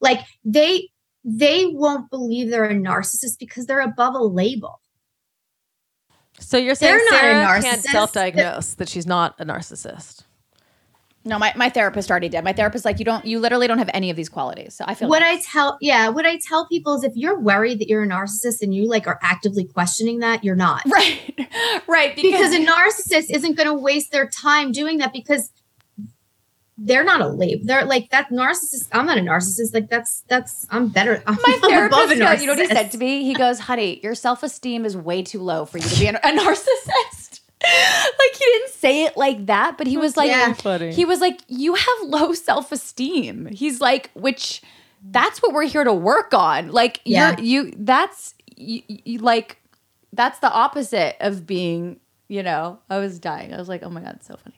like 0.00 0.20
they 0.44 0.88
they 1.24 1.66
won't 1.66 2.10
believe 2.10 2.50
they're 2.50 2.64
a 2.64 2.74
narcissist 2.74 3.38
because 3.38 3.66
they're 3.66 3.80
above 3.80 4.14
a 4.14 4.22
label. 4.22 4.80
So 6.40 6.56
you're 6.56 6.74
saying 6.74 6.98
They're 7.10 7.20
Sara 7.20 7.62
can't 7.62 7.82
self-diagnose 7.82 8.74
that 8.74 8.88
she's 8.88 9.06
not 9.06 9.34
a 9.38 9.44
narcissist. 9.44 10.24
No, 11.22 11.38
my, 11.38 11.52
my 11.54 11.68
therapist 11.68 12.10
already 12.10 12.30
did. 12.30 12.42
My 12.44 12.54
therapist 12.54 12.86
like 12.86 12.98
you 12.98 13.04
don't 13.04 13.26
you 13.26 13.40
literally 13.40 13.66
don't 13.66 13.76
have 13.76 13.90
any 13.92 14.08
of 14.08 14.16
these 14.16 14.30
qualities. 14.30 14.74
So 14.74 14.84
I 14.88 14.94
feel 14.94 15.08
What 15.08 15.22
I 15.22 15.38
tell, 15.40 15.76
yeah, 15.82 16.08
what 16.08 16.24
I 16.24 16.38
tell 16.38 16.66
people 16.66 16.94
is 16.94 17.04
if 17.04 17.12
you're 17.14 17.38
worried 17.38 17.78
that 17.80 17.88
you're 17.88 18.02
a 18.02 18.08
narcissist 18.08 18.62
and 18.62 18.74
you 18.74 18.88
like 18.88 19.06
are 19.06 19.18
actively 19.22 19.64
questioning 19.64 20.20
that, 20.20 20.42
you're 20.42 20.56
not. 20.56 20.82
right, 20.86 21.48
right 21.86 22.16
Because 22.16 22.54
a 22.54 22.64
narcissist 22.64 23.26
isn't 23.30 23.54
going 23.54 23.68
to 23.68 23.74
waste 23.74 24.12
their 24.12 24.28
time 24.28 24.72
doing 24.72 24.96
that 24.98 25.12
because 25.12 25.50
they're 26.82 27.04
not 27.04 27.20
a 27.20 27.28
label. 27.28 27.62
They're 27.66 27.84
like 27.84 28.08
that 28.10 28.30
narcissist. 28.30 28.88
I'm 28.92 29.04
not 29.04 29.18
a 29.18 29.20
narcissist. 29.20 29.74
Like 29.74 29.90
that's 29.90 30.22
that's 30.28 30.66
I'm 30.70 30.88
better. 30.88 31.22
I'm, 31.26 31.34
my 31.34 31.40
I'm 31.46 31.58
above 31.58 31.70
therapist, 31.70 32.12
a 32.12 32.16
goes- 32.24 32.40
you 32.40 32.46
know 32.46 32.52
what 32.54 32.58
he 32.60 32.66
said 32.66 32.90
to 32.92 32.98
me? 32.98 33.24
He 33.24 33.34
goes, 33.34 33.58
"Honey, 33.60 34.00
your 34.02 34.14
self 34.14 34.42
esteem 34.42 34.84
is 34.86 34.96
way 34.96 35.22
too 35.22 35.40
low 35.42 35.64
for 35.66 35.78
you 35.78 35.84
to 35.84 35.98
be 36.00 36.06
a, 36.06 36.12
a 36.16 36.20
narcissist." 36.38 37.40
like 37.62 38.32
he 38.38 38.44
didn't 38.44 38.70
say 38.70 39.04
it 39.04 39.18
like 39.18 39.44
that, 39.46 39.76
but 39.76 39.86
he 39.86 39.98
was 39.98 40.16
like, 40.16 40.30
Yeah. 40.30 40.90
he 40.90 41.04
was 41.04 41.20
like, 41.20 41.40
"You 41.48 41.74
have 41.74 41.98
low 42.04 42.32
self 42.32 42.72
esteem." 42.72 43.46
He's 43.52 43.80
like, 43.82 44.10
which 44.14 44.62
that's 45.10 45.42
what 45.42 45.52
we're 45.52 45.66
here 45.66 45.84
to 45.84 45.92
work 45.92 46.32
on. 46.32 46.70
Like 46.72 47.00
Yeah. 47.04 47.36
you're 47.38 47.66
you 47.66 47.74
that's 47.76 48.34
you, 48.56 48.82
you 48.88 49.18
like 49.18 49.58
that's 50.14 50.38
the 50.38 50.50
opposite 50.50 51.16
of 51.20 51.46
being. 51.46 52.00
You 52.28 52.44
know, 52.44 52.78
I 52.88 52.98
was 52.98 53.18
dying. 53.18 53.52
I 53.52 53.56
was 53.58 53.68
like, 53.68 53.82
"Oh 53.82 53.90
my 53.90 54.00
god, 54.00 54.14
it's 54.16 54.26
so 54.28 54.36
funny." 54.36 54.56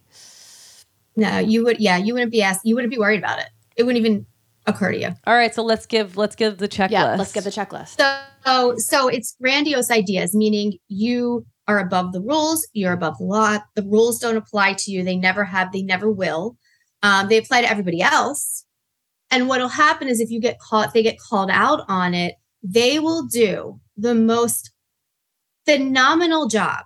No, 1.16 1.38
you 1.38 1.64
would. 1.64 1.80
Yeah, 1.80 1.96
you 1.96 2.14
wouldn't 2.14 2.32
be 2.32 2.42
asked. 2.42 2.60
You 2.64 2.74
wouldn't 2.74 2.92
be 2.92 2.98
worried 2.98 3.18
about 3.18 3.38
it. 3.38 3.48
It 3.76 3.84
wouldn't 3.84 4.04
even 4.04 4.26
occur 4.66 4.92
to 4.92 4.98
you. 4.98 5.08
All 5.26 5.34
right, 5.34 5.54
so 5.54 5.62
let's 5.62 5.86
give 5.86 6.16
let's 6.16 6.36
give 6.36 6.58
the 6.58 6.68
checklist. 6.68 6.90
Yeah, 6.90 7.16
let's 7.16 7.32
get 7.32 7.44
the 7.44 7.50
checklist. 7.50 8.00
So, 8.44 8.76
so 8.78 9.08
it's 9.08 9.36
grandiose 9.40 9.90
ideas, 9.90 10.34
meaning 10.34 10.78
you 10.88 11.46
are 11.68 11.78
above 11.78 12.12
the 12.12 12.20
rules. 12.20 12.66
You're 12.72 12.92
above 12.92 13.18
the 13.18 13.24
law. 13.24 13.58
The 13.74 13.82
rules 13.82 14.18
don't 14.18 14.36
apply 14.36 14.74
to 14.74 14.90
you. 14.90 15.02
They 15.02 15.16
never 15.16 15.44
have. 15.44 15.72
They 15.72 15.82
never 15.82 16.10
will. 16.10 16.56
Um, 17.02 17.28
they 17.28 17.38
apply 17.38 17.62
to 17.62 17.70
everybody 17.70 18.00
else. 18.00 18.64
And 19.30 19.48
what'll 19.48 19.68
happen 19.68 20.08
is 20.08 20.20
if 20.20 20.30
you 20.30 20.40
get 20.40 20.58
caught, 20.58 20.92
they 20.92 21.02
get 21.02 21.18
called 21.18 21.50
out 21.50 21.84
on 21.88 22.14
it, 22.14 22.34
they 22.62 22.98
will 22.98 23.26
do 23.26 23.80
the 23.96 24.14
most 24.14 24.70
phenomenal 25.64 26.48
job 26.48 26.84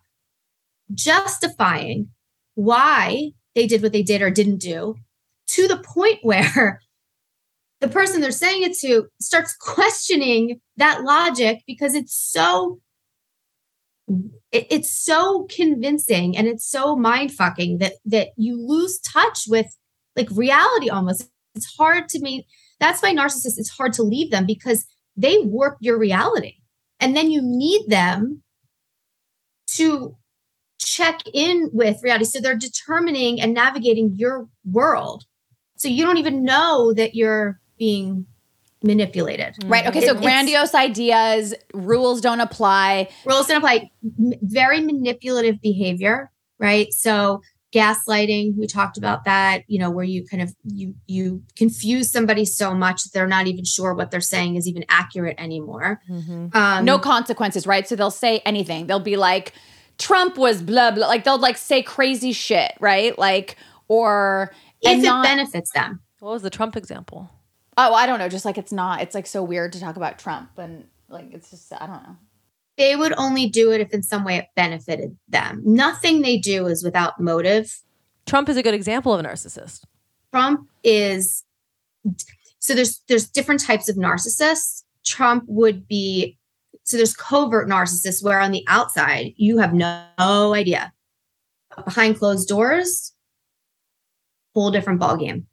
justifying 0.94 2.08
why 2.54 3.32
they 3.56 3.66
did 3.66 3.82
what 3.82 3.92
they 3.92 4.04
did 4.04 4.22
or 4.22 4.30
didn't 4.30 4.58
do 4.58 4.94
to 5.48 5.66
the 5.66 5.78
point 5.78 6.20
where 6.22 6.80
the 7.80 7.88
person 7.88 8.20
they're 8.20 8.30
saying 8.30 8.62
it 8.62 8.76
to 8.78 9.06
starts 9.20 9.56
questioning 9.56 10.60
that 10.76 11.02
logic 11.02 11.62
because 11.66 11.94
it's 11.94 12.14
so 12.14 12.80
it- 14.52 14.68
it's 14.70 14.90
so 14.90 15.48
convincing 15.50 16.36
and 16.36 16.46
it's 16.46 16.64
so 16.64 16.94
mind 16.94 17.32
fucking 17.32 17.78
that 17.78 17.94
that 18.04 18.28
you 18.36 18.56
lose 18.64 19.00
touch 19.00 19.44
with 19.48 19.66
like 20.14 20.28
reality 20.30 20.88
almost. 20.88 21.28
It's 21.56 21.74
hard 21.76 22.08
to 22.10 22.20
me 22.20 22.46
that's 22.78 23.02
why 23.02 23.14
narcissists 23.14 23.58
it's 23.58 23.70
hard 23.70 23.94
to 23.94 24.02
leave 24.02 24.30
them 24.30 24.46
because 24.46 24.86
they 25.16 25.38
warp 25.38 25.78
your 25.80 25.98
reality. 25.98 26.56
And 27.00 27.16
then 27.16 27.30
you 27.30 27.40
need 27.42 27.88
them 27.88 28.42
to 29.76 30.16
check 30.78 31.20
in 31.32 31.70
with 31.72 32.02
reality 32.02 32.24
so 32.24 32.40
they're 32.40 32.56
determining 32.56 33.40
and 33.40 33.54
navigating 33.54 34.12
your 34.16 34.46
world 34.70 35.24
so 35.76 35.88
you 35.88 36.04
don't 36.04 36.18
even 36.18 36.44
know 36.44 36.92
that 36.94 37.14
you're 37.14 37.60
being 37.78 38.26
manipulated 38.82 39.54
Right. 39.64 39.86
Okay. 39.86 40.00
So 40.00 40.06
It- 40.06 40.10
it's- 40.10 40.22
grandiose 40.22 40.74
ideas, 40.74 41.54
rules 41.74 42.20
don't 42.20 42.40
apply. 42.40 43.08
rules 43.24 43.46
don't 43.46 43.56
apply 43.58 43.90
M- 44.18 44.32
very 44.42 44.80
manipulative 44.80 45.60
behavior 45.60 46.30
right 46.58 46.92
so 46.92 47.40
gaslighting 47.74 48.56
we 48.56 48.66
talked 48.66 48.96
about 48.96 49.24
that 49.24 49.62
you 49.66 49.78
know 49.78 49.90
where 49.90 50.04
you 50.04 50.24
kind 50.26 50.42
of 50.42 50.54
you 50.64 50.94
you 51.06 51.42
confuse 51.56 52.10
somebody 52.10 52.44
so 52.44 52.72
much 52.74 53.02
that 53.02 53.10
they're 53.12 53.26
not 53.26 53.46
even 53.46 53.64
sure 53.64 53.92
what 53.92 54.10
they're 54.10 54.20
saying 54.20 54.56
is 54.56 54.66
even 54.68 54.84
accurate 54.88 55.34
anymore 55.38 56.00
Mhm. 56.08 56.54
um 56.54 56.84
no 56.84 56.98
consequences, 56.98 57.66
right? 57.66 57.86
So 57.88 57.96
they'll 57.96 58.10
say 58.10 58.40
anything. 58.46 58.86
They'll 58.86 59.00
be 59.00 59.16
like, 59.16 59.52
Trump 59.98 60.36
was 60.36 60.60
blah 60.62 60.90
blah. 60.90 61.06
Like 61.06 61.24
they'll 61.24 61.38
like 61.38 61.56
say 61.56 61.82
crazy 61.82 62.32
shit, 62.32 62.72
right? 62.80 63.18
Like 63.18 63.56
or 63.88 64.52
if 64.82 64.98
it 64.98 65.02
not- 65.02 65.24
benefits 65.24 65.70
them 65.72 66.00
What 66.20 66.32
was 66.32 66.42
the 66.42 66.50
Trump 66.50 66.76
example? 66.76 67.30
oh, 67.78 67.92
I 67.94 68.06
don't 68.06 68.18
know. 68.18 68.28
Just 68.28 68.44
like 68.44 68.58
it's 68.58 68.72
not. 68.72 69.00
It's 69.02 69.14
like 69.14 69.26
so 69.26 69.42
weird 69.42 69.72
to 69.74 69.80
talk 69.80 69.96
about 69.96 70.18
Trump 70.18 70.50
and 70.58 70.84
like 71.08 71.32
it's 71.32 71.50
just 71.50 71.72
I 71.72 71.86
don't 71.86 72.02
know. 72.02 72.16
they 72.76 72.96
would 72.96 73.14
only 73.16 73.48
do 73.48 73.70
it 73.72 73.80
if 73.80 73.92
in 73.94 74.02
some 74.02 74.24
way 74.24 74.36
it 74.36 74.46
benefited 74.56 75.16
them 75.28 75.62
nothing 75.64 76.20
they 76.22 76.36
do 76.38 76.66
is 76.66 76.82
without 76.82 77.20
motive 77.20 77.80
Trump 78.26 78.48
is 78.48 78.56
a 78.56 78.62
good 78.62 78.74
example 78.74 79.14
of 79.14 79.20
a 79.20 79.22
narcissist. 79.28 79.84
Trump 80.32 80.68
is 80.82 81.44
so 82.58 82.74
there's 82.74 83.02
there's 83.08 83.28
different 83.28 83.62
types 83.62 83.88
of 83.88 83.96
narcissists. 83.96 84.82
Trump 85.04 85.44
would 85.46 85.86
be 85.86 86.36
so 86.84 86.96
there's 86.96 87.14
covert 87.14 87.68
narcissists 87.68 88.22
where 88.22 88.40
on 88.40 88.52
the 88.52 88.64
outside 88.68 89.32
you 89.36 89.58
have 89.58 89.74
no, 89.74 90.04
no 90.18 90.54
idea. 90.54 90.92
Behind 91.84 92.18
closed 92.18 92.48
doors, 92.48 93.12
whole 94.54 94.70
different 94.70 95.00
ballgame. 95.00 95.44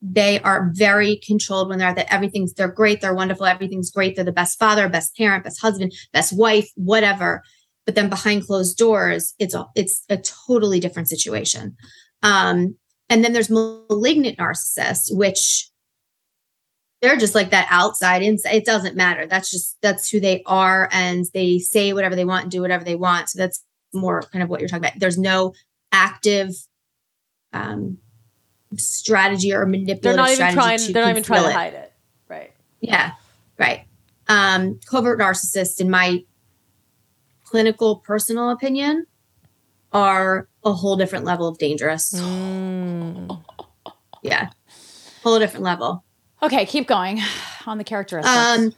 They 0.00 0.40
are 0.40 0.70
very 0.74 1.20
controlled 1.26 1.68
when 1.68 1.78
they're 1.78 1.88
at 1.88 1.96
that 1.96 2.12
everything's 2.12 2.52
they're 2.52 2.68
great, 2.68 3.00
they're 3.00 3.14
wonderful, 3.14 3.46
everything's 3.46 3.90
great, 3.90 4.14
they're 4.14 4.24
the 4.24 4.32
best 4.32 4.58
father, 4.58 4.88
best 4.88 5.16
parent, 5.16 5.44
best 5.44 5.60
husband, 5.60 5.92
best 6.12 6.36
wife, 6.36 6.70
whatever. 6.76 7.42
but 7.88 7.94
then 7.94 8.10
behind 8.10 8.46
closed 8.46 8.76
doors, 8.76 9.34
it's 9.38 9.54
a, 9.54 9.66
it's 9.74 10.04
a 10.10 10.18
totally 10.46 10.78
different 10.78 11.08
situation. 11.08 11.74
Um, 12.22 12.76
and 13.08 13.24
then 13.24 13.32
there's 13.32 13.48
malignant 13.48 14.36
narcissists, 14.36 15.06
which 15.10 15.70
they're 17.00 17.16
just 17.16 17.34
like 17.34 17.50
that 17.50 17.68
outside 17.70 18.22
inside. 18.22 18.54
It 18.54 18.64
doesn't 18.64 18.96
matter. 18.96 19.26
That's 19.26 19.50
just 19.50 19.76
that's 19.82 20.10
who 20.10 20.20
they 20.20 20.42
are, 20.46 20.88
and 20.92 21.26
they 21.32 21.58
say 21.58 21.92
whatever 21.92 22.16
they 22.16 22.24
want 22.24 22.44
and 22.44 22.52
do 22.52 22.60
whatever 22.60 22.84
they 22.84 22.96
want. 22.96 23.30
So 23.30 23.38
that's 23.38 23.64
more 23.92 24.22
kind 24.22 24.42
of 24.42 24.48
what 24.48 24.60
you're 24.60 24.68
talking 24.68 24.86
about. 24.86 24.98
There's 24.98 25.18
no 25.18 25.54
active 25.92 26.50
um, 27.52 27.98
strategy 28.76 29.52
or 29.52 29.64
manipulative. 29.66 30.02
They're 30.02 30.16
not 30.16 30.30
even 30.30 30.52
trying. 30.54 30.92
They're 30.92 31.02
not 31.02 31.10
even 31.10 31.22
trying 31.22 31.44
to 31.44 31.52
hide 31.52 31.74
it. 31.74 31.92
Right. 32.28 32.52
Yeah, 32.80 33.12
right. 33.58 33.84
Um, 34.28 34.80
covert 34.86 35.18
narcissists, 35.18 35.80
in 35.80 35.90
my 35.90 36.24
clinical 37.44 37.96
personal 37.96 38.50
opinion, 38.50 39.06
are 39.92 40.48
a 40.64 40.72
whole 40.72 40.96
different 40.96 41.24
level 41.24 41.48
of 41.48 41.58
dangerous. 41.58 42.12
Mm. 42.12 43.42
Yeah, 44.22 44.50
whole 45.22 45.38
different 45.38 45.64
level. 45.64 46.04
Okay, 46.42 46.66
keep 46.66 46.86
going 46.86 47.20
on 47.66 47.78
the 47.78 47.84
characteristics. 47.84 48.36
Um, 48.36 48.72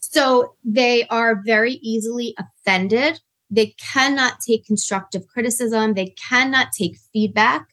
so 0.00 0.54
they 0.64 1.06
are 1.08 1.42
very 1.44 1.74
easily 1.74 2.34
offended. 2.38 3.20
They 3.50 3.74
cannot 3.78 4.40
take 4.40 4.66
constructive 4.66 5.26
criticism. 5.26 5.94
They 5.94 6.14
cannot 6.28 6.68
take 6.76 6.96
feedback. 7.12 7.68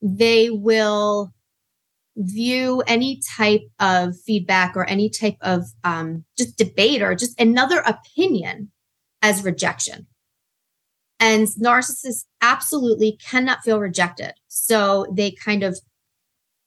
They 0.00 0.50
will 0.50 1.32
view 2.16 2.82
any 2.86 3.20
type 3.36 3.62
of 3.78 4.14
feedback 4.24 4.74
or 4.76 4.88
any 4.88 5.10
type 5.10 5.36
of 5.42 5.64
um, 5.84 6.24
just 6.38 6.56
debate 6.56 7.02
or 7.02 7.14
just 7.14 7.38
another 7.40 7.80
opinion 7.80 8.70
as 9.20 9.44
rejection. 9.44 10.06
And 11.18 11.46
narcissists 11.62 12.24
absolutely 12.40 13.18
cannot 13.22 13.62
feel 13.62 13.80
rejected. 13.80 14.32
So 14.48 15.06
they 15.12 15.30
kind 15.30 15.62
of 15.62 15.78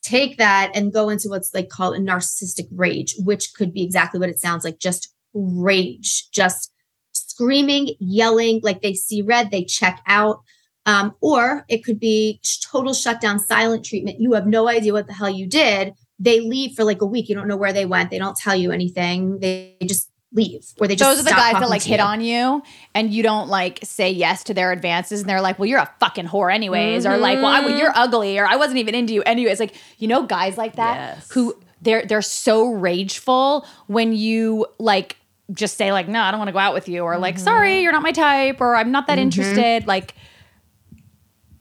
take 0.02 0.38
that 0.38 0.72
and 0.76 0.94
go 0.94 1.10
into 1.10 1.30
what's 1.30 1.54
like 1.54 1.70
called 1.70 1.96
a 1.96 2.00
narcissistic 2.00 2.68
rage, 2.72 3.16
which 3.20 3.54
could 3.54 3.74
be 3.74 3.84
exactly 3.84 4.20
what 4.20 4.30
it 4.30 4.40
sounds 4.40 4.64
like 4.64 4.80
just 4.80 5.14
rage, 5.34 6.30
just 6.32 6.72
screaming, 7.12 7.96
yelling, 8.00 8.60
like 8.64 8.82
they 8.82 8.94
see 8.94 9.22
red, 9.22 9.52
they 9.52 9.64
check 9.64 10.02
out. 10.08 10.42
Um, 10.86 11.14
or 11.22 11.66
it 11.68 11.84
could 11.84 12.00
be 12.00 12.42
total 12.72 12.94
shutdown, 12.94 13.38
silent 13.38 13.86
treatment. 13.86 14.20
You 14.20 14.34
have 14.34 14.48
no 14.48 14.68
idea 14.68 14.94
what 14.94 15.08
the 15.08 15.14
hell 15.14 15.30
you 15.30 15.46
did. 15.46 15.94
They 16.18 16.40
leave 16.40 16.76
for 16.76 16.84
like 16.84 17.02
a 17.02 17.06
week. 17.06 17.30
You 17.30 17.36
don't 17.36 17.48
know 17.48 17.58
where 17.58 17.74
they 17.74 17.86
went. 17.86 18.10
They 18.10 18.18
don't 18.18 18.36
tell 18.36 18.56
you 18.56 18.72
anything. 18.72 19.40
They 19.40 19.78
just 19.84 20.10
leave 20.32 20.66
or 20.80 20.88
they 20.88 20.96
just 20.96 21.10
Those 21.10 21.20
are 21.22 21.30
the 21.30 21.36
guys 21.36 21.54
that 21.54 21.70
like 21.70 21.82
hit 21.82 22.00
you. 22.00 22.06
on 22.06 22.22
you 22.22 22.62
and 22.94 23.12
you 23.12 23.24
don't 23.24 23.50
like 23.50 23.80
say 23.84 24.12
yes 24.12 24.44
to 24.46 24.54
their 24.54 24.72
advances 24.72 25.22
and 25.22 25.30
they're 25.30 25.42
like, 25.42 25.58
well, 25.58 25.66
you're 25.66 25.80
a 25.80 25.92
fucking 26.00 26.28
whore 26.28 26.54
anyways. 26.54 27.06
Or 27.06 27.18
like, 27.18 27.38
well, 27.38 27.48
I, 27.48 27.62
you're 27.78 27.90
mm-hmm. 27.90 28.00
ugly 28.00 28.38
or 28.38 28.46
I 28.46 28.56
wasn't 28.56 28.78
even 28.78 28.94
into 28.94 29.14
you 29.14 29.24
anyways. 29.24 29.60
Like, 29.60 29.76
you 29.98 30.08
know, 30.08 30.24
guys 30.24 30.58
like 30.58 30.76
that 30.76 30.96
Yes. 31.18 31.32
who 31.32 31.56
they're, 31.82 32.06
they're 32.06 32.22
so 32.22 32.72
rageful 32.72 33.66
when 33.88 34.14
you 34.14 34.68
like 34.78 35.18
just 35.52 35.78
say 35.78 35.92
like, 35.92 36.08
no, 36.08 36.22
I 36.22 36.30
don't 36.30 36.40
want 36.40 36.50
to 36.50 36.54
go 36.54 36.60
out 36.60 36.76
with 36.76 36.88
you 36.88 37.02
or 37.02 37.18
like, 37.18 37.36
mm-hmm. 37.36 37.44
sorry, 37.44 37.82
you're 37.82 37.92
not 37.92 38.04
my 38.04 38.12
type 38.12 38.62
or 38.62 38.76
I'm 38.76 38.92
not 38.92 39.08
that 39.08 39.18
mm-hmm. 39.18 39.24
interested. 39.24 39.88
Like 39.88 40.14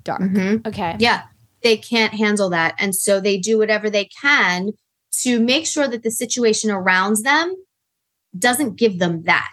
dark. 0.05 0.23
Okay. 0.67 0.97
Yeah, 0.99 1.23
they 1.63 1.79
can't 1.79 2.13
handle 2.13 2.51
that. 2.51 2.75
And 2.79 2.95
so 2.95 3.21
they 3.21 3.39
do 3.39 3.57
whatever 3.57 3.89
they 3.89 4.07
can 4.21 4.73
to 5.23 5.41
make 5.41 5.67
sure 5.67 5.89
that 5.89 6.03
the 6.03 6.11
situation 6.11 6.71
around 6.71 7.25
them 7.25 7.55
doesn't 8.39 8.79
give 8.79 8.99
them 8.99 9.23
that, 9.25 9.49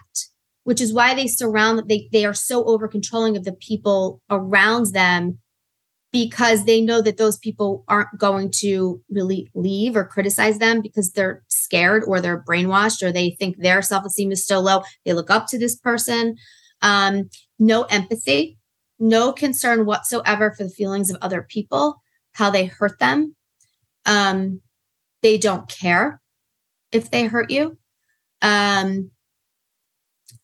which 0.64 0.80
is 0.80 0.92
why 0.92 1.14
they 1.14 1.26
surround 1.26 1.88
they 1.88 2.08
they 2.12 2.24
are 2.24 2.34
so 2.34 2.64
over 2.64 2.88
controlling 2.88 3.36
of 3.36 3.44
the 3.44 3.52
people 3.52 4.20
around 4.30 4.92
them 4.92 5.38
because 6.12 6.64
they 6.64 6.80
know 6.80 7.02
that 7.02 7.18
those 7.18 7.36
people 7.36 7.84
aren't 7.88 8.18
going 8.18 8.50
to 8.50 9.02
really 9.10 9.50
leave 9.54 9.96
or 9.96 10.04
criticize 10.04 10.58
them 10.58 10.80
because 10.80 11.12
they're 11.12 11.42
scared 11.48 12.02
or 12.06 12.20
they're 12.20 12.42
brainwashed 12.42 13.02
or 13.02 13.12
they 13.12 13.36
think 13.38 13.56
their 13.58 13.82
self-esteem 13.82 14.32
is 14.32 14.42
still 14.42 14.62
low. 14.62 14.82
They 15.04 15.12
look 15.12 15.30
up 15.30 15.46
to 15.48 15.58
this 15.58 15.76
person. 15.76 16.36
Um, 16.80 17.28
no 17.58 17.82
empathy, 17.84 18.58
no 18.98 19.32
concern 19.32 19.86
whatsoever 19.86 20.54
for 20.56 20.64
the 20.64 20.70
feelings 20.70 21.10
of 21.10 21.18
other 21.20 21.42
people, 21.42 22.02
how 22.32 22.50
they 22.50 22.66
hurt 22.66 22.98
them. 22.98 23.34
Um, 24.04 24.60
they 25.22 25.36
don't 25.38 25.68
care 25.68 26.20
if 26.92 27.10
they 27.10 27.24
hurt 27.24 27.50
you. 27.50 27.76
Um, 28.46 29.10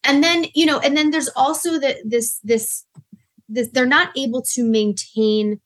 and 0.05 0.25
then 0.25 0.47
you 0.55 0.67
know, 0.67 0.81
and 0.81 0.97
then 0.97 1.11
there's 1.11 1.31
also 1.37 1.79
the 1.79 1.97
this 2.05 2.41
this 2.43 2.85
this 3.49 3.69
they're 3.69 3.87
not 3.87 4.11
able 4.17 4.43
to 4.55 4.65
maintain 4.65 5.61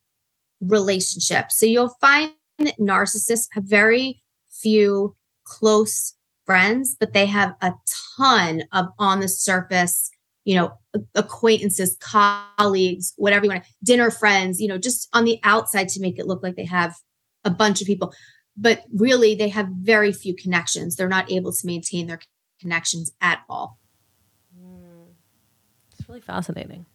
relationships. 0.60 1.58
So 1.58 1.66
you'll 1.66 1.96
find 2.00 2.32
that 2.58 2.78
narcissists 2.78 3.48
have 3.52 3.64
very 3.64 4.22
few 4.50 5.16
close 5.44 6.14
friends, 6.44 6.96
but 6.98 7.14
they 7.14 7.26
have 7.26 7.54
a 7.62 7.72
ton 8.16 8.64
of 8.72 8.86
on 8.98 9.20
the 9.20 9.28
surface, 9.28 10.10
you 10.44 10.56
know, 10.56 10.72
acquaintances, 11.14 11.96
colleagues, 12.00 13.14
whatever 13.16 13.46
you 13.46 13.50
want, 13.50 13.64
dinner 13.82 14.10
friends, 14.10 14.60
you 14.60 14.68
know, 14.68 14.78
just 14.78 15.08
on 15.14 15.24
the 15.24 15.38
outside 15.42 15.88
to 15.88 16.00
make 16.00 16.18
it 16.18 16.26
look 16.26 16.42
like 16.42 16.56
they 16.56 16.66
have 16.66 16.94
a 17.44 17.50
bunch 17.50 17.80
of 17.80 17.86
people. 17.86 18.12
But 18.56 18.84
really, 18.94 19.34
they 19.34 19.48
have 19.50 19.68
very 19.68 20.12
few 20.12 20.34
connections. 20.34 20.96
They're 20.96 21.08
not 21.08 21.30
able 21.30 21.52
to 21.52 21.66
maintain 21.66 22.06
their 22.06 22.20
connections 22.60 23.12
at 23.20 23.40
all. 23.48 23.78
Mm. 24.58 25.08
It's 25.92 26.08
really 26.08 26.20
fascinating. 26.22 26.86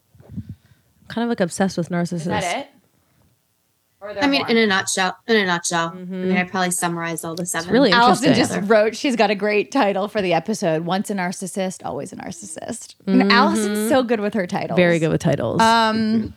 kind 1.07 1.23
of 1.23 1.29
like 1.29 1.39
obsessed 1.39 1.77
with 1.77 1.89
narcissists. 1.89 2.13
Is 2.13 2.25
that 2.25 2.57
it? 2.57 2.67
Or 3.99 4.09
are 4.09 4.13
there 4.15 4.23
I 4.23 4.27
mean, 4.27 4.41
more? 4.41 4.49
in 4.49 4.57
a 4.57 4.65
nutshell, 4.65 5.15
in 5.27 5.35
a 5.35 5.45
nutshell. 5.45 5.89
I 5.89 5.93
mean, 5.93 6.07
mm-hmm. 6.07 6.37
I 6.37 6.43
probably 6.45 6.71
summarized 6.71 7.23
all 7.23 7.35
the 7.35 7.45
seven. 7.45 7.71
really 7.71 7.91
Allison 7.91 8.29
interesting. 8.29 8.61
just 8.61 8.69
wrote, 8.69 8.95
she's 8.95 9.15
got 9.15 9.29
a 9.29 9.35
great 9.35 9.71
title 9.71 10.07
for 10.07 10.23
the 10.23 10.33
episode. 10.33 10.85
Once 10.85 11.11
a 11.11 11.13
narcissist, 11.13 11.85
always 11.85 12.11
a 12.11 12.15
narcissist. 12.15 12.95
And 13.05 13.21
mm-hmm. 13.21 13.31
Allison's 13.31 13.89
so 13.89 14.01
good 14.01 14.19
with 14.19 14.33
her 14.33 14.47
titles. 14.47 14.75
Very 14.75 14.97
good 14.97 15.09
with 15.09 15.21
titles. 15.21 15.61
Um, 15.61 16.33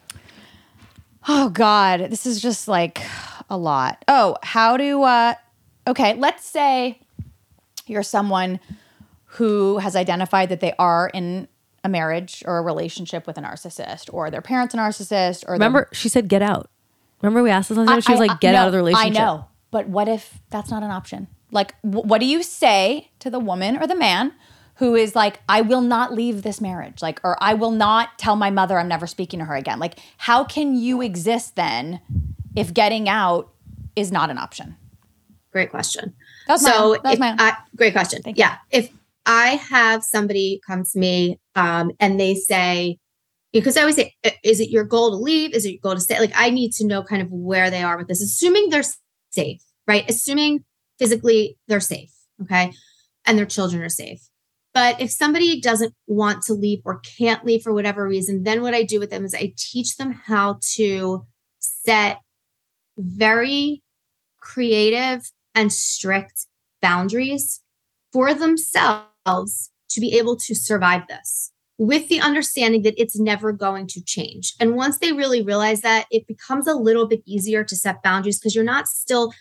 oh 1.27 1.49
God, 1.49 2.11
this 2.11 2.27
is 2.27 2.43
just 2.43 2.69
like 2.69 3.01
a 3.55 3.57
lot. 3.57 4.05
Oh, 4.09 4.37
how 4.43 4.77
do 4.77 5.03
uh, 5.03 5.35
okay, 5.87 6.15
let's 6.15 6.45
say 6.45 7.01
you're 7.87 8.03
someone 8.03 8.61
who 9.27 9.79
has 9.79 9.97
identified 9.97 10.49
that 10.49 10.61
they 10.61 10.75
are 10.79 11.11
in 11.15 11.49
a 11.83 11.89
marriage 11.89 12.43
or 12.47 12.59
a 12.59 12.63
relationship 12.63 13.27
with 13.27 13.37
a 13.39 13.43
narcissist 13.43 14.13
or 14.13 14.31
their 14.31 14.41
parents 14.43 14.75
a 14.75 14.79
narcissist 14.79 15.45
or 15.47 15.53
Remember, 15.53 15.89
she 15.93 16.09
said 16.09 16.29
get 16.29 16.43
out. 16.43 16.71
Remember 17.21 17.43
we 17.43 17.51
asked 17.51 17.69
this 17.69 17.79
last 17.79 17.89
time? 17.89 18.01
She 18.01 18.13
was 18.13 18.21
I- 18.21 18.25
like, 18.27 18.31
I- 18.33 18.39
get 18.41 18.53
no, 18.53 18.59
out 18.59 18.67
of 18.67 18.73
the 18.73 18.79
relationship. 18.79 19.07
I 19.07 19.25
know. 19.25 19.47
But 19.71 19.89
what 19.89 20.09
if 20.09 20.39
that's 20.51 20.71
not 20.71 20.83
an 20.83 20.91
option? 20.91 21.29
Like, 21.51 21.75
wh- 21.81 22.05
what 22.05 22.21
do 22.21 22.27
you 22.27 22.43
say 22.43 23.11
to 23.21 23.31
the 23.31 23.39
woman 23.41 23.77
or 23.77 23.87
the 23.87 23.97
man 23.97 24.33
who 24.77 24.95
is 24.95 25.15
like, 25.15 25.41
I 25.49 25.61
will 25.61 25.81
not 25.81 26.13
leave 26.13 26.43
this 26.43 26.61
marriage? 26.61 27.03
Like, 27.03 27.21
or 27.25 27.37
I 27.43 27.55
will 27.55 27.71
not 27.71 28.19
tell 28.19 28.37
my 28.37 28.51
mother 28.51 28.79
I'm 28.79 28.89
never 28.89 29.07
speaking 29.07 29.39
to 29.41 29.45
her 29.47 29.55
again. 29.55 29.79
Like, 29.79 29.99
how 30.19 30.45
can 30.45 30.75
you 30.77 31.01
exist 31.01 31.57
then 31.57 32.01
if 32.57 32.73
getting 32.73 33.09
out 33.09 33.53
is 33.97 34.13
not 34.13 34.31
an 34.31 34.39
option? 34.39 34.77
Great 35.53 35.71
question. 35.71 36.15
That 36.47 36.55
was 36.55 36.63
so 36.63 36.91
mine. 37.05 37.19
That 37.19 37.19
was. 37.19 37.37
I, 37.39 37.57
great 37.77 37.93
question. 37.93 38.23
Thank 38.23 38.39
you. 38.39 38.43
yeah. 38.43 38.57
If 38.71 38.91
I 39.27 39.51
have 39.71 40.03
somebody 40.03 40.61
come 40.67 40.85
to 40.85 40.99
me 40.99 41.39
um, 41.55 41.93
and 42.01 42.19
they 42.19 42.35
say, 42.35 42.99
because 43.53 43.77
I 43.77 43.83
always 43.83 43.97
say, 43.97 44.15
is 44.43 44.61
it 44.61 44.71
your 44.71 44.85
goal 44.85 45.11
to 45.11 45.17
leave? 45.17 45.55
Is 45.55 45.65
it 45.65 45.71
your 45.71 45.81
goal 45.81 45.95
to 45.95 46.01
stay? 46.01 46.19
Like, 46.19 46.33
I 46.35 46.51
need 46.51 46.73
to 46.73 46.87
know 46.87 47.03
kind 47.03 47.23
of 47.23 47.31
where 47.31 47.71
they 47.71 47.83
are 47.83 47.97
with 47.97 48.09
this, 48.09 48.21
assuming 48.21 48.69
they're 48.69 48.83
safe, 49.31 49.63
right? 49.87 50.05
Assuming 50.11 50.65
physically 50.99 51.57
they're 51.69 51.81
safe, 51.81 52.11
okay? 52.43 52.73
And 53.25 53.39
their 53.39 53.47
children 53.47 53.83
are 53.83 53.89
safe. 53.89 54.21
But 54.75 55.01
if 55.01 55.13
somebody 55.13 55.61
doesn't 55.61 55.95
want 56.09 56.43
to 56.43 56.53
leave 56.53 56.81
or 56.85 57.01
can't 57.17 57.45
leave 57.45 57.63
for 57.63 57.73
whatever 57.73 58.07
reason, 58.07 58.43
then 58.43 58.61
what 58.61 58.75
I 58.75 58.83
do 58.83 58.99
with 58.99 59.11
them 59.11 59.25
is 59.25 59.35
I 59.35 59.55
teach 59.57 59.97
them 59.97 60.11
how 60.11 60.59
to 60.75 61.25
set 61.61 62.19
very 62.99 63.83
creative 64.41 65.31
and 65.55 65.73
strict 65.73 66.47
boundaries 66.83 67.63
for 68.13 68.35
themselves 68.35 69.71
to 69.89 70.01
be 70.01 70.19
able 70.19 70.37
to 70.37 70.55
survive 70.55 71.07
this 71.09 71.53
with 71.79 72.09
the 72.09 72.21
understanding 72.21 72.83
that 72.83 73.01
it's 73.01 73.19
never 73.19 73.53
going 73.53 73.87
to 73.89 74.03
change. 74.05 74.55
And 74.61 74.77
once 74.77 74.99
they 74.99 75.13
really 75.13 75.43
realize 75.43 75.81
that, 75.81 76.07
it 76.11 76.27
becomes 76.27 76.69
a 76.69 76.75
little 76.75 77.07
bit 77.07 77.23
easier 77.27 77.65
to 77.65 77.77
set 77.77 78.03
boundaries 78.03 78.39
because 78.39 78.55
you're 78.55 78.65
not 78.65 78.87
still 78.87 79.33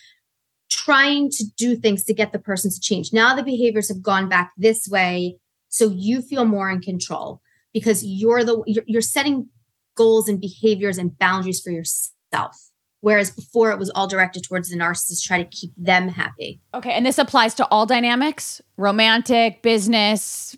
trying 0.70 1.30
to 1.30 1.46
do 1.58 1.76
things 1.76 2.04
to 2.04 2.14
get 2.14 2.32
the 2.32 2.40
person 2.40 2.72
to 2.72 2.80
change. 2.80 3.14
Now 3.14 3.36
the 3.36 3.44
behaviors 3.44 3.90
have 3.90 4.02
gone 4.02 4.28
back 4.30 4.52
this 4.58 4.88
way, 4.88 5.38
so 5.70 5.90
you 5.90 6.22
feel 6.22 6.46
more 6.46 6.70
in 6.70 6.82
control 6.82 7.42
because 7.74 8.04
you're 8.04 8.44
the 8.44 8.64
you're, 8.88 9.02
setting 9.02 9.50
goals 9.96 10.28
and 10.28 10.42
behaviors 10.42 10.98
and 10.98 11.18
boundaries 11.20 11.62
for 11.62 11.70
yourself. 11.70 12.72
Whereas 13.04 13.32
before 13.32 13.70
it 13.72 13.78
was 13.80 13.90
all 13.90 14.08
directed 14.08 14.44
towards 14.46 14.70
the 14.70 14.78
narcissist, 14.78 15.24
try 15.26 15.44
to 15.44 15.50
keep 15.50 15.74
them 15.76 16.08
happy. 16.08 16.62
Okay, 16.74 16.92
and 16.94 17.06
this 17.06 17.18
applies 17.18 17.54
to 17.56 17.66
all 17.68 17.86
dynamics 17.86 18.62
romantic, 18.78 19.62
business, 19.62 20.56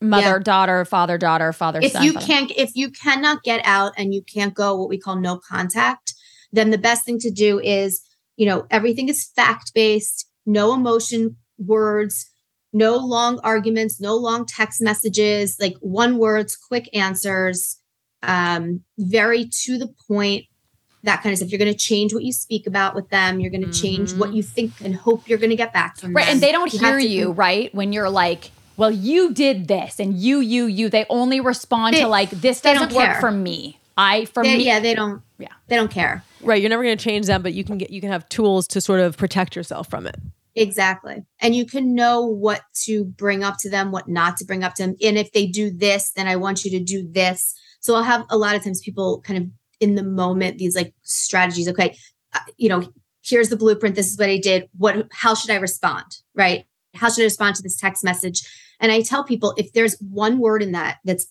mother 0.00 0.38
Yeah. 0.38 0.38
daughter, 0.40 0.84
father 0.84 1.16
daughter, 1.18 1.52
father 1.52 1.78
if 1.80 1.92
son. 1.92 2.02
you 2.02 2.14
father- 2.14 2.26
can't 2.26 2.50
if 2.56 2.72
you 2.74 2.90
cannot 2.90 3.44
get 3.44 3.60
out 3.64 3.92
and 3.96 4.12
you 4.12 4.22
can't 4.22 4.54
go 4.54 4.74
what 4.76 4.88
we 4.88 4.98
call 4.98 5.14
no 5.16 5.38
contact 5.38 6.14
then 6.52 6.70
the 6.70 6.78
best 6.78 7.04
thing 7.04 7.18
to 7.20 7.30
do 7.30 7.60
is 7.60 8.02
you 8.36 8.46
know 8.46 8.66
everything 8.72 9.08
is 9.08 9.30
fact 9.36 9.72
based 9.74 10.26
no 10.46 10.72
emotion 10.74 11.36
words 11.58 12.26
no 12.72 12.96
long 12.96 13.38
arguments 13.44 14.00
no 14.00 14.14
long 14.16 14.44
text 14.46 14.80
messages 14.80 15.56
like 15.60 15.76
one 15.80 16.16
words 16.18 16.56
quick 16.56 16.88
answers 16.94 17.78
um 18.22 18.80
very 18.98 19.48
to 19.64 19.78
the 19.78 19.88
point 20.08 20.44
that 21.02 21.22
kind 21.22 21.32
of 21.32 21.38
stuff 21.38 21.50
you're 21.50 21.58
going 21.58 21.72
to 21.72 21.78
change 21.78 22.12
what 22.12 22.22
you 22.24 22.32
speak 22.32 22.66
about 22.66 22.94
with 22.94 23.08
them 23.10 23.40
you're 23.40 23.50
going 23.50 23.64
to 23.64 23.72
change 23.72 24.12
what 24.14 24.28
mm-hmm. 24.28 24.36
you 24.36 24.42
think 24.42 24.72
and 24.82 24.96
hope 24.96 25.28
you're 25.28 25.38
going 25.38 25.50
to 25.50 25.56
get 25.56 25.72
back 25.72 25.96
from 25.96 26.12
Right. 26.14 26.26
them. 26.26 26.34
And 26.34 26.40
they 26.40 26.52
don't 26.52 26.72
You 26.72 26.78
hear 26.78 26.98
to- 26.98 27.06
you, 27.06 27.32
right? 27.32 27.74
When 27.74 27.92
you're 27.92 28.10
like, 28.10 28.50
well, 28.76 28.90
you 28.90 29.32
did 29.32 29.68
this 29.68 29.98
and 30.00 30.14
you, 30.14 30.40
you, 30.40 30.66
you. 30.66 30.88
They 30.88 31.06
only 31.08 31.40
respond 31.40 31.94
They- 31.96 32.00
to 32.02 32.08
like, 32.08 32.30
this 32.30 32.60
doesn't 32.60 32.88
don't 32.90 32.96
work 32.96 33.12
care. 33.12 33.20
for 33.20 33.30
me. 33.30 33.78
I, 33.96 34.26
for 34.26 34.42
they- 34.42 34.56
me. 34.56 34.64
yeah 34.66 34.78
they 34.80 34.94
don't 34.94 35.22
Yeah. 35.38 35.48
they 35.66 35.76
don't 35.76 35.90
care 35.90 36.22
Right. 36.40 36.62
You're 36.62 36.70
never 36.70 36.84
going 36.84 36.96
to 36.96 37.02
change 37.04 37.26
them, 37.26 37.42
but 37.42 37.52
you 37.52 37.64
can 37.64 37.78
get 37.78 37.90
you 37.90 38.00
can 38.00 38.10
have 38.12 38.28
tools 38.28 38.68
to 38.68 38.80
sort 38.80 39.00
of 39.00 39.16
protect 39.16 39.56
yourself 39.56 39.88
from 39.90 40.06
it. 40.06 40.16
Exactly. 40.54 41.24
And 41.40 41.54
you 41.54 41.64
can 41.66 41.94
know 41.94 42.24
what 42.26 42.62
to 42.84 43.04
bring 43.04 43.44
up 43.44 43.56
to 43.60 43.70
them, 43.70 43.92
what 43.92 44.08
not 44.08 44.36
to 44.38 44.44
bring 44.44 44.64
up 44.64 44.74
to 44.76 44.82
them. 44.84 44.96
And 45.02 45.16
if 45.18 45.32
they 45.32 45.46
do 45.46 45.70
this, 45.70 46.10
then 46.10 46.26
I 46.26 46.36
want 46.36 46.64
you 46.64 46.70
to 46.72 46.80
do 46.80 47.06
this. 47.08 47.54
So 47.80 47.94
I'll 47.94 48.02
have 48.02 48.24
a 48.30 48.36
lot 48.36 48.56
of 48.56 48.64
times 48.64 48.80
people 48.80 49.20
kind 49.24 49.38
of 49.38 49.50
in 49.80 49.94
the 49.94 50.02
moment, 50.02 50.58
these 50.58 50.76
like 50.76 50.94
strategies. 51.02 51.68
Okay, 51.68 51.96
uh, 52.34 52.40
you 52.56 52.68
know, 52.68 52.86
here's 53.24 53.48
the 53.48 53.56
blueprint. 53.56 53.96
This 53.96 54.10
is 54.10 54.18
what 54.18 54.28
I 54.28 54.38
did. 54.38 54.68
What, 54.76 55.08
how 55.12 55.34
should 55.34 55.50
I 55.50 55.56
respond? 55.56 56.04
Right? 56.34 56.64
How 56.94 57.10
should 57.10 57.22
I 57.22 57.24
respond 57.24 57.56
to 57.56 57.62
this 57.62 57.76
text 57.76 58.02
message? 58.04 58.42
And 58.80 58.92
I 58.92 59.02
tell 59.02 59.24
people 59.24 59.54
if 59.56 59.72
there's 59.72 59.96
one 60.00 60.38
word 60.38 60.62
in 60.62 60.72
that 60.72 60.98
that's 61.04 61.26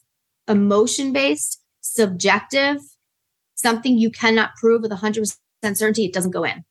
emotion 0.47 1.13
based, 1.13 1.61
subjective, 1.81 2.77
something 3.55 3.97
you 3.97 4.11
cannot 4.11 4.55
prove 4.55 4.81
with 4.81 4.91
100% 4.91 5.35
certainty, 5.63 6.05
it 6.05 6.13
doesn't 6.13 6.31
go 6.31 6.43
in 6.43 6.63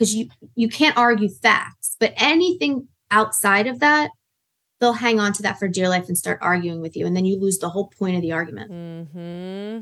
because 0.00 0.14
you 0.14 0.28
you 0.54 0.68
can't 0.68 0.96
argue 0.96 1.28
facts 1.28 1.96
but 2.00 2.12
anything 2.16 2.88
outside 3.10 3.66
of 3.66 3.80
that 3.80 4.10
they'll 4.80 4.94
hang 4.94 5.20
on 5.20 5.32
to 5.32 5.42
that 5.42 5.58
for 5.58 5.68
dear 5.68 5.88
life 5.88 6.08
and 6.08 6.16
start 6.16 6.38
arguing 6.40 6.80
with 6.80 6.96
you 6.96 7.06
and 7.06 7.14
then 7.14 7.26
you 7.26 7.38
lose 7.38 7.58
the 7.58 7.68
whole 7.68 7.88
point 7.98 8.16
of 8.16 8.22
the 8.22 8.32
argument 8.32 8.70
Mm-hmm. 8.70 9.80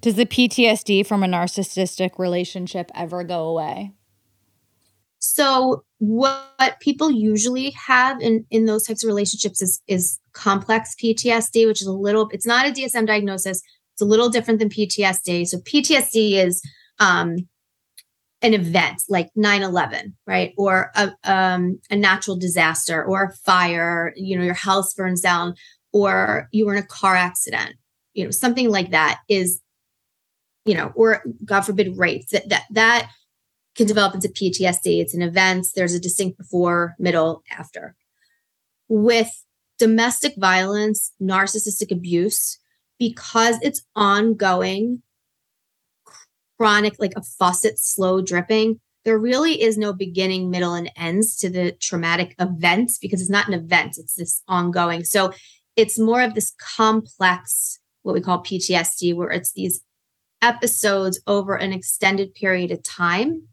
Does 0.00 0.14
the 0.14 0.26
PTSD 0.26 1.06
from 1.06 1.22
a 1.22 1.26
narcissistic 1.26 2.18
relationship 2.18 2.90
ever 2.94 3.24
go 3.24 3.48
away? 3.48 3.92
so 5.26 5.82
what 5.98 6.78
people 6.80 7.10
usually 7.10 7.70
have 7.70 8.20
in 8.20 8.44
in 8.50 8.66
those 8.66 8.86
types 8.86 9.02
of 9.02 9.08
relationships 9.08 9.62
is 9.62 9.80
is 9.88 10.20
complex 10.32 10.94
ptsd 11.02 11.66
which 11.66 11.80
is 11.80 11.86
a 11.86 11.92
little 11.92 12.28
it's 12.30 12.46
not 12.46 12.66
a 12.66 12.70
dsm 12.70 13.06
diagnosis. 13.06 13.62
It's 13.94 14.02
a 14.02 14.04
little 14.04 14.28
different 14.28 14.60
than 14.60 14.68
ptsd 14.68 15.46
so 15.46 15.58
ptsd 15.58 16.32
is 16.32 16.62
um 16.98 17.36
an 18.42 18.52
event 18.52 19.02
like 19.08 19.30
9-11 19.38 20.12
right? 20.26 20.52
Or 20.58 20.90
a, 20.94 21.14
um, 21.24 21.80
a 21.90 21.96
natural 21.96 22.36
disaster 22.36 23.02
or 23.02 23.24
a 23.24 23.32
fire 23.46 24.12
you 24.16 24.36
know 24.36 24.44
your 24.44 24.52
house 24.52 24.92
burns 24.92 25.22
down 25.22 25.54
or 25.92 26.48
you 26.52 26.66
were 26.66 26.74
in 26.74 26.82
a 26.82 26.86
car 26.86 27.16
accident 27.16 27.76
you 28.12 28.24
know 28.24 28.30
something 28.30 28.68
like 28.68 28.90
that 28.90 29.20
is 29.30 29.62
you 30.64 30.74
know 30.74 30.92
or 30.94 31.22
god 31.44 31.62
forbid 31.62 31.96
rape 31.96 32.28
that 32.28 32.48
that 32.48 32.64
that 32.70 33.10
can 33.74 33.86
develop 33.86 34.14
into 34.14 34.28
ptsd 34.28 35.00
it's 35.00 35.14
an 35.14 35.22
event. 35.22 35.66
There's 35.74 35.94
a 35.94 36.00
distinct 36.00 36.38
before 36.38 36.94
middle 36.98 37.42
after. 37.50 37.96
With 38.88 39.30
domestic 39.78 40.34
violence 40.36 41.12
narcissistic 41.20 41.90
abuse 41.90 42.58
because 42.98 43.56
it's 43.62 43.82
ongoing 43.96 45.02
chronic, 46.56 46.94
like 46.98 47.12
a 47.16 47.22
faucet 47.22 47.78
slow 47.78 48.22
dripping, 48.22 48.80
there 49.04 49.18
really 49.18 49.60
is 49.60 49.76
no 49.76 49.92
beginning, 49.92 50.50
middle, 50.50 50.74
and 50.74 50.90
ends 50.96 51.36
to 51.36 51.50
the 51.50 51.72
traumatic 51.72 52.34
events 52.38 52.98
because 52.98 53.20
it's 53.20 53.30
not 53.30 53.48
an 53.48 53.54
event, 53.54 53.96
it's 53.98 54.14
this 54.14 54.42
ongoing. 54.48 55.04
So 55.04 55.32
it's 55.76 55.98
more 55.98 56.22
of 56.22 56.34
this 56.34 56.54
complex, 56.76 57.80
what 58.02 58.14
we 58.14 58.20
call 58.20 58.42
PTSD, 58.42 59.14
where 59.14 59.30
it's 59.30 59.52
these 59.52 59.82
episodes 60.44 61.20
over 61.26 61.56
an 61.56 61.72
extended 61.72 62.34
period 62.34 62.70
of 62.70 62.82
time 62.82 63.48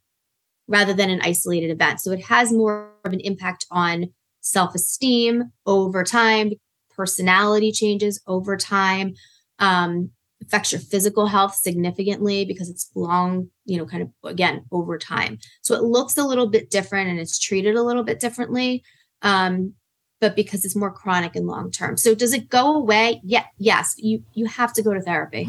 rather 0.68 0.94
than 0.94 1.10
an 1.10 1.22
isolated 1.24 1.72
event. 1.72 2.02
So 2.02 2.12
it 2.12 2.26
has 2.26 2.52
more 2.52 2.92
of 3.06 3.14
an 3.14 3.22
impact 3.22 3.66
on 3.72 4.14
self 4.42 4.76
esteem 4.76 5.52
over 5.66 6.04
time, 6.04 6.52
personality 6.96 7.72
changes 7.72 8.22
over 8.28 8.58
time. 8.58 9.16
Um, 9.60 10.12
affects 10.42 10.72
your 10.72 10.82
physical 10.82 11.28
health 11.28 11.54
significantly 11.54 12.46
because 12.46 12.68
it's 12.68 12.90
long, 12.96 13.48
you 13.66 13.78
know, 13.78 13.86
kind 13.86 14.02
of 14.02 14.30
again 14.30 14.66
over 14.72 14.98
time. 14.98 15.38
So 15.62 15.76
it 15.76 15.84
looks 15.84 16.18
a 16.18 16.24
little 16.24 16.48
bit 16.48 16.72
different 16.72 17.10
and 17.10 17.20
it's 17.20 17.38
treated 17.38 17.76
a 17.76 17.84
little 17.84 18.04
bit 18.04 18.20
differently. 18.20 18.84
Um, 19.22 19.76
but 20.20 20.36
because 20.36 20.66
it's 20.66 20.76
more 20.76 20.92
chronic 20.92 21.36
and 21.36 21.46
long 21.46 21.72
term. 21.72 21.96
So 21.96 22.16
does 22.16 22.34
it 22.34 22.50
go 22.50 22.76
away? 22.76 23.22
Yeah, 23.24 23.46
yes. 23.58 23.94
You 23.98 24.24
you 24.34 24.46
have 24.46 24.74
to 24.74 24.84
go 24.84 24.94
to 24.94 25.02
therapy. 25.02 25.48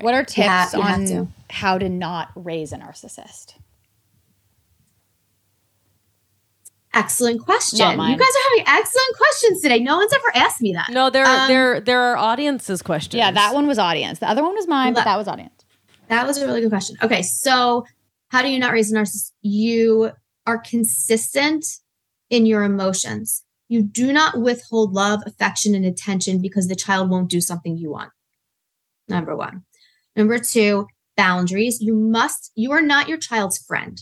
What 0.00 0.14
are 0.14 0.24
tips 0.24 0.38
Yeah, 0.46 0.68
on 0.74 1.06
to. 1.06 1.28
how 1.50 1.78
to 1.78 1.88
not 1.88 2.30
raise 2.34 2.72
a 2.72 2.76
narcissist? 2.76 3.54
Excellent 6.94 7.42
question. 7.44 7.78
You 7.78 8.16
guys 8.16 8.28
are 8.28 8.50
having 8.50 8.64
excellent 8.66 9.16
questions 9.16 9.60
today. 9.60 9.78
No 9.78 9.98
one's 9.98 10.12
ever 10.12 10.32
asked 10.34 10.60
me 10.62 10.72
that. 10.72 10.88
No, 10.90 11.10
there 11.10 11.24
Um, 11.26 11.48
there 11.48 11.80
there 11.80 12.00
are 12.00 12.16
audiences 12.16 12.82
questions. 12.82 13.14
Yeah, 13.18 13.30
that 13.30 13.54
one 13.54 13.66
was 13.66 13.78
audience. 13.78 14.18
The 14.18 14.28
other 14.28 14.42
one 14.42 14.54
was 14.54 14.66
mine, 14.66 14.94
but 14.94 15.04
that 15.04 15.16
was 15.16 15.28
audience. 15.28 15.64
That 16.08 16.26
was 16.26 16.38
a 16.38 16.46
really 16.46 16.62
good 16.62 16.70
question. 16.70 16.96
Okay, 17.02 17.22
so 17.22 17.84
how 18.28 18.40
do 18.42 18.48
you 18.48 18.58
not 18.58 18.72
raise 18.72 18.90
a 18.90 18.96
narcissist? 18.96 19.32
You 19.42 20.12
are 20.46 20.58
consistent 20.58 21.64
in 22.30 22.46
your 22.46 22.62
emotions. 22.64 23.44
You 23.68 23.82
do 23.82 24.12
not 24.12 24.40
withhold 24.40 24.94
love, 24.94 25.22
affection, 25.26 25.74
and 25.74 25.84
attention 25.84 26.40
because 26.40 26.68
the 26.68 26.74
child 26.74 27.10
won't 27.10 27.28
do 27.28 27.40
something 27.42 27.76
you 27.76 27.90
want. 27.90 28.10
Number 29.08 29.36
one. 29.36 29.64
Number 30.18 30.38
two, 30.40 30.88
boundaries. 31.16 31.80
You 31.80 31.94
must, 31.94 32.50
you 32.56 32.72
are 32.72 32.82
not 32.82 33.08
your 33.08 33.18
child's 33.18 33.56
friend. 33.56 34.00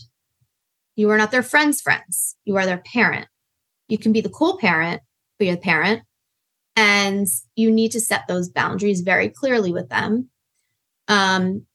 You 0.95 1.11
are 1.11 1.17
not 1.17 1.29
their 1.29 1.43
friend's 1.43 1.79
friends. 1.79 2.35
You 2.43 2.57
are 2.57 2.65
their 2.65 2.79
parent. 2.79 3.27
You 3.87 3.99
can 3.99 4.11
be 4.11 4.21
the 4.21 4.29
cool 4.29 4.57
parent, 4.57 5.01
but 5.37 5.45
you're 5.45 5.55
the 5.55 5.61
parent. 5.61 6.01
And 6.75 7.27
you 7.55 7.71
need 7.71 7.91
to 7.91 8.01
set 8.01 8.27
those 8.27 8.49
boundaries 8.49 9.01
very 9.01 9.29
clearly 9.29 9.71
with 9.71 9.89
them. 9.89 10.29
Um, 11.07 11.67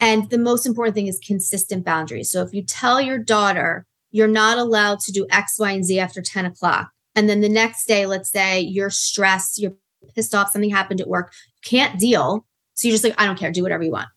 and 0.00 0.30
the 0.30 0.38
most 0.38 0.64
important 0.64 0.94
thing 0.94 1.06
is 1.06 1.20
consistent 1.24 1.84
boundaries. 1.84 2.30
So 2.30 2.40
if 2.42 2.54
you 2.54 2.62
tell 2.64 3.00
your 3.00 3.18
daughter 3.18 3.86
you're 4.14 4.28
not 4.28 4.58
allowed 4.58 5.00
to 5.00 5.12
do 5.12 5.26
X, 5.30 5.58
Y, 5.58 5.70
and 5.70 5.84
Z 5.84 5.98
after 5.98 6.22
10 6.22 6.46
o'clock, 6.46 6.90
and 7.14 7.28
then 7.28 7.42
the 7.42 7.48
next 7.48 7.86
day, 7.86 8.06
let's 8.06 8.30
say 8.30 8.60
you're 8.60 8.90
stressed, 8.90 9.58
you're 9.58 9.74
pissed 10.14 10.34
off, 10.34 10.50
something 10.50 10.70
happened 10.70 11.00
at 11.00 11.08
work, 11.08 11.32
you 11.46 11.70
can't 11.70 11.98
deal. 11.98 12.46
So 12.82 12.88
you're 12.88 12.94
just 12.94 13.04
like, 13.04 13.14
I 13.16 13.26
don't 13.26 13.38
care, 13.38 13.52
do 13.52 13.62
whatever 13.62 13.84
you 13.84 13.92
want. 13.92 14.08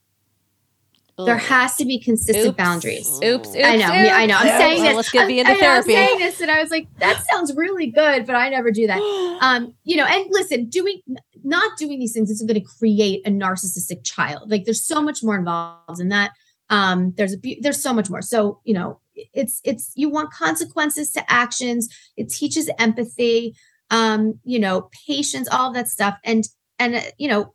There 1.18 1.38
has 1.38 1.76
to 1.76 1.86
be 1.86 2.00
consistent 2.00 2.48
Oops. 2.48 2.58
boundaries. 2.58 3.08
Oops, 3.24 3.48
oops, 3.48 3.56
I 3.56 3.76
know, 3.78 3.90
me- 3.90 4.10
I 4.10 4.26
know. 4.26 4.36
I'm 4.38 4.48
Oops. 4.48 4.58
saying 4.58 4.78
Well, 4.82 4.88
this. 4.88 4.96
let's 4.98 5.12
get 5.12 5.22
I'm- 5.22 5.30
into 5.30 5.52
I 5.52 5.54
know, 5.54 5.60
therapy. 5.60 5.96
I'm 5.96 6.08
saying 6.08 6.20
this, 6.20 6.42
and 6.42 6.52
I 6.52 6.62
was 6.62 6.72
like, 6.72 6.88
that 6.98 7.24
sounds 7.32 7.54
really 7.56 7.88
good, 7.88 8.26
but 8.26 8.36
I 8.36 8.50
never 8.50 8.72
do 8.72 8.88
that. 8.88 9.00
Um, 9.42 9.76
you 9.84 9.98
know, 9.98 10.06
and 10.06 10.26
listen, 10.32 10.66
doing 10.70 11.02
not 11.44 11.78
doing 11.78 12.00
these 12.00 12.14
things 12.14 12.32
isn't 12.32 12.48
going 12.48 12.60
to 12.60 12.66
create 12.80 13.22
a 13.28 13.30
narcissistic 13.30 14.04
child. 14.04 14.50
Like, 14.50 14.64
there's 14.66 14.84
so 14.84 15.02
much 15.02 15.22
more 15.24 15.38
involved 15.38 16.00
in 16.00 16.08
that. 16.10 16.32
Um, 16.70 17.14
there's 17.18 17.34
a 17.36 17.58
there's 17.62 17.82
so 17.84 17.94
much 17.94 18.10
more. 18.10 18.22
So 18.22 18.60
you 18.64 18.74
know, 18.74 19.00
it's 19.34 19.60
it's 19.66 19.92
you 19.96 20.10
want 20.10 20.32
consequences 20.32 21.12
to 21.12 21.32
actions. 21.32 21.90
It 22.18 22.30
teaches 22.30 22.70
empathy. 22.80 23.56
Um, 23.92 24.40
you 24.46 24.58
know, 24.60 24.90
patience, 25.06 25.48
all 25.52 25.72
that 25.74 25.88
stuff, 25.90 26.18
and 26.24 26.46
and 26.80 26.96
uh, 26.96 27.02
you 27.18 27.28
know, 27.28 27.54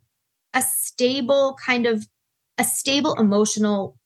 a 0.54 0.62
stable 0.62 1.56
kind 1.64 1.86
of 1.86 2.06
a 2.58 2.64
stable 2.64 3.14
emotional 3.14 3.96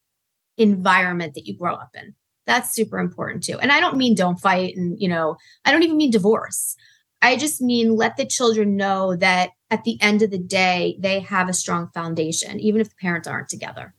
environment 0.57 1.35
that 1.35 1.47
you 1.47 1.57
grow 1.57 1.75
up 1.75 1.91
in. 1.95 2.15
That's 2.47 2.75
super 2.75 2.99
important 2.99 3.43
too. 3.43 3.59
And 3.59 3.73
I 3.73 3.81
don't 3.81 3.97
mean 3.97 4.15
don't 4.15 4.39
fight 4.39 4.77
and, 4.77 5.01
you 5.01 5.09
know, 5.09 5.37
I 5.65 5.73
don't 5.73 5.83
even 5.83 5.97
mean 5.97 6.11
divorce. 6.11 6.77
I 7.23 7.37
just 7.37 7.61
mean 7.61 7.97
let 7.97 8.17
the 8.17 8.27
children 8.27 8.77
know 8.77 9.17
that 9.17 9.51
at 9.71 9.85
the 9.85 9.99
end 10.01 10.23
of 10.23 10.31
the 10.31 10.39
day, 10.39 10.97
they 11.01 11.21
have 11.21 11.49
a 11.49 11.55
strong 11.55 11.89
foundation, 11.95 12.61
even 12.61 12.81
if 12.81 12.91
the 12.91 12.97
parents 12.97 13.27
aren't 13.27 13.49
together. 13.49 13.95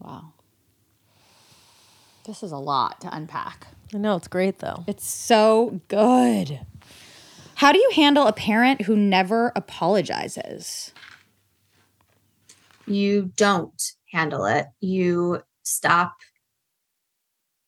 Wow. 0.00 0.32
This 2.24 2.42
is 2.42 2.52
a 2.52 2.58
lot 2.58 3.00
to 3.02 3.14
unpack. 3.14 3.68
I 3.94 3.98
know 3.98 4.16
it's 4.16 4.28
great 4.28 4.58
though. 4.58 4.84
It's 4.86 5.08
so 5.08 5.80
good. 5.88 6.60
How 7.54 7.72
do 7.72 7.78
you 7.78 7.90
handle 7.94 8.26
a 8.26 8.32
parent 8.32 8.82
who 8.82 8.96
never 8.96 9.52
apologizes? 9.54 10.92
You 12.86 13.32
don't 13.36 13.80
handle 14.12 14.44
it. 14.46 14.66
You 14.80 15.42
stop 15.62 16.14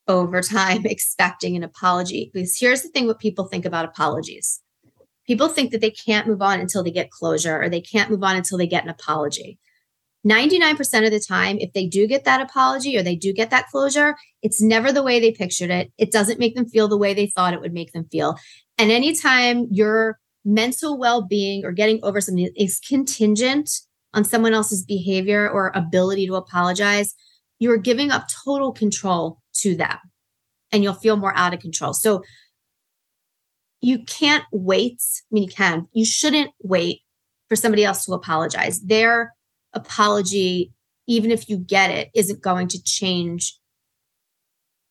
over 0.07 0.41
time 0.41 0.81
expecting 0.85 1.55
an 1.55 1.63
apology. 1.63 2.29
Because 2.33 2.57
here's 2.59 2.81
the 2.81 2.89
thing 2.89 3.07
what 3.07 3.19
people 3.19 3.45
think 3.45 3.65
about 3.65 3.85
apologies 3.85 4.61
people 5.27 5.47
think 5.47 5.71
that 5.71 5.81
they 5.81 5.91
can't 5.91 6.27
move 6.27 6.41
on 6.41 6.59
until 6.59 6.83
they 6.83 6.91
get 6.91 7.09
closure 7.09 7.59
or 7.59 7.69
they 7.69 7.81
can't 7.81 8.11
move 8.11 8.23
on 8.23 8.35
until 8.35 8.57
they 8.57 8.67
get 8.67 8.83
an 8.83 8.89
apology. 8.89 9.57
99% 10.25 11.05
of 11.05 11.11
the 11.11 11.19
time, 11.19 11.57
if 11.59 11.71
they 11.73 11.85
do 11.85 12.07
get 12.07 12.23
that 12.25 12.41
apology 12.41 12.97
or 12.97 13.03
they 13.03 13.15
do 13.15 13.31
get 13.31 13.51
that 13.51 13.67
closure, 13.67 14.15
it's 14.41 14.61
never 14.61 14.91
the 14.91 15.03
way 15.03 15.19
they 15.19 15.31
pictured 15.31 15.69
it. 15.69 15.91
It 15.99 16.11
doesn't 16.11 16.39
make 16.39 16.55
them 16.55 16.67
feel 16.67 16.87
the 16.87 16.97
way 16.97 17.13
they 17.13 17.27
thought 17.27 17.53
it 17.53 17.61
would 17.61 17.73
make 17.73 17.91
them 17.91 18.07
feel. 18.11 18.35
And 18.77 18.91
anytime 18.91 19.67
your 19.71 20.19
mental 20.43 20.97
well 20.97 21.21
being 21.21 21.65
or 21.65 21.71
getting 21.71 21.99
over 22.03 22.21
something 22.21 22.49
is 22.55 22.79
contingent 22.79 23.69
on 24.13 24.23
someone 24.23 24.53
else's 24.53 24.85
behavior 24.85 25.49
or 25.49 25.71
ability 25.73 26.27
to 26.27 26.35
apologize, 26.35 27.13
you're 27.59 27.77
giving 27.77 28.11
up 28.11 28.27
total 28.45 28.71
control 28.71 29.39
to 29.53 29.75
them 29.75 29.97
and 30.71 30.83
you'll 30.83 30.93
feel 30.93 31.17
more 31.17 31.35
out 31.35 31.53
of 31.53 31.59
control. 31.59 31.93
So 31.93 32.23
you 33.81 34.03
can't 34.03 34.43
wait. 34.51 35.01
I 35.01 35.27
mean, 35.31 35.43
you 35.43 35.49
can, 35.49 35.87
you 35.93 36.05
shouldn't 36.05 36.51
wait 36.61 37.01
for 37.47 37.55
somebody 37.55 37.83
else 37.83 38.05
to 38.05 38.13
apologize. 38.13 38.81
Their 38.81 39.33
apology, 39.73 40.73
even 41.07 41.31
if 41.31 41.49
you 41.49 41.57
get 41.57 41.91
it, 41.91 42.09
isn't 42.15 42.41
going 42.41 42.67
to 42.69 42.83
change 42.83 43.59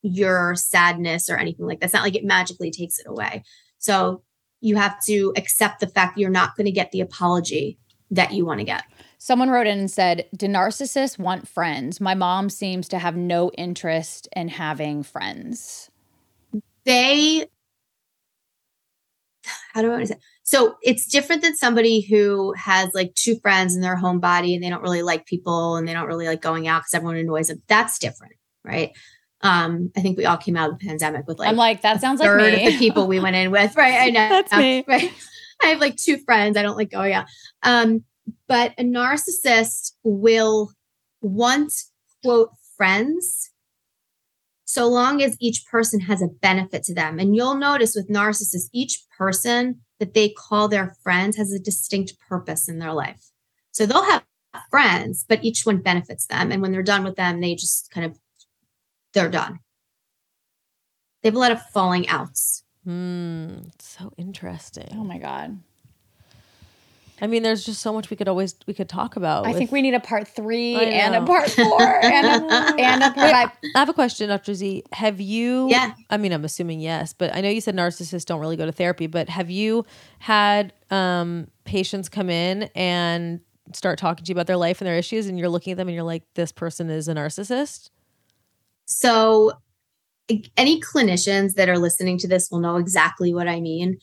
your 0.03 0.55
sadness 0.55 1.29
or 1.29 1.37
anything 1.37 1.67
like 1.67 1.81
that. 1.81 1.87
It's 1.87 1.95
not 1.95 2.03
like 2.03 2.15
it 2.15 2.25
magically 2.25 2.71
takes 2.71 2.99
it 2.99 3.07
away. 3.09 3.43
So 3.85 4.23
you 4.61 4.77
have 4.77 4.99
to 5.05 5.35
accept 5.37 5.81
the 5.81 5.87
fact 5.87 6.17
you're 6.17 6.31
not 6.31 6.57
going 6.57 6.65
to 6.65 6.73
get 6.73 6.91
the 6.91 7.03
apology 7.03 7.79
that 8.11 8.33
you 8.33 8.47
want 8.47 8.61
to 8.61 8.65
get. 8.65 8.85
Someone 9.19 9.51
wrote 9.51 9.67
in 9.67 9.79
and 9.79 9.91
said, 9.91 10.27
Do 10.35 10.47
narcissists 10.47 11.19
want 11.19 11.47
friends? 11.47 12.01
My 12.01 12.15
mom 12.15 12.49
seems 12.49 12.89
to 12.89 12.99
have 12.99 13.17
no 13.17 13.51
interest 13.59 14.27
in 14.35 14.49
having 14.49 15.03
friends. 15.03 15.91
They, 16.85 17.47
how 19.75 19.83
do 19.83 19.89
I 19.89 19.91
want 19.91 20.03
to 20.03 20.15
say? 20.15 20.21
So 20.45 20.77
it's 20.83 21.07
different 21.07 21.43
than 21.43 21.57
somebody 21.57 22.01
who 22.01 22.55
has 22.55 22.91
like 22.95 23.15
two 23.15 23.39
friends 23.41 23.75
in 23.75 23.83
their 23.83 23.97
homebody 23.97 24.55
and 24.55 24.63
they 24.63 24.71
don't 24.71 24.83
really 24.83 25.03
like 25.03 25.27
people 25.27 25.77
and 25.77 25.87
they 25.87 25.93
don't 25.93 26.07
really 26.07 26.27
like 26.27 26.43
going 26.43 26.69
out 26.69 26.81
because 26.81 26.95
everyone 26.95 27.17
annoys 27.17 27.49
them. 27.49 27.63
That's 27.67 27.99
different, 27.99 28.35
right? 28.63 28.93
Um, 29.45 29.93
I 29.97 30.01
think 30.01 30.17
we 30.17 30.25
all 30.25 30.39
came 30.39 30.57
out 30.57 30.73
of 30.73 30.79
the 30.79 30.87
pandemic 30.87 31.29
with 31.29 31.39
like 31.39 31.49
I'm 31.49 31.57
like, 31.57 31.83
that 31.83 32.01
sounds 32.01 32.19
like 32.19 32.29
third 32.29 32.55
me. 32.55 32.67
of 32.67 32.73
the 32.73 32.79
people 32.79 33.07
we 33.07 33.21
went 33.21 33.37
in 33.37 33.51
with, 33.51 33.77
right? 33.77 34.01
I 34.01 34.11
know. 34.11 34.29
That's 34.29 34.53
me. 34.57 34.85
Right. 34.89 35.13
I 35.63 35.67
have 35.69 35.81
like 35.81 35.97
two 35.97 36.19
friends. 36.19 36.57
I 36.57 36.63
don't 36.63 36.77
like 36.77 36.91
going 36.91 37.13
out. 37.13 37.27
Um, 37.63 38.05
but 38.49 38.73
a 38.77 38.83
narcissist 38.83 39.93
will 40.03 40.73
want 41.21 41.73
quote 42.23 42.51
friends 42.77 43.51
so 44.65 44.89
long 44.89 45.23
as 45.23 45.37
each 45.41 45.65
person 45.71 46.01
has 46.01 46.21
a 46.21 46.27
benefit 46.27 46.83
to 46.85 46.95
them. 46.95 47.21
And 47.21 47.37
you'll 47.37 47.55
notice 47.55 47.95
with 47.95 48.09
narcissists, 48.09 48.69
each 48.73 49.05
person 49.17 49.81
that 50.01 50.15
they 50.15 50.31
call 50.31 50.67
their 50.69 50.97
friends 51.03 51.37
has 51.37 51.53
a 51.53 51.61
distinct 51.61 52.15
purpose 52.29 52.69
in 52.69 52.79
their 52.79 52.93
life. 52.93 53.31
So 53.71 53.87
they'll 53.87 54.11
have 54.11 54.25
friends, 54.71 55.25
but 55.29 55.45
each 55.45 55.65
one 55.65 55.79
benefits 55.79 56.27
them. 56.27 56.51
And 56.51 56.61
when 56.61 56.73
they're 56.73 56.83
done 56.83 57.05
with 57.05 57.17
them, 57.17 57.41
they 57.41 57.55
just 57.55 57.91
kind 57.91 58.05
of 58.05 58.19
they're 59.15 59.31
done. 59.31 59.61
They 61.23 61.29
have 61.29 61.37
a 61.37 61.39
lot 61.39 61.53
of 61.53 61.63
falling 61.71 62.07
outs. 62.09 62.65
Hmm. 62.85 63.49
So 63.79 64.13
interesting. 64.19 64.89
Oh 64.93 65.05
my 65.05 65.19
God. 65.19 65.59
I 67.23 67.29
mean, 67.29 67.45
there's 67.45 67.65
just 67.65 67.81
so 67.81 67.93
much 67.93 68.11
we 68.11 68.17
could 68.17 68.29
always 68.29 68.57
we 68.67 68.75
could 68.75 68.89
talk 68.89 69.17
about. 69.17 69.47
I 69.47 69.51
with- 69.51 69.57
think 69.57 69.73
we 69.73 69.81
need 69.83 69.95
a 69.95 70.01
part 70.01 70.27
three 70.29 70.75
and 70.75 71.15
a 71.15 71.25
part 71.25 71.49
four 71.51 71.81
and 72.05 72.27
a, 72.27 72.83
and 72.83 73.03
a 73.03 73.11
part 73.13 73.31
five. 73.31 73.51
I 73.75 73.79
have 73.79 73.89
a 73.89 73.95
question, 73.95 74.29
Dr. 74.29 74.53
Z. 74.53 74.83
Have 74.93 75.21
you? 75.21 75.69
Yeah. 75.71 75.95
I 76.11 76.17
mean, 76.17 76.33
I'm 76.33 76.45
assuming 76.45 76.81
yes, 76.81 77.13
but 77.15 77.35
I 77.35 77.41
know 77.41 77.49
you 77.49 77.61
said 77.61 77.77
narcissists 77.77 78.27
don't 78.27 78.41
really 78.41 78.57
go 78.57 78.67
to 78.67 78.73
therapy. 78.73 79.07
But 79.07 79.29
have 79.29 79.49
you 79.49 79.87
had 80.19 80.73
um, 80.91 81.47
patients 81.65 82.09
come 82.09 82.29
in 82.29 82.65
and 82.75 83.41
start 83.73 83.99
talking 83.99 84.25
to 84.25 84.29
you 84.29 84.35
about 84.35 84.47
their 84.49 84.57
life 84.57 84.81
and 84.81 84.87
their 84.87 84.99
issues, 84.99 85.27
and 85.27 85.39
you're 85.39 85.49
looking 85.49 85.71
at 85.71 85.77
them 85.77 85.89
and 85.89 85.95
you're 85.95 86.05
like, 86.05 86.25
"This 86.35 86.51
person 86.53 86.91
is 86.91 87.09
a 87.09 87.15
narcissist." 87.15 87.91
So, 88.87 89.53
any 90.57 90.81
clinicians 90.81 91.55
that 91.55 91.69
are 91.69 91.79
listening 91.79 92.19
to 92.19 92.29
this 92.29 92.51
will 92.51 92.61
know 92.61 92.77
exactly 92.77 93.35
what 93.35 93.49
I 93.49 93.61
mean. 93.61 93.99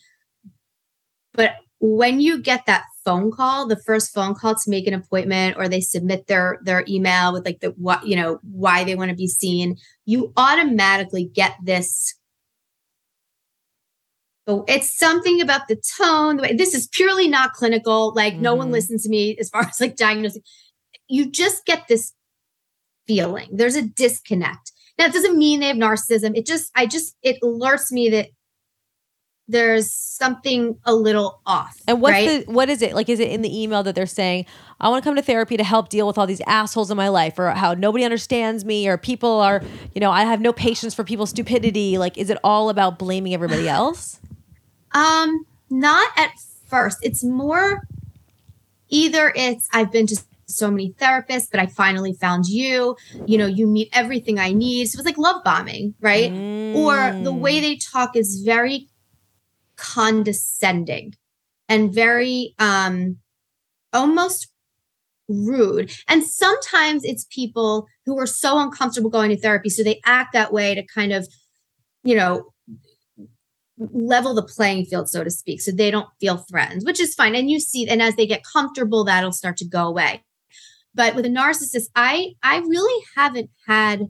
But 1.34 1.54
when 1.80 2.20
you 2.20 2.40
get 2.40 2.66
that 2.66 2.84
phone 3.04 3.32
call, 3.32 3.66
the 3.66 3.80
first 3.84 4.14
phone 4.14 4.34
call 4.34 4.54
to 4.54 4.70
make 4.70 4.86
an 4.86 4.94
appointment, 4.94 5.56
or 5.56 5.68
they 5.68 5.80
submit 5.80 6.26
their 6.28 6.60
their 6.62 6.84
email 6.88 7.32
with 7.32 7.44
like 7.44 7.60
the 7.60 7.70
what 7.70 8.06
you 8.06 8.14
know 8.16 8.38
why 8.42 8.84
they 8.84 8.94
want 8.94 9.10
to 9.10 9.16
be 9.16 9.26
seen, 9.26 9.76
you 10.04 10.32
automatically 10.36 11.24
get 11.34 11.54
this. 11.64 12.14
So 14.48 14.64
it's 14.66 14.96
something 14.96 15.40
about 15.40 15.68
the 15.68 15.80
tone. 15.98 16.36
The 16.36 16.42
way 16.42 16.54
this 16.54 16.74
is 16.74 16.88
purely 16.88 17.28
not 17.28 17.52
clinical. 17.52 18.12
Like 18.14 18.36
no 18.36 18.54
one 18.54 18.68
Mhm. 18.68 18.72
listens 18.72 19.04
to 19.04 19.08
me 19.08 19.36
as 19.38 19.50
far 19.50 19.62
as 19.68 19.80
like 19.80 19.96
diagnosing. 19.96 20.42
You 21.08 21.30
just 21.30 21.64
get 21.64 21.88
this 21.88 22.12
feeling. 23.06 23.48
There's 23.52 23.76
a 23.76 23.82
disconnect. 23.82 24.72
Now 24.98 25.06
it 25.06 25.12
doesn't 25.12 25.38
mean 25.38 25.60
they 25.60 25.68
have 25.68 25.76
narcissism. 25.76 26.36
It 26.36 26.46
just, 26.46 26.70
I 26.74 26.86
just, 26.86 27.16
it 27.22 27.40
alerts 27.42 27.90
me 27.90 28.10
that 28.10 28.28
there's 29.48 29.90
something 29.90 30.78
a 30.84 30.94
little 30.94 31.40
off. 31.46 31.80
And 31.86 32.00
what's 32.00 32.12
right? 32.12 32.46
the 32.46 32.52
what 32.52 32.68
is 32.68 32.82
it 32.82 32.94
like? 32.94 33.08
Is 33.08 33.20
it 33.20 33.30
in 33.30 33.42
the 33.42 33.62
email 33.62 33.82
that 33.82 33.94
they're 33.94 34.06
saying, 34.06 34.46
"I 34.80 34.88
want 34.88 35.02
to 35.02 35.08
come 35.08 35.16
to 35.16 35.22
therapy 35.22 35.56
to 35.56 35.64
help 35.64 35.88
deal 35.88 36.06
with 36.06 36.16
all 36.16 36.26
these 36.26 36.40
assholes 36.46 36.90
in 36.90 36.96
my 36.96 37.08
life," 37.08 37.38
or 37.38 37.50
how 37.50 37.74
nobody 37.74 38.04
understands 38.04 38.64
me, 38.64 38.88
or 38.88 38.96
people 38.96 39.40
are, 39.40 39.62
you 39.94 40.00
know, 40.00 40.10
I 40.10 40.22
have 40.24 40.40
no 40.40 40.52
patience 40.52 40.94
for 40.94 41.04
people's 41.04 41.30
stupidity? 41.30 41.98
Like, 41.98 42.16
is 42.16 42.30
it 42.30 42.38
all 42.42 42.70
about 42.70 42.98
blaming 42.98 43.34
everybody 43.34 43.68
else? 43.68 44.20
Um, 44.92 45.44
not 45.70 46.10
at 46.16 46.30
first. 46.66 46.98
It's 47.02 47.24
more 47.24 47.82
either 48.88 49.32
it's 49.34 49.68
I've 49.72 49.90
been 49.90 50.06
to 50.08 50.22
so 50.52 50.70
many 50.70 50.92
therapists, 50.92 51.48
but 51.50 51.60
I 51.60 51.66
finally 51.66 52.12
found 52.12 52.46
you. 52.46 52.96
You 53.26 53.38
know, 53.38 53.46
you 53.46 53.66
meet 53.66 53.88
everything 53.92 54.38
I 54.38 54.52
need. 54.52 54.86
So 54.86 54.98
it's 54.98 55.06
like 55.06 55.18
love 55.18 55.42
bombing, 55.44 55.94
right? 56.00 56.30
Or 56.76 57.16
the 57.22 57.32
way 57.32 57.60
they 57.60 57.76
talk 57.76 58.16
is 58.16 58.42
very 58.44 58.88
condescending 59.76 61.14
and 61.68 61.92
very 61.92 62.54
um 62.58 63.18
almost 63.92 64.48
rude. 65.28 65.92
And 66.08 66.24
sometimes 66.24 67.04
it's 67.04 67.26
people 67.30 67.86
who 68.04 68.18
are 68.18 68.26
so 68.26 68.58
uncomfortable 68.58 69.10
going 69.10 69.30
to 69.30 69.40
therapy, 69.40 69.70
so 69.70 69.82
they 69.82 70.00
act 70.04 70.32
that 70.32 70.52
way 70.52 70.74
to 70.74 70.84
kind 70.86 71.12
of, 71.12 71.28
you 72.04 72.14
know, 72.14 72.52
level 73.78 74.34
the 74.34 74.42
playing 74.42 74.84
field, 74.84 75.08
so 75.08 75.24
to 75.24 75.30
speak, 75.30 75.60
so 75.60 75.70
they 75.72 75.90
don't 75.90 76.08
feel 76.20 76.36
threatened, 76.36 76.82
which 76.84 77.00
is 77.00 77.14
fine. 77.14 77.34
And 77.34 77.50
you 77.50 77.60
see, 77.60 77.88
and 77.88 78.02
as 78.02 78.16
they 78.16 78.26
get 78.26 78.42
comfortable, 78.44 79.04
that'll 79.04 79.32
start 79.32 79.56
to 79.58 79.66
go 79.66 79.86
away. 79.86 80.22
But 80.94 81.14
with 81.14 81.24
a 81.26 81.30
narcissist, 81.30 81.88
I 81.94 82.32
I 82.42 82.58
really 82.58 83.04
haven't 83.16 83.50
had 83.66 84.08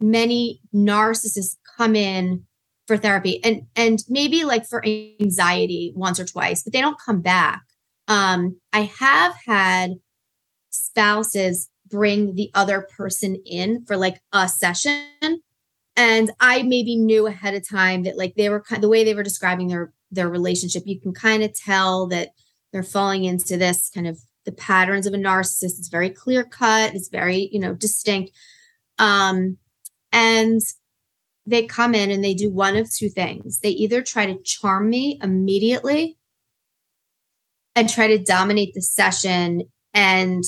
many 0.00 0.60
narcissists 0.74 1.56
come 1.76 1.96
in 1.96 2.44
for 2.86 2.96
therapy 2.96 3.42
and 3.42 3.62
and 3.74 4.00
maybe 4.08 4.44
like 4.44 4.66
for 4.66 4.84
anxiety 4.84 5.92
once 5.96 6.20
or 6.20 6.24
twice, 6.24 6.62
but 6.62 6.72
they 6.72 6.80
don't 6.80 7.00
come 7.04 7.20
back. 7.20 7.62
Um, 8.08 8.60
I 8.72 8.90
have 8.98 9.34
had 9.46 9.94
spouses 10.70 11.70
bring 11.88 12.34
the 12.34 12.50
other 12.54 12.86
person 12.96 13.36
in 13.46 13.84
for 13.86 13.96
like 13.96 14.20
a 14.32 14.48
session 14.48 15.04
and 15.96 16.30
i 16.40 16.62
maybe 16.62 16.96
knew 16.96 17.26
ahead 17.26 17.54
of 17.54 17.68
time 17.68 18.02
that 18.02 18.16
like 18.16 18.34
they 18.36 18.48
were 18.48 18.64
the 18.80 18.88
way 18.88 19.04
they 19.04 19.14
were 19.14 19.22
describing 19.22 19.68
their 19.68 19.92
their 20.10 20.28
relationship 20.28 20.82
you 20.86 21.00
can 21.00 21.12
kind 21.12 21.42
of 21.42 21.54
tell 21.54 22.06
that 22.06 22.30
they're 22.72 22.82
falling 22.82 23.24
into 23.24 23.56
this 23.56 23.90
kind 23.94 24.06
of 24.06 24.18
the 24.44 24.52
patterns 24.52 25.06
of 25.06 25.14
a 25.14 25.18
narcissist 25.18 25.78
it's 25.78 25.88
very 25.88 26.10
clear 26.10 26.44
cut 26.44 26.94
it's 26.94 27.08
very 27.08 27.48
you 27.52 27.58
know 27.58 27.74
distinct 27.74 28.30
um 28.98 29.56
and 30.12 30.60
they 31.46 31.66
come 31.66 31.94
in 31.94 32.10
and 32.10 32.24
they 32.24 32.34
do 32.34 32.50
one 32.50 32.76
of 32.76 32.92
two 32.92 33.08
things 33.08 33.60
they 33.60 33.70
either 33.70 34.02
try 34.02 34.26
to 34.26 34.42
charm 34.42 34.88
me 34.88 35.18
immediately 35.22 36.16
and 37.76 37.88
try 37.88 38.06
to 38.06 38.18
dominate 38.18 38.72
the 38.74 38.82
session 38.82 39.62
and 39.92 40.44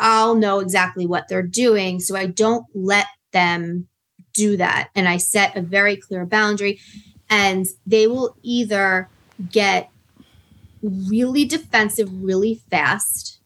I'll 0.00 0.34
know 0.34 0.60
exactly 0.60 1.06
what 1.06 1.28
they're 1.28 1.42
doing. 1.42 2.00
So 2.00 2.16
I 2.16 2.26
don't 2.26 2.64
let 2.74 3.06
them 3.32 3.86
do 4.32 4.56
that. 4.56 4.88
And 4.94 5.08
I 5.08 5.18
set 5.18 5.56
a 5.56 5.62
very 5.62 5.96
clear 5.96 6.24
boundary. 6.24 6.80
And 7.28 7.66
they 7.86 8.06
will 8.06 8.36
either 8.42 9.08
get 9.50 9.89
really 10.82 11.44
defensive 11.44 12.08
really 12.22 12.60
fast. 12.70 13.38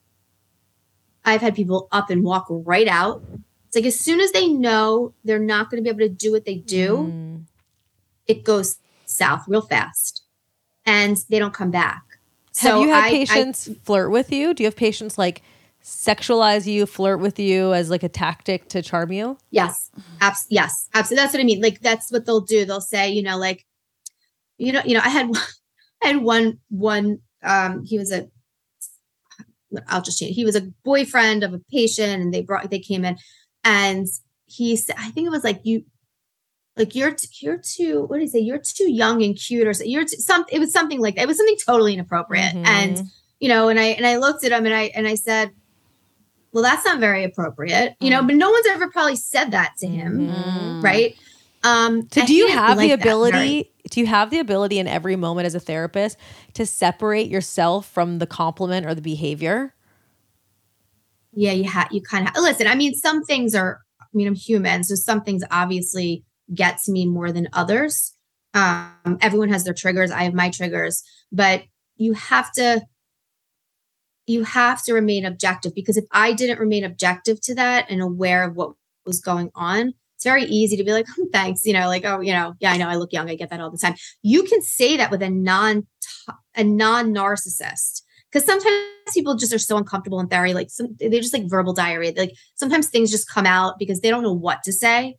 I've 1.25 1.41
had 1.41 1.55
people 1.55 1.89
up 1.91 2.11
and 2.11 2.23
walk 2.23 2.47
right 2.49 2.89
out. 2.89 3.23
It's 3.67 3.77
like 3.77 3.87
as 3.87 3.99
soon 3.99 4.21
as 4.21 4.33
they 4.33 4.47
know 4.49 5.15
they're 5.25 5.39
not 5.39 5.71
going 5.71 5.83
to 5.83 5.83
be 5.83 5.89
able 5.91 6.07
to 6.07 6.15
do 6.15 6.31
what 6.33 6.45
they 6.45 6.57
do, 6.57 6.97
Mm. 7.13 7.45
it 8.27 8.45
goes 8.45 8.77
south 9.07 9.45
real 9.49 9.63
fast 9.63 10.23
and 10.87 11.17
they 11.29 11.39
don't 11.39 11.55
come 11.55 11.71
back. 11.71 12.03
Have 12.59 12.81
you 12.83 12.89
had 12.89 13.05
I- 13.05 13.07
I- 13.07 13.11
patients 13.11 13.69
flirt 13.83 14.11
with 14.11 14.31
you? 14.33 14.55
Do 14.55 14.63
you 14.63 14.67
have 14.69 14.77
patients 14.77 15.19
like 15.19 15.43
sexualize 15.83 16.67
you, 16.67 16.87
flirt 16.87 17.21
with 17.21 17.39
you 17.39 17.75
as 17.75 17.91
like 17.91 18.03
a 18.03 18.09
tactic 18.09 18.69
to 18.69 18.81
charm 18.81 19.11
you? 19.13 19.37
Yes. 19.51 19.91
Abs- 20.21 20.47
yes. 20.51 20.89
Absolutely. 20.95 21.23
That's 21.23 21.35
what 21.35 21.41
I 21.41 21.45
mean. 21.45 21.61
Like 21.63 21.81
that's 21.81 22.13
what 22.13 22.27
they'll 22.27 22.41
do. 22.41 22.65
They'll 22.65 22.81
say, 22.81 23.11
you 23.11 23.23
know, 23.23 23.37
like, 23.39 23.67
you 24.57 24.73
know, 24.73 24.83
you 24.85 24.95
know, 24.95 25.01
I 25.05 25.09
had 25.09 25.31
I 25.35 25.41
had 26.07 26.23
one 26.23 26.59
one 26.71 27.19
um 27.43 27.85
he 27.85 27.99
was 27.99 28.13
a 28.13 28.29
I'll 29.89 30.03
just 30.03 30.19
change. 30.21 30.37
He 30.37 30.45
was 30.45 30.55
a 30.55 30.69
boyfriend 30.85 31.43
of 31.43 31.53
a 31.53 31.59
patient 31.71 32.23
and 32.23 32.33
they 32.33 32.43
brought 32.43 32.71
they 32.71 32.79
came 32.79 33.05
in 33.05 33.19
and 33.65 34.07
he 34.47 34.77
said 34.77 34.95
I 34.99 35.11
think 35.11 35.27
it 35.27 35.31
was 35.31 35.43
like 35.45 35.61
you 35.65 35.85
like 36.77 36.95
you're 36.95 37.13
t- 37.13 37.29
you're 37.41 37.59
too 37.59 38.05
what 38.07 38.17
do 38.17 38.23
you 38.23 38.29
say 38.29 38.39
you're 38.39 38.59
too 38.63 38.91
young 38.91 39.23
and 39.23 39.37
cute 39.37 39.67
or 39.67 39.73
so 39.75 39.85
you're 39.85 40.05
too, 40.05 40.17
some 40.19 40.45
it 40.51 40.59
was 40.61 40.73
something 40.73 41.01
like 41.01 41.17
that. 41.17 41.23
It 41.23 41.29
was 41.29 41.39
something 41.39 41.57
totally 41.67 41.95
inappropriate 41.95 42.55
Mhm. 42.55 42.67
and 42.67 42.99
you 43.41 43.49
know 43.49 43.69
and 43.69 43.81
I 43.81 43.85
and 43.87 44.07
I 44.07 44.17
looked 44.19 44.45
at 44.45 44.53
him 44.53 44.65
and 44.65 44.75
I 44.75 44.83
and 44.95 45.09
I 45.09 45.17
said 45.17 45.51
well 46.53 46.63
that's 46.63 46.85
not 46.85 47.01
very 47.01 47.25
appropriate 47.25 47.97
you 48.01 48.11
know 48.11 48.23
but 48.23 48.37
no 48.37 48.51
one's 48.51 48.67
ever 48.69 48.89
probably 48.91 49.17
said 49.17 49.51
that 49.51 49.73
to 49.79 49.89
him 49.89 50.19
Mhm. 50.21 50.83
right 50.83 51.17
um 51.65 52.09
So 52.13 52.25
do 52.25 52.35
you 52.35 52.49
have 52.49 52.79
the 52.79 52.89
like 52.89 52.91
that. 52.91 53.01
ability 53.01 53.33
very- 53.33 53.71
do 53.91 54.01
you 54.01 54.07
have 54.07 54.31
the 54.31 54.39
ability 54.39 54.79
in 54.79 54.87
every 54.87 55.15
moment 55.17 55.47
as 55.47 55.55
a 55.55 55.61
therapist 55.61 56.17
to 56.55 56.65
separate 56.65 57.29
yourself 57.29 57.87
from 57.87 58.19
the 58.19 58.27
compliment 58.27 58.87
or 58.87 58.95
the 58.95 59.03
behavior? 59.03 59.75
yeah 61.37 61.51
you 61.53 61.65
have 61.65 61.89
you 61.91 62.01
kind 62.01 62.29
of 62.29 62.35
listen 62.37 62.67
i 62.69 62.75
mean 62.77 62.95
some 62.95 63.25
things 63.25 63.55
are 63.57 63.81
i 64.01 64.05
mean 64.15 64.29
i'm 64.29 64.35
human 64.37 64.85
so 64.85 64.95
some 64.95 65.21
things 65.23 65.43
obviously 65.51 66.25
get 66.55 66.79
to 66.85 66.93
me 66.93 67.07
more 67.07 67.33
than 67.33 67.49
others. 67.53 68.13
Um 68.55 69.19
everyone 69.21 69.49
has 69.49 69.65
their 69.65 69.75
triggers 69.75 70.11
i 70.13 70.23
have 70.23 70.35
my 70.35 70.49
triggers 70.51 71.03
but 71.33 71.65
you 71.97 72.13
have 72.13 72.53
to 72.53 72.83
you 74.27 74.45
have 74.45 74.83
to 74.85 74.93
remain 74.95 75.25
objective 75.27 75.75
because 75.75 75.97
if 75.97 76.05
i 76.13 76.33
didn't 76.33 76.61
remain 76.61 76.85
objective 76.85 77.41
to 77.43 77.55
that 77.57 77.87
and 77.91 78.01
aware 78.01 78.45
of 78.45 78.55
what 78.55 78.71
was 79.05 79.21
going 79.21 79.51
on 79.57 79.93
it's 80.25 80.31
very 80.31 80.45
easy 80.45 80.77
to 80.77 80.85
be 80.85 80.93
like 80.93 81.07
oh, 81.19 81.27
thanks 81.33 81.67
you 81.67 81.73
know 81.73 81.87
like 81.87 82.05
oh 82.05 82.21
you 82.21 82.33
know 82.33 82.55
yeah 82.61 82.73
i 82.73 82.77
know 82.77 82.89
i 82.89 82.97
look 82.97 83.13
young 83.13 83.29
i 83.29 83.35
get 83.35 83.51
that 83.51 83.61
all 83.61 83.71
the 83.71 83.79
time 83.79 83.95
you 84.23 84.43
can 84.43 84.63
say 84.63 84.97
that 84.97 85.11
with 85.11 85.23
a 85.23 85.29
non 85.29 85.87
a 86.57 86.65
non 86.65 87.15
narcissist 87.15 88.03
because 88.33 88.47
sometimes 88.47 88.75
people 89.13 89.37
just 89.37 89.53
are 89.53 89.59
so 89.59 89.77
uncomfortable 89.77 90.19
in 90.21 90.27
therapy 90.29 90.55
like 90.55 90.71
some 90.71 90.97
they're 90.99 91.21
just 91.21 91.35
like 91.35 91.49
verbal 91.49 91.75
diarrhea 91.75 92.13
like 92.17 92.33
sometimes 92.55 92.89
things 92.89 93.11
just 93.11 93.29
come 93.29 93.45
out 93.47 93.79
because 93.79 94.01
they 94.01 94.09
don't 94.09 94.23
know 94.23 94.33
what 94.33 94.63
to 94.63 94.73
say 94.73 95.17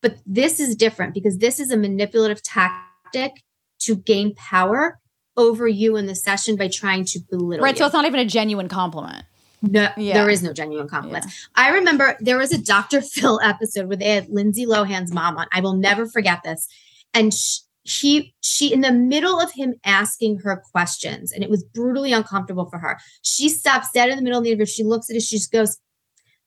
but 0.00 0.16
this 0.26 0.58
is 0.58 0.74
different 0.74 1.12
because 1.12 1.38
this 1.38 1.60
is 1.60 1.70
a 1.70 1.76
manipulative 1.76 2.42
tactic 2.42 3.32
to 3.80 3.96
gain 3.96 4.34
power 4.34 4.98
over 5.36 5.66
you 5.68 5.96
in 5.96 6.06
the 6.06 6.14
session 6.14 6.56
by 6.56 6.68
trying 6.68 7.04
to 7.04 7.20
belittle 7.30 7.64
Right. 7.64 7.74
you. 7.74 7.78
So 7.78 7.86
it's 7.86 7.94
not 7.94 8.04
even 8.04 8.20
a 8.20 8.24
genuine 8.24 8.68
compliment. 8.68 9.24
No, 9.70 9.88
Yeah. 9.96 10.14
there 10.14 10.30
is 10.30 10.42
no 10.42 10.52
genuine 10.52 10.88
compliments. 10.88 11.48
I 11.54 11.70
remember 11.70 12.16
there 12.20 12.38
was 12.38 12.52
a 12.52 12.58
Dr. 12.58 13.00
Phil 13.12 13.40
episode 13.42 13.86
where 13.88 13.96
they 13.96 14.10
had 14.10 14.28
Lindsay 14.28 14.66
Lohan's 14.66 15.12
mom 15.12 15.36
on. 15.36 15.46
I 15.52 15.60
will 15.60 15.74
never 15.76 16.06
forget 16.06 16.42
this. 16.44 16.68
And 17.12 17.32
sh- 17.32 17.58
he, 17.84 18.34
she, 18.42 18.72
in 18.72 18.80
the 18.80 18.92
middle 18.92 19.38
of 19.40 19.52
him 19.52 19.74
asking 19.84 20.38
her 20.38 20.62
questions, 20.72 21.32
and 21.32 21.44
it 21.44 21.50
was 21.50 21.62
brutally 21.62 22.12
uncomfortable 22.12 22.68
for 22.70 22.78
her. 22.78 22.98
She 23.22 23.48
stops 23.48 23.88
dead 23.92 24.08
in 24.08 24.16
the 24.16 24.22
middle 24.22 24.38
of 24.38 24.44
the 24.44 24.50
interview. 24.50 24.66
She 24.66 24.84
looks 24.84 25.10
at 25.10 25.16
it. 25.16 25.22
She 25.22 25.36
just 25.36 25.52
goes, 25.52 25.76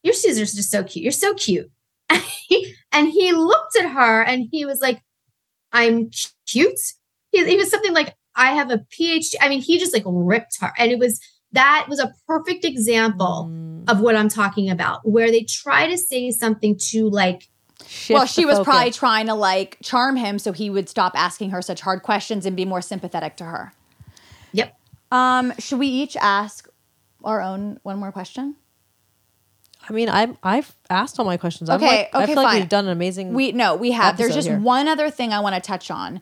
"Your 0.04 0.16
scissors 0.16 0.54
are 0.54 0.58
just 0.58 0.72
so 0.72 0.84
cute. 0.84 1.04
You're 1.04 1.12
so 1.12 1.34
cute." 1.34 1.70
And 2.10 2.24
he, 2.48 2.74
and 2.92 3.08
he 3.10 3.34
looked 3.34 3.76
at 3.78 3.92
her, 3.92 4.24
and 4.24 4.48
he 4.52 4.66
was 4.66 4.80
like, 4.82 5.02
"I'm 5.72 6.10
cute." 6.48 6.80
He, 7.32 7.46
he 7.46 7.56
was 7.58 7.70
something 7.70 7.94
like, 7.94 8.16
"I 8.36 8.54
have 8.54 8.72
a 8.72 8.80
PhD." 8.80 9.36
I 9.40 9.48
mean, 9.50 9.62
he 9.62 9.78
just 9.78 9.94
like 9.94 10.04
ripped 10.08 10.58
her, 10.62 10.72
and 10.78 10.92
it 10.92 10.98
was 10.98 11.20
that 11.58 11.86
was 11.90 12.00
a 12.00 12.14
perfect 12.28 12.64
example 12.66 13.50
Mm. 13.52 13.90
of 13.90 14.00
what 14.02 14.16
I'm 14.16 14.30
talking 14.30 14.70
about, 14.70 15.08
where 15.08 15.30
they 15.32 15.44
try 15.44 15.88
to 15.90 15.98
say 15.98 16.32
something 16.32 16.78
to 16.92 17.10
like, 17.10 17.50
Shift 17.86 18.16
well, 18.18 18.26
she 18.26 18.46
was 18.46 18.60
probably 18.62 18.92
trying 18.92 19.28
to 19.28 19.34
like 19.34 19.78
charm 19.84 20.16
him 20.18 20.40
so 20.40 20.52
he 20.52 20.70
would 20.70 20.90
stop 20.90 21.14
asking 21.16 21.52
her 21.52 21.62
such 21.62 21.80
hard 21.82 22.02
questions 22.04 22.46
and 22.46 22.56
be 22.56 22.66
more 22.66 22.82
sympathetic 22.82 23.38
to 23.38 23.44
her. 23.46 23.72
yep, 24.52 24.76
Um, 25.12 25.54
should 25.60 25.80
we 25.80 25.88
each 25.88 26.18
ask 26.18 26.68
our 27.24 27.40
own 27.42 27.80
one 27.84 27.98
more 27.98 28.12
question? 28.12 28.56
I 29.90 29.94
mean, 29.94 30.10
I'm 30.10 30.38
I've 30.44 30.76
asked 30.90 31.18
all 31.20 31.26
my 31.26 31.38
questions. 31.38 31.70
I'm 31.70 31.78
Okay, 31.78 31.88
like, 31.88 32.10
I 32.14 32.24
okay, 32.24 32.34
feel 32.34 32.44
like 32.44 32.60
we've 32.60 32.68
done 32.70 32.86
an 32.86 32.92
amazing. 32.92 33.34
We 33.34 33.54
no, 33.54 33.76
we 33.76 33.92
have. 33.92 34.18
There's 34.18 34.34
just 34.36 34.48
here. 34.50 34.60
one 34.60 34.88
other 34.90 35.10
thing 35.10 35.32
I 35.32 35.40
want 35.40 35.56
to 35.56 35.62
touch 35.62 35.90
on 35.90 36.20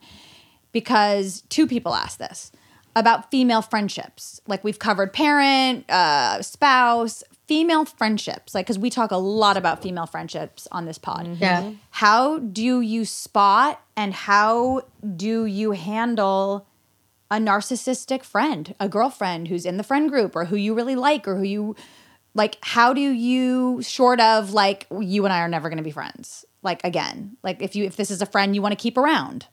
because 0.72 1.42
two 1.48 1.66
people 1.66 1.94
asked 1.94 2.18
this 2.20 2.52
about 2.96 3.30
female 3.30 3.62
friendships. 3.62 4.40
Like 4.48 4.64
we've 4.64 4.78
covered 4.78 5.12
parent, 5.12 5.88
uh, 5.90 6.40
spouse, 6.42 7.22
female 7.46 7.84
friendships. 7.84 8.54
Like 8.54 8.66
because 8.66 8.78
we 8.78 8.90
talk 8.90 9.10
a 9.10 9.18
lot 9.18 9.58
about 9.58 9.82
female 9.82 10.06
friendships 10.06 10.66
on 10.72 10.86
this 10.86 10.98
pod. 10.98 11.26
Mm-hmm. 11.26 11.42
yeah. 11.42 11.72
How 11.90 12.38
do 12.38 12.80
you 12.80 13.04
spot 13.04 13.82
and 13.96 14.14
how 14.14 14.82
do 15.14 15.44
you 15.44 15.72
handle 15.72 16.66
a 17.30 17.36
narcissistic 17.36 18.24
friend, 18.24 18.74
a 18.80 18.88
girlfriend 18.88 19.48
who's 19.48 19.66
in 19.66 19.76
the 19.76 19.84
friend 19.84 20.08
group 20.08 20.34
or 20.34 20.46
who 20.46 20.56
you 20.56 20.74
really 20.74 20.96
like 20.96 21.28
or 21.28 21.36
who 21.36 21.44
you 21.44 21.76
like 22.34 22.56
how 22.62 22.94
do 22.94 23.00
you 23.00 23.82
short 23.82 24.20
of 24.20 24.52
like 24.52 24.86
you 25.00 25.24
and 25.24 25.32
I 25.32 25.40
are 25.40 25.48
never 25.48 25.68
going 25.68 25.78
to 25.78 25.84
be 25.84 25.90
friends? 25.90 26.46
Like 26.62 26.82
again, 26.82 27.36
like 27.42 27.60
if 27.60 27.76
you 27.76 27.84
if 27.84 27.96
this 27.96 28.10
is 28.10 28.22
a 28.22 28.26
friend 28.26 28.54
you 28.54 28.62
want 28.62 28.72
to 28.72 28.82
keep 28.82 28.96
around. 28.96 29.46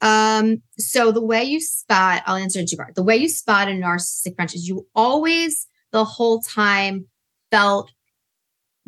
Um, 0.00 0.62
so 0.78 1.10
the 1.10 1.24
way 1.24 1.42
you 1.44 1.60
spot, 1.60 2.22
I'll 2.26 2.36
answer 2.36 2.64
two 2.64 2.76
parts. 2.76 2.94
The 2.96 3.02
way 3.02 3.16
you 3.16 3.28
spot 3.28 3.68
a 3.68 3.72
narcissistic 3.72 4.36
friend 4.36 4.54
is 4.54 4.68
you 4.68 4.86
always 4.94 5.66
the 5.92 6.04
whole 6.04 6.40
time 6.40 7.06
felt 7.50 7.90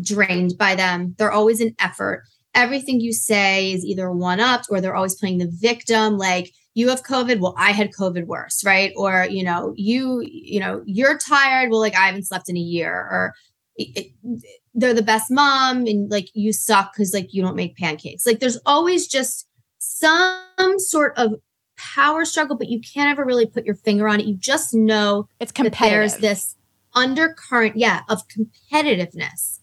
drained 0.01 0.57
by 0.59 0.75
them. 0.75 1.15
They're 1.19 1.33
always 1.33 1.61
an 1.61 1.75
effort. 1.79 2.25
Everything 2.55 3.01
you 3.01 3.13
say 3.13 3.73
is 3.73 3.85
either 3.85 4.11
one 4.11 4.41
upped 4.41 4.67
or 4.71 4.81
they're 4.81 4.95
always 4.97 5.15
playing 5.15 5.39
the 5.39 5.51
victim. 5.61 6.17
Like 6.19 6.53
you 6.75 6.89
have 6.89 7.03
COVID, 7.03 7.41
well, 7.41 7.55
I 7.59 7.73
had 7.73 7.93
COVID 7.93 8.27
worse, 8.27 8.65
right? 8.65 8.93
Or 8.97 9.27
you 9.29 9.45
know, 9.45 9.73
you 9.77 10.23
you 10.27 10.61
know, 10.61 10.83
you're 10.87 11.19
tired. 11.19 11.71
Well, 11.71 11.81
like 11.81 11.97
I 11.97 12.07
haven't 12.07 12.27
slept 12.27 12.49
in 12.49 12.57
a 12.57 12.61
year, 12.61 12.93
or 12.93 13.35
it, 13.77 14.13
it- 14.23 14.41
they're 14.75 14.95
the 14.95 15.03
best 15.03 15.29
mom, 15.29 15.87
and 15.87 16.09
like 16.09 16.29
you 16.35 16.53
suck 16.53 16.93
because 16.93 17.13
like 17.13 17.35
you 17.35 17.43
don't 17.43 17.57
make 17.57 17.77
pancakes. 17.77 18.25
Like 18.25 18.39
there's 18.39 18.59
always 18.65 19.09
just 19.09 19.48
some 19.79 20.79
sort 20.79 21.17
of 21.17 21.35
power 21.77 22.25
struggle, 22.25 22.57
but 22.57 22.69
you 22.69 22.81
can't 22.81 23.11
ever 23.11 23.25
really 23.25 23.47
put 23.47 23.65
your 23.65 23.77
finger 23.77 24.09
on 24.09 24.21
it. 24.21 24.27
You 24.27 24.37
just 24.37 24.75
know 24.75 25.29
It's 25.41 25.53
that 25.53 25.77
there's 25.79 26.17
this 26.17 26.57
undercurrent, 26.95 27.77
yeah, 27.77 28.03
of 28.09 28.23
competitiveness, 28.29 29.61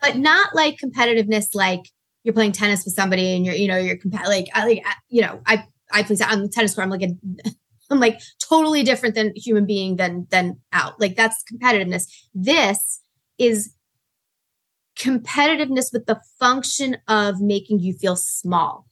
but 0.00 0.16
not 0.16 0.54
like 0.54 0.78
competitiveness 0.78 1.54
like 1.54 1.88
you're 2.24 2.34
playing 2.34 2.52
tennis 2.52 2.84
with 2.84 2.94
somebody 2.94 3.34
and 3.34 3.44
you're, 3.44 3.54
you 3.54 3.66
know, 3.66 3.78
you're 3.78 3.96
comp- 3.96 4.14
like, 4.26 4.48
I 4.54 4.66
like, 4.66 4.82
I- 4.84 4.94
you 5.08 5.22
know, 5.22 5.40
I, 5.46 5.64
I 5.90 6.02
play 6.02 6.16
on 6.28 6.42
the 6.42 6.48
tennis 6.48 6.74
court. 6.74 6.84
I'm 6.84 6.90
like, 6.90 7.02
a, 7.02 7.16
I'm 7.90 8.00
like 8.00 8.20
totally 8.38 8.82
different 8.82 9.14
than 9.14 9.32
human 9.36 9.66
being 9.66 9.96
than, 9.96 10.26
than 10.30 10.58
out. 10.72 11.00
Like 11.00 11.16
that's 11.16 11.42
competitiveness. 11.50 12.04
This 12.34 13.00
is 13.38 13.74
competitiveness 14.96 15.92
with 15.92 16.06
the 16.06 16.20
function 16.38 16.98
of 17.08 17.40
making 17.40 17.80
you 17.80 17.92
feel 17.94 18.16
small. 18.16 18.86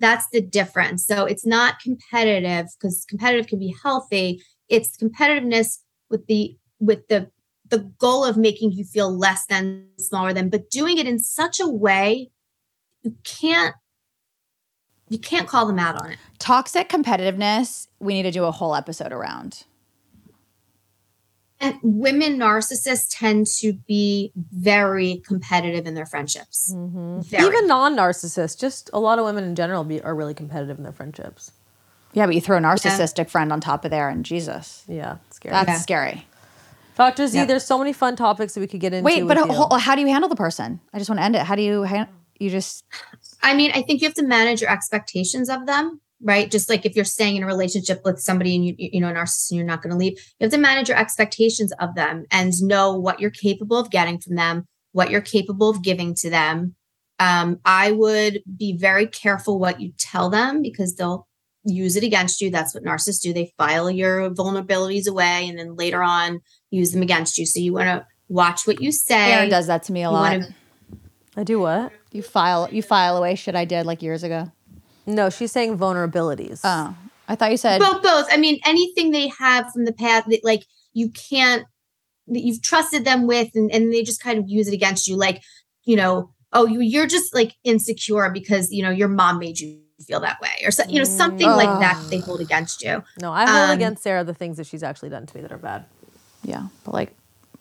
That's 0.00 0.28
the 0.28 0.40
difference. 0.40 1.04
So 1.06 1.24
it's 1.24 1.46
not 1.46 1.80
competitive 1.80 2.66
because 2.78 3.04
competitive 3.08 3.46
can 3.46 3.58
be 3.58 3.74
healthy. 3.82 4.42
It's 4.68 4.96
competitiveness 4.96 5.78
with 6.10 6.26
the 6.26 6.56
with 6.78 7.08
the 7.08 7.30
the 7.68 7.80
goal 7.98 8.24
of 8.24 8.36
making 8.36 8.72
you 8.72 8.84
feel 8.84 9.14
less 9.14 9.44
than 9.46 9.88
smaller 9.98 10.32
than, 10.32 10.48
but 10.48 10.70
doing 10.70 10.98
it 10.98 11.06
in 11.06 11.18
such 11.18 11.60
a 11.60 11.68
way 11.68 12.30
you 13.02 13.14
can't 13.24 13.74
you 15.08 15.18
can't 15.18 15.48
call 15.48 15.66
them 15.66 15.78
out 15.78 16.00
on 16.00 16.12
it. 16.12 16.18
Toxic 16.38 16.88
competitiveness, 16.88 17.88
we 17.98 18.14
need 18.14 18.24
to 18.24 18.30
do 18.30 18.44
a 18.44 18.50
whole 18.50 18.74
episode 18.74 19.12
around. 19.12 19.64
And 21.60 21.76
women 21.82 22.38
narcissists 22.38 23.06
tend 23.10 23.46
to 23.58 23.72
be 23.72 24.32
very 24.36 25.22
competitive 25.26 25.86
in 25.86 25.94
their 25.94 26.06
friendships. 26.06 26.72
Mhm. 26.72 27.32
Even 27.34 27.66
non-narcissists, 27.66 28.58
just 28.58 28.90
a 28.92 29.00
lot 29.00 29.18
of 29.18 29.24
women 29.24 29.42
in 29.44 29.56
general 29.56 29.82
be, 29.82 30.00
are 30.02 30.14
really 30.14 30.34
competitive 30.34 30.76
in 30.78 30.84
their 30.84 30.92
friendships. 30.92 31.50
Yeah, 32.12 32.26
but 32.26 32.34
you 32.36 32.40
throw 32.40 32.58
a 32.58 32.60
narcissistic 32.60 33.28
friend 33.28 33.52
on 33.52 33.60
top 33.60 33.84
of 33.84 33.90
there 33.90 34.08
and 34.08 34.24
Jesus. 34.24 34.84
Yeah, 34.86 35.16
it's 35.26 35.36
scary. 35.36 35.52
That's 35.52 35.68
Yeah. 35.68 35.78
scary. 35.78 36.26
Dr. 36.96 37.26
Z, 37.26 37.38
Yeah. 37.38 37.44
there's 37.44 37.64
so 37.64 37.76
many 37.78 37.92
fun 37.92 38.16
topics 38.16 38.54
that 38.54 38.60
we 38.60 38.66
could 38.66 38.80
get 38.80 38.92
into. 38.92 39.04
Wait, 39.04 39.22
but 39.26 39.36
with 39.48 39.56
you. 39.56 39.78
how 39.78 39.94
do 39.94 40.00
you 40.00 40.08
handle 40.08 40.28
the 40.28 40.36
person? 40.36 40.80
I 40.92 40.98
just 40.98 41.10
want 41.10 41.18
to 41.20 41.24
end 41.24 41.36
it. 41.36 41.42
How 41.42 41.54
do 41.54 41.62
you 41.62 41.82
han- 41.82 42.08
you 42.38 42.50
just 42.50 42.84
I 43.42 43.54
mean, 43.54 43.70
I 43.74 43.82
think 43.82 44.00
you 44.00 44.06
have 44.08 44.14
to 44.14 44.24
manage 44.24 44.60
your 44.60 44.70
expectations 44.70 45.48
of 45.48 45.66
them, 45.66 46.00
right? 46.22 46.50
Just 46.50 46.68
like 46.68 46.84
if 46.84 46.96
you're 46.96 47.04
staying 47.04 47.36
in 47.36 47.42
a 47.42 47.46
relationship 47.46 48.00
with 48.04 48.18
somebody 48.20 48.54
and 48.56 48.64
you 48.66 48.74
you 48.78 49.00
know, 49.00 49.08
a 49.08 49.12
narcissist 49.12 49.50
and 49.50 49.58
you're 49.58 49.66
not 49.66 49.82
going 49.82 49.90
to 49.92 49.96
leave, 49.96 50.12
you 50.38 50.44
have 50.44 50.50
to 50.52 50.58
manage 50.58 50.88
your 50.88 50.98
expectations 50.98 51.72
of 51.80 51.94
them 51.94 52.24
and 52.30 52.52
know 52.62 52.94
what 52.98 53.20
you're 53.20 53.30
capable 53.30 53.76
of 53.78 53.90
getting 53.90 54.18
from 54.20 54.34
them, 54.36 54.66
what 54.92 55.10
you're 55.10 55.20
capable 55.20 55.68
of 55.70 55.82
giving 55.82 56.14
to 56.16 56.30
them. 56.30 56.74
Um, 57.20 57.58
I 57.64 57.92
would 57.92 58.40
be 58.56 58.76
very 58.76 59.06
careful 59.06 59.58
what 59.58 59.80
you 59.80 59.92
tell 59.98 60.30
them 60.30 60.62
because 60.62 60.94
they'll 60.94 61.26
use 61.64 61.96
it 61.96 62.04
against 62.04 62.40
you. 62.40 62.50
That's 62.50 62.74
what 62.74 62.84
narcissists 62.84 63.20
do. 63.20 63.32
They 63.32 63.52
file 63.58 63.90
your 63.90 64.30
vulnerabilities 64.30 65.08
away 65.08 65.48
and 65.48 65.58
then 65.58 65.74
later 65.76 66.02
on 66.02 66.40
use 66.70 66.92
them 66.92 67.02
against 67.02 67.36
you. 67.36 67.44
So 67.44 67.58
you 67.60 67.72
want 67.72 67.86
to 67.86 68.06
watch 68.28 68.66
what 68.66 68.80
you 68.80 68.92
say. 68.92 69.32
Erin 69.32 69.50
does 69.50 69.66
that 69.66 69.82
to 69.84 69.92
me 69.92 70.00
a 70.02 70.08
You 70.08 70.10
lot. 70.10 70.32
wanna- 70.32 70.54
I 71.36 71.44
do 71.44 71.58
what? 71.60 71.92
you 72.10 72.22
file 72.22 72.68
you 72.72 72.82
file 72.82 73.16
away 73.18 73.34
shit 73.34 73.54
I 73.54 73.64
did 73.64 73.84
like 73.86 74.02
years 74.02 74.22
ago. 74.22 74.50
No, 75.08 75.30
she's 75.30 75.52
saying 75.52 75.78
vulnerabilities. 75.78 76.60
Oh, 76.62 76.94
I 77.28 77.34
thought 77.34 77.50
you 77.50 77.56
said 77.56 77.80
Both, 77.80 78.02
both. 78.02 78.26
I 78.30 78.36
mean, 78.36 78.60
anything 78.66 79.10
they 79.10 79.28
have 79.28 79.72
from 79.72 79.84
the 79.84 79.92
past 79.92 80.28
that 80.28 80.44
like 80.44 80.64
you 80.92 81.10
can't 81.10 81.64
that 82.26 82.40
you've 82.40 82.60
trusted 82.62 83.06
them 83.06 83.26
with 83.26 83.48
and, 83.54 83.72
and 83.72 83.92
they 83.92 84.02
just 84.02 84.22
kind 84.22 84.38
of 84.38 84.48
use 84.48 84.68
it 84.68 84.74
against 84.74 85.08
you. 85.08 85.16
Like, 85.16 85.42
you 85.84 85.96
know, 85.96 86.30
oh, 86.52 86.66
you 86.66 86.80
you're 86.80 87.06
just 87.06 87.34
like 87.34 87.54
insecure 87.64 88.30
because 88.30 88.70
you 88.70 88.82
know 88.82 88.90
your 88.90 89.08
mom 89.08 89.38
made 89.38 89.58
you 89.58 89.80
feel 90.06 90.20
that 90.20 90.40
way, 90.40 90.64
or 90.64 90.70
so, 90.70 90.84
you 90.88 90.98
know, 90.98 91.04
something 91.04 91.48
like 91.48 91.80
that 91.80 92.00
they 92.10 92.18
hold 92.18 92.40
against 92.40 92.82
you. 92.82 93.02
no, 93.20 93.32
I 93.32 93.46
hold 93.50 93.70
um, 93.70 93.76
against 93.76 94.02
Sara 94.02 94.24
the 94.24 94.34
things 94.34 94.58
that 94.58 94.66
she's 94.66 94.82
actually 94.82 95.08
done 95.08 95.26
to 95.26 95.36
me 95.36 95.42
that 95.42 95.50
are 95.50 95.58
bad. 95.58 95.86
yeah, 96.44 96.68
but 96.84 96.94
like 96.94 97.14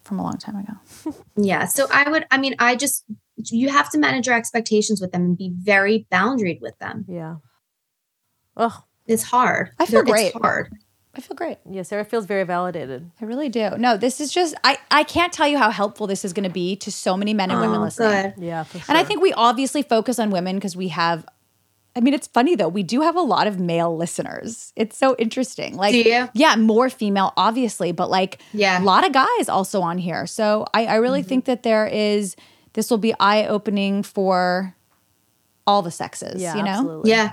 from 0.04 0.20
a 0.20 0.24
long 0.24 0.38
time 0.38 0.56
ago. 0.58 1.14
Yeah. 1.36 1.66
So 1.66 1.88
I 1.92 2.10
would, 2.10 2.26
I 2.32 2.38
mean, 2.40 2.56
I 2.58 2.76
just 2.76 3.04
you 3.38 3.70
have 3.70 3.90
to 3.92 3.98
manage 4.00 4.28
your 4.28 4.36
expectations 4.36 5.00
with 5.02 5.12
them 5.12 5.22
and 5.22 5.38
be 5.38 5.52
very 5.56 6.08
boundaried 6.12 6.60
with 6.62 6.78
them. 6.80 7.06
Yeah. 7.08 7.36
Ugh. 8.56 8.74
It's 9.06 9.24
hard. 9.24 9.70
I 9.80 9.86
feel 9.86 10.04
They're- 10.04 10.12
great. 10.14 10.28
It's 10.34 10.42
hard. 10.42 10.72
I 11.16 11.20
feel 11.20 11.36
great. 11.36 11.58
Yeah, 11.68 11.82
Sara 11.82 12.06
feels 12.06 12.28
very 12.28 12.44
validated. 12.44 13.10
I 13.20 13.26
really 13.26 13.50
do. 13.50 13.72
No, 13.80 13.98
this 13.98 14.22
is 14.22 14.32
just 14.32 14.54
I 14.64 14.78
I 14.92 15.04
can't 15.04 15.34
tell 15.34 15.48
you 15.48 15.58
how 15.58 15.72
helpful 15.72 16.06
this 16.06 16.24
is 16.24 16.32
going 16.32 16.44
to 16.44 16.50
be 16.54 16.76
to 16.76 16.92
so 16.92 17.18
many 17.18 17.34
men 17.34 17.50
and 17.50 17.60
women 17.60 17.80
Oh, 17.80 17.84
listening. 17.86 18.34
good. 18.36 18.44
Yeah, 18.46 18.62
for 18.64 18.78
sure. 18.78 18.86
And 18.88 19.00
I 19.00 19.04
think 19.04 19.22
we 19.24 19.34
obviously 19.34 19.82
focus 19.82 20.20
on 20.20 20.30
women 20.30 20.58
because 20.58 20.76
we 20.76 20.90
have 20.90 21.26
I 21.96 22.02
mean, 22.02 22.14
it's 22.14 22.28
funny 22.28 22.56
though. 22.56 22.68
We 22.68 22.84
do 22.84 23.02
have 23.02 23.16
a 23.16 23.22
lot 23.22 23.48
of 23.48 23.60
male 23.60 23.98
listeners. 23.98 24.72
It's 24.76 24.96
so 24.96 25.16
interesting. 25.18 25.76
Like, 25.76 25.94
Do 25.94 25.98
you? 26.04 26.30
yeah, 26.36 26.56
more 26.56 26.92
female, 26.92 27.34
obviously, 27.36 27.92
but 27.92 28.12
like, 28.12 28.40
Yeah. 28.54 28.80
a 28.80 28.84
lot 28.84 29.04
of 29.04 29.12
guys 29.12 29.50
also 29.50 29.82
on 29.82 29.98
here. 29.98 30.28
So 30.28 30.68
I, 30.76 30.86
I 30.86 30.96
really 30.98 31.22
Mm-hmm. 31.22 31.30
think 31.30 31.46
that 31.46 31.64
there 31.64 31.88
is. 31.88 32.36
This 32.78 32.92
will 32.92 33.00
be 33.00 33.16
eye 33.20 33.48
opening 33.48 34.04
for 34.04 34.76
all 35.66 35.82
the 35.82 35.90
sexes. 35.90 36.40
yeah, 36.40 36.56
you 36.56 36.62
know. 36.62 36.70
absolutely. 36.70 37.10
Yeah. 37.10 37.32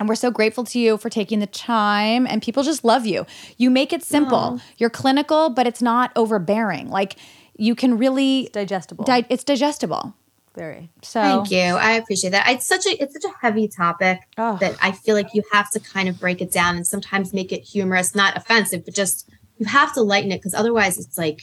And 0.00 0.08
we're 0.08 0.14
so 0.14 0.30
grateful 0.30 0.64
to 0.64 0.78
you 0.78 0.96
for 0.96 1.10
taking 1.10 1.38
the 1.40 1.46
time. 1.46 2.26
And 2.26 2.40
people 2.40 2.62
just 2.62 2.82
love 2.82 3.04
you. 3.04 3.26
You 3.58 3.68
make 3.68 3.92
it 3.92 4.02
simple. 4.02 4.58
You're 4.78 4.88
clinical, 4.88 5.50
but 5.50 5.66
it's 5.66 5.82
not 5.82 6.12
overbearing. 6.16 6.88
Like 6.88 7.16
you 7.58 7.74
can 7.74 7.98
really 7.98 8.48
digestible. 8.52 9.04
Di- 9.04 9.26
it's 9.28 9.44
digestible. 9.44 10.14
very. 10.54 10.88
So 11.02 11.20
Thank 11.20 11.50
you. 11.50 11.60
I 11.60 11.92
appreciate 11.92 12.30
that. 12.30 12.48
It's 12.48 12.66
such 12.66 12.86
a 12.86 13.02
it's 13.02 13.12
such 13.12 13.30
a 13.30 13.34
heavy 13.42 13.68
topic 13.68 14.20
Oh. 14.38 14.56
that 14.62 14.76
I 14.82 14.92
feel 14.92 15.14
like 15.14 15.34
you 15.34 15.42
have 15.52 15.70
to 15.72 15.80
kind 15.80 16.08
of 16.08 16.18
break 16.18 16.40
it 16.40 16.50
down 16.50 16.76
and 16.76 16.86
sometimes 16.86 17.34
make 17.34 17.52
it 17.52 17.60
humorous, 17.64 18.14
not 18.14 18.34
offensive, 18.34 18.86
but 18.86 18.94
just 18.94 19.28
you 19.58 19.66
have 19.66 19.92
to 19.92 20.00
lighten 20.00 20.32
it 20.32 20.38
because 20.38 20.54
otherwise 20.54 20.98
it's 20.98 21.18
like 21.18 21.42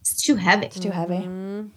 it's 0.00 0.22
too 0.22 0.36
heavy. 0.36 0.66
It's 0.66 0.80
too 0.80 0.90
heavy. 0.90 1.16
Mm-hmm. 1.26 1.68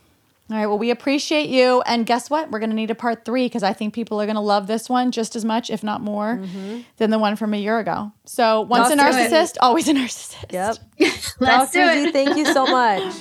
All 0.50 0.56
right. 0.56 0.66
Well, 0.66 0.78
we 0.78 0.92
appreciate 0.92 1.50
you. 1.50 1.82
And 1.82 2.06
guess 2.06 2.30
what? 2.30 2.52
We're 2.52 2.60
going 2.60 2.70
to 2.70 2.76
need 2.76 2.90
a 2.90 2.96
part 2.96 3.26
three 3.26 3.46
because 3.46 3.64
I 3.64 3.74
think 3.74 3.94
people 3.94 4.22
are 4.22 4.26
going 4.26 4.36
to 4.36 4.42
love 4.42 4.68
this 4.68 4.90
one 4.90 5.12
just 5.12 5.36
as 5.36 5.44
much, 5.44 5.70
if 5.70 5.84
not 5.84 6.02
more, 6.02 6.38
mm-hmm. 6.38 6.82
than 6.98 7.10
the 7.10 7.20
one 7.20 7.36
from 7.36 7.54
a 7.54 7.58
year 7.58 7.80
ago. 7.80 8.14
So 8.26 8.62
once 8.62 8.90
a 8.90 8.96
Let's 8.96 9.16
do 9.16 9.22
it. 9.22 9.30
narcissist, 9.30 9.58
always 9.60 9.90
a 9.90 9.94
narcissist. 9.94 10.54
Yep. 10.54 10.78
Let's 11.40 11.72
do 11.72 11.82
it. 11.82 12.06
G, 12.06 12.12
thank 12.12 12.38
you 12.38 12.46
so 12.46 12.66
much. 12.66 13.14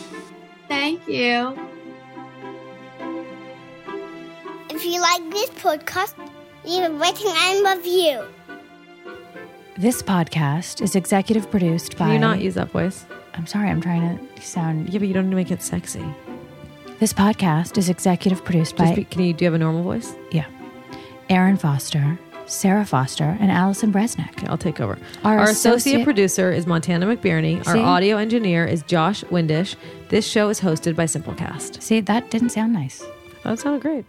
Thank 0.68 1.08
you. 1.08 1.58
If 4.70 4.84
you 4.84 5.00
like 5.00 5.30
this 5.30 5.50
podcast, 5.50 6.14
leave 6.64 6.84
a 6.84 6.90
rating 6.90 7.32
and 7.34 7.66
a 7.66 7.76
review. 7.76 8.24
This 9.78 10.00
podcast 10.00 10.80
is 10.80 10.94
executive 10.94 11.50
produced 11.50 11.98
by. 11.98 12.06
Can 12.06 12.14
you 12.14 12.18
not 12.20 12.40
use 12.40 12.54
that 12.54 12.70
voice? 12.70 13.04
I'm 13.34 13.46
sorry, 13.46 13.68
I'm 13.68 13.80
trying 13.80 14.18
to 14.18 14.42
sound. 14.42 14.90
Yeah, 14.90 15.00
but 15.00 15.08
you 15.08 15.14
don't 15.14 15.24
need 15.24 15.30
to 15.30 15.36
make 15.36 15.50
it 15.50 15.62
sexy. 15.62 16.04
This 16.98 17.12
podcast 17.12 17.76
is 17.76 17.88
executive 17.88 18.44
produced 18.44 18.76
by 18.76 18.94
be, 18.94 19.04
can 19.04 19.22
you 19.22 19.32
do 19.34 19.44
you 19.44 19.46
have 19.46 19.54
a 19.54 19.58
normal 19.58 19.82
voice? 19.82 20.14
yeah, 20.30 20.46
Erin 21.28 21.56
Foster, 21.58 22.18
Sara 22.46 22.86
Foster, 22.86 23.36
and 23.38 23.50
Allison 23.50 23.92
Bresnick. 23.92 24.30
Okay, 24.30 24.46
I'll 24.46 24.56
take 24.56 24.80
over. 24.80 24.98
Our 25.22 25.38
Our, 25.38 25.44
associate, 25.44 25.76
associate- 25.76 26.04
producer 26.04 26.50
is 26.52 26.66
Montana 26.66 27.06
McBirney. 27.06 27.66
Our 27.66 27.76
audio 27.76 28.16
engineer 28.16 28.64
is 28.64 28.82
Josh 28.82 29.22
Windisch. 29.24 29.76
This 30.08 30.26
show 30.26 30.48
is 30.48 30.60
hosted 30.60 30.96
by 30.96 31.04
Simplecast. 31.04 31.82
See, 31.82 32.00
that 32.00 32.30
didn't 32.30 32.50
sound 32.50 32.72
nice. 32.72 33.04
That 33.42 33.58
sounded 33.58 33.82
great. 33.82 34.06